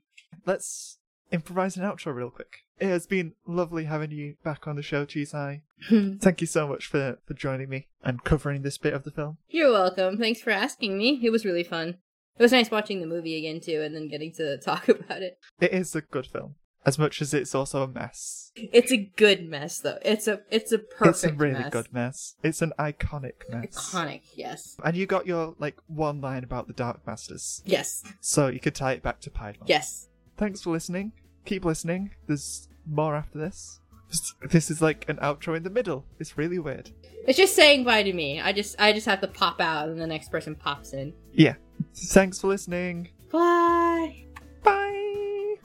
Let's 0.45 0.99
improvise 1.31 1.77
an 1.77 1.83
outro 1.83 2.13
real 2.13 2.29
quick. 2.29 2.59
It 2.81 2.87
has 2.87 3.05
been 3.05 3.33
lovely 3.47 3.85
having 3.85 4.09
you 4.11 4.35
back 4.43 4.67
on 4.67 4.75
the 4.75 4.81
show, 4.81 5.05
Chisai. 5.05 5.61
Hmm. 5.87 6.17
Thank 6.17 6.41
you 6.41 6.47
so 6.47 6.67
much 6.67 6.87
for, 6.87 7.19
for 7.27 7.33
joining 7.35 7.69
me 7.69 7.87
and 8.03 8.23
covering 8.23 8.63
this 8.63 8.77
bit 8.79 8.93
of 8.93 9.03
the 9.03 9.11
film. 9.11 9.37
You're 9.49 9.71
welcome. 9.71 10.17
Thanks 10.17 10.41
for 10.41 10.49
asking 10.49 10.97
me. 10.97 11.19
It 11.23 11.29
was 11.29 11.45
really 11.45 11.63
fun. 11.63 11.97
It 12.39 12.41
was 12.43 12.51
nice 12.51 12.71
watching 12.71 12.99
the 12.99 13.05
movie 13.07 13.37
again 13.37 13.61
too, 13.61 13.81
and 13.81 13.95
then 13.95 14.07
getting 14.09 14.33
to 14.33 14.57
talk 14.57 14.87
about 14.89 15.21
it. 15.21 15.37
It 15.59 15.73
is 15.73 15.95
a 15.95 16.01
good 16.01 16.25
film, 16.25 16.55
as 16.85 16.97
much 16.97 17.21
as 17.21 17.33
it's 17.35 17.53
also 17.53 17.83
a 17.83 17.87
mess. 17.87 18.51
It's 18.55 18.91
a 18.91 18.97
good 19.15 19.47
mess, 19.47 19.77
though. 19.79 19.99
It's 20.03 20.27
a 20.27 20.41
it's 20.49 20.71
a 20.71 20.79
perfect. 20.79 21.09
it's 21.09 21.23
a 21.23 21.33
really 21.33 21.59
mess. 21.59 21.69
good 21.71 21.93
mess. 21.93 22.35
It's 22.41 22.61
an 22.63 22.73
iconic 22.79 23.47
mess. 23.49 23.75
Iconic, 23.93 24.21
yes, 24.35 24.75
And 24.83 24.97
you 24.97 25.05
got 25.05 25.27
your 25.27 25.53
like 25.59 25.77
one 25.87 26.19
line 26.19 26.43
about 26.43 26.65
the 26.67 26.73
Dark 26.73 27.05
Masters, 27.05 27.61
yes, 27.63 28.03
so 28.21 28.47
you 28.47 28.59
could 28.59 28.73
tie 28.75 28.93
it 28.93 29.03
back 29.03 29.19
to 29.21 29.29
Piedmon. 29.29 29.67
yes. 29.67 30.07
Thanks 30.37 30.61
for 30.61 30.71
listening. 30.71 31.11
Keep 31.45 31.65
listening. 31.65 32.11
There's 32.27 32.67
more 32.85 33.15
after 33.15 33.37
this. 33.37 33.79
This- 34.49 34.69
is 34.69 34.81
like 34.81 35.07
an 35.07 35.17
outro 35.17 35.55
in 35.55 35.63
the 35.63 35.69
middle. 35.69 36.05
It's 36.19 36.37
really 36.37 36.59
weird. 36.59 36.91
It's 37.27 37.37
just 37.37 37.55
saying 37.55 37.83
bye 37.85 38.03
to 38.03 38.11
me. 38.13 38.41
I 38.41 38.51
just 38.51 38.75
I 38.79 38.91
just 38.91 39.05
have 39.05 39.21
to 39.21 39.27
pop 39.27 39.61
out, 39.61 39.87
and 39.89 39.99
the 40.01 40.07
next 40.07 40.29
person 40.29 40.55
pops 40.55 40.93
in. 40.93 41.13
Yeah. 41.31 41.55
Thanks 41.95 42.39
for 42.39 42.47
listening. 42.47 43.09
Bye. 43.31 44.25
Bye. 44.63 45.55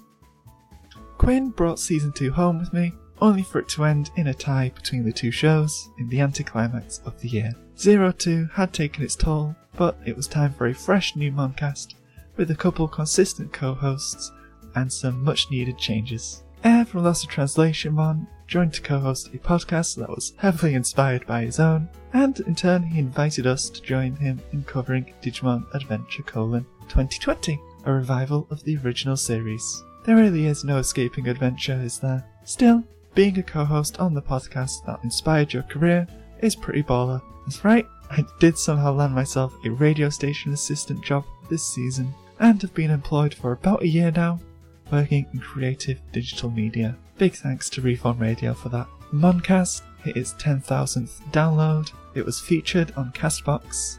Quinn 1.19 1.51
brought 1.51 1.79
season 1.81 2.13
2 2.13 2.31
home 2.33 2.59
with 2.59 2.73
me, 2.73 2.93
only 3.21 3.43
for 3.43 3.59
it 3.59 3.69
to 3.71 3.85
end 3.85 4.11
in 4.17 4.27
a 4.29 4.35
tie 4.35 4.71
between 4.75 5.05
the 5.05 5.13
two 5.13 5.31
shows 5.31 5.89
in 5.99 6.09
the 6.09 6.21
anticlimax 6.21 7.01
of 7.05 7.19
the 7.21 7.29
year. 7.29 7.53
Zero 7.79 8.13
Two 8.13 8.49
had 8.55 8.73
taken 8.73 9.03
its 9.03 9.17
toll, 9.17 9.55
but 9.77 9.99
it 10.07 10.17
was 10.17 10.27
time 10.29 10.53
for 10.53 10.67
a 10.69 10.75
fresh 10.75 11.17
new 11.17 11.33
Moncast 11.33 11.95
with 12.37 12.51
a 12.51 12.55
couple 12.55 12.87
consistent 12.87 13.53
co-hosts 13.53 14.31
and 14.77 14.93
some 14.93 15.25
much 15.25 15.51
needed 15.51 15.77
changes. 15.77 16.45
Air 16.63 16.85
from 16.85 17.05
Lost 17.05 17.25
in 17.25 17.31
Translation 17.31 17.95
Mon 17.95 18.27
joined 18.47 18.73
to 18.75 18.83
co-host 18.83 19.29
a 19.35 19.39
podcast 19.39 19.97
that 19.97 20.09
was 20.09 20.33
heavily 20.37 20.75
inspired 20.75 21.27
by 21.27 21.43
his 21.43 21.59
own, 21.59 21.89
and 22.13 22.39
in 22.41 22.55
turn 22.55 22.83
he 22.83 22.99
invited 22.99 23.47
us 23.47 23.69
to 23.69 23.83
join 23.83 24.15
him 24.17 24.41
in 24.53 24.63
covering 24.65 25.13
Digimon 25.23 25.65
Adventure 25.75 26.23
colon 26.23 26.65
2020, 26.89 27.61
a 27.85 27.93
revival 27.93 28.47
of 28.51 28.63
the 28.63 28.77
original 28.79 29.17
series. 29.17 29.83
There 30.05 30.17
really 30.17 30.47
is 30.47 30.65
no 30.65 30.79
escaping 30.79 31.29
adventure, 31.29 31.81
is 31.83 31.99
there? 31.99 32.25
Still, 32.45 32.85
being 33.15 33.39
a 33.39 33.43
co-host 33.43 33.99
on 33.99 34.15
the 34.15 34.23
podcast 34.23 34.85
that 34.87 35.01
inspired 35.03 35.53
your 35.53 35.65
career 35.65 36.07
is 36.41 36.55
pretty 36.55 36.83
baller. 36.83 37.21
That's 37.45 37.65
right, 37.65 37.87
I 38.11 38.25
did 38.39 38.57
somehow 38.57 38.93
land 38.93 39.15
myself 39.15 39.53
a 39.65 39.71
radio 39.71 40.09
station 40.11 40.53
assistant 40.53 41.05
job 41.05 41.25
this 41.51 41.67
season, 41.67 42.15
and 42.39 42.61
have 42.63 42.75
been 42.75 42.91
employed 42.91 43.35
for 43.35 43.53
about 43.53 43.83
a 43.83 43.89
year 43.89 44.13
now, 44.13 44.39
working 44.91 45.27
in 45.33 45.41
creative 45.41 46.01
digital 46.13 46.51
media. 46.51 46.97
Big 47.19 47.35
thanks 47.35 47.69
to 47.71 47.81
Reform 47.81 48.19
Radio 48.19 48.55
for 48.55 48.69
that. 48.71 48.87
Moncast 49.13 49.83
hit 50.03 50.17
its 50.17 50.35
10,000th 50.35 51.21
download, 51.33 51.91
it 52.15 52.25
was 52.25 52.41
featured 52.41 52.93
on 52.97 53.13
Castbox, 53.13 53.99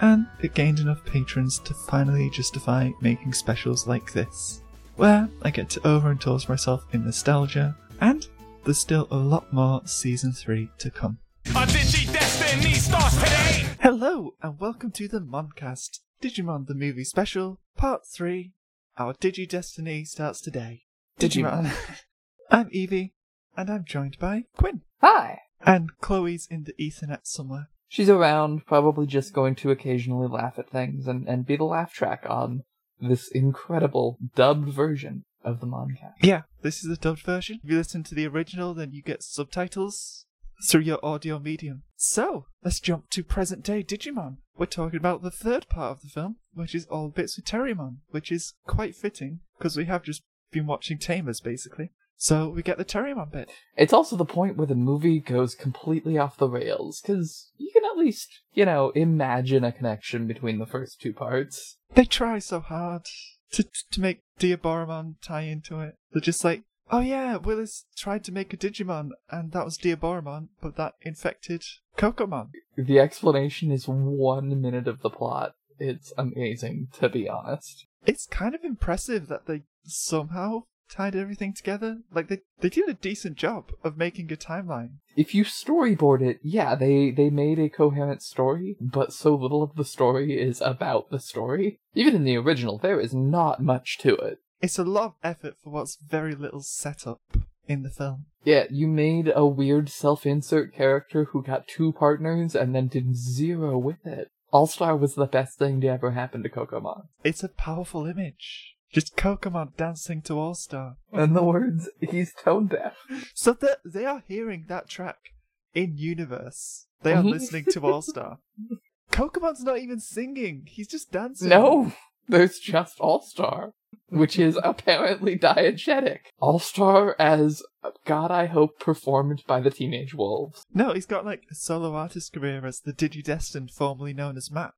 and 0.00 0.26
it 0.40 0.54
gained 0.54 0.80
enough 0.80 1.04
patrons 1.04 1.58
to 1.60 1.74
finally 1.74 2.30
justify 2.30 2.90
making 3.00 3.32
specials 3.32 3.86
like 3.86 4.12
this, 4.12 4.62
where 4.96 5.28
I 5.42 5.50
get 5.50 5.68
to 5.70 5.86
over 5.86 6.14
overindulge 6.14 6.48
myself 6.48 6.84
in 6.92 7.04
nostalgia, 7.04 7.76
and 8.00 8.26
there's 8.64 8.78
still 8.78 9.08
a 9.10 9.16
lot 9.16 9.52
more 9.52 9.82
season 9.84 10.32
3 10.32 10.68
to 10.78 10.90
come. 10.90 11.18
A 11.46 11.66
Digi 11.66 12.12
Destiny 12.12 12.74
starts 12.74 13.16
today. 13.16 13.68
Hello, 13.80 14.34
and 14.42 14.58
welcome 14.58 14.90
to 14.92 15.08
the 15.08 15.20
Moncast 15.20 16.00
Digimon 16.22 16.66
the 16.66 16.74
Movie 16.74 17.04
Special, 17.04 17.60
Part 17.76 18.06
3. 18.06 18.52
Our 18.96 19.14
Digi 19.14 19.48
Destiny 19.48 20.04
starts 20.04 20.40
today. 20.40 20.84
Digimon. 21.18 21.72
I'm 22.50 22.68
Evie, 22.70 23.14
and 23.56 23.68
I'm 23.68 23.84
joined 23.84 24.18
by 24.20 24.44
Quinn. 24.56 24.82
Hi. 25.00 25.40
And 25.66 25.90
Chloe's 26.00 26.46
in 26.48 26.62
the 26.62 26.74
Ethernet 26.74 27.20
somewhere. 27.24 27.70
She's 27.88 28.08
around, 28.08 28.66
probably 28.66 29.06
just 29.06 29.32
going 29.32 29.56
to 29.56 29.72
occasionally 29.72 30.28
laugh 30.28 30.60
at 30.60 30.70
things 30.70 31.08
and, 31.08 31.28
and 31.28 31.44
be 31.44 31.56
the 31.56 31.64
laugh 31.64 31.92
track 31.92 32.24
on 32.28 32.62
this 33.00 33.28
incredible 33.28 34.18
dubbed 34.36 34.68
version 34.68 35.24
of 35.42 35.58
the 35.58 35.66
Moncast. 35.66 36.14
Yeah, 36.22 36.42
this 36.62 36.84
is 36.84 36.88
the 36.88 36.96
dubbed 36.96 37.22
version. 37.22 37.58
If 37.64 37.70
you 37.70 37.76
listen 37.76 38.04
to 38.04 38.14
the 38.14 38.28
original, 38.28 38.74
then 38.74 38.92
you 38.92 39.02
get 39.02 39.24
subtitles 39.24 40.26
through 40.68 40.82
your 40.82 41.04
audio 41.04 41.38
medium. 41.38 41.82
So, 41.96 42.46
let's 42.62 42.80
jump 42.80 43.10
to 43.10 43.24
present 43.24 43.62
day 43.62 43.82
Digimon. 43.82 44.38
We're 44.56 44.66
talking 44.66 44.98
about 44.98 45.22
the 45.22 45.30
third 45.30 45.68
part 45.68 45.92
of 45.92 46.02
the 46.02 46.08
film, 46.08 46.36
which 46.52 46.74
is 46.74 46.86
all 46.86 47.08
bits 47.08 47.36
with 47.36 47.46
Terriermon, 47.46 47.98
which 48.10 48.30
is 48.30 48.54
quite 48.66 48.94
fitting 48.94 49.40
because 49.58 49.76
we 49.76 49.86
have 49.86 50.02
just 50.02 50.22
been 50.52 50.66
watching 50.66 50.98
Tamers 50.98 51.40
basically. 51.40 51.90
So 52.16 52.48
we 52.48 52.62
get 52.62 52.78
the 52.78 52.84
Terriermon 52.84 53.32
bit. 53.32 53.50
It's 53.76 53.92
also 53.92 54.16
the 54.16 54.24
point 54.24 54.56
where 54.56 54.66
the 54.66 54.74
movie 54.74 55.18
goes 55.18 55.54
completely 55.54 56.16
off 56.16 56.36
the 56.36 56.48
rails, 56.48 57.00
because 57.00 57.50
you 57.58 57.70
can 57.72 57.84
at 57.84 57.98
least, 57.98 58.28
you 58.52 58.64
know, 58.64 58.90
imagine 58.90 59.64
a 59.64 59.72
connection 59.72 60.26
between 60.26 60.58
the 60.58 60.66
first 60.66 61.00
two 61.00 61.12
parts. 61.12 61.76
They 61.94 62.04
try 62.04 62.38
so 62.38 62.60
hard 62.60 63.06
to 63.52 63.64
to 63.92 64.00
make 64.00 64.22
Diaboromon 64.38 65.16
tie 65.22 65.42
into 65.42 65.80
it. 65.80 65.96
They're 66.12 66.20
just 66.20 66.44
like, 66.44 66.62
oh 66.90 67.00
yeah, 67.00 67.36
Willis 67.36 67.86
tried 67.96 68.24
to 68.24 68.32
make 68.32 68.52
a 68.52 68.56
Digimon, 68.56 69.10
and 69.30 69.52
that 69.52 69.64
was 69.64 69.78
Diaboromon, 69.78 70.48
but 70.60 70.76
that 70.76 70.94
infected 71.02 71.62
Kokomon. 71.96 72.50
The 72.76 72.98
explanation 72.98 73.70
is 73.70 73.86
one 73.86 74.60
minute 74.60 74.88
of 74.88 75.00
the 75.02 75.10
plot. 75.10 75.54
It's 75.78 76.12
amazing, 76.16 76.88
to 76.94 77.08
be 77.08 77.28
honest. 77.28 77.86
It's 78.06 78.26
kind 78.26 78.54
of 78.54 78.64
impressive 78.64 79.28
that 79.28 79.46
they 79.46 79.62
somehow 79.84 80.64
tied 80.90 81.16
everything 81.16 81.52
together. 81.52 81.98
Like 82.12 82.28
they 82.28 82.40
they 82.60 82.68
did 82.68 82.88
a 82.88 82.94
decent 82.94 83.36
job 83.36 83.70
of 83.82 83.96
making 83.96 84.30
a 84.32 84.36
timeline. 84.36 84.98
If 85.16 85.34
you 85.34 85.44
storyboard 85.44 86.22
it, 86.22 86.40
yeah, 86.42 86.74
they, 86.74 87.10
they 87.10 87.30
made 87.30 87.58
a 87.58 87.68
coherent 87.68 88.22
story, 88.22 88.76
but 88.80 89.12
so 89.12 89.34
little 89.34 89.62
of 89.62 89.76
the 89.76 89.84
story 89.84 90.40
is 90.40 90.60
about 90.60 91.10
the 91.10 91.20
story. 91.20 91.78
Even 91.94 92.14
in 92.16 92.24
the 92.24 92.36
original, 92.36 92.78
there 92.78 93.00
is 93.00 93.14
not 93.14 93.62
much 93.62 93.98
to 93.98 94.14
it. 94.16 94.38
It's 94.64 94.78
a 94.78 94.82
lot 94.82 95.04
of 95.04 95.14
effort 95.22 95.56
for 95.62 95.68
what's 95.68 95.96
very 95.96 96.34
little 96.34 96.62
setup 96.62 97.20
in 97.68 97.82
the 97.82 97.90
film. 97.90 98.24
Yeah, 98.44 98.64
you 98.70 98.86
made 98.86 99.30
a 99.36 99.44
weird 99.44 99.90
self-insert 99.90 100.72
character 100.72 101.24
who 101.24 101.42
got 101.42 101.68
two 101.68 101.92
partners 101.92 102.54
and 102.54 102.74
then 102.74 102.88
did 102.88 103.14
zero 103.14 103.76
with 103.76 104.06
it. 104.06 104.30
All-Star 104.52 104.96
was 104.96 105.16
the 105.16 105.26
best 105.26 105.58
thing 105.58 105.82
to 105.82 105.88
ever 105.88 106.12
happen 106.12 106.42
to 106.42 106.48
Kokomon. 106.48 107.08
It's 107.22 107.44
a 107.44 107.50
powerful 107.50 108.06
image. 108.06 108.76
Just 108.90 109.18
Kokomon 109.18 109.76
dancing 109.76 110.22
to 110.22 110.38
All 110.38 110.54
Star. 110.54 110.96
And 111.12 111.36
the 111.36 111.44
words, 111.44 111.90
he's 112.00 112.32
tone 112.32 112.68
deaf. 112.68 112.96
So 113.34 113.52
that 113.52 113.80
they 113.84 114.06
are 114.06 114.22
hearing 114.26 114.64
that 114.68 114.88
track 114.88 115.34
in 115.74 115.98
universe. 115.98 116.86
They 117.02 117.12
are 117.12 117.22
listening 117.22 117.66
to 117.72 117.86
All 117.86 118.00
Star. 118.00 118.38
Kokomon's 119.12 119.62
not 119.62 119.76
even 119.80 120.00
singing. 120.00 120.66
He's 120.70 120.88
just 120.88 121.12
dancing. 121.12 121.50
No, 121.50 121.92
there's 122.28 122.58
just 122.58 122.98
All-Star, 122.98 123.74
which 124.08 124.38
is 124.38 124.58
apparently 124.62 125.38
diegetic. 125.38 126.18
All-Star 126.40 127.16
as, 127.18 127.62
God 128.04 128.30
I 128.30 128.46
hope, 128.46 128.78
performed 128.78 129.42
by 129.46 129.60
the 129.60 129.70
Teenage 129.70 130.14
Wolves. 130.14 130.64
No, 130.72 130.92
he's 130.92 131.06
got 131.06 131.24
like 131.24 131.44
a 131.50 131.54
solo 131.54 131.94
artist 131.94 132.32
career 132.32 132.64
as 132.66 132.80
the 132.80 132.92
Digidestined, 132.92 133.70
formerly 133.70 134.12
known 134.14 134.36
as 134.36 134.50
Matt. 134.50 134.72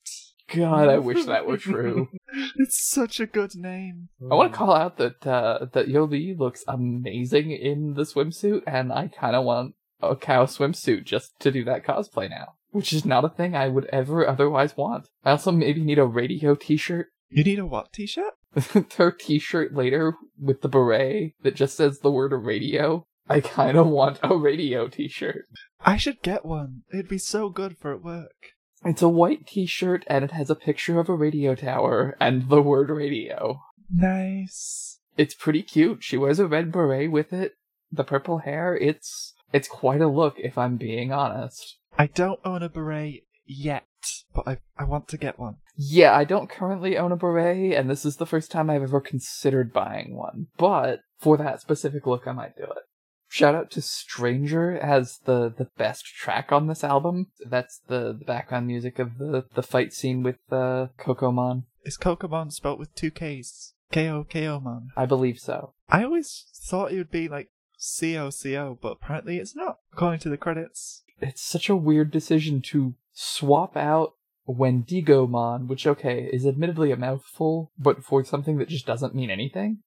God, 0.55 0.89
I 0.89 0.99
wish 0.99 1.25
that 1.25 1.47
were 1.47 1.57
true. 1.59 2.09
It's 2.57 2.87
such 2.89 3.19
a 3.19 3.27
good 3.27 3.55
name. 3.57 4.09
I 4.31 4.35
want 4.35 4.53
to 4.53 4.57
call 4.59 4.73
out 4.75 4.99
that 4.99 5.27
uh, 5.27 5.67
that 5.73 5.89
Yolei 5.89 6.39
looks 6.39 6.63
amazing 6.69 7.51
in 7.51 7.95
the 7.95 8.03
swimsuit, 8.03 8.63
and 8.67 8.93
I 8.93 9.09
kind 9.09 9.35
of 9.35 9.45
want 9.45 9.75
a 10.03 10.15
cow 10.15 10.45
swimsuit 10.45 11.05
just 11.05 11.33
to 11.41 11.51
do 11.51 11.65
that 11.65 11.85
cosplay 11.85 12.29
now. 12.29 12.55
which 12.71 12.93
is 12.93 13.07
not 13.07 13.25
a 13.25 13.31
thing 13.31 13.57
I 13.57 13.69
would 13.69 13.87
ever 13.87 14.29
otherwise 14.29 14.77
want. 14.77 15.09
I 15.25 15.31
also 15.31 15.51
maybe 15.51 15.83
need 15.83 15.99
a 15.99 16.05
radio 16.05 16.55
t-shirt. 16.55 17.07
You 17.31 17.43
need 17.43 17.59
a 17.59 17.65
what 17.67 17.93
t-shirt? 17.93 18.35
Her 18.97 19.11
t-shirt 19.11 19.75
later 19.75 20.15
with 20.41 20.63
the 20.63 20.69
beret 20.69 21.35
that 21.43 21.55
just 21.55 21.77
says 21.77 22.01
the 22.01 22.11
word 22.11 22.33
radio. 22.33 23.07
I 23.29 23.41
kind 23.41 23.77
of 23.77 23.87
want 23.89 24.21
a 24.23 24.37
radio 24.37 24.89
t-shirt. 24.89 25.47
I 25.85 25.97
should 25.97 26.23
get 26.23 26.45
one. 26.45 26.83
It'd 26.93 27.09
be 27.09 27.19
so 27.19 27.49
good 27.49 27.77
for 27.77 27.97
work. 27.97 28.53
It's 28.85 29.03
a 29.03 29.09
white 29.09 29.47
t-shirt 29.47 30.05
and 30.07 30.25
it 30.25 30.31
has 30.31 30.49
a 30.49 30.55
picture 30.55 31.01
of 31.01 31.09
a 31.09 31.15
radio 31.15 31.55
tower 31.55 32.17
and 32.21 32.49
the 32.49 32.63
word 32.63 32.89
radio. 32.91 33.61
Nice. 33.93 35.01
It's 35.17 35.35
pretty 35.35 35.63
cute. 35.63 36.03
She 36.03 36.17
wears 36.17 36.39
a 36.39 36.47
red 36.47 36.71
beret 36.71 37.11
with 37.11 37.33
it. 37.33 37.55
The 37.91 38.05
purple 38.05 38.39
hair, 38.39 38.77
it's 38.77 39.35
it's 39.53 39.69
quite 39.69 40.01
a 40.01 40.09
look 40.09 40.39
if 40.39 40.59
I'm 40.59 40.77
being 40.77 41.13
honest. 41.13 41.79
I 41.99 42.07
don't 42.07 42.41
own 42.45 42.63
a 42.63 42.69
beret 42.69 43.26
yet, 43.47 43.87
but 44.35 44.47
I 44.47 44.59
I 44.77 44.85
want 44.85 45.09
to 45.09 45.17
get 45.17 45.39
one. 45.39 45.57
Yeah, 45.77 46.15
I 46.15 46.25
don't 46.25 46.51
currently 46.51 46.97
own 46.97 47.13
a 47.13 47.17
beret, 47.17 47.75
and 47.75 47.89
this 47.89 48.05
is 48.05 48.17
the 48.17 48.27
first 48.27 48.51
time 48.51 48.71
I've 48.71 48.83
ever 48.83 49.01
considered 49.01 49.73
buying 49.73 50.15
one. 50.15 50.49
But 50.57 51.01
for 51.19 51.37
that 51.37 51.61
specific 51.61 52.07
look, 52.07 52.27
I 52.27 52.33
might 52.33 52.57
do 52.57 52.65
it. 52.65 52.83
Shout 53.29 53.55
out 53.55 53.71
to 53.73 53.83
Stranger 53.83 54.79
as 54.79 55.19
the, 55.25 55.53
the 55.55 55.69
best 55.77 56.07
track 56.07 56.53
on 56.53 56.69
this 56.69 56.85
album. 56.85 57.27
That's 57.45 57.81
the, 57.89 58.17
the 58.17 58.25
background 58.25 58.69
music 58.69 58.99
of 58.99 59.19
the, 59.19 59.45
the 59.55 59.65
fight 59.65 59.93
scene 59.93 60.23
with 60.23 60.37
uh, 60.51 60.87
Kokomon. 60.99 61.65
Is 61.85 61.99
Kokomon 61.99 62.53
spelt 62.53 62.79
with 62.79 62.95
two 62.95 63.11
K's? 63.11 63.75
K 63.91 64.09
O 64.09 64.25
K 64.25 64.47
O 64.47 64.61
Mon. 64.61 64.91
I 64.97 65.07
believe 65.07 65.39
so. 65.39 65.75
I 65.89 66.05
always 66.05 66.47
thought 66.55 66.93
it 66.93 66.99
would 66.99 67.11
be 67.11 67.29
like 67.29 67.51
C 67.77 68.17
O 68.17 68.31
C 68.31 68.57
O, 68.57 68.79
but 68.81 68.93
apparently 68.93 69.39
it's 69.39 69.57
not, 69.57 69.79
according 69.93 70.21
to 70.21 70.29
the 70.29 70.37
credits. 70.37 71.03
It's 71.21 71.43
such 71.43 71.69
a 71.69 71.77
weird 71.77 72.11
decision 72.11 72.63
to 72.63 72.95
swap 73.19 73.77
out 73.79 74.13
Wendigomon, 74.47 75.67
which, 75.67 75.87
okay, 75.87 76.29
is 76.33 76.47
admittedly 76.47 76.93
a 76.93 76.97
mouthful, 76.97 77.73
but 77.79 78.05
for 78.05 78.23
something 78.23 78.59
that 78.59 78.69
just 78.69 78.87
doesn't 78.87 79.15
mean 79.15 79.31
anything? 79.31 79.79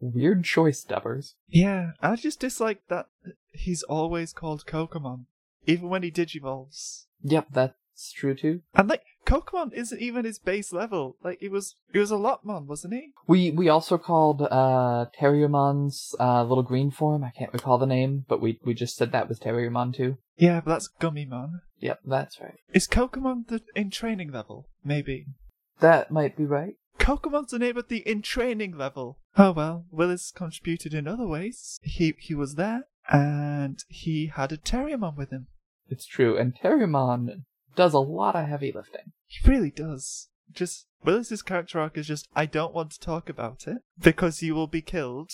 Weird 0.00 0.44
choice, 0.44 0.84
Dubbers. 0.84 1.34
Yeah, 1.48 1.92
I 2.02 2.16
just 2.16 2.40
dislike 2.40 2.82
that 2.88 3.06
he's 3.52 3.84
always 3.84 4.32
called 4.32 4.66
Kokomon, 4.66 5.26
even 5.64 5.88
when 5.88 6.02
he 6.02 6.10
digivolves. 6.10 7.04
Yep, 7.22 7.48
that's 7.52 8.12
true 8.12 8.34
too. 8.34 8.62
And 8.74 8.88
like, 8.88 9.04
Kokomon 9.24 9.72
isn't 9.72 10.02
even 10.02 10.24
his 10.24 10.40
base 10.40 10.72
level. 10.72 11.16
Like, 11.22 11.38
he 11.38 11.48
was, 11.48 11.76
he 11.92 12.00
was 12.00 12.10
a 12.10 12.16
Lopmon, 12.16 12.66
wasn't 12.66 12.94
he? 12.94 13.12
We 13.28 13.52
we 13.52 13.68
also 13.68 13.96
called 13.96 14.42
uh 14.42 15.06
Terriermon's 15.16 16.16
uh 16.18 16.42
little 16.42 16.64
green 16.64 16.90
form. 16.90 17.22
I 17.22 17.30
can't 17.30 17.52
recall 17.52 17.78
the 17.78 17.86
name, 17.86 18.24
but 18.28 18.40
we 18.40 18.58
we 18.64 18.74
just 18.74 18.96
said 18.96 19.12
that 19.12 19.28
was 19.28 19.38
Terriermon 19.38 19.94
too. 19.94 20.18
Yeah, 20.42 20.60
but 20.60 20.72
that's 20.72 20.88
Gummymon. 20.88 21.60
Yep, 21.78 22.00
that's 22.04 22.40
right. 22.40 22.58
Is 22.74 22.88
Kokomon 22.88 23.46
the 23.46 23.62
in 23.76 23.90
training 23.90 24.32
level? 24.32 24.66
Maybe. 24.84 25.26
That 25.78 26.10
might 26.10 26.36
be 26.36 26.44
right. 26.44 26.74
Kokomon's 26.98 27.52
the 27.52 27.60
name 27.60 27.76
of 27.76 27.86
the 27.86 27.98
in 27.98 28.22
training 28.22 28.76
level. 28.76 29.20
Oh 29.38 29.52
well, 29.52 29.86
Willis 29.92 30.32
contributed 30.32 30.94
in 30.94 31.06
other 31.06 31.28
ways. 31.28 31.78
He 31.84 32.14
he 32.18 32.34
was 32.34 32.56
there, 32.56 32.86
and 33.08 33.84
he 33.86 34.32
had 34.34 34.50
a 34.50 34.56
Terriermon 34.56 35.16
with 35.16 35.30
him. 35.30 35.46
It's 35.88 36.06
true, 36.06 36.36
and 36.36 36.56
Terriermon 36.56 37.44
does 37.76 37.94
a 37.94 38.00
lot 38.00 38.34
of 38.34 38.48
heavy 38.48 38.72
lifting. 38.72 39.12
He 39.28 39.48
really 39.48 39.70
does. 39.70 40.28
Just 40.50 40.86
Willis's 41.04 41.42
character 41.42 41.78
arc 41.78 41.96
is 41.96 42.08
just 42.08 42.26
I 42.34 42.46
don't 42.46 42.74
want 42.74 42.90
to 42.90 43.00
talk 43.00 43.28
about 43.28 43.68
it 43.68 43.78
because 43.96 44.42
you 44.42 44.56
will 44.56 44.66
be 44.66 44.82
killed. 44.82 45.30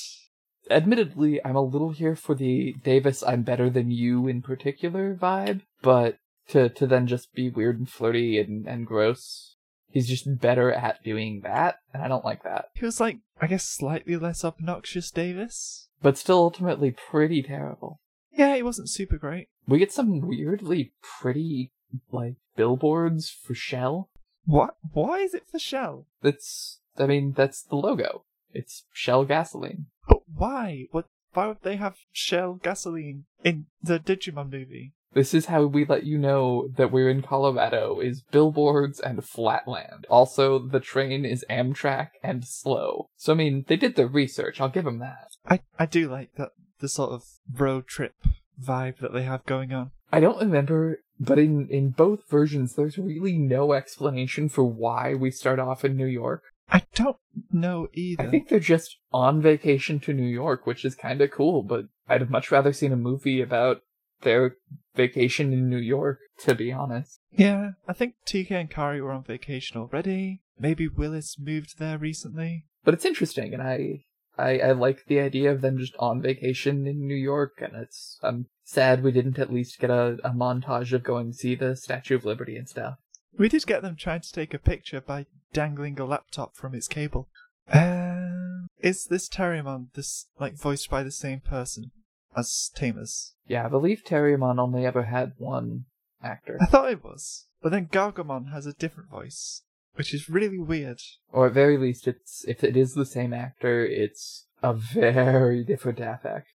Admittedly, 0.71 1.45
I'm 1.45 1.57
a 1.57 1.63
little 1.63 1.91
here 1.91 2.17
for 2.17 2.35
the 2.35 2.75
Davis 2.85 3.23
I'm 3.23 3.43
better 3.43 3.71
than 3.71 3.91
you 3.91 4.27
in 4.27 4.43
particular 4.43 5.15
vibe, 5.15 5.63
but 5.83 6.19
to 6.49 6.69
to 6.71 6.87
then 6.87 7.07
just 7.07 7.33
be 7.35 7.51
weird 7.51 7.79
and 7.79 7.89
flirty 7.89 8.39
and, 8.39 8.67
and 8.67 8.87
gross. 8.87 9.57
He's 9.91 10.09
just 10.09 10.41
better 10.41 10.71
at 10.71 11.03
doing 11.03 11.41
that, 11.43 11.77
and 11.95 12.03
I 12.03 12.09
don't 12.09 12.25
like 12.25 12.43
that. 12.43 12.67
He 12.75 12.85
was 12.85 13.01
like, 13.01 13.19
I 13.41 13.47
guess, 13.47 13.65
slightly 13.65 14.17
less 14.17 14.45
obnoxious 14.45 15.11
Davis. 15.11 15.89
But 16.03 16.19
still 16.19 16.39
ultimately 16.39 16.91
pretty 16.91 17.43
terrible. 17.43 18.01
Yeah, 18.31 18.55
he 18.55 18.63
wasn't 18.63 18.91
super 18.91 19.17
great. 19.17 19.49
We 19.67 19.79
get 19.79 19.93
some 19.93 20.21
weirdly 20.21 20.93
pretty 21.21 21.73
like 22.13 22.37
billboards 22.57 23.31
for 23.31 23.55
Shell. 23.55 24.11
What? 24.45 24.77
Why 24.93 25.19
is 25.19 25.35
it 25.35 25.45
for 25.51 25.59
Shell? 25.59 26.07
That's 26.23 26.81
I 26.99 27.07
mean, 27.07 27.33
that's 27.33 27.63
the 27.63 27.77
logo. 27.77 28.25
It's 28.53 28.85
Shell 28.93 29.25
gasoline. 29.25 29.87
But 30.09 30.18
why? 30.39 30.87
What? 30.91 31.07
Why 31.35 31.47
would 31.49 31.63
they 31.63 31.77
have 31.77 31.97
Shell 32.11 32.55
gasoline 32.63 33.25
in 33.45 33.67
the 33.83 34.01
Digimon 34.01 34.51
movie? 34.51 34.95
This 35.13 35.35
is 35.35 35.47
how 35.47 35.65
we 35.65 35.85
let 35.85 36.05
you 36.05 36.19
know 36.19 36.69
that 36.77 36.91
we're 36.93 37.11
in 37.11 37.23
Colorado 37.23 38.01
is 38.01 38.23
billboards 38.23 39.01
and 39.01 39.25
flatland. 39.25 40.07
Also, 40.11 40.59
the 40.59 40.81
train 40.81 41.25
is 41.25 41.45
Amtrak 41.49 42.11
and 42.23 42.45
slow. 42.45 43.09
So 43.17 43.33
I 43.33 43.37
mean, 43.37 43.65
they 43.69 43.77
did 43.77 43.97
their 43.97 44.09
research. 44.09 44.61
I'll 44.61 44.69
give 44.69 44.85
them 44.85 44.99
that. 44.99 45.29
I 45.47 45.61
I 45.79 45.87
do 45.87 46.09
like 46.09 46.35
that 46.37 46.51
the 46.81 46.89
sort 46.89 47.13
of 47.13 47.25
road 47.53 47.87
trip 47.87 48.15
vibe 48.63 48.99
that 48.99 49.13
they 49.13 49.23
have 49.23 49.45
going 49.47 49.73
on. 49.73 49.91
I 50.13 50.21
don't 50.21 50.41
remember, 50.41 51.01
but 51.19 51.39
in 51.39 51.69
in 51.69 51.91
both 51.91 52.29
versions 52.29 52.75
there's 52.75 52.99
really 52.99 53.39
no 53.39 53.73
explanation 53.73 54.49
for 54.49 54.65
why 54.65 55.15
we 55.15 55.31
start 55.31 55.59
off 55.59 55.85
in 55.85 55.97
New 55.97 56.07
York. 56.07 56.43
I 56.71 56.83
don't 56.95 57.17
know 57.51 57.89
either. 57.95 58.25
I 58.25 58.27
think 58.27 58.49
they're 58.49 58.61
just 58.61 58.99
on 59.13 59.41
vacation 59.41 60.01
to 60.01 60.13
New 60.13 60.27
York, 60.27 60.67
which 60.67 60.85
is 60.85 60.95
kind 60.95 61.21
of 61.21 61.31
cool, 61.31 61.63
but 61.63 61.87
I'd 62.09 62.21
have 62.21 62.31
much 62.31 62.51
rather 62.51 62.73
seen 62.73 62.93
a 62.93 62.97
movie 62.97 63.41
about 63.41 63.83
their 64.23 64.57
vacation 64.95 65.53
in 65.53 65.69
New 65.69 65.79
York, 65.79 66.19
to 66.41 66.55
be 66.55 66.73
honest. 66.73 67.21
Yeah, 67.33 67.71
I 67.87 67.93
think 67.93 68.15
TK 68.27 68.51
and 68.51 68.71
Kari 68.71 69.01
were 69.01 69.13
on 69.13 69.23
vacation 69.23 69.81
already. 69.81 70.43
Maybe 70.59 70.89
Willis 70.89 71.37
moved 71.39 71.79
there 71.79 71.99
recently. 71.99 72.67
But 72.85 72.95
it's 72.95 73.05
interesting, 73.05 73.55
and 73.55 73.63
I, 73.63 74.05
I, 74.37 74.59
I 74.59 74.73
like 74.73 75.05
the 75.07 75.21
idea 75.21 75.53
of 75.53 75.61
them 75.61 75.79
just 75.79 75.95
on 75.99 76.21
vacation 76.21 76.87
in 76.87 77.07
New 77.07 77.15
York, 77.15 77.61
and 77.61 77.75
it's, 77.77 78.19
I'm 78.23 78.47
sad 78.65 79.03
we 79.03 79.13
didn't 79.13 79.39
at 79.39 79.53
least 79.53 79.79
get 79.79 79.91
a, 79.91 80.19
a 80.25 80.31
montage 80.31 80.93
of 80.93 81.05
going 81.05 81.33
to 81.33 81.37
see 81.37 81.55
the 81.55 81.77
Statue 81.77 82.17
of 82.17 82.25
Liberty 82.25 82.57
and 82.57 82.69
stuff. 82.69 82.99
We 83.39 83.49
did 83.49 83.67
get 83.67 83.83
them 83.83 83.95
trying 83.95 84.23
to 84.23 84.33
take 84.33 84.53
a 84.53 84.59
picture 84.59 85.01
by 85.01 85.27
dangling 85.53 85.99
a 86.01 86.05
laptop 86.05 86.57
from 86.57 86.75
its 86.75 86.89
cable. 86.89 87.29
Um, 87.73 88.67
is 88.81 89.07
this 89.07 89.29
Terriermon 89.29 89.93
this 89.95 90.27
like 90.41 90.55
voiced 90.55 90.91
by 90.91 91.05
the 91.05 91.13
same 91.13 91.41
person 91.41 91.93
as 92.37 92.71
Tamers? 92.75 93.35
Yeah, 93.47 93.67
I 93.67 93.69
believe 93.69 94.03
Terriermon 94.05 94.59
only 94.59 94.85
ever 94.85 95.05
had 95.05 95.35
one 95.39 95.85
actor. 96.21 96.59
I 96.61 96.67
thought 96.67 96.91
it 96.91 97.05
was, 97.05 97.47
but 97.63 97.71
then 97.71 97.87
Gargomon 97.87 98.53
has 98.53 98.67
a 98.67 98.73
different 98.73 99.11
voice, 99.11 99.63
which 99.95 100.13
is 100.13 100.29
really 100.29 100.59
weird. 100.59 101.01
Or 101.31 101.47
at 101.47 101.53
very 101.53 101.79
least, 101.79 102.09
it's 102.09 102.45
if 102.49 102.65
it 102.65 102.77
is 102.77 102.95
the 102.95 103.07
same 103.07 103.33
actor, 103.33 103.87
it's 103.87 104.47
a 104.65 104.75
very 104.75 105.63
different 105.63 106.01
affect. 106.01 106.49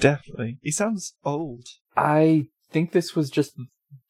Definitely, 0.00 0.58
he 0.62 0.72
sounds 0.72 1.14
old. 1.24 1.68
I 1.96 2.48
think 2.72 2.90
this 2.90 3.14
was 3.14 3.30
just 3.30 3.54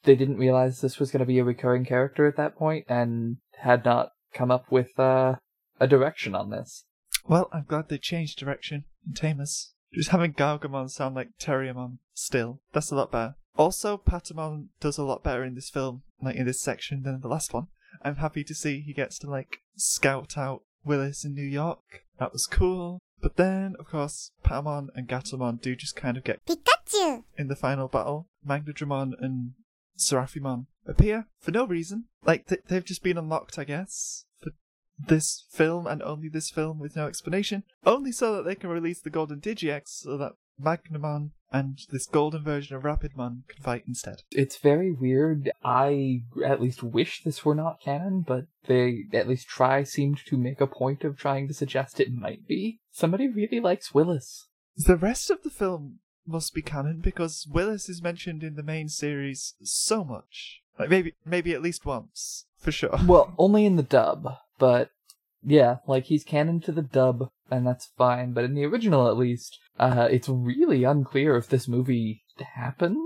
they 0.05 0.15
didn't 0.15 0.39
realize 0.39 0.81
this 0.81 0.99
was 0.99 1.11
going 1.11 1.21
to 1.21 1.27
be 1.27 1.39
a 1.39 1.45
recurring 1.45 1.85
character 1.85 2.27
at 2.27 2.37
that 2.37 2.57
point 2.57 2.87
and 2.89 3.39
had 3.59 3.85
not 3.85 4.11
come 4.33 4.51
up 4.51 4.71
with 4.71 4.99
uh, 4.99 5.37
a 5.81 5.87
direction 5.87 6.35
on 6.35 6.51
this. 6.51 6.85
Well, 7.27 7.49
I'm 7.53 7.65
glad 7.67 7.89
they 7.89 7.99
changed 7.99 8.39
direction 8.39 8.85
in 9.07 9.15
Tamers. 9.15 9.73
Just 9.93 10.11
having 10.11 10.33
Gargomon 10.33 10.91
sound 10.91 11.15
like 11.15 11.29
Terriermon 11.41 11.99
still, 12.13 12.61
that's 12.73 12.91
a 12.91 12.97
lot 12.97 13.13
better. 13.13 13.37
Also, 13.57 13.97
Patamon 13.97 14.67
does 14.81 14.99
a 14.99 15.05
lot 15.05 15.23
better 15.23 15.45
in 15.45 15.55
this 15.55 15.71
film, 15.71 16.03
like 16.21 16.35
in 16.35 16.47
this 16.47 16.61
section, 16.61 17.05
than 17.05 17.21
the 17.21 17.29
last 17.29 17.55
one. 17.55 17.69
I'm 18.03 18.17
happy 18.17 18.43
to 18.45 18.55
see 18.55 18.81
he 18.81 18.93
gets 18.93 19.19
to 19.21 19.31
like 19.31 19.59
scout 19.77 20.37
out 20.37 20.63
Willis 20.85 21.25
in 21.25 21.35
New 21.35 21.47
York. 21.47 22.05
That 22.19 22.33
was 22.33 22.47
cool. 22.47 22.99
But 23.21 23.37
then, 23.37 23.75
of 23.79 23.87
course, 23.87 24.33
Patamon 24.45 24.89
and 24.95 25.09
Gatomon 25.09 25.61
do 25.61 25.77
just 25.77 25.97
kind 25.97 26.17
of 26.17 26.25
get 26.25 26.45
Pikachu! 26.45 27.23
in 27.39 27.49
the 27.49 27.57
final 27.57 27.89
battle. 27.89 28.29
Magnadramon 28.47 29.13
and 29.19 29.53
Seraphimon 29.99 30.67
appear 30.87 31.27
for 31.41 31.51
no 31.51 31.67
reason. 31.67 32.05
Like, 32.25 32.47
th- 32.47 32.63
they've 32.69 32.85
just 32.85 33.03
been 33.03 33.19
unlocked, 33.19 33.59
I 33.59 33.65
guess, 33.65 34.25
for 34.41 34.51
this 34.99 35.45
film 35.51 35.87
and 35.87 36.03
only 36.03 36.29
this 36.29 36.51
film 36.51 36.79
with 36.79 36.97
no 36.97 37.07
explanation. 37.07 37.65
Only 37.85 38.13
so 38.13 38.37
that 38.37 38.45
they 38.45 38.55
can 38.55 38.71
release 38.71 39.01
the 39.01 39.11
Golden 39.11 39.41
Digi-Eggs 39.41 40.03
so 40.05 40.17
that 40.19 40.33
Magnamon 40.61 41.31
and 41.53 41.79
this 41.91 42.07
golden 42.07 42.43
version 42.43 42.77
of 42.77 42.83
Rapidmon 42.83 43.47
can 43.49 43.63
fight 43.63 43.85
instead. 43.87 44.23
It's 44.33 44.57
very 44.57 44.91
weird. 44.91 45.53
I 45.63 46.23
at 46.45 46.61
least 46.61 46.83
wish 46.83 47.23
this 47.23 47.45
were 47.45 47.55
not 47.55 47.81
canon, 47.81 48.25
but 48.27 48.47
they 48.67 49.05
at 49.13 49.29
least 49.29 49.49
try 49.49 49.85
seemed 49.85 50.19
to 50.27 50.37
make 50.37 50.61
a 50.61 50.67
point 50.67 51.05
of 51.05 51.17
trying 51.17 51.47
to 51.49 51.55
suggest 51.55 52.01
it 52.01 52.13
might 52.13 52.47
be. 52.47 52.81
Somebody 52.91 53.29
really 53.29 53.61
likes 53.61 53.95
Willis. 53.95 54.49
The 54.77 54.97
rest 54.97 55.31
of 55.31 55.43
the 55.43 55.51
film 55.51 56.01
must 56.27 56.55
be 56.55 56.63
canon 56.63 57.01
because 57.01 57.47
Willis 57.51 57.89
is 57.89 58.03
mentioned 58.03 58.43
in 58.43 58.57
the 58.57 58.63
main 58.63 58.89
series 58.89 59.55
so 59.63 60.05
much. 60.05 60.63
Like 60.79 60.91
maybe 60.91 61.15
maybe 61.25 61.53
at 61.53 61.63
least 61.63 61.87
once, 61.87 62.47
for 62.59 62.73
sure. 62.73 62.99
Well, 63.07 63.35
only 63.39 63.65
in 63.65 63.77
the 63.77 63.83
dub, 63.83 64.27
but 64.59 64.91
yeah, 65.43 65.77
like 65.87 66.05
he's 66.05 66.25
canon 66.25 66.61
to 66.63 66.73
the 66.73 66.83
dub, 66.83 67.31
and 67.51 67.67
that's 67.67 67.91
fine. 67.97 68.33
But 68.33 68.45
in 68.45 68.55
the 68.55 68.65
original, 68.65 69.09
at 69.09 69.17
least, 69.17 69.59
uh, 69.79 70.09
it's 70.11 70.29
really 70.29 70.85
unclear 70.85 71.37
if 71.37 71.49
this 71.49 71.69
movie 71.69 72.25
happened. 72.55 72.99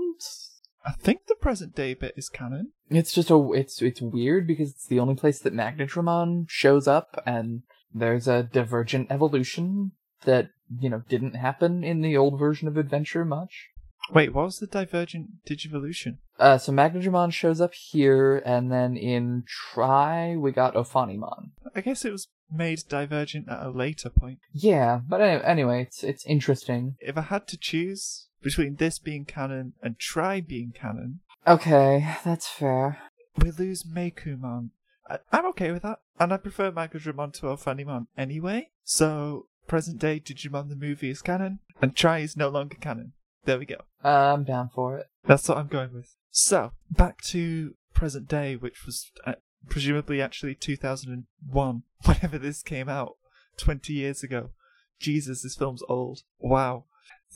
I 0.85 0.93
think 0.93 1.27
the 1.27 1.35
present 1.35 1.75
day 1.75 1.93
bit 1.93 2.13
is 2.15 2.29
canon. 2.29 2.71
It's 2.89 3.11
just 3.11 3.29
a 3.29 3.51
it's 3.53 3.81
it's 3.81 4.01
weird 4.01 4.47
because 4.47 4.71
it's 4.71 4.87
the 4.87 4.99
only 4.99 5.15
place 5.15 5.39
that 5.39 5.53
Magnadramon 5.53 6.45
shows 6.49 6.87
up, 6.87 7.21
and 7.25 7.63
there's 7.93 8.27
a 8.27 8.43
divergent 8.43 9.11
evolution 9.11 9.91
that 10.23 10.49
you 10.79 10.89
know 10.89 11.03
didn't 11.09 11.35
happen 11.35 11.83
in 11.83 12.01
the 12.01 12.15
old 12.17 12.37
version 12.39 12.67
of 12.67 12.77
Adventure 12.77 13.25
much. 13.25 13.69
Wait, 14.11 14.33
what 14.33 14.45
was 14.45 14.57
the 14.57 14.65
Divergent 14.67 15.45
Digivolution? 15.45 16.17
Uh, 16.39 16.57
so 16.57 16.71
Magnadramon 16.71 17.31
shows 17.31 17.61
up 17.61 17.73
here, 17.75 18.37
and 18.43 18.71
then 18.71 18.97
in 18.97 19.43
Tri 19.47 20.35
we 20.35 20.51
got 20.51 20.73
Ophanimon. 20.73 21.51
I 21.75 21.81
guess 21.81 22.03
it 22.05 22.11
was 22.11 22.27
made 22.51 22.81
Divergent 22.89 23.47
at 23.49 23.63
a 23.63 23.69
later 23.69 24.09
point. 24.09 24.39
Yeah, 24.51 25.01
but 25.07 25.21
any- 25.21 25.43
anyway, 25.43 25.83
it's 25.83 26.03
it's 26.03 26.25
interesting. 26.25 26.95
If 26.99 27.17
I 27.17 27.21
had 27.21 27.47
to 27.49 27.57
choose 27.57 28.27
between 28.41 28.75
this 28.77 28.97
being 28.99 29.25
canon 29.25 29.73
and 29.83 29.99
Tri 29.99 30.41
being 30.41 30.71
canon, 30.71 31.19
Okay, 31.47 32.15
that's 32.23 32.47
fair. 32.47 32.97
we 33.37 33.51
lose 33.51 33.83
Meicoomon. 33.83 34.69
I- 35.07 35.19
I'm 35.31 35.45
okay 35.47 35.71
with 35.71 35.83
that, 35.83 35.99
and 36.19 36.33
I 36.33 36.37
prefer 36.37 36.71
Magnadramon 36.71 37.33
to 37.33 37.47
Ophanimon 37.47 38.07
anyway. 38.17 38.69
So, 38.83 39.45
present 39.69 39.99
day 39.99 40.19
Digimon 40.19 40.67
the 40.67 40.75
movie 40.75 41.11
is 41.11 41.21
canon, 41.21 41.59
and 41.81 41.95
Tri 41.95 42.19
is 42.19 42.35
no 42.35 42.49
longer 42.49 42.75
canon. 42.75 43.13
There 43.45 43.59
we 43.59 43.65
go. 43.65 43.77
I'm 44.03 44.43
down 44.43 44.69
for 44.73 44.97
it. 44.97 45.07
That's 45.25 45.47
what 45.47 45.57
I'm 45.57 45.67
going 45.67 45.93
with. 45.93 46.15
So, 46.31 46.73
back 46.91 47.21
to 47.29 47.75
present 47.93 48.27
day, 48.27 48.55
which 48.55 48.85
was 48.85 49.11
uh, 49.25 49.35
presumably 49.69 50.21
actually 50.21 50.55
2001, 50.55 51.83
whenever 52.05 52.37
this 52.37 52.61
came 52.61 52.89
out, 52.89 53.15
20 53.57 53.93
years 53.93 54.23
ago. 54.23 54.49
Jesus, 54.99 55.43
this 55.43 55.55
film's 55.55 55.83
old. 55.87 56.23
Wow. 56.39 56.85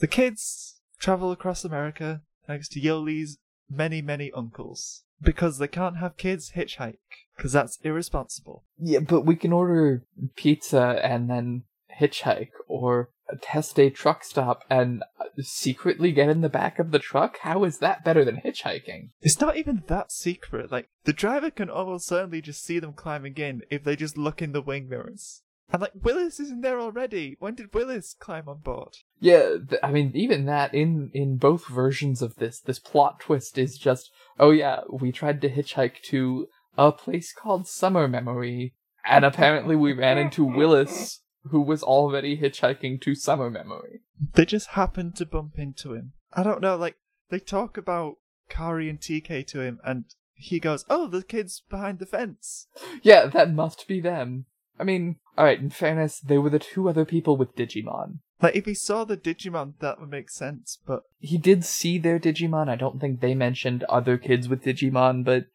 The 0.00 0.06
kids 0.06 0.80
travel 0.98 1.32
across 1.32 1.64
America 1.64 2.22
thanks 2.46 2.68
to 2.70 2.80
Yolei's 2.80 3.38
many, 3.70 4.02
many 4.02 4.30
uncles. 4.32 5.04
Because 5.22 5.58
they 5.58 5.68
can't 5.68 5.98
have 5.98 6.16
kids 6.16 6.52
hitchhike, 6.56 6.98
because 7.36 7.52
that's 7.52 7.78
irresponsible. 7.82 8.64
Yeah, 8.78 8.98
but 8.98 9.22
we 9.22 9.36
can 9.36 9.52
order 9.52 10.04
pizza 10.36 11.00
and 11.02 11.30
then 11.30 11.62
hitchhike, 12.00 12.50
or 12.68 13.10
test 13.40 13.78
a 13.78 13.90
truck 13.90 14.22
stop 14.24 14.64
and 14.68 15.02
secretly 15.38 16.12
get 16.12 16.28
in 16.28 16.40
the 16.40 16.48
back 16.48 16.78
of 16.78 16.90
the 16.90 16.98
truck. 16.98 17.38
How 17.40 17.64
is 17.64 17.78
that 17.78 18.04
better 18.04 18.24
than 18.24 18.42
hitchhiking? 18.44 19.10
It's 19.22 19.40
not 19.40 19.56
even 19.56 19.82
that 19.86 20.12
secret. 20.12 20.70
Like, 20.70 20.88
the 21.04 21.12
driver 21.12 21.50
can 21.50 21.70
almost 21.70 22.06
certainly 22.06 22.40
just 22.40 22.64
see 22.64 22.78
them 22.78 22.92
climbing 22.92 23.36
in 23.36 23.62
if 23.70 23.84
they 23.84 23.96
just 23.96 24.18
look 24.18 24.42
in 24.42 24.52
the 24.52 24.62
wing 24.62 24.88
mirrors. 24.88 25.42
And 25.72 25.80
like, 25.80 25.92
Willis 26.02 26.38
isn't 26.40 26.60
there 26.60 26.78
already. 26.78 27.36
When 27.38 27.54
did 27.54 27.74
Willis 27.74 28.14
climb 28.18 28.48
on 28.48 28.58
board? 28.58 28.96
Yeah, 29.18 29.56
th- 29.68 29.80
I 29.82 29.90
mean, 29.90 30.12
even 30.14 30.44
that 30.44 30.74
in 30.74 31.10
in 31.14 31.38
both 31.38 31.66
versions 31.66 32.20
of 32.20 32.36
this, 32.36 32.60
this 32.60 32.78
plot 32.78 33.20
twist 33.20 33.56
is 33.56 33.78
just, 33.78 34.10
oh 34.38 34.50
yeah, 34.50 34.80
we 34.90 35.10
tried 35.10 35.40
to 35.40 35.48
hitchhike 35.48 36.02
to 36.10 36.48
a 36.76 36.92
place 36.92 37.32
called 37.32 37.66
Summer 37.66 38.06
Memory, 38.06 38.74
and 39.06 39.24
apparently 39.24 39.74
we 39.74 39.94
ran 39.94 40.18
into 40.18 40.44
Willis, 40.44 41.20
who 41.50 41.60
was 41.60 41.82
already 41.82 42.38
hitchhiking 42.38 43.00
to 43.02 43.14
Summer 43.14 43.50
Memory. 43.50 44.00
They 44.34 44.44
just 44.44 44.68
happened 44.68 45.16
to 45.16 45.26
bump 45.26 45.58
into 45.58 45.92
him. 45.92 46.12
I 46.32 46.42
don't 46.42 46.60
know, 46.60 46.76
like, 46.76 46.96
they 47.30 47.38
talk 47.38 47.76
about 47.76 48.16
Kari 48.48 48.88
and 48.88 49.00
TK 49.00 49.46
to 49.48 49.60
him, 49.60 49.80
and 49.84 50.04
he 50.34 50.58
goes, 50.58 50.84
Oh, 50.88 51.06
the 51.06 51.22
kid's 51.22 51.62
behind 51.68 51.98
the 51.98 52.06
fence. 52.06 52.66
Yeah, 53.02 53.26
that 53.26 53.52
must 53.52 53.86
be 53.86 54.00
them. 54.00 54.46
I 54.78 54.84
mean, 54.84 55.16
alright, 55.38 55.60
in 55.60 55.70
fairness, 55.70 56.18
they 56.20 56.38
were 56.38 56.50
the 56.50 56.58
two 56.58 56.88
other 56.88 57.04
people 57.04 57.36
with 57.36 57.54
Digimon. 57.56 58.18
Like, 58.42 58.56
if 58.56 58.66
he 58.66 58.74
saw 58.74 59.04
the 59.04 59.16
Digimon, 59.16 59.74
that 59.78 60.00
would 60.00 60.10
make 60.10 60.28
sense, 60.30 60.78
but 60.86 61.04
He 61.18 61.38
did 61.38 61.64
see 61.64 61.98
their 61.98 62.18
Digimon. 62.18 62.68
I 62.68 62.76
don't 62.76 63.00
think 63.00 63.20
they 63.20 63.34
mentioned 63.34 63.84
other 63.84 64.18
kids 64.18 64.48
with 64.48 64.64
Digimon, 64.64 65.24
but 65.24 65.46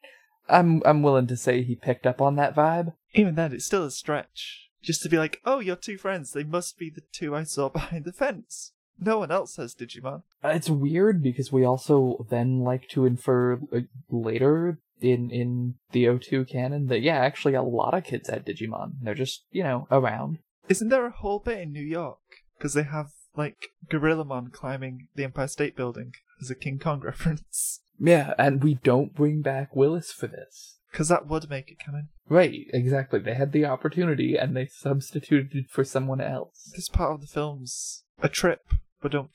I'm 0.48 0.82
I'm 0.86 1.03
willing 1.03 1.28
to 1.28 1.38
say 1.38 1.61
he 1.61 1.76
picked 1.76 2.07
up 2.07 2.22
on 2.22 2.36
that 2.38 2.56
vibe. 2.56 2.94
even 3.14 3.36
then, 3.36 3.53
it's 3.53 3.66
still 3.66 3.84
a 3.86 3.91
stretch. 3.91 4.69
Just 4.82 5.02
to 5.04 5.10
be 5.10 5.18
like, 5.18 5.42
Oh, 5.46 5.60
your 5.60 5.76
two 5.76 5.98
friends, 5.98 6.32
they 6.32 6.44
must 6.44 6.78
be 6.78 6.90
the 6.90 7.04
two 7.12 7.36
I 7.36 7.44
saw 7.44 7.70
behind 7.80 8.06
the 8.06 8.14
fence. 8.14 8.74
No 9.02 9.20
one 9.20 9.32
else 9.32 9.56
has 9.56 9.74
Digimon. 9.76 10.24
Uh, 10.44 10.50
It's 10.50 10.70
weird 10.70 11.24
because 11.24 11.52
we 11.52 11.64
also 11.64 12.26
then 12.30 12.60
like 12.60 12.90
to 12.90 13.06
infer 13.06 13.60
uh, 13.74 13.80
later 14.10 14.80
in 15.00 15.32
in 15.32 15.76
the 15.92 16.18
02 16.20 16.46
canon 16.46 16.88
that 16.88 17.02
yeah, 17.02 17.18
actually 17.18 17.54
a 17.54 17.64
lot 17.64 17.94
of 17.94 18.04
kids 18.04 18.30
had 18.30 18.46
Digimon. 18.46 18.96
They're 19.02 19.16
just 19.16 19.46
you 19.52 19.64
know 19.64 19.88
around. 19.90 20.40
Isn't 20.68 20.90
there 20.90 21.06
a 21.06 21.12
whole 21.12 21.40
bit 21.40 21.60
in 21.60 21.72
New 21.72 21.84
York? 21.84 22.20
Because 22.58 22.74
they 22.76 22.84
have, 22.84 23.08
like, 23.36 23.70
Gorillamon 23.90 24.52
climbing 24.52 25.08
the 25.16 25.24
Empire 25.24 25.48
State 25.48 25.76
Building 25.76 26.14
as 26.42 26.52
a 26.52 26.56
King 26.56 26.78
Kong 26.78 27.00
reference. 27.04 27.80
Yeah, 27.98 28.34
and 28.38 28.64
we 28.64 28.76
don't 28.76 29.16
bring 29.16 29.42
back 29.42 29.76
Willis 29.76 30.12
for 30.12 30.28
this. 30.28 30.78
Because 30.91 31.10
that 31.10 31.28
would 31.28 31.49
make 31.49 31.70
it 31.70 31.80
canon. 31.80 32.10
Right, 32.28 32.68
exactly. 32.74 33.20
They 33.20 33.36
had 33.36 33.52
the 33.52 33.66
opportunity 33.66 34.36
and 34.36 34.56
they 34.56 34.68
substituted 34.68 35.70
for 35.70 35.84
someone 35.84 36.22
else. 36.22 36.72
This 36.76 36.90
part 36.90 37.14
of 37.14 37.22
the 37.22 37.28
film's 37.28 38.03
a 38.22 38.30
trip, 38.30 38.61
but 39.02 39.11
don't. 39.11 39.32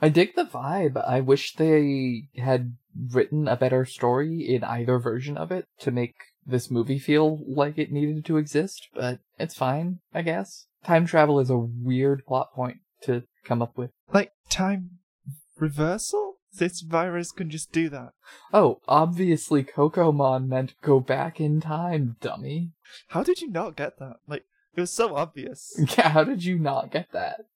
I 0.00 0.08
dig 0.08 0.34
the 0.34 0.44
vibe. 0.44 1.02
I 1.06 1.20
wish 1.20 1.54
they 1.54 2.28
had 2.36 2.76
written 3.12 3.46
a 3.46 3.56
better 3.56 3.84
story 3.84 4.40
in 4.48 4.64
either 4.64 4.98
version 4.98 5.36
of 5.36 5.52
it 5.52 5.66
to 5.80 5.92
make 5.92 6.14
this 6.44 6.70
movie 6.70 6.98
feel 6.98 7.38
like 7.46 7.78
it 7.78 7.92
needed 7.92 8.24
to 8.24 8.36
exist, 8.36 8.88
but 8.94 9.20
it's 9.38 9.54
fine, 9.54 10.00
I 10.12 10.22
guess. 10.22 10.66
Time 10.84 11.06
travel 11.06 11.38
is 11.38 11.50
a 11.50 11.56
weird 11.56 12.24
plot 12.26 12.52
point 12.52 12.78
to 13.02 13.22
come 13.44 13.62
up 13.62 13.78
with. 13.78 13.90
Like, 14.12 14.32
time 14.50 14.98
reversal? 15.56 16.38
This 16.58 16.80
virus 16.80 17.32
can 17.32 17.50
just 17.50 17.72
do 17.72 17.88
that. 17.88 18.12
Oh, 18.52 18.80
obviously 18.86 19.64
Kokomon 19.64 20.48
meant 20.48 20.74
go 20.82 21.00
back 21.00 21.40
in 21.40 21.60
time, 21.60 22.16
dummy. 22.20 22.72
How 23.08 23.22
did 23.22 23.40
you 23.40 23.50
not 23.50 23.76
get 23.76 23.98
that? 23.98 24.16
Like, 24.28 24.44
it 24.74 24.80
was 24.80 24.90
so 24.90 25.16
obvious. 25.16 25.78
Yeah, 25.98 26.10
how 26.10 26.24
did 26.24 26.44
you 26.44 26.58
not 26.58 26.90
get 26.90 27.12
that? 27.12 27.46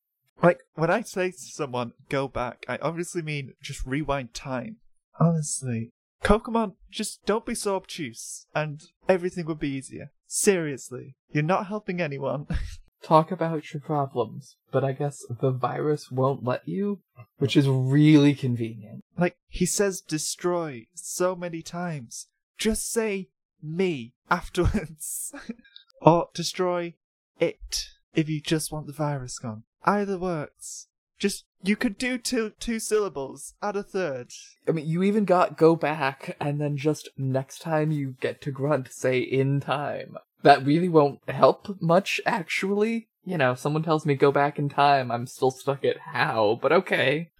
like, 0.42 0.60
when 0.74 0.90
I 0.90 1.00
say 1.00 1.30
to 1.30 1.38
someone, 1.38 1.92
go 2.08 2.28
back, 2.28 2.64
I 2.68 2.76
obviously 2.82 3.22
mean 3.22 3.54
just 3.62 3.84
rewind 3.86 4.34
time. 4.34 4.76
Honestly. 5.18 5.92
Kokomon, 6.22 6.74
just 6.90 7.24
don't 7.24 7.46
be 7.46 7.54
so 7.54 7.76
obtuse, 7.76 8.46
and 8.54 8.82
everything 9.08 9.46
would 9.46 9.60
be 9.60 9.70
easier. 9.70 10.10
Seriously. 10.26 11.16
You're 11.30 11.42
not 11.42 11.66
helping 11.66 12.00
anyone. 12.00 12.46
Talk 13.06 13.30
about 13.30 13.72
your 13.72 13.80
problems, 13.80 14.56
but 14.72 14.82
I 14.82 14.90
guess 14.90 15.24
the 15.30 15.52
virus 15.52 16.10
won't 16.10 16.42
let 16.42 16.66
you, 16.66 16.98
which 17.38 17.56
is 17.56 17.68
really 17.68 18.34
convenient. 18.34 19.04
like, 19.16 19.36
he 19.46 19.64
says 19.64 20.00
destroy 20.00 20.88
so 20.92 21.36
many 21.36 21.62
times. 21.62 22.26
Just 22.58 22.90
say 22.90 23.28
me 23.62 24.14
afterwards. 24.28 25.32
or 26.02 26.30
destroy 26.34 26.94
it 27.38 27.90
if 28.14 28.28
you 28.28 28.40
just 28.40 28.72
want 28.72 28.88
the 28.88 28.92
virus 28.92 29.38
gone. 29.38 29.62
Either 29.84 30.18
works. 30.18 30.88
Just, 31.16 31.44
you 31.62 31.76
could 31.76 31.96
do 31.96 32.18
two, 32.18 32.54
two 32.58 32.80
syllables, 32.80 33.54
add 33.62 33.76
a 33.76 33.84
third. 33.84 34.32
I 34.66 34.72
mean, 34.72 34.88
you 34.88 35.04
even 35.04 35.24
got 35.24 35.56
go 35.56 35.76
back, 35.76 36.36
and 36.40 36.60
then 36.60 36.76
just 36.76 37.08
next 37.16 37.60
time 37.60 37.92
you 37.92 38.16
get 38.20 38.42
to 38.42 38.50
grunt, 38.50 38.92
say 38.92 39.20
in 39.20 39.60
time. 39.60 40.16
That 40.46 40.64
really 40.64 40.88
won't 40.88 41.18
help 41.28 41.76
much, 41.80 42.20
actually. 42.24 43.08
You 43.24 43.36
know, 43.36 43.56
someone 43.56 43.82
tells 43.82 44.06
me 44.06 44.14
go 44.14 44.30
back 44.30 44.60
in 44.60 44.68
time, 44.68 45.10
I'm 45.10 45.26
still 45.26 45.50
stuck 45.50 45.84
at 45.84 45.96
how, 46.14 46.60
but 46.62 46.70
okay. 46.70 47.30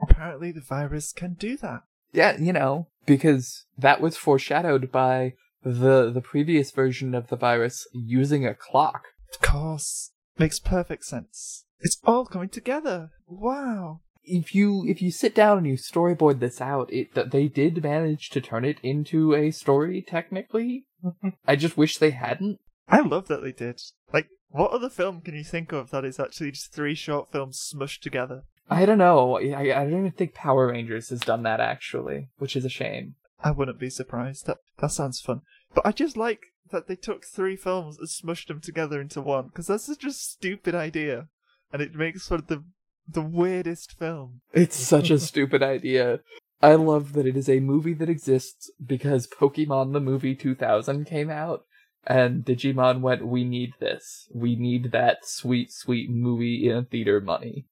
Apparently 0.00 0.52
the 0.52 0.62
virus 0.62 1.12
can 1.12 1.34
do 1.34 1.58
that. 1.58 1.82
Yeah, 2.14 2.38
you 2.38 2.54
know, 2.54 2.88
because 3.04 3.66
that 3.76 4.00
was 4.00 4.16
foreshadowed 4.16 4.90
by 4.90 5.34
the 5.62 6.10
the 6.10 6.22
previous 6.22 6.70
version 6.70 7.14
of 7.14 7.28
the 7.28 7.36
virus 7.36 7.86
using 7.92 8.46
a 8.46 8.54
clock. 8.54 9.02
Of 9.34 9.42
course. 9.42 10.12
Makes 10.38 10.58
perfect 10.58 11.04
sense. 11.04 11.66
It's 11.80 11.98
all 12.06 12.24
coming 12.24 12.48
together. 12.48 13.10
Wow. 13.26 14.00
If 14.26 14.54
you 14.54 14.84
if 14.86 15.00
you 15.00 15.10
sit 15.10 15.34
down 15.34 15.58
and 15.58 15.66
you 15.66 15.74
storyboard 15.74 16.40
this 16.40 16.60
out, 16.60 16.92
it 16.92 17.14
that 17.14 17.30
they 17.30 17.48
did 17.48 17.82
manage 17.82 18.28
to 18.30 18.40
turn 18.40 18.64
it 18.64 18.78
into 18.82 19.34
a 19.34 19.50
story 19.50 20.04
technically. 20.06 20.84
I 21.46 21.56
just 21.56 21.76
wish 21.76 21.98
they 21.98 22.10
hadn't. 22.10 22.58
I 22.88 23.00
love 23.00 23.28
that 23.28 23.42
they 23.42 23.52
did. 23.52 23.80
Like, 24.12 24.28
what 24.50 24.70
other 24.70 24.88
film 24.88 25.20
can 25.20 25.34
you 25.34 25.44
think 25.44 25.72
of 25.72 25.90
that 25.90 26.04
is 26.04 26.20
actually 26.20 26.52
just 26.52 26.72
three 26.72 26.94
short 26.94 27.30
films 27.30 27.72
smushed 27.72 28.00
together? 28.00 28.42
I 28.68 28.84
don't 28.84 28.98
know. 28.98 29.38
I, 29.38 29.60
I 29.60 29.84
don't 29.84 30.00
even 30.00 30.12
think 30.12 30.34
Power 30.34 30.68
Rangers 30.68 31.10
has 31.10 31.20
done 31.20 31.42
that 31.44 31.60
actually, 31.60 32.28
which 32.38 32.56
is 32.56 32.64
a 32.64 32.70
shame. 32.70 33.14
I 33.42 33.50
wouldn't 33.50 33.78
be 33.78 33.90
surprised. 33.90 34.46
That 34.46 34.58
that 34.78 34.90
sounds 34.90 35.20
fun. 35.20 35.42
But 35.74 35.86
I 35.86 35.92
just 35.92 36.16
like 36.16 36.46
that 36.70 36.88
they 36.88 36.96
took 36.96 37.24
three 37.24 37.56
films 37.56 37.98
and 37.98 38.08
smushed 38.08 38.48
them 38.48 38.60
together 38.60 39.00
into 39.00 39.20
one 39.20 39.46
because 39.46 39.68
that's 39.68 39.86
such 39.86 40.04
a 40.04 40.12
stupid 40.12 40.74
idea, 40.74 41.28
and 41.72 41.80
it 41.80 41.94
makes 41.94 42.26
for 42.26 42.38
the 42.38 42.64
the 43.08 43.22
weirdest 43.22 43.98
film. 43.98 44.40
It's 44.52 44.76
such 44.76 45.10
a 45.10 45.18
stupid 45.18 45.62
idea. 45.62 46.20
I 46.62 46.74
love 46.74 47.12
that 47.12 47.26
it 47.26 47.36
is 47.36 47.48
a 47.48 47.60
movie 47.60 47.94
that 47.94 48.08
exists 48.08 48.70
because 48.84 49.26
Pokemon 49.26 49.92
the 49.92 50.00
movie 50.00 50.34
2000 50.34 51.04
came 51.04 51.30
out 51.30 51.64
and 52.06 52.44
Digimon 52.44 53.00
went, 53.00 53.26
we 53.26 53.44
need 53.44 53.72
this. 53.80 54.28
We 54.32 54.56
need 54.56 54.92
that 54.92 55.26
sweet, 55.26 55.72
sweet 55.72 56.08
movie 56.08 56.68
in 56.68 56.76
a 56.76 56.84
theater 56.84 57.20
money. 57.20 57.66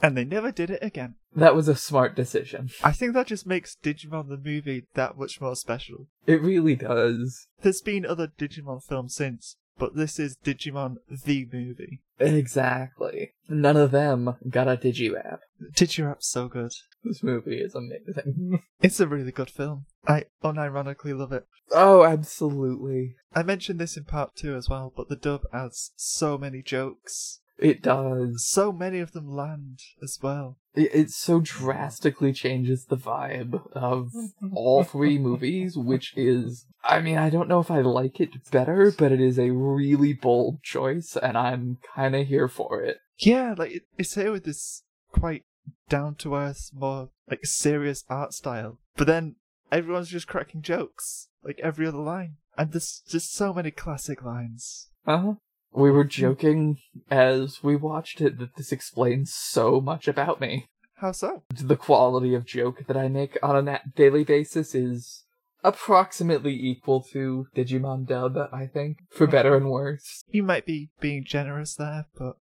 And 0.00 0.16
they 0.16 0.24
never 0.24 0.50
did 0.50 0.70
it 0.70 0.82
again. 0.82 1.16
That 1.34 1.54
was 1.54 1.68
a 1.68 1.76
smart 1.76 2.16
decision. 2.16 2.70
I 2.82 2.92
think 2.92 3.14
that 3.14 3.26
just 3.26 3.46
makes 3.46 3.76
Digimon 3.82 4.28
the 4.28 4.36
movie 4.36 4.86
that 4.94 5.18
much 5.18 5.40
more 5.40 5.56
special. 5.56 6.08
It 6.26 6.42
really 6.42 6.76
does. 6.76 7.46
There's 7.60 7.80
been 7.80 8.06
other 8.06 8.28
Digimon 8.28 8.82
films 8.82 9.14
since, 9.14 9.56
but 9.78 9.96
this 9.96 10.18
is 10.18 10.36
Digimon 10.36 10.96
the 11.24 11.48
movie. 11.52 12.00
Exactly. 12.18 13.32
None 13.48 13.76
of 13.76 13.90
them 13.90 14.36
got 14.48 14.68
a 14.68 14.76
Digirap. 14.76 15.38
Digirap's 15.74 16.28
so 16.28 16.48
good. 16.48 16.72
This 17.04 17.22
movie 17.22 17.58
is 17.58 17.74
amazing. 17.74 18.62
It's 18.80 19.00
a 19.00 19.06
really 19.06 19.32
good 19.32 19.50
film. 19.50 19.86
I 20.06 20.24
unironically 20.42 21.16
love 21.16 21.32
it. 21.32 21.46
oh, 21.72 22.04
absolutely. 22.04 23.14
I 23.34 23.42
mentioned 23.42 23.78
this 23.78 23.96
in 23.96 24.04
part 24.04 24.34
two 24.36 24.56
as 24.56 24.68
well, 24.68 24.92
but 24.96 25.08
the 25.08 25.16
dub 25.16 25.42
adds 25.52 25.92
so 25.96 26.36
many 26.36 26.62
jokes. 26.62 27.40
It 27.62 27.80
does. 27.80 28.44
So 28.46 28.72
many 28.72 28.98
of 28.98 29.12
them 29.12 29.30
land 29.30 29.80
as 30.02 30.18
well. 30.20 30.58
It, 30.74 30.94
it 30.94 31.10
so 31.10 31.40
drastically 31.40 32.32
changes 32.32 32.86
the 32.86 32.96
vibe 32.96 33.60
of 33.72 34.10
all 34.52 34.82
three 34.82 35.18
movies, 35.18 35.76
which 35.76 36.12
is, 36.16 36.66
I 36.84 37.00
mean, 37.00 37.18
I 37.18 37.30
don't 37.30 37.48
know 37.48 37.60
if 37.60 37.70
I 37.70 37.80
like 37.80 38.20
it 38.20 38.30
better, 38.50 38.92
but 38.96 39.12
it 39.12 39.20
is 39.20 39.38
a 39.38 39.50
really 39.50 40.12
bold 40.12 40.62
choice, 40.62 41.16
and 41.16 41.38
I'm 41.38 41.78
kind 41.94 42.16
of 42.16 42.26
here 42.26 42.48
for 42.48 42.82
it. 42.82 42.98
Yeah, 43.18 43.54
like 43.56 43.70
it, 43.70 43.82
it's 43.96 44.16
here 44.16 44.32
with 44.32 44.44
this 44.44 44.82
quite 45.12 45.44
down 45.88 46.16
to 46.16 46.34
earth, 46.34 46.70
more 46.74 47.10
like 47.30 47.44
serious 47.44 48.04
art 48.08 48.32
style. 48.32 48.78
But 48.96 49.06
then 49.06 49.36
everyone's 49.70 50.08
just 50.08 50.26
cracking 50.26 50.62
jokes, 50.62 51.28
like 51.44 51.60
every 51.62 51.86
other 51.86 51.98
line. 51.98 52.38
And 52.58 52.72
there's 52.72 53.02
just 53.08 53.32
so 53.32 53.54
many 53.54 53.70
classic 53.70 54.24
lines. 54.24 54.90
Uh 55.06 55.18
huh. 55.18 55.34
We 55.74 55.90
were 55.90 56.04
joking 56.04 56.78
as 57.10 57.62
we 57.62 57.76
watched 57.76 58.20
it 58.20 58.38
that 58.38 58.56
this 58.56 58.72
explains 58.72 59.32
so 59.32 59.80
much 59.80 60.06
about 60.06 60.40
me. 60.40 60.66
How 60.96 61.12
so? 61.12 61.42
The 61.54 61.76
quality 61.76 62.34
of 62.34 62.46
joke 62.46 62.86
that 62.86 62.96
I 62.96 63.08
make 63.08 63.36
on 63.42 63.68
a 63.68 63.80
daily 63.96 64.22
basis 64.22 64.74
is 64.74 65.24
approximately 65.64 66.54
equal 66.54 67.02
to 67.12 67.46
Digimon 67.56 68.06
dub, 68.06 68.36
I 68.52 68.66
think, 68.66 68.98
for 69.10 69.26
better 69.26 69.56
and 69.56 69.70
worse. 69.70 70.22
You 70.28 70.42
might 70.42 70.66
be 70.66 70.90
being 71.00 71.24
generous 71.24 71.74
there, 71.74 72.06
but 72.16 72.36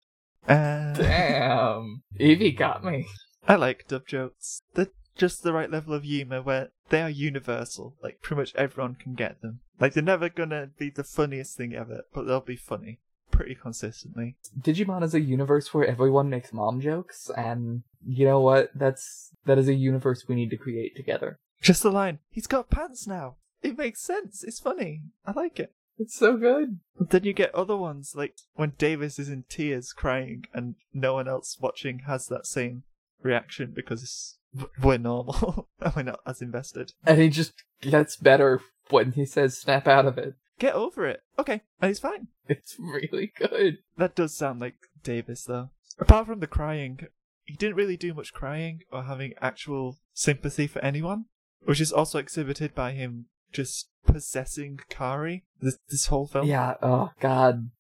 uh, 0.49 0.95
Damn. 0.95 2.03
Evie 2.19 2.53
got 2.53 2.85
me. 2.85 3.07
I 3.47 3.57
like 3.57 3.89
dub 3.89 4.07
jokes. 4.07 4.63
They're 4.75 4.89
just 5.17 5.43
the 5.43 5.53
right 5.53 5.71
level 5.71 5.95
of 5.95 6.03
humor 6.03 6.43
where 6.43 6.71
they 6.89 7.03
are 7.03 7.11
universal. 7.11 7.97
Like 8.03 8.21
pretty 8.21 8.41
much 8.41 8.55
everyone 8.57 8.97
can 8.97 9.15
get 9.15 9.41
them. 9.41 9.61
Like 9.79 9.95
they're 9.95 10.03
never 10.03 10.29
gonna 10.29 10.71
be 10.79 10.91
the 10.91 11.05
funniest 11.05 11.57
thing 11.57 11.75
ever, 11.75 12.03
but 12.13 12.25
they'll 12.25 12.41
be 12.41 12.57
funny 12.57 13.01
pretty 13.41 13.55
consistently. 13.55 14.37
Digimon 14.61 15.03
is 15.03 15.15
a 15.15 15.21
universe 15.21 15.73
where 15.73 15.87
everyone 15.87 16.29
makes 16.29 16.53
mom 16.53 16.79
jokes, 16.79 17.31
and 17.39 17.85
you 18.07 18.27
know 18.27 18.39
what? 18.39 18.71
That's 18.75 19.31
that 19.47 19.57
is 19.57 19.67
a 19.67 19.73
universe 19.73 20.27
we 20.29 20.35
need 20.35 20.51
to 20.51 20.59
create 20.59 20.95
together. 20.95 21.39
Just 21.63 21.83
the 21.83 21.91
line, 21.91 22.19
he's 22.29 22.47
got 22.47 22.69
pants 22.69 23.07
now. 23.07 23.37
It 23.63 23.79
makes 23.79 24.03
sense. 24.03 24.45
It's 24.45 24.61
funny. 24.61 25.05
I 25.25 25.33
like 25.33 25.59
it. 25.59 25.73
It's 25.99 26.15
so 26.15 26.37
good. 26.37 26.81
Then 26.99 27.25
you 27.25 27.33
get 27.33 27.55
other 27.55 27.79
ones 27.79 28.13
like 28.15 28.35
when 28.57 28.75
Davis 28.77 29.19
is 29.19 29.31
in 29.31 29.45
tears 29.49 29.95
crying 29.95 30.45
and 30.53 30.75
no 30.93 31.15
one 31.15 31.27
else 31.27 31.57
watching 31.59 32.01
has 32.01 32.27
that 32.27 32.47
same 32.47 32.83
reaction 33.23 33.73
because 33.75 34.03
it's, 34.03 34.39
we're 34.83 34.99
normal 34.99 35.67
and 35.81 35.93
we're 35.97 36.03
not 36.03 36.21
as 36.27 36.43
invested. 36.43 36.93
And 37.07 37.19
he 37.19 37.31
just 37.31 37.55
gets 37.81 38.17
better 38.17 38.61
when 38.91 39.13
he 39.13 39.25
says 39.25 39.57
snap 39.57 39.87
out 39.87 40.05
of 40.05 40.19
it. 40.19 40.35
Get 40.61 40.75
over 40.75 41.07
it. 41.07 41.23
Okay, 41.39 41.63
and 41.81 41.91
it's 41.91 41.99
fine. 41.99 42.29
It's 42.47 42.77
really 42.79 43.33
good. 43.37 43.79
That 43.97 44.15
does 44.15 44.37
sound 44.37 44.61
like 44.61 44.77
Davis 45.03 45.45
though. 45.45 45.71
Apart 45.99 46.27
from 46.27 46.41
the 46.41 46.47
crying, 46.47 47.01
he 47.45 47.55
didn't 47.55 47.77
really 47.77 47.97
do 47.97 48.15
much 48.15 48.35
crying 48.35 48.83
or 48.93 49.05
having 49.05 49.33
actual 49.41 49.99
sympathy 50.13 50.67
for 50.67 50.81
anyone, 50.85 51.25
which 51.65 51.81
is 51.81 51.93
also 51.93 52.19
exhibited 52.19 52.75
by 52.75 52.93
him 52.93 53.27
just 53.53 53.89
possessing 54.07 54.81
Kari 54.91 55.45
this, 55.61 55.79
this 55.91 56.07
whole 56.07 56.27
film. 56.27 56.47
Yeah, 56.47 56.75
oh 56.83 57.11
god. 57.21 57.71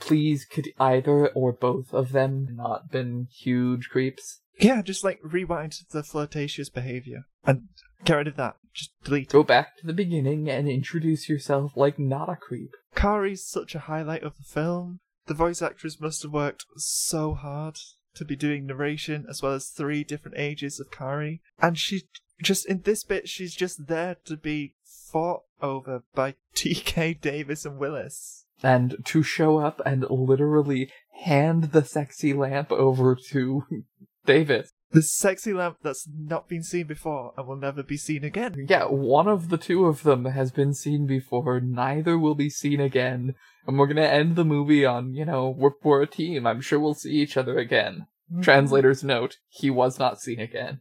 Please 0.00 0.44
could 0.44 0.68
either 0.78 1.28
or 1.28 1.52
both 1.52 1.92
of 1.92 2.12
them 2.12 2.48
not 2.52 2.90
been 2.90 3.28
huge 3.30 3.88
creeps? 3.90 4.40
Yeah, 4.60 4.82
just 4.82 5.04
like 5.04 5.18
rewind 5.22 5.74
the 5.90 6.02
flirtatious 6.02 6.68
behavior 6.68 7.26
and 7.48 7.62
get 8.04 8.14
rid 8.14 8.28
of 8.28 8.36
that. 8.36 8.56
Just 8.74 8.92
delete 9.02 9.28
it. 9.28 9.32
Go 9.32 9.42
back 9.42 9.76
to 9.78 9.86
the 9.86 9.92
beginning 9.92 10.48
and 10.48 10.68
introduce 10.68 11.28
yourself 11.28 11.72
like 11.76 11.98
not 11.98 12.28
a 12.28 12.36
creep. 12.36 12.70
Kari's 12.94 13.44
such 13.44 13.74
a 13.74 13.80
highlight 13.80 14.22
of 14.22 14.36
the 14.36 14.44
film. 14.44 15.00
The 15.26 15.34
voice 15.34 15.62
actress 15.62 16.00
must 16.00 16.22
have 16.22 16.32
worked 16.32 16.66
so 16.76 17.34
hard 17.34 17.78
to 18.14 18.24
be 18.24 18.36
doing 18.36 18.66
narration 18.66 19.26
as 19.28 19.42
well 19.42 19.52
as 19.52 19.68
three 19.68 20.04
different 20.04 20.38
ages 20.38 20.78
of 20.78 20.90
Kari. 20.90 21.40
And 21.58 21.78
she 21.78 22.02
just 22.42 22.66
in 22.66 22.82
this 22.82 23.02
bit 23.02 23.28
she's 23.28 23.54
just 23.54 23.88
there 23.88 24.16
to 24.26 24.36
be 24.36 24.74
fought 24.84 25.42
over 25.60 26.02
by 26.14 26.34
TK 26.54 27.20
Davis 27.20 27.64
and 27.64 27.78
Willis. 27.78 28.44
And 28.62 28.96
to 29.06 29.22
show 29.22 29.58
up 29.58 29.80
and 29.86 30.04
literally 30.10 30.90
hand 31.22 31.64
the 31.72 31.84
sexy 31.84 32.32
lamp 32.34 32.72
over 32.72 33.16
to 33.30 33.64
Davis. 34.26 34.72
The 34.90 35.02
sexy 35.02 35.52
lamp 35.52 35.78
that's 35.82 36.08
not 36.08 36.48
been 36.48 36.62
seen 36.62 36.86
before 36.86 37.34
and 37.36 37.46
will 37.46 37.56
never 37.56 37.82
be 37.82 37.98
seen 37.98 38.24
again. 38.24 38.66
Yeah, 38.68 38.84
one 38.84 39.28
of 39.28 39.50
the 39.50 39.58
two 39.58 39.84
of 39.84 40.02
them 40.02 40.24
has 40.24 40.50
been 40.50 40.72
seen 40.72 41.06
before, 41.06 41.60
neither 41.60 42.18
will 42.18 42.34
be 42.34 42.48
seen 42.48 42.80
again. 42.80 43.34
And 43.66 43.78
we're 43.78 43.86
gonna 43.86 44.02
end 44.02 44.36
the 44.36 44.46
movie 44.46 44.86
on, 44.86 45.14
you 45.14 45.26
know, 45.26 45.50
we're, 45.50 45.72
we're 45.82 46.02
a 46.02 46.06
team, 46.06 46.46
I'm 46.46 46.62
sure 46.62 46.78
we'll 46.78 46.94
see 46.94 47.12
each 47.12 47.36
other 47.36 47.58
again. 47.58 48.06
Mm-hmm. 48.32 48.42
Translator's 48.42 49.04
note, 49.04 49.36
he 49.48 49.68
was 49.68 49.98
not 49.98 50.20
seen 50.20 50.40
again. 50.40 50.80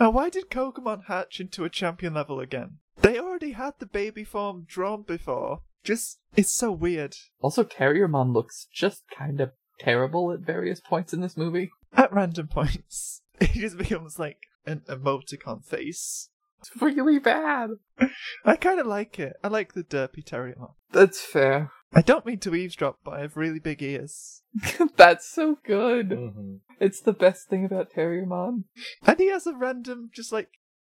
And 0.00 0.14
why 0.14 0.30
did 0.30 0.50
Kokomon 0.50 1.04
hatch 1.06 1.40
into 1.40 1.64
a 1.64 1.70
champion 1.70 2.14
level 2.14 2.40
again? 2.40 2.78
They 3.02 3.18
already 3.18 3.52
had 3.52 3.74
the 3.78 3.86
baby 3.86 4.24
form 4.24 4.64
drawn 4.66 5.02
before. 5.02 5.60
Just, 5.84 6.18
it's 6.36 6.54
so 6.54 6.72
weird. 6.72 7.16
Also, 7.40 7.64
Terriermon 7.64 8.32
looks 8.32 8.66
just 8.72 9.02
kind 9.10 9.40
of 9.40 9.52
terrible 9.78 10.32
at 10.32 10.40
various 10.40 10.80
points 10.80 11.12
in 11.12 11.20
this 11.20 11.36
movie. 11.36 11.70
At 11.94 12.12
random 12.12 12.48
points, 12.48 13.22
he 13.40 13.60
just 13.60 13.78
becomes 13.78 14.18
like 14.18 14.48
an 14.64 14.82
emoticon 14.88 15.64
face. 15.64 16.30
It's 16.60 16.70
really 16.80 17.18
bad. 17.18 17.70
I 18.44 18.56
kind 18.56 18.80
of 18.80 18.86
like 18.86 19.18
it. 19.18 19.36
I 19.44 19.48
like 19.48 19.74
the 19.74 19.84
derpy 19.84 20.24
Terriermon. 20.24 20.72
That's 20.90 21.20
fair. 21.20 21.70
I 21.94 22.02
don't 22.02 22.26
mean 22.26 22.38
to 22.40 22.54
eavesdrop, 22.54 22.98
but 23.04 23.14
I 23.14 23.20
have 23.20 23.36
really 23.36 23.58
big 23.58 23.82
ears. 23.82 24.42
That's 24.96 25.28
so 25.28 25.58
good. 25.64 26.10
Mm-hmm. 26.10 26.56
It's 26.80 27.00
the 27.00 27.12
best 27.12 27.48
thing 27.48 27.64
about 27.64 27.92
Terriermon. 27.92 28.64
And 29.06 29.18
he 29.18 29.28
has 29.28 29.46
a 29.46 29.54
random, 29.54 30.10
just 30.12 30.32
like, 30.32 30.50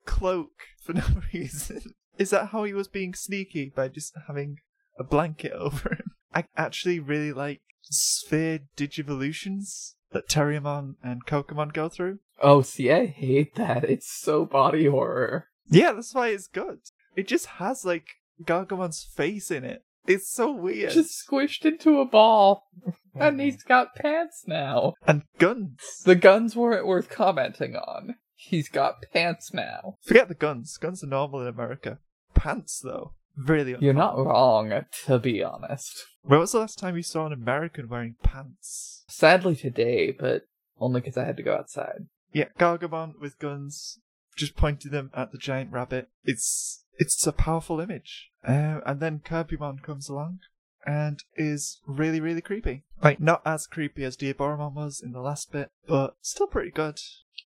cloak 0.05 0.51
for 0.81 0.93
no 0.93 1.03
reason. 1.33 1.93
Is 2.17 2.31
that 2.31 2.47
how 2.47 2.63
he 2.63 2.73
was 2.73 2.87
being 2.87 3.13
sneaky 3.13 3.71
by 3.73 3.87
just 3.87 4.13
having 4.27 4.57
a 4.97 5.03
blanket 5.03 5.53
over 5.53 5.89
him? 5.89 6.11
I 6.33 6.45
actually 6.57 6.99
really 6.99 7.31
like 7.31 7.61
sphere 7.83 8.59
digivolutions 8.75 9.93
that 10.11 10.27
Terriermon 10.27 10.95
and 11.03 11.25
Kokomon 11.25 11.73
go 11.73 11.89
through. 11.89 12.19
Oh, 12.41 12.61
see, 12.61 12.91
I 12.91 13.05
hate 13.05 13.55
that. 13.55 13.83
It's 13.83 14.09
so 14.09 14.45
body 14.45 14.85
horror. 14.85 15.47
Yeah, 15.69 15.93
that's 15.93 16.13
why 16.13 16.29
it's 16.29 16.47
good. 16.47 16.79
It 17.15 17.27
just 17.27 17.45
has 17.45 17.85
like 17.85 18.07
Gargomon's 18.43 19.03
face 19.03 19.51
in 19.51 19.63
it. 19.63 19.83
It's 20.07 20.29
so 20.29 20.51
weird. 20.51 20.91
Just 20.91 21.23
squished 21.27 21.65
into 21.65 21.99
a 21.99 22.05
ball. 22.05 22.67
and 23.15 23.39
he's 23.39 23.63
got 23.63 23.95
pants 23.95 24.45
now. 24.47 24.93
And 25.05 25.23
guns. 25.37 26.01
The 26.05 26.15
guns 26.15 26.55
weren't 26.55 26.87
worth 26.87 27.09
commenting 27.09 27.75
on. 27.75 28.15
He's 28.35 28.69
got 28.69 29.03
pants 29.13 29.53
now. 29.53 29.97
Forget 30.01 30.29
the 30.29 30.33
guns. 30.33 30.77
Guns 30.77 31.03
are 31.03 31.07
normal 31.07 31.41
in 31.41 31.47
America. 31.47 31.99
Pants, 32.33 32.79
though, 32.79 33.13
really. 33.35 33.75
You're 33.79 33.93
not 33.93 34.17
wrong, 34.17 34.85
to 35.05 35.19
be 35.19 35.43
honest. 35.43 36.05
When 36.23 36.39
was 36.39 36.53
the 36.53 36.59
last 36.59 36.79
time 36.79 36.95
you 36.95 37.03
saw 37.03 37.25
an 37.25 37.33
American 37.33 37.89
wearing 37.89 38.15
pants? 38.23 39.03
Sadly 39.09 39.57
today, 39.57 40.11
but 40.17 40.43
only 40.79 41.01
because 41.01 41.17
I 41.17 41.25
had 41.25 41.37
to 41.37 41.43
go 41.43 41.53
outside. 41.53 42.07
Yeah, 42.31 42.49
Gargomon 42.57 43.19
with 43.19 43.39
guns, 43.39 43.99
just 44.35 44.55
pointing 44.55 44.91
them 44.91 45.11
at 45.13 45.31
the 45.31 45.37
giant 45.37 45.71
rabbit. 45.71 46.09
It's 46.23 46.83
it's 46.97 47.25
a 47.25 47.31
powerful 47.31 47.79
image. 47.79 48.29
Uh, 48.47 48.79
and 48.85 48.99
then 48.99 49.21
Cherubimon 49.23 49.81
comes 49.81 50.09
along 50.09 50.39
and 50.85 51.23
is 51.35 51.81
really, 51.87 52.19
really 52.19 52.41
creepy. 52.41 52.83
Like, 53.01 53.19
not 53.19 53.41
as 53.45 53.67
creepy 53.67 54.03
as 54.03 54.17
Diaboromon 54.17 54.73
was 54.73 55.01
in 55.03 55.11
the 55.11 55.21
last 55.21 55.51
bit, 55.51 55.69
but 55.87 56.15
still 56.21 56.47
pretty 56.47 56.71
good. 56.71 56.99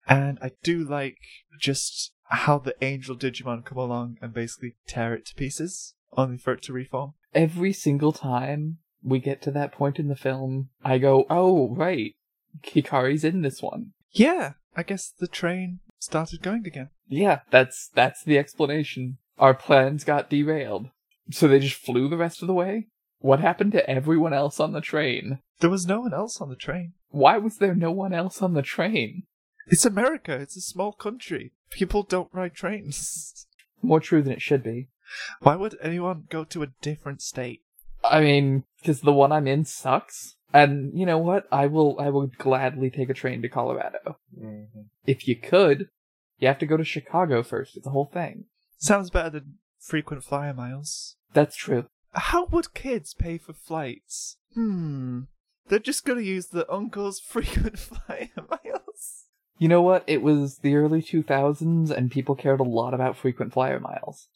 And 0.07 0.39
I 0.41 0.52
do 0.64 0.84
like 0.84 1.18
just 1.60 2.14
how 2.30 2.57
the 2.57 2.76
angel 2.84 3.15
Digimon 3.15 3.65
come 3.65 3.77
along 3.77 4.18
and 4.22 4.34
basically 4.34 4.76
tear 4.88 5.14
it 5.14 5.26
to 5.27 5.35
pieces, 5.35 5.93
only 6.18 6.38
for 6.38 6.53
it 6.53 6.64
to 6.64 6.73
reform. 6.73 7.14
Every 7.34 7.73
single 7.73 8.11
time 8.11 8.80
we 9.03 9.19
get 9.19 9.41
to 9.43 9.52
that 9.52 9.72
point 9.72 9.99
in 9.99 10.07
the 10.07 10.15
film, 10.15 10.69
I 10.84 10.97
go, 10.97 11.26
oh, 11.30 11.76
right. 11.76 12.15
Hikari's 12.64 13.23
in 13.23 13.41
this 13.41 13.61
one. 13.61 13.91
Yeah, 14.11 14.53
I 14.76 14.84
guess 14.84 15.11
the 15.18 15.27
train 15.27 15.80
started 15.99 16.41
going 16.41 16.65
again. 16.65 16.89
Yeah, 17.07 17.39
that's 17.49 17.89
that's 17.93 18.23
the 18.23 18.38
explanation. 18.38 19.18
Our 19.38 19.53
plans 19.53 20.03
got 20.03 20.30
derailed. 20.30 20.89
So 21.31 21.47
they 21.47 21.60
just 21.60 21.76
flew 21.76 22.07
the 22.07 22.18
rest 22.18 22.41
of 22.41 22.47
the 22.47 22.53
way? 22.53 22.88
What 23.19 23.39
happened 23.39 23.72
to 23.72 23.89
everyone 23.89 24.34
else 24.34 24.60
on 24.60 24.73
the 24.73 24.81
train? 24.81 25.39
There 25.60 25.69
was 25.69 25.88
no 25.88 26.02
one 26.02 26.14
else 26.14 26.39
on 26.39 26.49
the 26.49 26.56
train. 26.56 26.93
Why 27.10 27.38
was 27.38 27.57
there 27.57 27.73
no 27.73 27.91
one 27.91 28.14
else 28.14 28.41
on 28.41 28.53
the 28.53 28.61
train? 28.61 29.23
It's 29.68 29.85
America. 29.85 30.34
It's 30.34 30.56
a 30.56 30.61
small 30.61 30.91
country. 30.91 31.53
People 31.72 32.03
don't 32.03 32.30
ride 32.31 32.53
trains. 32.53 33.47
More 33.81 33.99
true 33.99 34.22
than 34.22 34.34
it 34.34 34.41
should 34.41 34.64
be. 34.64 34.89
Why 35.39 35.56
would 35.56 35.77
anyone 35.81 36.26
go 36.30 36.43
to 36.43 36.64
a 36.64 36.68
different 36.81 37.22
state? 37.22 37.61
I 38.03 38.22
mean, 38.22 38.65
because 38.80 39.02
the 39.02 39.14
one 39.14 39.31
I'm 39.31 39.47
in 39.47 39.65
sucks. 39.65 40.35
And 40.53 40.97
you 40.97 41.05
know 41.05 41.17
what? 41.17 41.47
I 41.51 41.67
will. 41.67 41.99
I 41.99 42.09
will 42.09 42.27
gladly 42.38 42.89
take 42.89 43.09
a 43.09 43.13
train 43.13 43.41
to 43.41 43.49
Colorado. 43.49 44.17
If 45.05 45.27
you 45.27 45.35
could, 45.35 45.89
you 46.39 46.47
have 46.47 46.59
to 46.59 46.65
go 46.65 46.77
to 46.77 46.84
Chicago 46.84 47.43
first. 47.43 47.76
It's 47.76 47.88
a 47.88 47.91
whole 47.91 48.09
thing. 48.13 48.45
Sounds 48.77 49.09
better 49.09 49.30
than 49.30 49.55
frequent 49.80 50.23
flyer 50.23 50.53
miles. 50.53 51.15
That's 51.34 51.55
true. 51.55 51.88
How 52.13 52.45
would 52.45 52.73
kids 52.73 53.13
pay 53.13 53.38
for 53.38 53.53
flights? 53.53 54.38
Hmm. 54.53 55.22
They're 55.67 55.80
just 55.80 56.05
gonna 56.05 56.22
use 56.22 56.47
the 56.47 56.72
uncle's 56.72 57.19
frequent 57.26 57.80
flyer 57.80 58.30
miles. 58.49 59.26
You 59.57 59.67
know 59.67 59.81
what? 59.81 60.03
It 60.05 60.22
was 60.22 60.59
the 60.59 60.76
early 60.76 61.01
2000s, 61.01 61.89
and 61.89 62.11
people 62.11 62.35
cared 62.35 62.59
a 62.59 62.63
lot 62.63 62.93
about 62.93 63.17
frequent 63.17 63.53
flyer 63.53 63.80
miles. 63.80 64.27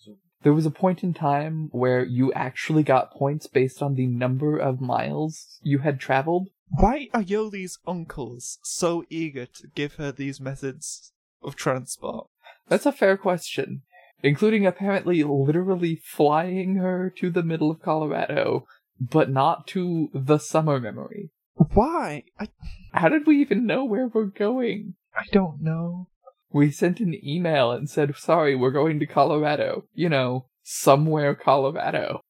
There 0.42 0.54
was 0.54 0.66
a 0.66 0.72
point 0.72 1.04
in 1.04 1.14
time 1.14 1.70
where 1.72 2.04
you 2.04 2.32
actually 2.34 2.84
got 2.84 3.12
points 3.12 3.48
based 3.48 3.82
on 3.82 3.96
the 3.96 4.08
number 4.08 4.58
of 4.58 4.80
miles 4.80 5.60
you 5.62 5.80
had 5.80 6.00
traveled. 6.00 6.50
Why 6.72 7.10
are 7.14 7.24
Yolei's 7.24 7.80
uncles 7.86 8.60
so 8.64 9.04
eager 9.10 9.46
to 9.46 9.68
give 9.76 9.96
her 9.96 10.12
these 10.12 10.40
methods 10.40 11.12
of 11.42 11.56
transport? 11.56 12.28
That's 12.70 12.86
a 12.86 12.92
fair 12.92 13.18
question. 13.18 13.82
Including 14.22 14.66
apparently 14.66 15.24
literally 15.24 15.96
flying 16.04 16.76
her 16.76 17.10
to 17.18 17.30
the 17.30 17.44
middle 17.44 17.72
of 17.72 17.82
Colorado, 17.82 18.66
but 19.00 19.30
not 19.30 19.66
to 19.68 20.10
the 20.14 20.38
summer 20.38 20.80
memory. 20.80 21.32
Why? 21.74 22.24
I 22.40 22.50
How 22.94 23.10
did 23.10 23.26
we 23.28 23.42
even 23.42 23.66
know 23.66 23.86
where 23.86 24.08
we're 24.08 24.26
going? 24.26 24.96
I 25.16 25.24
don't 25.32 25.62
know. 25.62 26.08
We 26.52 26.72
sent 26.72 27.00
an 27.00 27.16
email 27.26 27.72
and 27.72 27.90
said, 27.90 28.16
sorry, 28.16 28.56
we're 28.56 28.72
going 28.72 29.00
to 29.00 29.06
Colorado. 29.06 29.86
You 29.94 30.10
know, 30.10 30.46
somewhere 30.64 31.36
Colorado. 31.36 32.22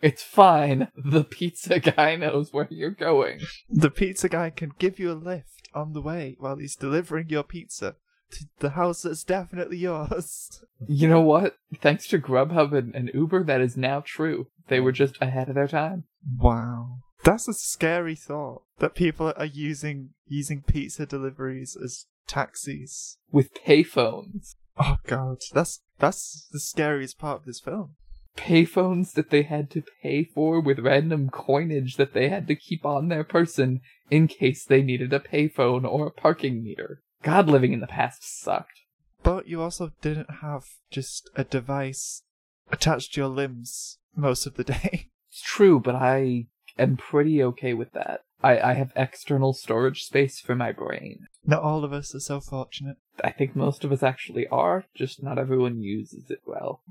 It's 0.00 0.22
fine. 0.22 0.88
The 0.96 1.24
pizza 1.24 1.80
guy 1.96 2.16
knows 2.16 2.52
where 2.52 2.68
you're 2.70 2.90
going. 2.90 3.40
The 3.68 3.90
pizza 3.90 4.28
guy 4.28 4.50
can 4.50 4.72
give 4.78 4.98
you 4.98 5.12
a 5.12 5.14
lift 5.14 5.68
on 5.74 5.92
the 5.92 6.02
way 6.02 6.36
while 6.38 6.56
he's 6.56 6.76
delivering 6.76 7.28
your 7.28 7.42
pizza 7.42 7.96
to 8.30 8.46
the 8.58 8.70
house 8.70 9.02
that's 9.02 9.24
definitely 9.24 9.78
yours. 9.78 10.62
You 10.86 11.08
know 11.08 11.20
what? 11.20 11.56
Thanks 11.80 12.06
to 12.08 12.18
Grubhub 12.18 12.72
and, 12.72 12.94
and 12.94 13.10
Uber, 13.14 13.44
that 13.44 13.60
is 13.60 13.76
now 13.76 14.02
true. 14.04 14.48
They 14.68 14.80
were 14.80 14.92
just 14.92 15.16
ahead 15.20 15.48
of 15.48 15.54
their 15.54 15.68
time. 15.68 16.04
Wow. 16.38 16.98
That's 17.24 17.48
a 17.48 17.54
scary 17.54 18.14
thought 18.14 18.62
that 18.78 18.94
people 18.94 19.32
are 19.36 19.46
using 19.46 20.10
using 20.28 20.62
pizza 20.62 21.06
deliveries 21.06 21.76
as 21.82 22.06
taxis. 22.26 23.18
With 23.30 23.54
payphones. 23.54 24.56
Oh 24.78 24.96
god, 25.06 25.38
that's 25.52 25.80
that's 25.98 26.48
the 26.52 26.60
scariest 26.60 27.18
part 27.18 27.40
of 27.40 27.44
this 27.46 27.60
film. 27.60 27.96
Payphones 28.36 29.14
that 29.14 29.30
they 29.30 29.42
had 29.42 29.70
to 29.70 29.82
pay 30.02 30.22
for 30.22 30.60
with 30.60 30.80
random 30.80 31.30
coinage 31.30 31.96
that 31.96 32.12
they 32.12 32.28
had 32.28 32.46
to 32.48 32.54
keep 32.54 32.84
on 32.84 33.08
their 33.08 33.24
person 33.24 33.80
in 34.10 34.28
case 34.28 34.64
they 34.64 34.82
needed 34.82 35.12
a 35.12 35.20
payphone 35.20 35.84
or 35.84 36.06
a 36.06 36.10
parking 36.10 36.62
meter. 36.62 37.00
God, 37.22 37.48
living 37.48 37.72
in 37.72 37.80
the 37.80 37.86
past 37.86 38.22
sucked. 38.22 38.82
But 39.22 39.48
you 39.48 39.62
also 39.62 39.92
didn't 40.02 40.30
have 40.42 40.64
just 40.90 41.30
a 41.34 41.44
device 41.44 42.22
attached 42.70 43.14
to 43.14 43.22
your 43.22 43.28
limbs 43.28 43.98
most 44.14 44.46
of 44.46 44.54
the 44.54 44.64
day. 44.74 45.08
It's 45.30 45.42
true, 45.42 45.80
but 45.80 45.94
I 45.94 46.46
am 46.78 46.96
pretty 46.96 47.42
okay 47.42 47.74
with 47.74 47.92
that. 47.92 48.20
I, 48.42 48.58
I 48.58 48.72
have 48.74 48.92
external 48.96 49.52
storage 49.52 50.02
space 50.04 50.40
for 50.40 50.54
my 50.54 50.72
brain. 50.72 51.26
Not 51.44 51.62
all 51.62 51.84
of 51.84 51.92
us 51.92 52.14
are 52.14 52.20
so 52.20 52.40
fortunate. 52.40 52.96
I 53.22 53.30
think 53.30 53.56
most 53.56 53.84
of 53.84 53.92
us 53.92 54.02
actually 54.02 54.46
are, 54.48 54.84
just 54.94 55.22
not 55.22 55.38
everyone 55.38 55.80
uses 55.80 56.30
it 56.30 56.40
well. 56.46 56.82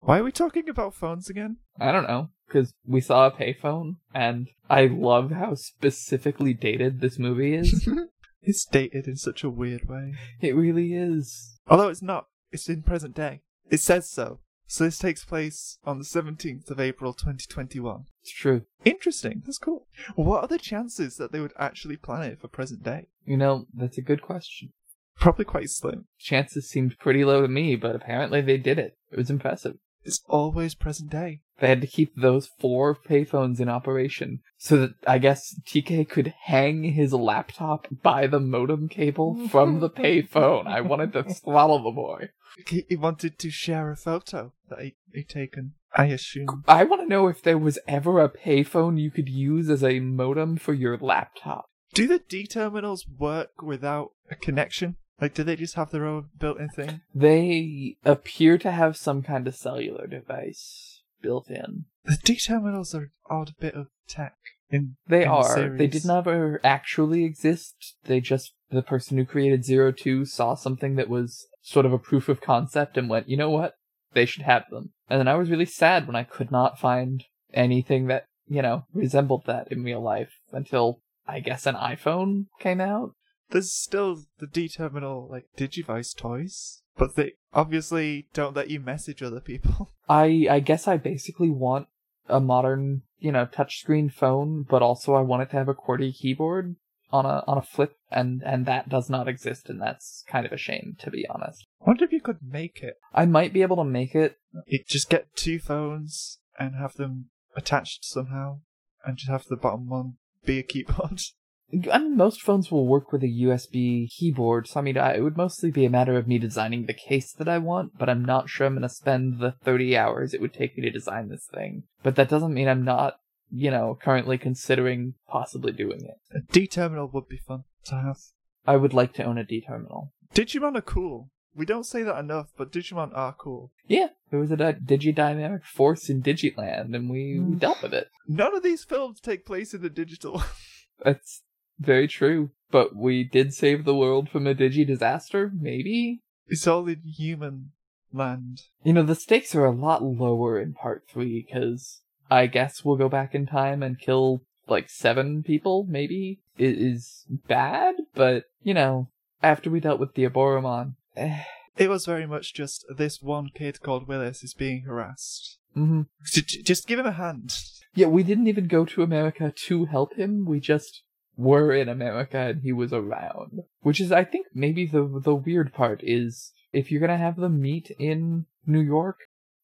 Why 0.00 0.18
are 0.18 0.24
we 0.24 0.32
talking 0.32 0.68
about 0.68 0.94
phones 0.94 1.28
again? 1.28 1.58
I 1.78 1.92
don't 1.92 2.08
know, 2.08 2.30
because 2.46 2.74
we 2.86 3.00
saw 3.00 3.26
a 3.26 3.30
payphone, 3.30 3.96
and 4.14 4.48
I 4.68 4.86
love 4.86 5.30
how 5.30 5.54
specifically 5.54 6.54
dated 6.54 7.00
this 7.00 7.18
movie 7.18 7.54
is. 7.54 7.88
It's 8.44 8.64
dated 8.64 9.06
in 9.06 9.14
such 9.14 9.44
a 9.44 9.48
weird 9.50 9.88
way. 9.88 10.14
it 10.40 10.56
really 10.56 10.94
is. 10.94 11.60
Although 11.68 11.90
it's 11.90 12.02
not, 12.02 12.26
it's 12.50 12.68
in 12.68 12.82
present 12.82 13.14
day. 13.14 13.42
It 13.70 13.78
says 13.78 14.10
so. 14.10 14.40
So 14.72 14.84
this 14.84 14.96
takes 14.96 15.22
place 15.22 15.76
on 15.84 15.98
the 15.98 16.04
17th 16.06 16.70
of 16.70 16.80
April 16.80 17.12
2021. 17.12 18.06
It's 18.22 18.32
true. 18.32 18.62
Interesting, 18.86 19.42
that's 19.44 19.58
cool. 19.58 19.86
What 20.14 20.44
are 20.44 20.48
the 20.48 20.58
chances 20.58 21.18
that 21.18 21.30
they 21.30 21.40
would 21.40 21.52
actually 21.58 21.98
plan 21.98 22.22
it 22.22 22.40
for 22.40 22.48
present 22.48 22.82
day? 22.82 23.08
You 23.26 23.36
know, 23.36 23.66
that's 23.74 23.98
a 23.98 24.00
good 24.00 24.22
question. 24.22 24.72
Probably 25.20 25.44
quite 25.44 25.68
slim. 25.68 26.06
Chances 26.18 26.70
seemed 26.70 26.98
pretty 26.98 27.22
low 27.22 27.42
to 27.42 27.48
me, 27.48 27.76
but 27.76 27.94
apparently 27.94 28.40
they 28.40 28.56
did 28.56 28.78
it. 28.78 28.96
It 29.10 29.18
was 29.18 29.28
impressive. 29.28 29.76
It's 30.04 30.22
always 30.28 30.74
present 30.74 31.10
day. 31.10 31.40
They 31.60 31.68
had 31.68 31.80
to 31.80 31.86
keep 31.86 32.16
those 32.16 32.50
four 32.58 32.94
payphones 32.94 33.60
in 33.60 33.68
operation 33.68 34.40
so 34.58 34.76
that 34.78 34.94
I 35.06 35.18
guess 35.18 35.54
TK 35.64 36.08
could 36.08 36.34
hang 36.44 36.82
his 36.82 37.12
laptop 37.12 37.86
by 38.02 38.26
the 38.26 38.40
modem 38.40 38.88
cable 38.88 39.48
from 39.48 39.78
the 39.80 39.90
payphone. 40.02 40.66
I 40.66 40.80
wanted 40.80 41.12
to 41.12 41.32
swallow 41.32 41.82
the 41.82 41.92
boy. 41.92 42.30
He, 42.66 42.84
he 42.88 42.96
wanted 42.96 43.38
to 43.38 43.50
share 43.50 43.90
a 43.90 43.96
photo 43.96 44.52
that 44.68 44.80
he, 44.80 44.96
he 45.14 45.22
taken, 45.22 45.74
I 45.94 46.06
assume. 46.06 46.64
I 46.66 46.84
want 46.84 47.02
to 47.02 47.08
know 47.08 47.28
if 47.28 47.42
there 47.42 47.58
was 47.58 47.78
ever 47.86 48.20
a 48.20 48.28
payphone 48.28 49.00
you 49.00 49.10
could 49.10 49.28
use 49.28 49.70
as 49.70 49.84
a 49.84 50.00
modem 50.00 50.56
for 50.56 50.74
your 50.74 50.98
laptop. 50.98 51.66
Do 51.94 52.08
the 52.08 52.18
D 52.18 52.46
terminals 52.46 53.06
work 53.06 53.62
without 53.62 54.10
a 54.30 54.34
connection? 54.34 54.96
Like, 55.22 55.34
do 55.34 55.44
they 55.44 55.54
just 55.54 55.76
have 55.76 55.92
their 55.92 56.04
own 56.04 56.30
built-in 56.36 56.68
thing? 56.70 57.00
They 57.14 57.96
appear 58.04 58.58
to 58.58 58.72
have 58.72 58.96
some 58.96 59.22
kind 59.22 59.46
of 59.46 59.54
cellular 59.54 60.08
device 60.08 61.00
built 61.22 61.48
in. 61.48 61.84
The 62.04 62.18
D 62.24 62.36
terminals 62.36 62.92
are 62.92 63.02
an 63.02 63.10
odd 63.30 63.54
bit 63.60 63.74
of 63.74 63.86
tech. 64.08 64.34
In 64.68 64.96
They 65.06 65.22
in 65.22 65.28
the 65.28 65.34
are. 65.34 65.54
They 65.54 65.76
series. 65.76 65.90
did 65.92 66.04
never 66.06 66.60
actually 66.64 67.24
exist. 67.24 67.94
They 68.02 68.20
just 68.20 68.54
the 68.70 68.82
person 68.82 69.16
who 69.16 69.24
created 69.24 69.64
Zero 69.64 69.92
Two 69.92 70.24
saw 70.24 70.56
something 70.56 70.96
that 70.96 71.08
was 71.08 71.46
sort 71.62 71.86
of 71.86 71.92
a 71.92 71.98
proof 71.98 72.28
of 72.28 72.40
concept 72.40 72.98
and 72.98 73.08
went, 73.08 73.28
you 73.28 73.36
know 73.36 73.50
what? 73.50 73.74
They 74.14 74.26
should 74.26 74.42
have 74.42 74.64
them. 74.70 74.90
And 75.08 75.20
then 75.20 75.28
I 75.28 75.36
was 75.36 75.50
really 75.50 75.66
sad 75.66 76.08
when 76.08 76.16
I 76.16 76.24
could 76.24 76.50
not 76.50 76.80
find 76.80 77.22
anything 77.54 78.08
that, 78.08 78.24
you 78.48 78.60
know, 78.60 78.86
resembled 78.92 79.44
that 79.46 79.70
in 79.70 79.84
real 79.84 80.02
life 80.02 80.32
until 80.50 81.00
I 81.28 81.38
guess 81.38 81.64
an 81.64 81.76
iPhone 81.76 82.46
came 82.58 82.80
out. 82.80 83.14
There's 83.52 83.72
still 83.72 84.24
the 84.38 84.46
D 84.46 84.68
terminal 84.68 85.28
like 85.30 85.46
Digivice 85.56 86.16
toys, 86.16 86.82
but 86.96 87.14
they 87.14 87.34
obviously 87.54 88.26
don't 88.34 88.56
let 88.56 88.70
you 88.70 88.80
message 88.80 89.22
other 89.22 89.40
people. 89.40 89.92
I 90.08 90.46
I 90.50 90.60
guess 90.60 90.88
I 90.88 90.96
basically 90.96 91.50
want 91.50 91.86
a 92.28 92.40
modern, 92.40 93.02
you 93.18 93.30
know, 93.30 93.46
touchscreen 93.46 94.12
phone, 94.12 94.64
but 94.68 94.82
also 94.82 95.14
I 95.14 95.20
want 95.20 95.42
it 95.42 95.50
to 95.50 95.56
have 95.56 95.68
a 95.68 95.74
QWERTY 95.74 96.14
keyboard 96.16 96.76
on 97.12 97.26
a 97.26 97.44
on 97.46 97.58
a 97.58 97.62
flip 97.62 97.96
and 98.10 98.42
and 98.44 98.64
that 98.66 98.88
does 98.88 99.10
not 99.10 99.28
exist 99.28 99.68
and 99.68 99.80
that's 99.80 100.24
kind 100.26 100.46
of 100.46 100.52
a 100.52 100.56
shame 100.56 100.96
to 101.00 101.10
be 101.10 101.26
honest. 101.28 101.66
I 101.82 101.90
wonder 101.90 102.04
if 102.04 102.12
you 102.12 102.20
could 102.20 102.38
make 102.42 102.82
it. 102.82 102.94
I 103.12 103.26
might 103.26 103.52
be 103.52 103.62
able 103.62 103.76
to 103.76 103.84
make 103.84 104.14
it. 104.14 104.38
You 104.66 104.82
just 104.88 105.10
get 105.10 105.36
two 105.36 105.58
phones 105.58 106.38
and 106.58 106.74
have 106.76 106.94
them 106.94 107.26
attached 107.54 108.04
somehow, 108.04 108.60
and 109.04 109.16
just 109.16 109.30
have 109.30 109.44
the 109.46 109.56
bottom 109.56 109.88
one 109.88 110.14
be 110.44 110.58
a 110.58 110.62
keyboard. 110.62 111.20
I 111.90 111.98
mean, 111.98 112.16
most 112.16 112.42
phones 112.42 112.70
will 112.70 112.86
work 112.86 113.12
with 113.12 113.22
a 113.22 113.26
USB 113.26 114.10
keyboard, 114.10 114.68
so 114.68 114.80
I 114.80 114.82
mean, 114.82 114.98
I, 114.98 115.14
it 115.16 115.22
would 115.22 115.36
mostly 115.36 115.70
be 115.70 115.86
a 115.86 115.90
matter 115.90 116.18
of 116.18 116.28
me 116.28 116.38
designing 116.38 116.84
the 116.84 116.92
case 116.92 117.32
that 117.32 117.48
I 117.48 117.58
want, 117.58 117.98
but 117.98 118.10
I'm 118.10 118.24
not 118.24 118.50
sure 118.50 118.66
I'm 118.66 118.74
going 118.74 118.82
to 118.82 118.88
spend 118.88 119.38
the 119.38 119.52
30 119.64 119.96
hours 119.96 120.34
it 120.34 120.40
would 120.40 120.52
take 120.52 120.76
me 120.76 120.84
to 120.84 120.90
design 120.90 121.28
this 121.28 121.48
thing. 121.52 121.84
But 122.02 122.16
that 122.16 122.28
doesn't 122.28 122.52
mean 122.52 122.68
I'm 122.68 122.84
not, 122.84 123.14
you 123.50 123.70
know, 123.70 123.98
currently 124.00 124.36
considering 124.36 125.14
possibly 125.28 125.72
doing 125.72 126.04
it. 126.04 126.36
A 126.36 126.40
D 126.52 126.66
terminal 126.66 127.08
would 127.12 127.28
be 127.28 127.38
fun 127.38 127.64
to 127.86 127.94
have. 127.94 128.18
I 128.66 128.76
would 128.76 128.92
like 128.92 129.14
to 129.14 129.24
own 129.24 129.38
a 129.38 129.44
D 129.44 129.64
terminal. 129.66 130.12
Digimon 130.34 130.76
are 130.76 130.82
cool. 130.82 131.30
We 131.54 131.66
don't 131.66 131.84
say 131.84 132.02
that 132.02 132.18
enough, 132.18 132.48
but 132.56 132.72
Digimon 132.72 133.12
are 133.14 133.34
cool. 133.34 133.72
Yeah, 133.86 134.08
there 134.30 134.40
was 134.40 134.50
a 134.50 134.56
di- 134.56 134.72
digidynamic 134.72 135.64
force 135.64 136.08
in 136.08 136.22
Digiland, 136.22 136.94
and 136.94 137.10
we, 137.10 137.38
we 137.38 137.56
mm. 137.56 137.58
dealt 137.58 137.82
with 137.82 137.92
it. 137.92 138.08
None 138.26 138.54
of 138.54 138.62
these 138.62 138.84
films 138.84 139.20
take 139.20 139.44
place 139.44 139.74
in 139.74 139.82
the 139.82 139.90
digital. 139.90 140.42
That's 141.04 141.42
very 141.84 142.08
true. 142.08 142.50
But 142.70 142.96
we 142.96 143.24
did 143.24 143.52
save 143.52 143.84
the 143.84 143.94
world 143.94 144.30
from 144.30 144.46
a 144.46 144.54
digi 144.54 144.86
disaster, 144.86 145.52
maybe? 145.54 146.20
it's 146.48 146.66
all 146.66 146.86
in 146.88 147.00
human 147.04 147.70
land. 148.12 148.62
You 148.84 148.92
know, 148.92 149.02
the 149.02 149.14
stakes 149.14 149.54
are 149.54 149.64
a 149.64 149.70
lot 149.70 150.02
lower 150.02 150.60
in 150.60 150.74
part 150.74 151.04
three, 151.08 151.44
because 151.46 152.00
I 152.30 152.46
guess 152.46 152.84
we'll 152.84 152.96
go 152.96 153.08
back 153.08 153.34
in 153.34 153.46
time 153.46 153.82
and 153.82 153.98
kill 153.98 154.42
like 154.68 154.90
seven 154.90 155.42
people, 155.42 155.86
maybe? 155.88 156.40
It 156.58 156.76
is 156.78 157.24
bad, 157.48 157.94
but, 158.14 158.44
you 158.62 158.74
know, 158.74 159.08
after 159.42 159.70
we 159.70 159.80
dealt 159.80 160.00
with 160.00 160.14
Diaboromon, 160.14 160.94
eh. 161.16 161.44
It 161.78 161.88
was 161.88 162.04
very 162.04 162.26
much 162.26 162.52
just 162.52 162.84
this 162.96 163.22
one 163.22 163.48
kid 163.54 163.80
called 163.80 164.06
Willis 164.06 164.42
is 164.44 164.52
being 164.54 164.82
harassed. 164.82 165.58
hmm 165.74 166.02
J- 166.30 166.42
j- 166.42 166.62
Just 166.62 166.86
give 166.86 166.98
him 166.98 167.06
a 167.06 167.12
hand. 167.12 167.56
Yeah, 167.94 168.08
we 168.08 168.22
didn't 168.22 168.46
even 168.46 168.66
go 168.66 168.84
to 168.84 169.02
America 169.02 169.52
to 169.68 169.84
help 169.86 170.14
him, 170.14 170.44
we 170.44 170.60
just 170.60 171.02
were 171.36 171.72
in 171.72 171.88
America 171.88 172.38
and 172.38 172.62
he 172.62 172.72
was 172.72 172.92
around. 172.92 173.62
Which 173.80 174.00
is, 174.00 174.12
I 174.12 174.24
think, 174.24 174.46
maybe 174.54 174.86
the 174.86 175.20
the 175.22 175.34
weird 175.34 175.72
part 175.72 176.00
is 176.02 176.52
if 176.72 176.90
you're 176.90 177.00
gonna 177.00 177.18
have 177.18 177.36
them 177.36 177.60
meet 177.60 177.90
in 177.98 178.46
New 178.66 178.80
York, 178.80 179.18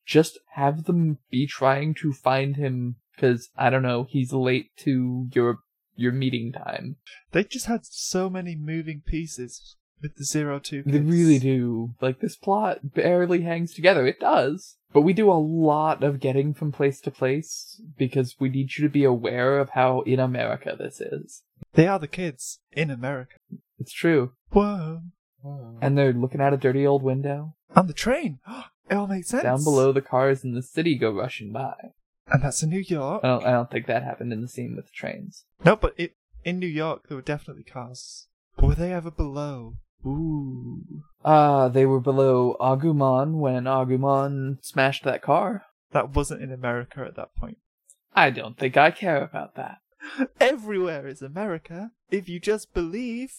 just 0.07 0.39
have 0.55 0.85
them 0.85 1.19
be 1.31 1.47
trying 1.47 1.95
to 1.95 2.13
find 2.13 2.57
him 2.57 2.97
because 3.15 3.51
I 3.57 3.71
don't 3.71 3.83
know, 3.83 4.07
he's 4.09 4.33
late 4.33 4.77
to 4.79 5.29
your 5.33 5.59
your 5.97 6.13
meeting 6.13 6.53
time. 6.53 6.97
They 7.33 7.45
just 7.45 7.67
had 7.67 7.85
so 7.85 8.31
many 8.31 8.55
moving 8.55 9.03
pieces 9.05 9.77
with 10.01 10.17
the 10.17 10.25
zero 10.25 10.59
two. 10.59 10.83
They 10.87 11.01
really 11.01 11.39
do. 11.39 11.95
Like 12.01 12.21
this 12.21 12.37
plot 12.37 12.95
barely 12.95 13.43
hangs 13.43 13.75
together. 13.75 14.07
It 14.07 14.21
does. 14.21 14.77
But 14.93 15.03
we 15.03 15.13
do 15.13 15.31
a 15.31 15.35
lot 15.35 16.03
of 16.03 16.21
getting 16.21 16.55
from 16.55 16.73
place 16.73 17.01
to 17.03 17.11
place 17.11 17.81
because 17.99 18.37
we 18.41 18.49
need 18.49 18.77
you 18.77 18.85
to 18.85 18.93
be 18.93 19.05
aware 19.05 19.59
of 19.59 19.71
how 19.71 20.01
in 20.03 20.19
America 20.19 20.75
this 20.79 21.01
is. 21.01 21.43
They 21.75 21.87
are 21.87 21.99
the 21.99 22.09
kids 22.09 22.61
in 22.73 22.91
America. 22.91 23.37
It's 23.79 23.93
true. 23.93 24.33
Whoa! 24.51 25.03
And 25.81 25.97
they're 25.97 26.13
looking 26.13 26.41
out 26.41 26.53
a 26.53 26.57
dirty 26.57 26.87
old 26.87 27.03
window. 27.03 27.55
On 27.77 27.87
the 27.87 27.93
train. 27.95 28.39
It 28.91 28.95
all 28.95 29.07
makes 29.07 29.29
sense. 29.29 29.43
Down 29.43 29.63
below 29.65 29.93
the 29.93 30.01
cars 30.01 30.43
in 30.45 30.55
the 30.55 30.63
city 30.63 30.97
go 30.97 31.11
rushing 31.11 31.53
by. 31.53 31.75
and 32.29 32.43
that's 32.43 32.63
in 32.63 32.71
New 32.71 32.79
York. 32.81 33.23
I 33.23 33.29
don't, 33.29 33.45
I 33.45 33.51
don't 33.51 33.71
think 33.71 33.85
that 33.87 34.03
happened 34.03 34.33
in 34.33 34.41
the 34.41 34.49
scene 34.49 34.75
with 34.75 34.87
the 34.87 34.93
trains. 34.95 35.45
no, 35.63 35.77
but 35.77 35.93
it 35.99 36.15
in 36.43 36.59
New 36.59 36.67
York 36.67 37.07
there 37.07 37.17
were 37.19 37.23
definitely 37.23 37.65
cars. 37.65 38.29
But 38.57 38.65
were 38.67 38.75
they 38.75 38.95
ever 38.95 39.11
below? 39.11 39.75
Ooh. 40.07 41.03
Ah, 41.23 41.69
they 41.69 41.85
were 41.85 42.01
below 42.01 42.57
Agumon 42.59 43.35
when 43.41 43.65
Agumon 43.65 44.57
smashed 44.65 45.05
that 45.05 45.21
car. 45.21 45.65
That 45.93 46.15
wasn't 46.15 46.41
in 46.43 46.51
America 46.51 47.05
at 47.07 47.17
that 47.17 47.35
point. 47.37 47.59
I 48.15 48.31
don't 48.31 48.57
think 48.57 48.79
I 48.79 48.91
care 48.91 49.23
about 49.23 49.55
that. 49.57 49.79
Everywhere 50.41 51.07
is 51.07 51.23
America 51.23 51.93
if 52.11 52.29
you 52.29 52.41
just 52.41 52.73
believe. 52.75 53.33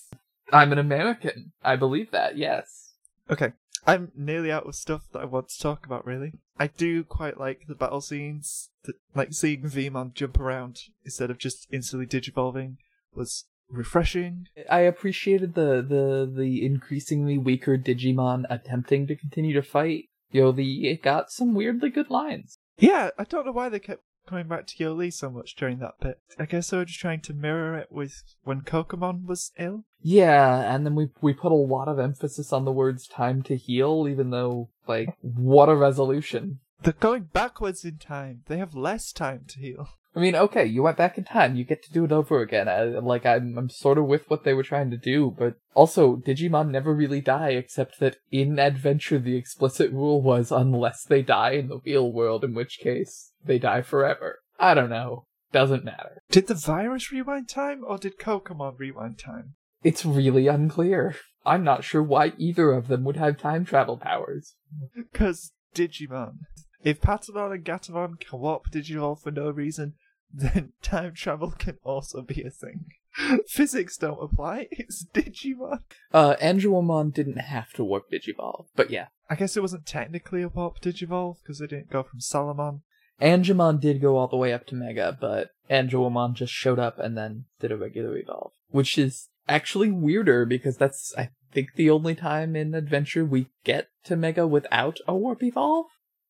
I'm 0.51 0.71
an 0.71 0.79
American. 0.79 1.51
I 1.63 1.75
believe 1.75 2.11
that, 2.11 2.37
yes. 2.37 2.93
Okay, 3.29 3.53
I'm 3.85 4.11
nearly 4.15 4.51
out 4.51 4.65
of 4.65 4.75
stuff 4.75 5.03
that 5.13 5.21
I 5.21 5.25
want 5.25 5.49
to 5.49 5.59
talk 5.59 5.85
about. 5.85 6.05
Really, 6.05 6.33
I 6.57 6.67
do 6.67 7.03
quite 7.03 7.39
like 7.39 7.65
the 7.67 7.75
battle 7.75 8.01
scenes. 8.01 8.69
That, 8.83 8.95
like 9.13 9.33
seeing 9.33 9.63
Veemon 9.63 10.13
jump 10.13 10.39
around 10.39 10.79
instead 11.05 11.29
of 11.29 11.37
just 11.37 11.67
instantly 11.71 12.07
digivolving 12.07 12.77
was 13.13 13.45
refreshing. 13.69 14.47
I 14.69 14.79
appreciated 14.79 15.53
the, 15.53 15.85
the, 15.87 16.31
the 16.33 16.65
increasingly 16.65 17.37
weaker 17.37 17.77
Digimon 17.77 18.45
attempting 18.49 19.07
to 19.07 19.15
continue 19.15 19.53
to 19.53 19.61
fight. 19.61 20.05
Yo, 20.31 20.51
the 20.51 20.87
it 20.87 21.01
got 21.01 21.31
some 21.31 21.53
weirdly 21.53 21.89
good 21.89 22.09
lines. 22.09 22.57
Yeah, 22.77 23.09
I 23.17 23.23
don't 23.23 23.45
know 23.45 23.51
why 23.51 23.69
they 23.69 23.79
kept 23.79 24.03
coming 24.29 24.47
back 24.47 24.67
to 24.67 24.77
Yolei 24.77 25.11
so 25.11 25.29
much 25.29 25.55
during 25.55 25.79
that 25.79 25.99
bit. 25.99 26.19
I 26.37 26.45
guess 26.45 26.69
they 26.69 26.77
were 26.77 26.85
just 26.85 26.99
trying 26.99 27.21
to 27.21 27.33
mirror 27.33 27.75
it 27.77 27.91
with 27.91 28.23
when 28.43 28.61
Kokomon 28.61 29.25
was 29.25 29.51
ill. 29.57 29.85
Yeah, 30.01 30.73
and 30.73 30.85
then 30.85 30.95
we 30.95 31.09
we 31.21 31.33
put 31.33 31.51
a 31.51 31.55
lot 31.55 31.87
of 31.87 31.99
emphasis 31.99 32.53
on 32.53 32.63
the 32.63 32.71
words 32.71 33.07
time 33.07 33.41
to 33.43 33.57
heal, 33.57 34.07
even 34.09 34.29
though 34.29 34.69
like 34.87 35.09
what 35.21 35.67
a 35.69 35.75
resolution. 35.75 36.59
They're 36.81 36.93
going 36.93 37.23
backwards 37.33 37.83
in 37.83 37.97
time. 37.97 38.43
They 38.47 38.57
have 38.57 38.75
less 38.75 39.11
time 39.11 39.45
to 39.49 39.59
heal. 39.59 39.89
I 40.15 40.19
mean, 40.21 40.35
okay, 40.35 40.65
you 40.65 40.81
went 40.83 40.97
back 40.97 41.17
in 41.17 41.23
time, 41.23 41.55
you 41.55 41.63
get 41.63 41.83
to 41.83 41.91
do 41.91 42.03
it 42.03 42.11
over 42.11 42.41
again. 42.41 42.67
I, 42.67 42.83
like 42.83 43.25
I'm 43.25 43.57
I'm 43.57 43.69
sort 43.69 43.97
of 43.97 44.05
with 44.05 44.29
what 44.29 44.43
they 44.43 44.53
were 44.53 44.63
trying 44.63 44.91
to 44.91 44.97
do, 44.97 45.35
but 45.37 45.55
also 45.73 46.15
Digimon 46.17 46.69
never 46.69 46.93
really 46.93 47.21
die 47.21 47.49
except 47.49 47.99
that 47.99 48.17
in 48.31 48.59
Adventure 48.59 49.19
the 49.19 49.35
explicit 49.35 49.91
rule 49.91 50.21
was 50.21 50.51
unless 50.51 51.03
they 51.03 51.21
die 51.21 51.51
in 51.51 51.67
the 51.67 51.79
real 51.85 52.11
world, 52.11 52.43
in 52.43 52.53
which 52.53 52.79
case 52.79 53.28
they 53.45 53.59
die 53.59 53.81
forever. 53.81 54.39
I 54.59 54.73
don't 54.73 54.89
know. 54.89 55.25
Doesn't 55.51 55.85
matter. 55.85 56.21
Did 56.29 56.47
the 56.47 56.53
virus 56.53 57.11
rewind 57.11 57.49
time 57.49 57.83
or 57.85 57.97
did 57.97 58.19
Kokomon 58.19 58.77
rewind 58.77 59.17
time? 59.17 59.55
It's 59.83 60.05
really 60.05 60.47
unclear. 60.47 61.15
I'm 61.45 61.63
not 61.63 61.83
sure 61.83 62.03
why 62.03 62.33
either 62.37 62.71
of 62.71 62.87
them 62.87 63.03
would 63.05 63.17
have 63.17 63.37
time 63.37 63.65
travel 63.65 63.97
powers. 63.97 64.55
Because 64.95 65.53
Digimon. 65.73 66.39
If 66.83 67.01
Patamon 67.01 67.53
and 67.53 67.65
Gatomon 67.65 68.19
can 68.19 68.39
warp 68.39 68.65
Digivolve 68.71 69.21
for 69.21 69.31
no 69.31 69.49
reason, 69.49 69.93
then 70.31 70.73
time 70.81 71.13
travel 71.13 71.51
can 71.51 71.77
also 71.83 72.21
be 72.21 72.43
a 72.43 72.49
thing. 72.49 72.85
Physics 73.47 73.97
don't 73.97 74.23
apply, 74.23 74.67
it's 74.71 75.05
Digimon. 75.13 75.79
Uh, 76.13 76.35
Angewomon 76.41 77.13
didn't 77.13 77.37
have 77.37 77.71
to 77.73 77.83
warp 77.83 78.11
Digivolve, 78.11 78.67
but 78.75 78.89
yeah. 78.89 79.07
I 79.29 79.35
guess 79.35 79.57
it 79.57 79.61
wasn't 79.61 79.85
technically 79.85 80.41
a 80.41 80.49
warp 80.49 80.79
Digivolve 80.81 81.37
because 81.41 81.61
it 81.61 81.71
didn't 81.71 81.91
go 81.91 82.03
from 82.03 82.19
Salamon. 82.19 82.81
Angemon 83.21 83.79
did 83.79 84.01
go 84.01 84.17
all 84.17 84.27
the 84.27 84.37
way 84.37 84.53
up 84.53 84.65
to 84.67 84.75
Mega, 84.75 85.17
but 85.19 85.49
Angewomon 85.69 86.33
just 86.33 86.53
showed 86.53 86.79
up 86.79 86.99
and 86.99 87.17
then 87.17 87.45
did 87.59 87.71
a 87.71 87.77
regular 87.77 88.17
evolve. 88.17 88.51
Which 88.69 88.97
is 88.97 89.29
actually 89.47 89.91
weirder 89.91 90.45
because 90.45 90.77
that's, 90.77 91.13
I 91.17 91.29
think, 91.51 91.69
the 91.75 91.89
only 91.89 92.15
time 92.15 92.55
in 92.55 92.73
Adventure 92.73 93.25
we 93.25 93.47
get 93.63 93.89
to 94.05 94.15
Mega 94.15 94.47
without 94.47 94.97
a 95.07 95.15
warp 95.15 95.43
evolve 95.43 95.87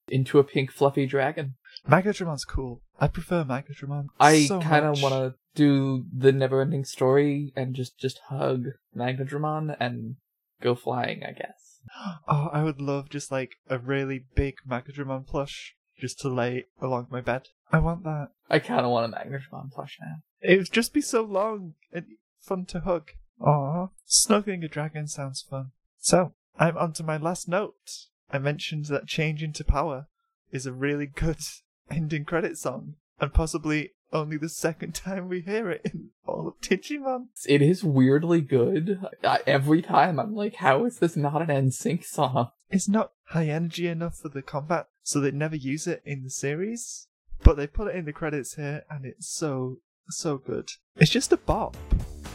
into 0.08 0.40
a 0.40 0.44
pink 0.44 0.72
fluffy 0.72 1.06
dragon. 1.06 1.56
Magnadramon's 1.88 2.46
cool. 2.46 2.82
I 3.00 3.08
prefer 3.08 3.44
Magnadramon. 3.44 4.08
I 4.20 4.46
so 4.46 4.60
kind 4.60 4.86
of 4.86 5.02
want 5.02 5.14
to 5.14 5.36
do 5.56 6.06
the 6.16 6.32
never-ending 6.32 6.86
story 6.86 7.54
and 7.56 7.76
just 7.76 7.98
just 7.98 8.20
hug 8.30 8.66
Magnadramon 8.96 9.76
and 9.80 10.16
go 10.62 10.76
flying, 10.76 11.24
I 11.24 11.32
guess. 11.32 11.82
Oh, 12.28 12.50
I 12.52 12.64
would 12.64 12.82
love 12.82 13.10
just 13.10 13.32
like 13.32 13.54
a 13.70 13.80
really 13.80 14.26
big 14.36 14.56
Magnadramon 14.70 15.26
plush 15.26 15.76
just 16.00 16.20
to 16.22 16.30
lay 16.30 16.66
along 16.82 17.08
my 17.10 17.22
bed. 17.22 17.50
I 17.72 17.80
want 17.80 18.04
that. 18.04 18.30
I 18.50 18.60
kind 18.60 18.86
of 18.86 18.92
want 18.92 19.14
a 19.14 19.16
Magnadramon 19.16 19.72
plush 19.72 19.98
now. 20.02 20.24
It 20.42 20.58
would 20.58 20.72
just 20.72 20.94
be 20.94 21.02
so 21.02 21.22
long 21.22 21.74
and 21.92 22.06
fun 22.40 22.66
to 22.68 22.80
hug. 22.80 23.12
Aw, 23.42 23.88
snuggling 24.06 24.64
a 24.64 24.68
dragon 24.68 25.08
sounds 25.08 25.42
fun. 25.42 25.72
So, 26.00 26.34
I'm 26.58 26.78
on 26.78 26.94
to 26.94 27.04
my 27.04 27.18
last 27.18 27.48
note. 27.48 28.08
I 28.32 28.40
mentioned 28.40 28.86
that 28.86 29.08
Change 29.08 29.44
into 29.44 29.64
Power 29.64 30.08
is 30.52 30.66
a 30.66 30.74
really 30.74 31.06
good 31.06 31.38
ending 31.92 32.26
credit 32.26 32.58
song, 32.58 32.96
and 33.20 33.34
possibly 33.34 33.92
only 34.12 34.38
the 34.38 34.50
second 34.50 34.96
time 34.96 35.30
we 35.30 35.42
hear 35.42 35.70
it 35.70 35.82
in 35.86 36.10
all 36.26 36.48
of 36.48 36.62
Digimon. 36.62 37.28
It 37.48 37.62
is 37.62 37.84
weirdly 37.84 38.42
good. 38.42 39.00
I, 39.24 39.40
every 39.46 39.82
time 39.82 40.20
I'm 40.20 40.36
like, 40.36 40.56
how 40.56 40.86
is 40.86 41.00
this 41.00 41.16
not 41.16 41.42
an 41.42 41.48
NSYNC 41.48 42.04
song? 42.06 42.52
It's 42.70 42.90
not 42.90 43.12
high 43.30 43.48
energy 43.48 43.88
enough 43.88 44.18
for 44.18 44.30
the 44.30 44.42
combat, 44.42 44.88
so 45.10 45.20
they 45.20 45.32
never 45.32 45.56
use 45.56 45.88
it 45.88 46.04
in 46.06 46.24
the 46.24 46.30
series. 46.30 47.08
But 47.42 47.58
they 47.58 47.66
put 47.66 47.88
it 47.88 47.96
in 47.96 48.06
the 48.06 48.14
credits 48.14 48.54
here, 48.56 48.84
and 48.92 49.06
it's 49.06 49.28
so, 49.28 49.78
so 50.10 50.38
good. 50.38 50.70
It's 50.98 51.10
just 51.10 51.32
a 51.32 51.38
bop. 51.38 51.76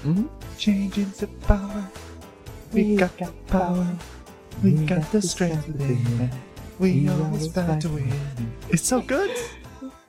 hmm 0.02 0.26
Change 0.58 0.98
into 0.98 1.28
power. 1.46 1.88
We 2.72 2.96
got 2.96 3.16
the 3.16 3.30
power. 3.46 3.86
We 4.64 4.72
got 4.86 5.12
the 5.12 5.22
strength 5.22 5.68
within. 5.68 6.30
We 6.80 7.08
always 7.08 7.46
bound 7.46 7.82
to 7.82 7.90
win. 7.90 8.12
It's 8.70 8.82
so 8.82 9.00
good. 9.00 9.30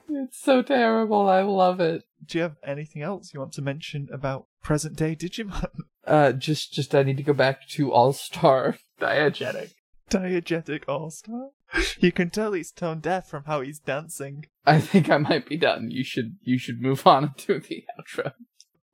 It's 0.08 0.40
so 0.40 0.60
terrible. 0.62 1.28
I 1.28 1.42
love 1.42 1.78
it. 1.78 2.02
Do 2.24 2.38
you 2.38 2.42
have 2.42 2.56
anything 2.64 3.00
else 3.02 3.32
you 3.32 3.38
want 3.38 3.52
to 3.52 3.62
mention 3.62 4.08
about 4.12 4.46
present 4.60 4.96
day 4.96 5.14
Digimon? 5.14 5.68
Uh, 6.04 6.32
just, 6.32 6.72
just 6.72 6.94
I 6.96 7.04
need 7.04 7.16
to 7.18 7.22
go 7.22 7.32
back 7.32 7.68
to 7.70 7.92
All 7.92 8.12
Star 8.12 8.78
Diegetic. 9.00 9.70
Diegetic 10.10 10.84
All 10.88 11.10
Star? 11.10 11.50
You 11.98 12.12
can 12.12 12.30
tell 12.30 12.52
he's 12.52 12.70
tone 12.70 13.00
deaf 13.00 13.28
from 13.28 13.44
how 13.44 13.60
he's 13.60 13.78
dancing. 13.78 14.46
I 14.64 14.80
think 14.80 15.10
I 15.10 15.18
might 15.18 15.48
be 15.48 15.56
done. 15.56 15.90
You 15.90 16.04
should, 16.04 16.36
you 16.42 16.58
should 16.58 16.80
move 16.80 17.06
on 17.06 17.34
to 17.38 17.58
the 17.58 17.84
outro. 17.98 18.32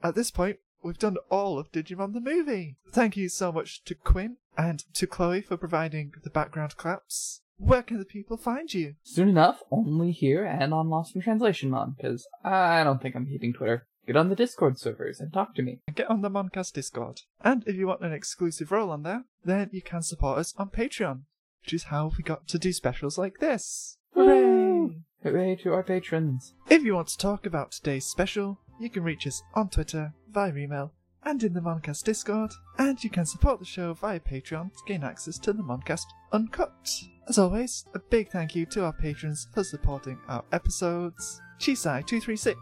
At 0.02 0.14
this 0.14 0.30
point, 0.30 0.58
we've 0.82 0.98
done 0.98 1.16
all 1.30 1.58
of 1.58 1.70
Digimon 1.70 2.12
the 2.12 2.20
movie. 2.20 2.76
Thank 2.90 3.16
you 3.16 3.28
so 3.28 3.52
much 3.52 3.84
to 3.84 3.94
Quinn 3.94 4.36
and 4.56 4.80
to 4.94 5.06
Chloe 5.06 5.42
for 5.42 5.56
providing 5.56 6.12
the 6.22 6.30
background 6.30 6.76
claps. 6.76 7.40
Where 7.58 7.82
can 7.82 7.98
the 7.98 8.04
people 8.04 8.36
find 8.36 8.72
you? 8.72 8.96
Soon 9.04 9.28
enough, 9.28 9.62
only 9.70 10.10
here 10.10 10.44
and 10.44 10.74
on 10.74 10.88
Lost 10.88 11.14
in 11.14 11.22
Translation 11.22 11.70
Mon, 11.70 11.94
because 11.96 12.26
I 12.42 12.82
don't 12.82 13.00
think 13.00 13.14
I'm 13.14 13.26
keeping 13.26 13.52
Twitter. 13.52 13.86
Get 14.06 14.16
on 14.16 14.28
the 14.28 14.36
Discord 14.36 14.78
servers 14.78 15.20
and 15.20 15.32
talk 15.32 15.54
to 15.54 15.62
me. 15.62 15.80
Get 15.94 16.10
on 16.10 16.22
the 16.22 16.30
Moncast 16.30 16.72
Discord. 16.72 17.20
And 17.40 17.62
if 17.66 17.76
you 17.76 17.86
want 17.86 18.02
an 18.02 18.12
exclusive 18.12 18.72
role 18.72 18.90
on 18.90 19.04
there, 19.04 19.24
then 19.44 19.70
you 19.72 19.80
can 19.80 20.02
support 20.02 20.38
us 20.38 20.52
on 20.58 20.70
Patreon, 20.70 21.22
which 21.62 21.72
is 21.72 21.84
how 21.84 22.10
we 22.16 22.24
got 22.24 22.48
to 22.48 22.58
do 22.58 22.72
specials 22.72 23.16
like 23.16 23.38
this. 23.38 23.98
Hooray! 24.14 24.96
Hooray 25.22 25.56
to 25.62 25.72
our 25.72 25.84
patrons. 25.84 26.54
If 26.68 26.82
you 26.82 26.94
want 26.94 27.08
to 27.08 27.18
talk 27.18 27.46
about 27.46 27.70
today's 27.70 28.06
special, 28.06 28.58
you 28.80 28.90
can 28.90 29.04
reach 29.04 29.26
us 29.26 29.40
on 29.54 29.68
Twitter, 29.68 30.12
via 30.28 30.52
email, 30.56 30.92
and 31.24 31.42
in 31.44 31.54
the 31.54 31.60
Moncast 31.60 32.02
Discord, 32.02 32.50
and 32.78 33.02
you 33.04 33.08
can 33.08 33.24
support 33.24 33.60
the 33.60 33.64
show 33.64 33.94
via 33.94 34.18
Patreon 34.18 34.72
to 34.72 34.84
gain 34.86 35.04
access 35.04 35.38
to 35.38 35.52
the 35.52 35.62
Moncast 35.62 36.06
Uncut. 36.32 36.90
As 37.28 37.38
always, 37.38 37.84
a 37.94 38.00
big 38.00 38.30
thank 38.30 38.56
you 38.56 38.66
to 38.66 38.84
our 38.84 38.92
patrons 38.92 39.46
for 39.54 39.62
supporting 39.62 40.18
our 40.28 40.44
episodes. 40.50 41.40
Chisai236, 41.60 42.56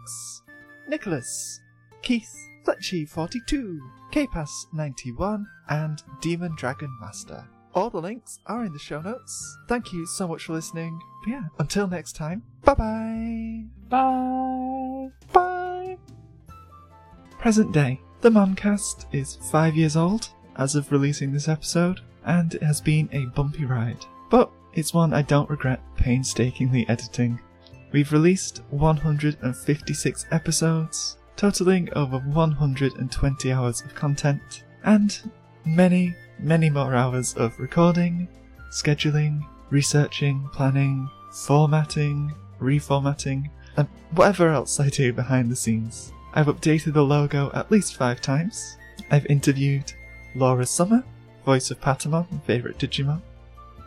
Nicholas, 0.87 1.59
Keith, 2.01 2.33
Fletchy42, 2.65 3.77
Kpass91, 4.11 5.43
and 5.69 6.03
Demon 6.21 6.55
Dragon 6.57 6.95
Master. 6.99 7.47
All 7.73 7.89
the 7.89 8.01
links 8.01 8.39
are 8.47 8.65
in 8.65 8.73
the 8.73 8.79
show 8.79 9.01
notes. 9.01 9.57
Thank 9.67 9.93
you 9.93 10.05
so 10.05 10.27
much 10.27 10.43
for 10.43 10.53
listening. 10.53 10.99
But 11.23 11.31
yeah, 11.31 11.43
until 11.59 11.87
next 11.87 12.15
time, 12.15 12.43
bye 12.65 12.73
bye. 12.73 13.63
Bye. 13.89 15.09
Bye. 15.31 15.97
Present 17.39 17.71
day. 17.71 18.01
The 18.21 18.29
Moncast 18.29 19.05
is 19.13 19.37
five 19.49 19.75
years 19.75 19.95
old 19.95 20.29
as 20.57 20.75
of 20.75 20.91
releasing 20.91 21.31
this 21.31 21.47
episode, 21.47 22.01
and 22.25 22.53
it 22.53 22.61
has 22.61 22.81
been 22.81 23.09
a 23.13 23.25
bumpy 23.27 23.65
ride. 23.65 24.05
But 24.29 24.51
it's 24.73 24.93
one 24.93 25.13
I 25.13 25.21
don't 25.21 25.49
regret 25.49 25.81
painstakingly 25.95 26.87
editing. 26.87 27.39
We've 27.91 28.13
released 28.13 28.61
156 28.69 30.25
episodes, 30.31 31.17
totaling 31.35 31.89
over 31.93 32.19
120 32.19 33.51
hours 33.51 33.81
of 33.81 33.93
content, 33.93 34.63
and 34.85 35.19
many, 35.65 36.15
many 36.39 36.69
more 36.69 36.95
hours 36.95 37.33
of 37.33 37.59
recording, 37.59 38.29
scheduling, 38.71 39.41
researching, 39.69 40.47
planning, 40.53 41.09
formatting, 41.33 42.33
reformatting, 42.61 43.49
and 43.75 43.89
whatever 44.11 44.49
else 44.49 44.79
I 44.79 44.87
do 44.87 45.11
behind 45.11 45.51
the 45.51 45.55
scenes. 45.57 46.13
I've 46.33 46.47
updated 46.47 46.93
the 46.93 47.03
logo 47.03 47.51
at 47.53 47.71
least 47.71 47.97
five 47.97 48.21
times. 48.21 48.77
I've 49.09 49.25
interviewed 49.25 49.91
Laura 50.33 50.65
Summer, 50.65 51.03
voice 51.45 51.71
of 51.71 51.81
Patamon, 51.81 52.41
favourite 52.45 52.77
Digimon, 52.77 53.21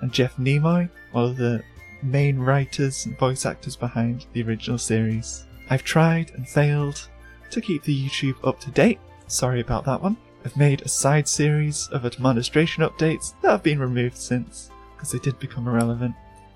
and 0.02 0.12
Jeff 0.12 0.36
Nimoy, 0.36 0.90
one 1.12 1.24
of 1.24 1.36
the 1.38 1.62
main 2.04 2.38
writers 2.38 3.06
and 3.06 3.18
voice 3.18 3.46
actors 3.46 3.76
behind 3.76 4.26
the 4.32 4.42
original 4.42 4.78
series. 4.78 5.46
I've 5.70 5.84
tried 5.84 6.30
and 6.34 6.48
failed 6.48 7.08
to 7.50 7.60
keep 7.60 7.84
the 7.84 8.08
YouTube 8.08 8.36
up 8.46 8.60
to 8.60 8.70
date. 8.70 8.98
Sorry 9.26 9.60
about 9.60 9.84
that 9.86 10.02
one. 10.02 10.16
I've 10.44 10.56
made 10.56 10.82
a 10.82 10.88
side 10.88 11.26
series 11.26 11.88
of 11.88 12.04
administration 12.04 12.84
updates 12.84 13.34
that 13.40 13.50
have 13.50 13.62
been 13.62 13.78
removed 13.78 14.18
since, 14.18 14.70
because 14.94 15.10
they 15.10 15.18
did 15.18 15.38
become 15.38 15.66
irrelevant. 15.66 16.14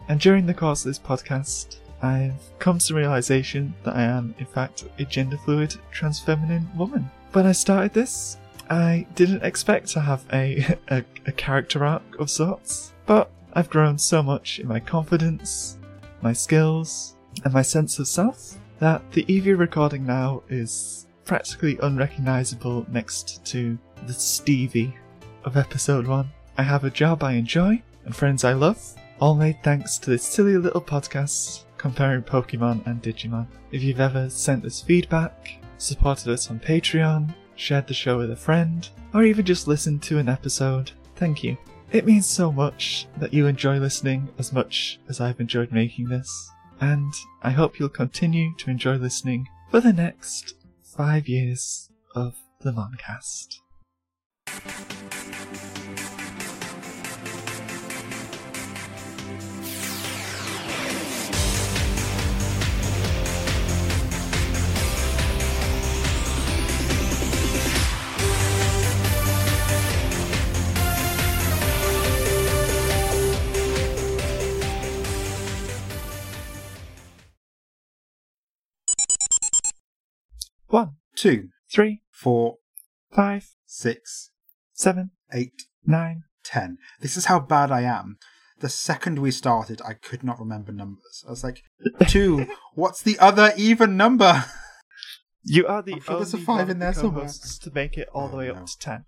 And 0.09 0.21
during 0.21 0.47
the 0.47 0.55
course 0.55 0.85
of 0.85 0.91
this 0.91 0.99
podcast, 0.99 1.79
I've 2.03 2.35
come 2.59 2.79
to 2.79 2.89
the 2.89 2.95
realization 2.95 3.75
that 3.85 3.97
I 3.97 4.03
am, 4.03 4.35
in 4.39 4.47
fact, 4.47 4.85
a 4.99 5.05
gender 5.05 5.39
fluid, 5.39 5.75
trans 5.91 6.21
feminine 6.21 6.69
woman. 6.77 7.11
When 7.33 7.47
I 7.47 7.53
started 7.53 7.95
this, 7.95 8.37
I 8.71 9.07
didn't 9.15 9.43
expect 9.43 9.89
to 9.89 10.01
have 10.01 10.25
a, 10.33 10.77
a, 10.89 11.05
a 11.27 11.33
character 11.33 11.85
arc 11.85 12.03
of 12.19 12.31
sorts, 12.31 12.93
but 13.07 13.31
I've 13.55 13.71
grown 13.71 13.99
so 13.99 14.23
much 14.23 14.59
in 14.59 14.69
my 14.69 14.81
confidence, 14.81 15.79
my 16.23 16.33
skills, 16.33 17.17
and 17.45 17.53
my 17.53 17.63
sense 17.63 17.99
of 17.99 18.07
self 18.09 18.59
that 18.79 19.11
the 19.13 19.25
Evie 19.33 19.55
recording 19.55 20.07
now 20.07 20.43
is 20.49 21.07
practically 21.25 21.79
unrecognizable 21.83 22.87
next 22.91 23.45
to 23.47 23.79
the 24.07 24.13
Stevie 24.13 24.97
of 25.45 25.57
episode 25.57 26.07
1. 26.07 26.29
I 26.57 26.63
have 26.63 26.85
a 26.85 26.91
job 26.91 27.23
I 27.23 27.33
enjoy 27.33 27.83
and 28.05 28.15
friends 28.15 28.45
I 28.45 28.53
love, 28.53 28.95
all 29.21 29.35
made 29.35 29.63
thanks 29.63 29.99
to 29.99 30.11
this 30.11 30.23
silly 30.23 30.57
little 30.57 30.81
podcast 30.81 31.65
comparing 31.77 32.23
Pokemon 32.23 32.87
and 32.87 33.03
Digimon. 33.03 33.47
If 33.73 33.83
you've 33.83 34.01
ever 34.01 34.31
sent 34.31 34.65
us 34.65 34.81
feedback, 34.81 35.59
supported 35.79 36.33
us 36.33 36.51
on 36.51 36.61
Patreon, 36.61 37.35
shared 37.57 37.87
the 37.87 37.95
show 37.95 38.19
with 38.19 38.31
a 38.31 38.37
friend, 38.37 38.89
or 39.15 39.25
even 39.25 39.45
just 39.45 39.69
listened 39.69 40.03
to 40.03 40.19
an 40.19 40.29
episode, 40.29 40.93
thank 41.17 41.43
you. 41.43 41.57
It 41.91 42.05
means 42.05 42.27
so 42.27 42.53
much 42.53 43.07
that 43.17 43.33
you 43.33 43.47
enjoy 43.47 43.79
listening 43.79 44.29
as 44.39 44.53
much 44.53 45.01
as 45.09 45.23
I've 45.23 45.41
enjoyed 45.41 45.73
making 45.73 46.09
this, 46.09 46.51
and 46.83 47.11
I 47.43 47.51
hope 47.51 47.79
you'll 47.79 47.89
continue 47.89 48.55
to 48.59 48.71
enjoy 48.71 48.97
listening 48.97 49.49
for 49.71 49.81
the 49.81 49.95
next 49.95 50.55
five 50.83 51.29
years 51.29 51.89
of 52.15 52.37
the 52.61 52.73
Moncast. 52.73 53.61
Two, 81.19 81.49
three, 81.69 82.03
four, 82.13 82.59
five, 83.13 83.49
six, 83.67 84.31
seven, 84.73 85.11
eight, 85.33 85.65
nine. 85.85 86.23
ten. 86.45 86.79
This 87.01 87.17
is 87.17 87.25
how 87.25 87.41
bad 87.41 87.73
I 87.73 87.81
am. 87.83 88.19
The 88.61 88.69
second 88.69 89.19
we 89.19 89.33
started, 89.33 89.83
I 89.85 89.95
could 89.95 90.23
not 90.23 90.39
remember 90.39 90.71
numbers. 90.71 91.25
I 91.27 91.31
was 91.31 91.43
like, 91.43 91.63
two. 92.07 92.47
What's 92.75 93.03
the 93.03 93.19
other 93.19 93.53
even 93.57 93.97
number? 93.97 94.45
You 95.43 95.67
are 95.67 95.83
the 95.83 96.01
sure 96.01 96.15
only 96.15 96.25
there's 96.25 96.35
a 96.35 96.39
five 96.39 96.71
in 96.71 96.79
there 96.79 96.95
somewhere. 96.95 97.27
to 97.29 97.71
make 97.75 97.99
it 97.99 98.09
all 98.15 98.29
the 98.29 98.37
way 98.37 98.47
no. 98.47 98.55
up 98.55 98.67
to 98.67 98.79
ten. 98.79 99.05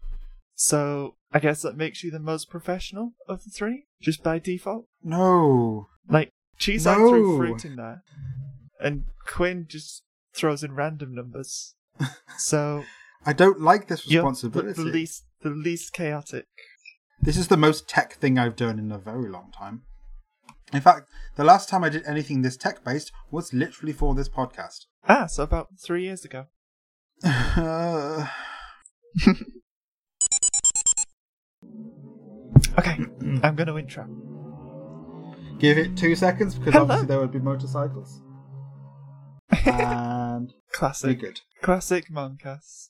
So 0.56 1.14
I 1.30 1.38
guess 1.38 1.62
that 1.62 1.76
makes 1.76 2.02
you 2.02 2.10
the 2.10 2.18
most 2.18 2.50
professional 2.50 3.12
of 3.28 3.44
the 3.44 3.50
three, 3.50 3.84
just 4.02 4.24
by 4.24 4.40
default. 4.40 4.86
No. 5.02 5.86
Like 6.08 6.30
threw 6.58 6.76
No. 6.76 7.36
fruit 7.36 7.64
in 7.64 7.76
there, 7.76 8.02
and 8.80 9.04
Quinn 9.28 9.66
just 9.68 10.02
throws 10.34 10.64
in 10.64 10.74
random 10.74 11.14
numbers. 11.14 11.76
So 12.38 12.84
I 13.26 13.32
don't 13.32 13.60
like 13.60 13.88
this 13.88 14.06
you're 14.08 14.22
the, 14.22 14.28
responsibility. 14.28 14.82
the 14.82 14.88
least 14.88 15.24
the 15.42 15.50
least 15.50 15.92
chaotic. 15.92 16.46
This 17.20 17.36
is 17.36 17.48
the 17.48 17.56
most 17.56 17.88
tech 17.88 18.14
thing 18.14 18.38
I've 18.38 18.56
done 18.56 18.78
in 18.78 18.90
a 18.90 18.98
very 18.98 19.28
long 19.28 19.52
time. 19.56 19.82
In 20.72 20.80
fact, 20.80 21.08
the 21.36 21.44
last 21.44 21.68
time 21.68 21.84
I 21.84 21.88
did 21.90 22.04
anything 22.06 22.42
this 22.42 22.56
tech 22.56 22.82
based 22.84 23.12
was 23.30 23.52
literally 23.52 23.92
for 23.92 24.14
this 24.14 24.28
podcast. 24.28 24.86
Ah, 25.08 25.26
so 25.26 25.42
about 25.42 25.68
three 25.78 26.02
years 26.04 26.24
ago. 26.24 26.46
Uh, 27.24 28.26
Okay, 32.78 32.98
I'm 33.42 33.56
gonna 33.56 33.76
intro. 33.76 34.06
give 35.58 35.76
it 35.76 35.96
two 35.96 36.14
seconds 36.14 36.54
because 36.54 36.72
Hello. 36.72 36.84
obviously 36.84 37.06
there 37.08 37.18
would 37.18 37.32
be 37.32 37.38
motorcycles. 37.40 38.20
And 39.66 40.48
be 40.48 40.54
Classic, 40.72 41.18
good. 41.20 41.40
Classic 41.62 42.08
Moncast. 42.10 42.88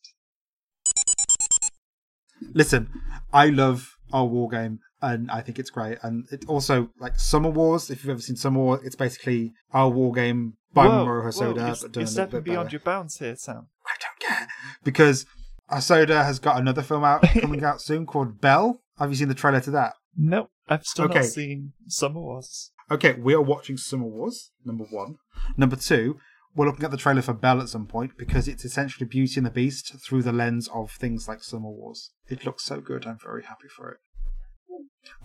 Listen, 2.54 2.88
I 3.32 3.46
love 3.46 3.96
our 4.12 4.24
war 4.26 4.48
game 4.48 4.80
and 5.02 5.30
I 5.30 5.40
think 5.40 5.58
it's 5.58 5.70
great. 5.70 5.98
And 6.02 6.26
it 6.30 6.44
also 6.48 6.90
like 6.98 7.18
Summer 7.18 7.50
Wars. 7.50 7.90
If 7.90 8.02
you've 8.04 8.10
ever 8.10 8.20
seen 8.20 8.36
Summer 8.36 8.60
Wars, 8.60 8.80
it's 8.84 8.96
basically 8.96 9.52
our 9.72 9.88
war 9.88 10.12
game 10.12 10.54
by 10.72 10.86
Whoa, 10.86 11.04
Mamoru 11.04 11.24
Hosoda. 11.24 11.42
you're, 11.42 11.54
but 11.54 11.56
done 11.56 11.66
you're 11.66 11.72
a 11.72 11.92
little 11.94 12.06
stepping 12.06 12.40
beyond 12.42 12.66
better. 12.66 12.74
your 12.74 12.80
bounds 12.80 13.18
here, 13.18 13.36
Sam. 13.36 13.66
I 13.86 13.92
don't 14.00 14.28
care 14.30 14.48
because 14.84 15.26
Hosoda 15.70 16.24
has 16.24 16.38
got 16.38 16.58
another 16.58 16.82
film 16.82 17.04
out 17.04 17.22
coming 17.40 17.64
out 17.64 17.80
soon 17.80 18.06
called 18.06 18.40
Belle. 18.40 18.80
Have 18.98 19.10
you 19.10 19.16
seen 19.16 19.28
the 19.28 19.34
trailer 19.34 19.60
to 19.60 19.70
that? 19.72 19.94
Nope, 20.16 20.50
I've 20.68 20.84
still 20.84 21.06
Okay. 21.06 21.20
not 21.20 21.24
seen 21.24 21.72
Summer 21.88 22.20
Wars. 22.20 22.72
Okay, 22.90 23.12
we 23.14 23.34
are 23.34 23.40
watching 23.42 23.76
Summer 23.76 24.06
Wars. 24.06 24.50
Number 24.64 24.84
one. 24.90 25.16
Number 25.56 25.76
two, 25.76 26.18
we're 26.54 26.66
looking 26.66 26.84
at 26.84 26.90
the 26.90 26.96
trailer 26.96 27.22
for 27.22 27.32
Belle 27.32 27.60
at 27.60 27.68
some 27.68 27.86
point 27.86 28.12
because 28.18 28.48
it's 28.48 28.64
essentially 28.64 29.06
Beauty 29.06 29.34
and 29.38 29.46
the 29.46 29.50
Beast 29.50 29.94
through 30.04 30.22
the 30.22 30.32
lens 30.32 30.68
of 30.74 30.90
things 30.90 31.28
like 31.28 31.42
Summer 31.42 31.70
Wars. 31.70 32.10
It 32.28 32.44
looks 32.44 32.64
so 32.64 32.80
good. 32.80 33.06
I'm 33.06 33.18
very 33.22 33.44
happy 33.44 33.68
for 33.68 33.90
it. 33.90 33.98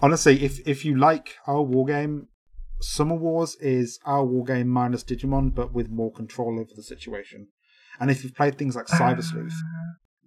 Honestly, 0.01 0.43
if 0.43 0.65
if 0.67 0.85
you 0.85 0.97
like 0.97 1.35
our 1.47 1.61
war 1.61 1.85
game, 1.85 2.27
Summer 2.79 3.15
Wars 3.15 3.55
is 3.59 3.99
our 4.05 4.23
war 4.23 4.45
game 4.45 4.67
minus 4.67 5.03
Digimon, 5.03 5.53
but 5.53 5.73
with 5.73 5.89
more 5.89 6.11
control 6.11 6.59
over 6.59 6.71
the 6.75 6.83
situation. 6.83 7.47
And 7.99 8.11
if 8.11 8.23
you've 8.23 8.35
played 8.35 8.57
things 8.57 8.75
like 8.75 8.87
Cyber 8.87 9.23
Sleuth, 9.23 9.55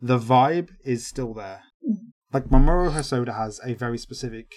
the 0.00 0.18
vibe 0.18 0.70
is 0.84 1.06
still 1.06 1.34
there. 1.34 1.62
Like 2.32 2.44
Mamoru 2.44 2.92
Hosoda 2.92 3.36
has 3.36 3.60
a 3.64 3.74
very 3.74 3.98
specific 3.98 4.52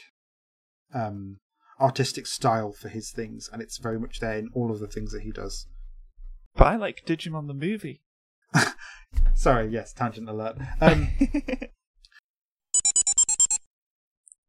um, 0.93 1.39
artistic 1.79 2.27
style 2.27 2.71
for 2.71 2.89
his 2.89 3.11
things, 3.11 3.49
and 3.51 3.61
it's 3.61 3.77
very 3.77 3.99
much 3.99 4.19
there 4.19 4.37
in 4.37 4.49
all 4.53 4.71
of 4.71 4.79
the 4.79 4.87
things 4.87 5.11
that 5.11 5.21
he 5.21 5.31
does. 5.31 5.67
But 6.55 6.67
I 6.67 6.75
like 6.75 7.05
Digimon 7.05 7.47
the 7.47 7.53
movie. 7.53 8.01
Sorry, 9.33 9.67
yes, 9.69 9.93
tangent 9.93 10.29
alert. 10.29 10.57
Um, 10.79 11.07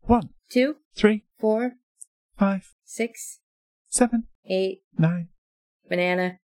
One, 0.02 0.30
Two, 0.50 0.76
three, 0.96 1.24
four, 1.38 1.72
five, 2.36 2.74
six, 2.84 3.38
seven, 3.88 4.24
eight, 4.46 4.82
nine. 4.98 5.28
banana. 5.88 6.38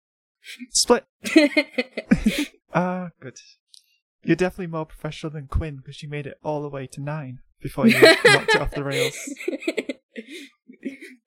Split. 0.71 1.05
Ah, 2.75 3.09
good. 3.19 3.39
You're 4.23 4.37
definitely 4.37 4.67
more 4.67 4.85
professional 4.85 5.33
than 5.33 5.47
Quinn 5.47 5.77
because 5.79 6.03
you 6.03 6.09
made 6.11 6.27
it 6.27 6.39
all 6.45 6.61
the 6.61 6.69
way 6.69 6.87
to 6.89 7.01
nine 7.01 7.39
before 7.63 7.87
you 7.87 7.99
knocked 7.99 8.55
it 8.55 8.61
off 8.61 8.73
the 8.73 8.85
rails. 8.85 9.17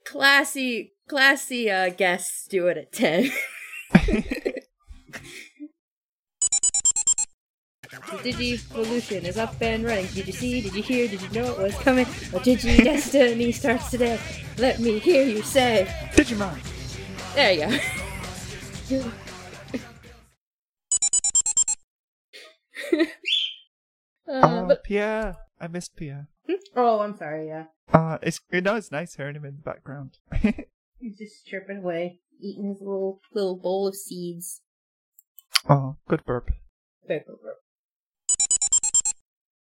classy, 0.06 0.94
classy 1.08 1.70
uh, 1.72 1.90
guests 1.90 2.46
do 2.48 2.68
it 2.68 2.78
at 2.78 2.92
10. 2.94 3.32
Digivolution 8.24 9.24
is 9.24 9.38
up 9.38 9.56
and 9.62 9.84
running. 9.86 10.08
Did 10.08 10.28
you 10.28 10.34
see? 10.34 10.62
Did 10.62 10.74
you 10.76 10.84
hear? 10.84 11.08
Did 11.08 11.22
you 11.22 11.30
know 11.30 11.52
it 11.52 11.58
was 11.58 11.76
coming? 11.76 12.06
Oh, 12.34 12.40
Digi 12.40 12.84
Destiny 12.84 13.52
starts 13.52 13.90
today. 13.90 14.20
Let 14.58 14.80
me 14.80 15.00
hear 15.00 15.24
you 15.26 15.42
say. 15.42 15.88
Digimon. 16.14 16.58
There 17.36 17.54
you 17.54 17.80
go. 18.90 19.12
Uh, 24.28 24.34
uh, 24.34 24.68
oh, 24.72 24.76
Pierre. 24.84 25.36
I 25.60 25.68
missed 25.68 25.96
Pierre. 25.98 26.28
Hmm? 26.48 26.54
Oh, 26.76 27.00
I'm 27.02 27.18
sorry. 27.18 27.48
Yeah, 27.48 27.66
Uh, 27.92 28.18
it's 28.22 28.40
know 28.52 28.76
it's 28.76 28.92
nice 28.92 29.16
hearing 29.16 29.36
him 29.36 29.44
in 29.44 29.58
the 29.58 29.62
background. 29.62 30.20
he's 31.00 31.18
just 31.18 31.46
chirping 31.46 31.80
away, 31.80 32.20
eating 32.42 32.66
his 32.70 32.80
little 32.82 33.20
little 33.34 33.56
bowl 33.58 33.88
of 33.88 33.96
seeds. 33.96 34.62
oh, 35.70 35.96
good 36.08 36.24
burp. 36.26 36.52
Burp, 37.08 37.26
burp, 37.26 37.42
burp. 37.42 37.58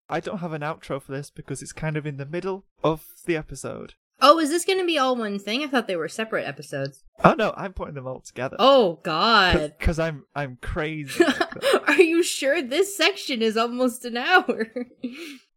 I 0.09 0.19
don't 0.21 0.39
have 0.39 0.53
an 0.53 0.63
outro 0.63 1.01
for 1.01 1.13
this 1.13 1.31
because 1.31 1.63
it's 1.63 1.73
kind 1.73 1.97
of 1.97 2.05
in 2.05 2.17
the 2.17 2.27
middle 2.27 2.65
of 2.83 3.05
the 3.27 3.37
episode. 3.37 3.95
Oh, 4.23 4.39
is 4.39 4.51
this 4.51 4.65
going 4.67 4.79
to 4.79 4.85
be 4.85 4.99
all 4.99 5.17
one 5.17 5.39
thing? 5.39 5.63
I 5.63 5.67
thought 5.69 5.87
they 5.87 5.97
were 5.97 6.09
separate 6.09 6.47
episodes. 6.47 7.05
Oh 7.25 7.35
no, 7.35 7.55
I'm 7.57 7.73
putting 7.73 7.95
them 7.95 8.07
all 8.07 8.21
together. 8.21 8.57
Oh 8.59 8.99
God. 9.03 9.75
because 9.79 9.99
I'm 9.99 10.25
I'm 10.35 10.59
crazy. 10.61 11.25
Are 11.87 12.03
you 12.03 12.23
sure 12.23 12.61
this 12.61 12.97
section 12.97 13.41
is 13.41 13.57
almost 13.57 14.05
an 14.05 14.17
hour? 14.19 14.67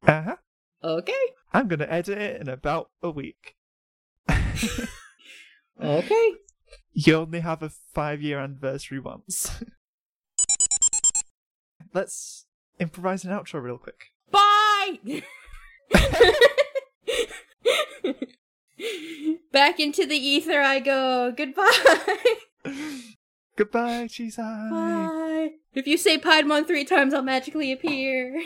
uh 0.07 0.21
huh. 0.21 0.35
okay. 0.83 1.11
I'm 1.51 1.67
gonna 1.67 1.87
edit 1.89 2.17
it 2.17 2.41
in 2.41 2.47
about 2.47 2.89
a 3.01 3.09
week. 3.09 3.55
Okay. 5.81 6.31
You 6.93 7.15
only 7.15 7.39
have 7.39 7.63
a 7.63 7.69
five 7.69 8.21
year 8.21 8.39
anniversary 8.39 8.99
once. 8.99 9.51
Let's 11.93 12.45
improvise 12.79 13.25
an 13.25 13.31
outro 13.31 13.61
real 13.61 13.77
quick. 13.77 14.11
Bye. 14.31 15.21
Back 19.51 19.79
into 19.79 20.05
the 20.05 20.15
ether 20.15 20.61
I 20.61 20.79
go. 20.79 21.33
Goodbye. 21.35 22.25
Goodbye, 23.55 24.07
Chisai. 24.07 24.69
Bye. 24.69 25.51
If 25.73 25.87
you 25.87 25.97
say 25.97 26.17
Piedmon 26.17 26.65
three 26.65 26.85
times, 26.85 27.13
I'll 27.13 27.21
magically 27.21 27.71
appear. 27.71 28.41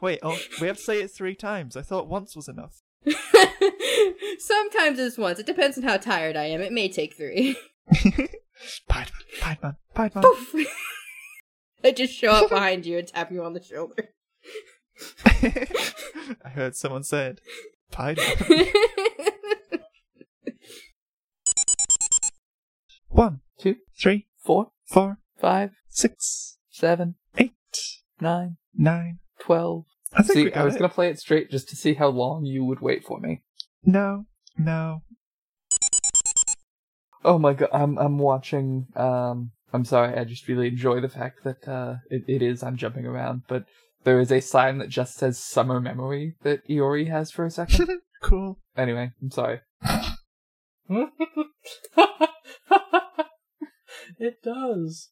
Wait, 0.00 0.20
oh, 0.22 0.38
we 0.60 0.66
have 0.66 0.78
to 0.78 0.82
say 0.82 1.02
it 1.02 1.10
three 1.10 1.34
times. 1.34 1.76
I 1.76 1.82
thought 1.82 2.08
once 2.08 2.34
was 2.34 2.48
enough. 2.48 2.80
Sometimes 4.38 4.98
it's 4.98 5.16
once. 5.18 5.38
It 5.38 5.46
depends 5.46 5.78
on 5.78 5.84
how 5.84 5.96
tired 5.96 6.36
I 6.36 6.44
am. 6.46 6.60
It 6.60 6.72
may 6.72 6.88
take 6.88 7.16
three. 7.16 7.56
Piedmon, 7.92 9.08
Piedmon, 9.40 9.76
Piedmon. 9.96 10.22
Poof. 10.22 10.54
I 11.84 11.92
just 11.92 12.14
show 12.14 12.30
up 12.30 12.50
behind 12.50 12.84
you 12.84 12.98
and 12.98 13.08
tap 13.08 13.32
you 13.32 13.42
on 13.42 13.54
the 13.54 13.62
shoulder. 13.62 14.10
I 16.44 16.50
heard 16.50 16.76
someone 16.76 17.04
said 17.04 17.40
Piedmon. 17.92 18.68
One, 23.08 23.40
Two, 23.58 23.76
three, 24.00 24.28
four, 24.38 24.70
four, 24.86 25.18
five, 25.38 25.72
six, 25.88 26.56
seven, 26.70 27.16
eight, 27.36 27.52
nine, 28.20 28.56
nine. 28.74 29.18
twelve. 29.38 29.84
I 30.12 30.22
think 30.22 30.48
See, 30.48 30.52
I 30.54 30.64
was 30.64 30.74
it. 30.74 30.78
gonna 30.78 30.92
play 30.92 31.08
it 31.08 31.18
straight 31.18 31.50
just 31.50 31.68
to 31.70 31.76
see 31.76 31.94
how 31.94 32.08
long 32.08 32.44
you 32.44 32.64
would 32.64 32.80
wait 32.80 33.04
for 33.04 33.20
me. 33.20 33.42
No, 33.84 34.26
no. 34.58 35.02
Oh 37.24 37.38
my 37.38 37.52
god, 37.54 37.68
I'm 37.72 37.98
I'm 37.98 38.18
watching. 38.18 38.86
Um, 38.96 39.52
I'm 39.72 39.84
sorry, 39.84 40.18
I 40.18 40.24
just 40.24 40.48
really 40.48 40.68
enjoy 40.68 41.00
the 41.00 41.08
fact 41.08 41.44
that 41.44 41.68
uh, 41.68 41.96
it, 42.10 42.24
it 42.26 42.42
is. 42.42 42.62
I'm 42.62 42.76
jumping 42.76 43.06
around, 43.06 43.42
but 43.48 43.64
there 44.04 44.20
is 44.20 44.32
a 44.32 44.40
sign 44.40 44.78
that 44.78 44.88
just 44.88 45.16
says 45.16 45.38
"summer 45.38 45.80
memory" 45.80 46.34
that 46.42 46.66
Iori 46.68 47.08
has 47.08 47.30
for 47.30 47.44
a 47.44 47.50
second. 47.50 47.88
cool. 48.22 48.58
anyway, 48.76 49.12
I'm 49.22 49.30
sorry. 49.30 49.60
It 54.18 54.42
does. 54.42 55.08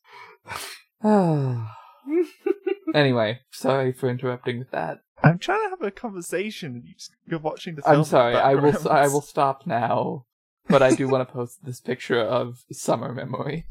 anyway, 2.95 3.41
sorry 3.53 3.93
for 3.93 4.09
interrupting 4.09 4.59
with 4.59 4.71
that. 4.71 5.01
I'm 5.23 5.39
trying 5.39 5.63
to 5.65 5.71
have 5.71 5.83
a 5.83 5.91
conversation. 5.91 6.75
and 6.77 6.85
you 6.85 6.95
just- 6.95 7.11
You're 7.27 7.41
watching 7.41 7.75
the 7.75 7.83
film. 7.83 7.97
I'm 7.97 8.05
sorry. 8.05 8.37
I 8.37 8.55
will. 8.55 8.89
I 8.89 9.09
will 9.09 9.21
stop 9.21 9.67
now. 9.67 10.25
But 10.69 10.83
I 10.83 10.95
do 10.95 11.09
want 11.13 11.27
to 11.27 11.33
post 11.33 11.65
this 11.65 11.81
picture 11.81 12.21
of 12.21 12.63
summer 12.71 13.13
memory, 13.15 13.67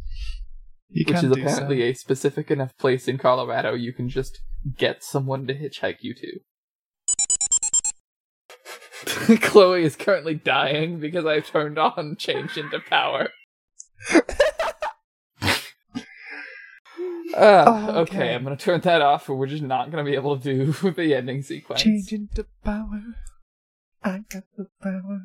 You 0.89 1.05
which 1.07 1.23
is 1.23 1.31
apparently 1.31 1.77
so. 1.79 1.83
a 1.83 1.93
specific 1.93 2.49
enough 2.51 2.75
place 2.77 3.07
in 3.07 3.17
Colorado 3.19 3.73
you 3.75 3.93
can 3.93 4.09
just 4.09 4.41
get 4.77 5.03
someone 5.03 5.45
to 5.47 5.53
hitchhike 5.53 5.97
you 6.01 6.13
to. 6.15 6.39
Chloe 9.41 9.83
is 9.83 9.95
currently 9.95 10.33
dying 10.35 10.99
because 10.99 11.25
I've 11.25 11.45
turned 11.47 11.77
on 11.77 12.15
change 12.17 12.57
into 12.57 12.79
power. 12.79 13.29
Uh, 17.37 17.65
Oh, 17.67 17.89
okay. 18.01 18.15
okay. 18.17 18.35
I'm 18.35 18.43
gonna 18.43 18.57
turn 18.57 18.81
that 18.81 19.01
off, 19.01 19.29
or 19.29 19.35
we're 19.35 19.45
just 19.45 19.61
not 19.63 19.91
gonna 19.91 20.03
be 20.03 20.15
able 20.15 20.39
to 20.39 20.43
do 20.73 20.91
the 20.91 21.13
ending 21.13 21.43
sequence. 21.43 21.83
Change 21.83 22.11
into 22.13 22.45
power. 22.63 23.01
I 24.03 24.23
got 24.29 24.43
the 24.57 24.65
power. 24.81 25.21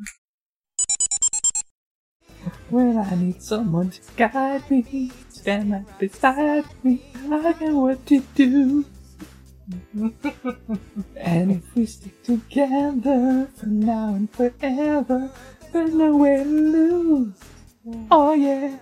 When 2.69 2.99
I 2.99 3.15
need 3.15 3.43
someone 3.43 3.91
to 3.91 4.01
guide 4.17 4.71
me, 4.71 5.11
stand 5.31 5.73
right 5.73 5.99
beside 5.99 6.65
me, 6.85 7.03
I 7.31 7.55
know 7.61 7.79
what 7.81 8.05
to 8.07 8.21
do. 8.35 8.85
and 11.17 11.53
if 11.53 11.75
we 11.75 11.87
stick 11.87 12.23
together 12.25 13.49
for 13.57 13.67
now 13.67 14.15
and 14.15 14.31
forever, 14.31 15.31
there's 15.73 15.95
no 15.95 16.17
way 16.17 16.37
to 16.39 16.45
lose. 16.45 17.35
Oh 18.11 18.35
yeah. 18.35 18.79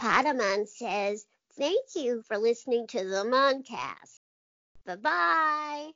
Patamon 0.00 0.66
says, 0.66 1.26
Thank 1.58 1.88
you 1.94 2.22
for 2.22 2.38
listening 2.38 2.86
to 2.88 3.04
the 3.04 3.24
Moncast. 3.24 4.20
Bye 4.86 4.96
bye. 4.96 5.90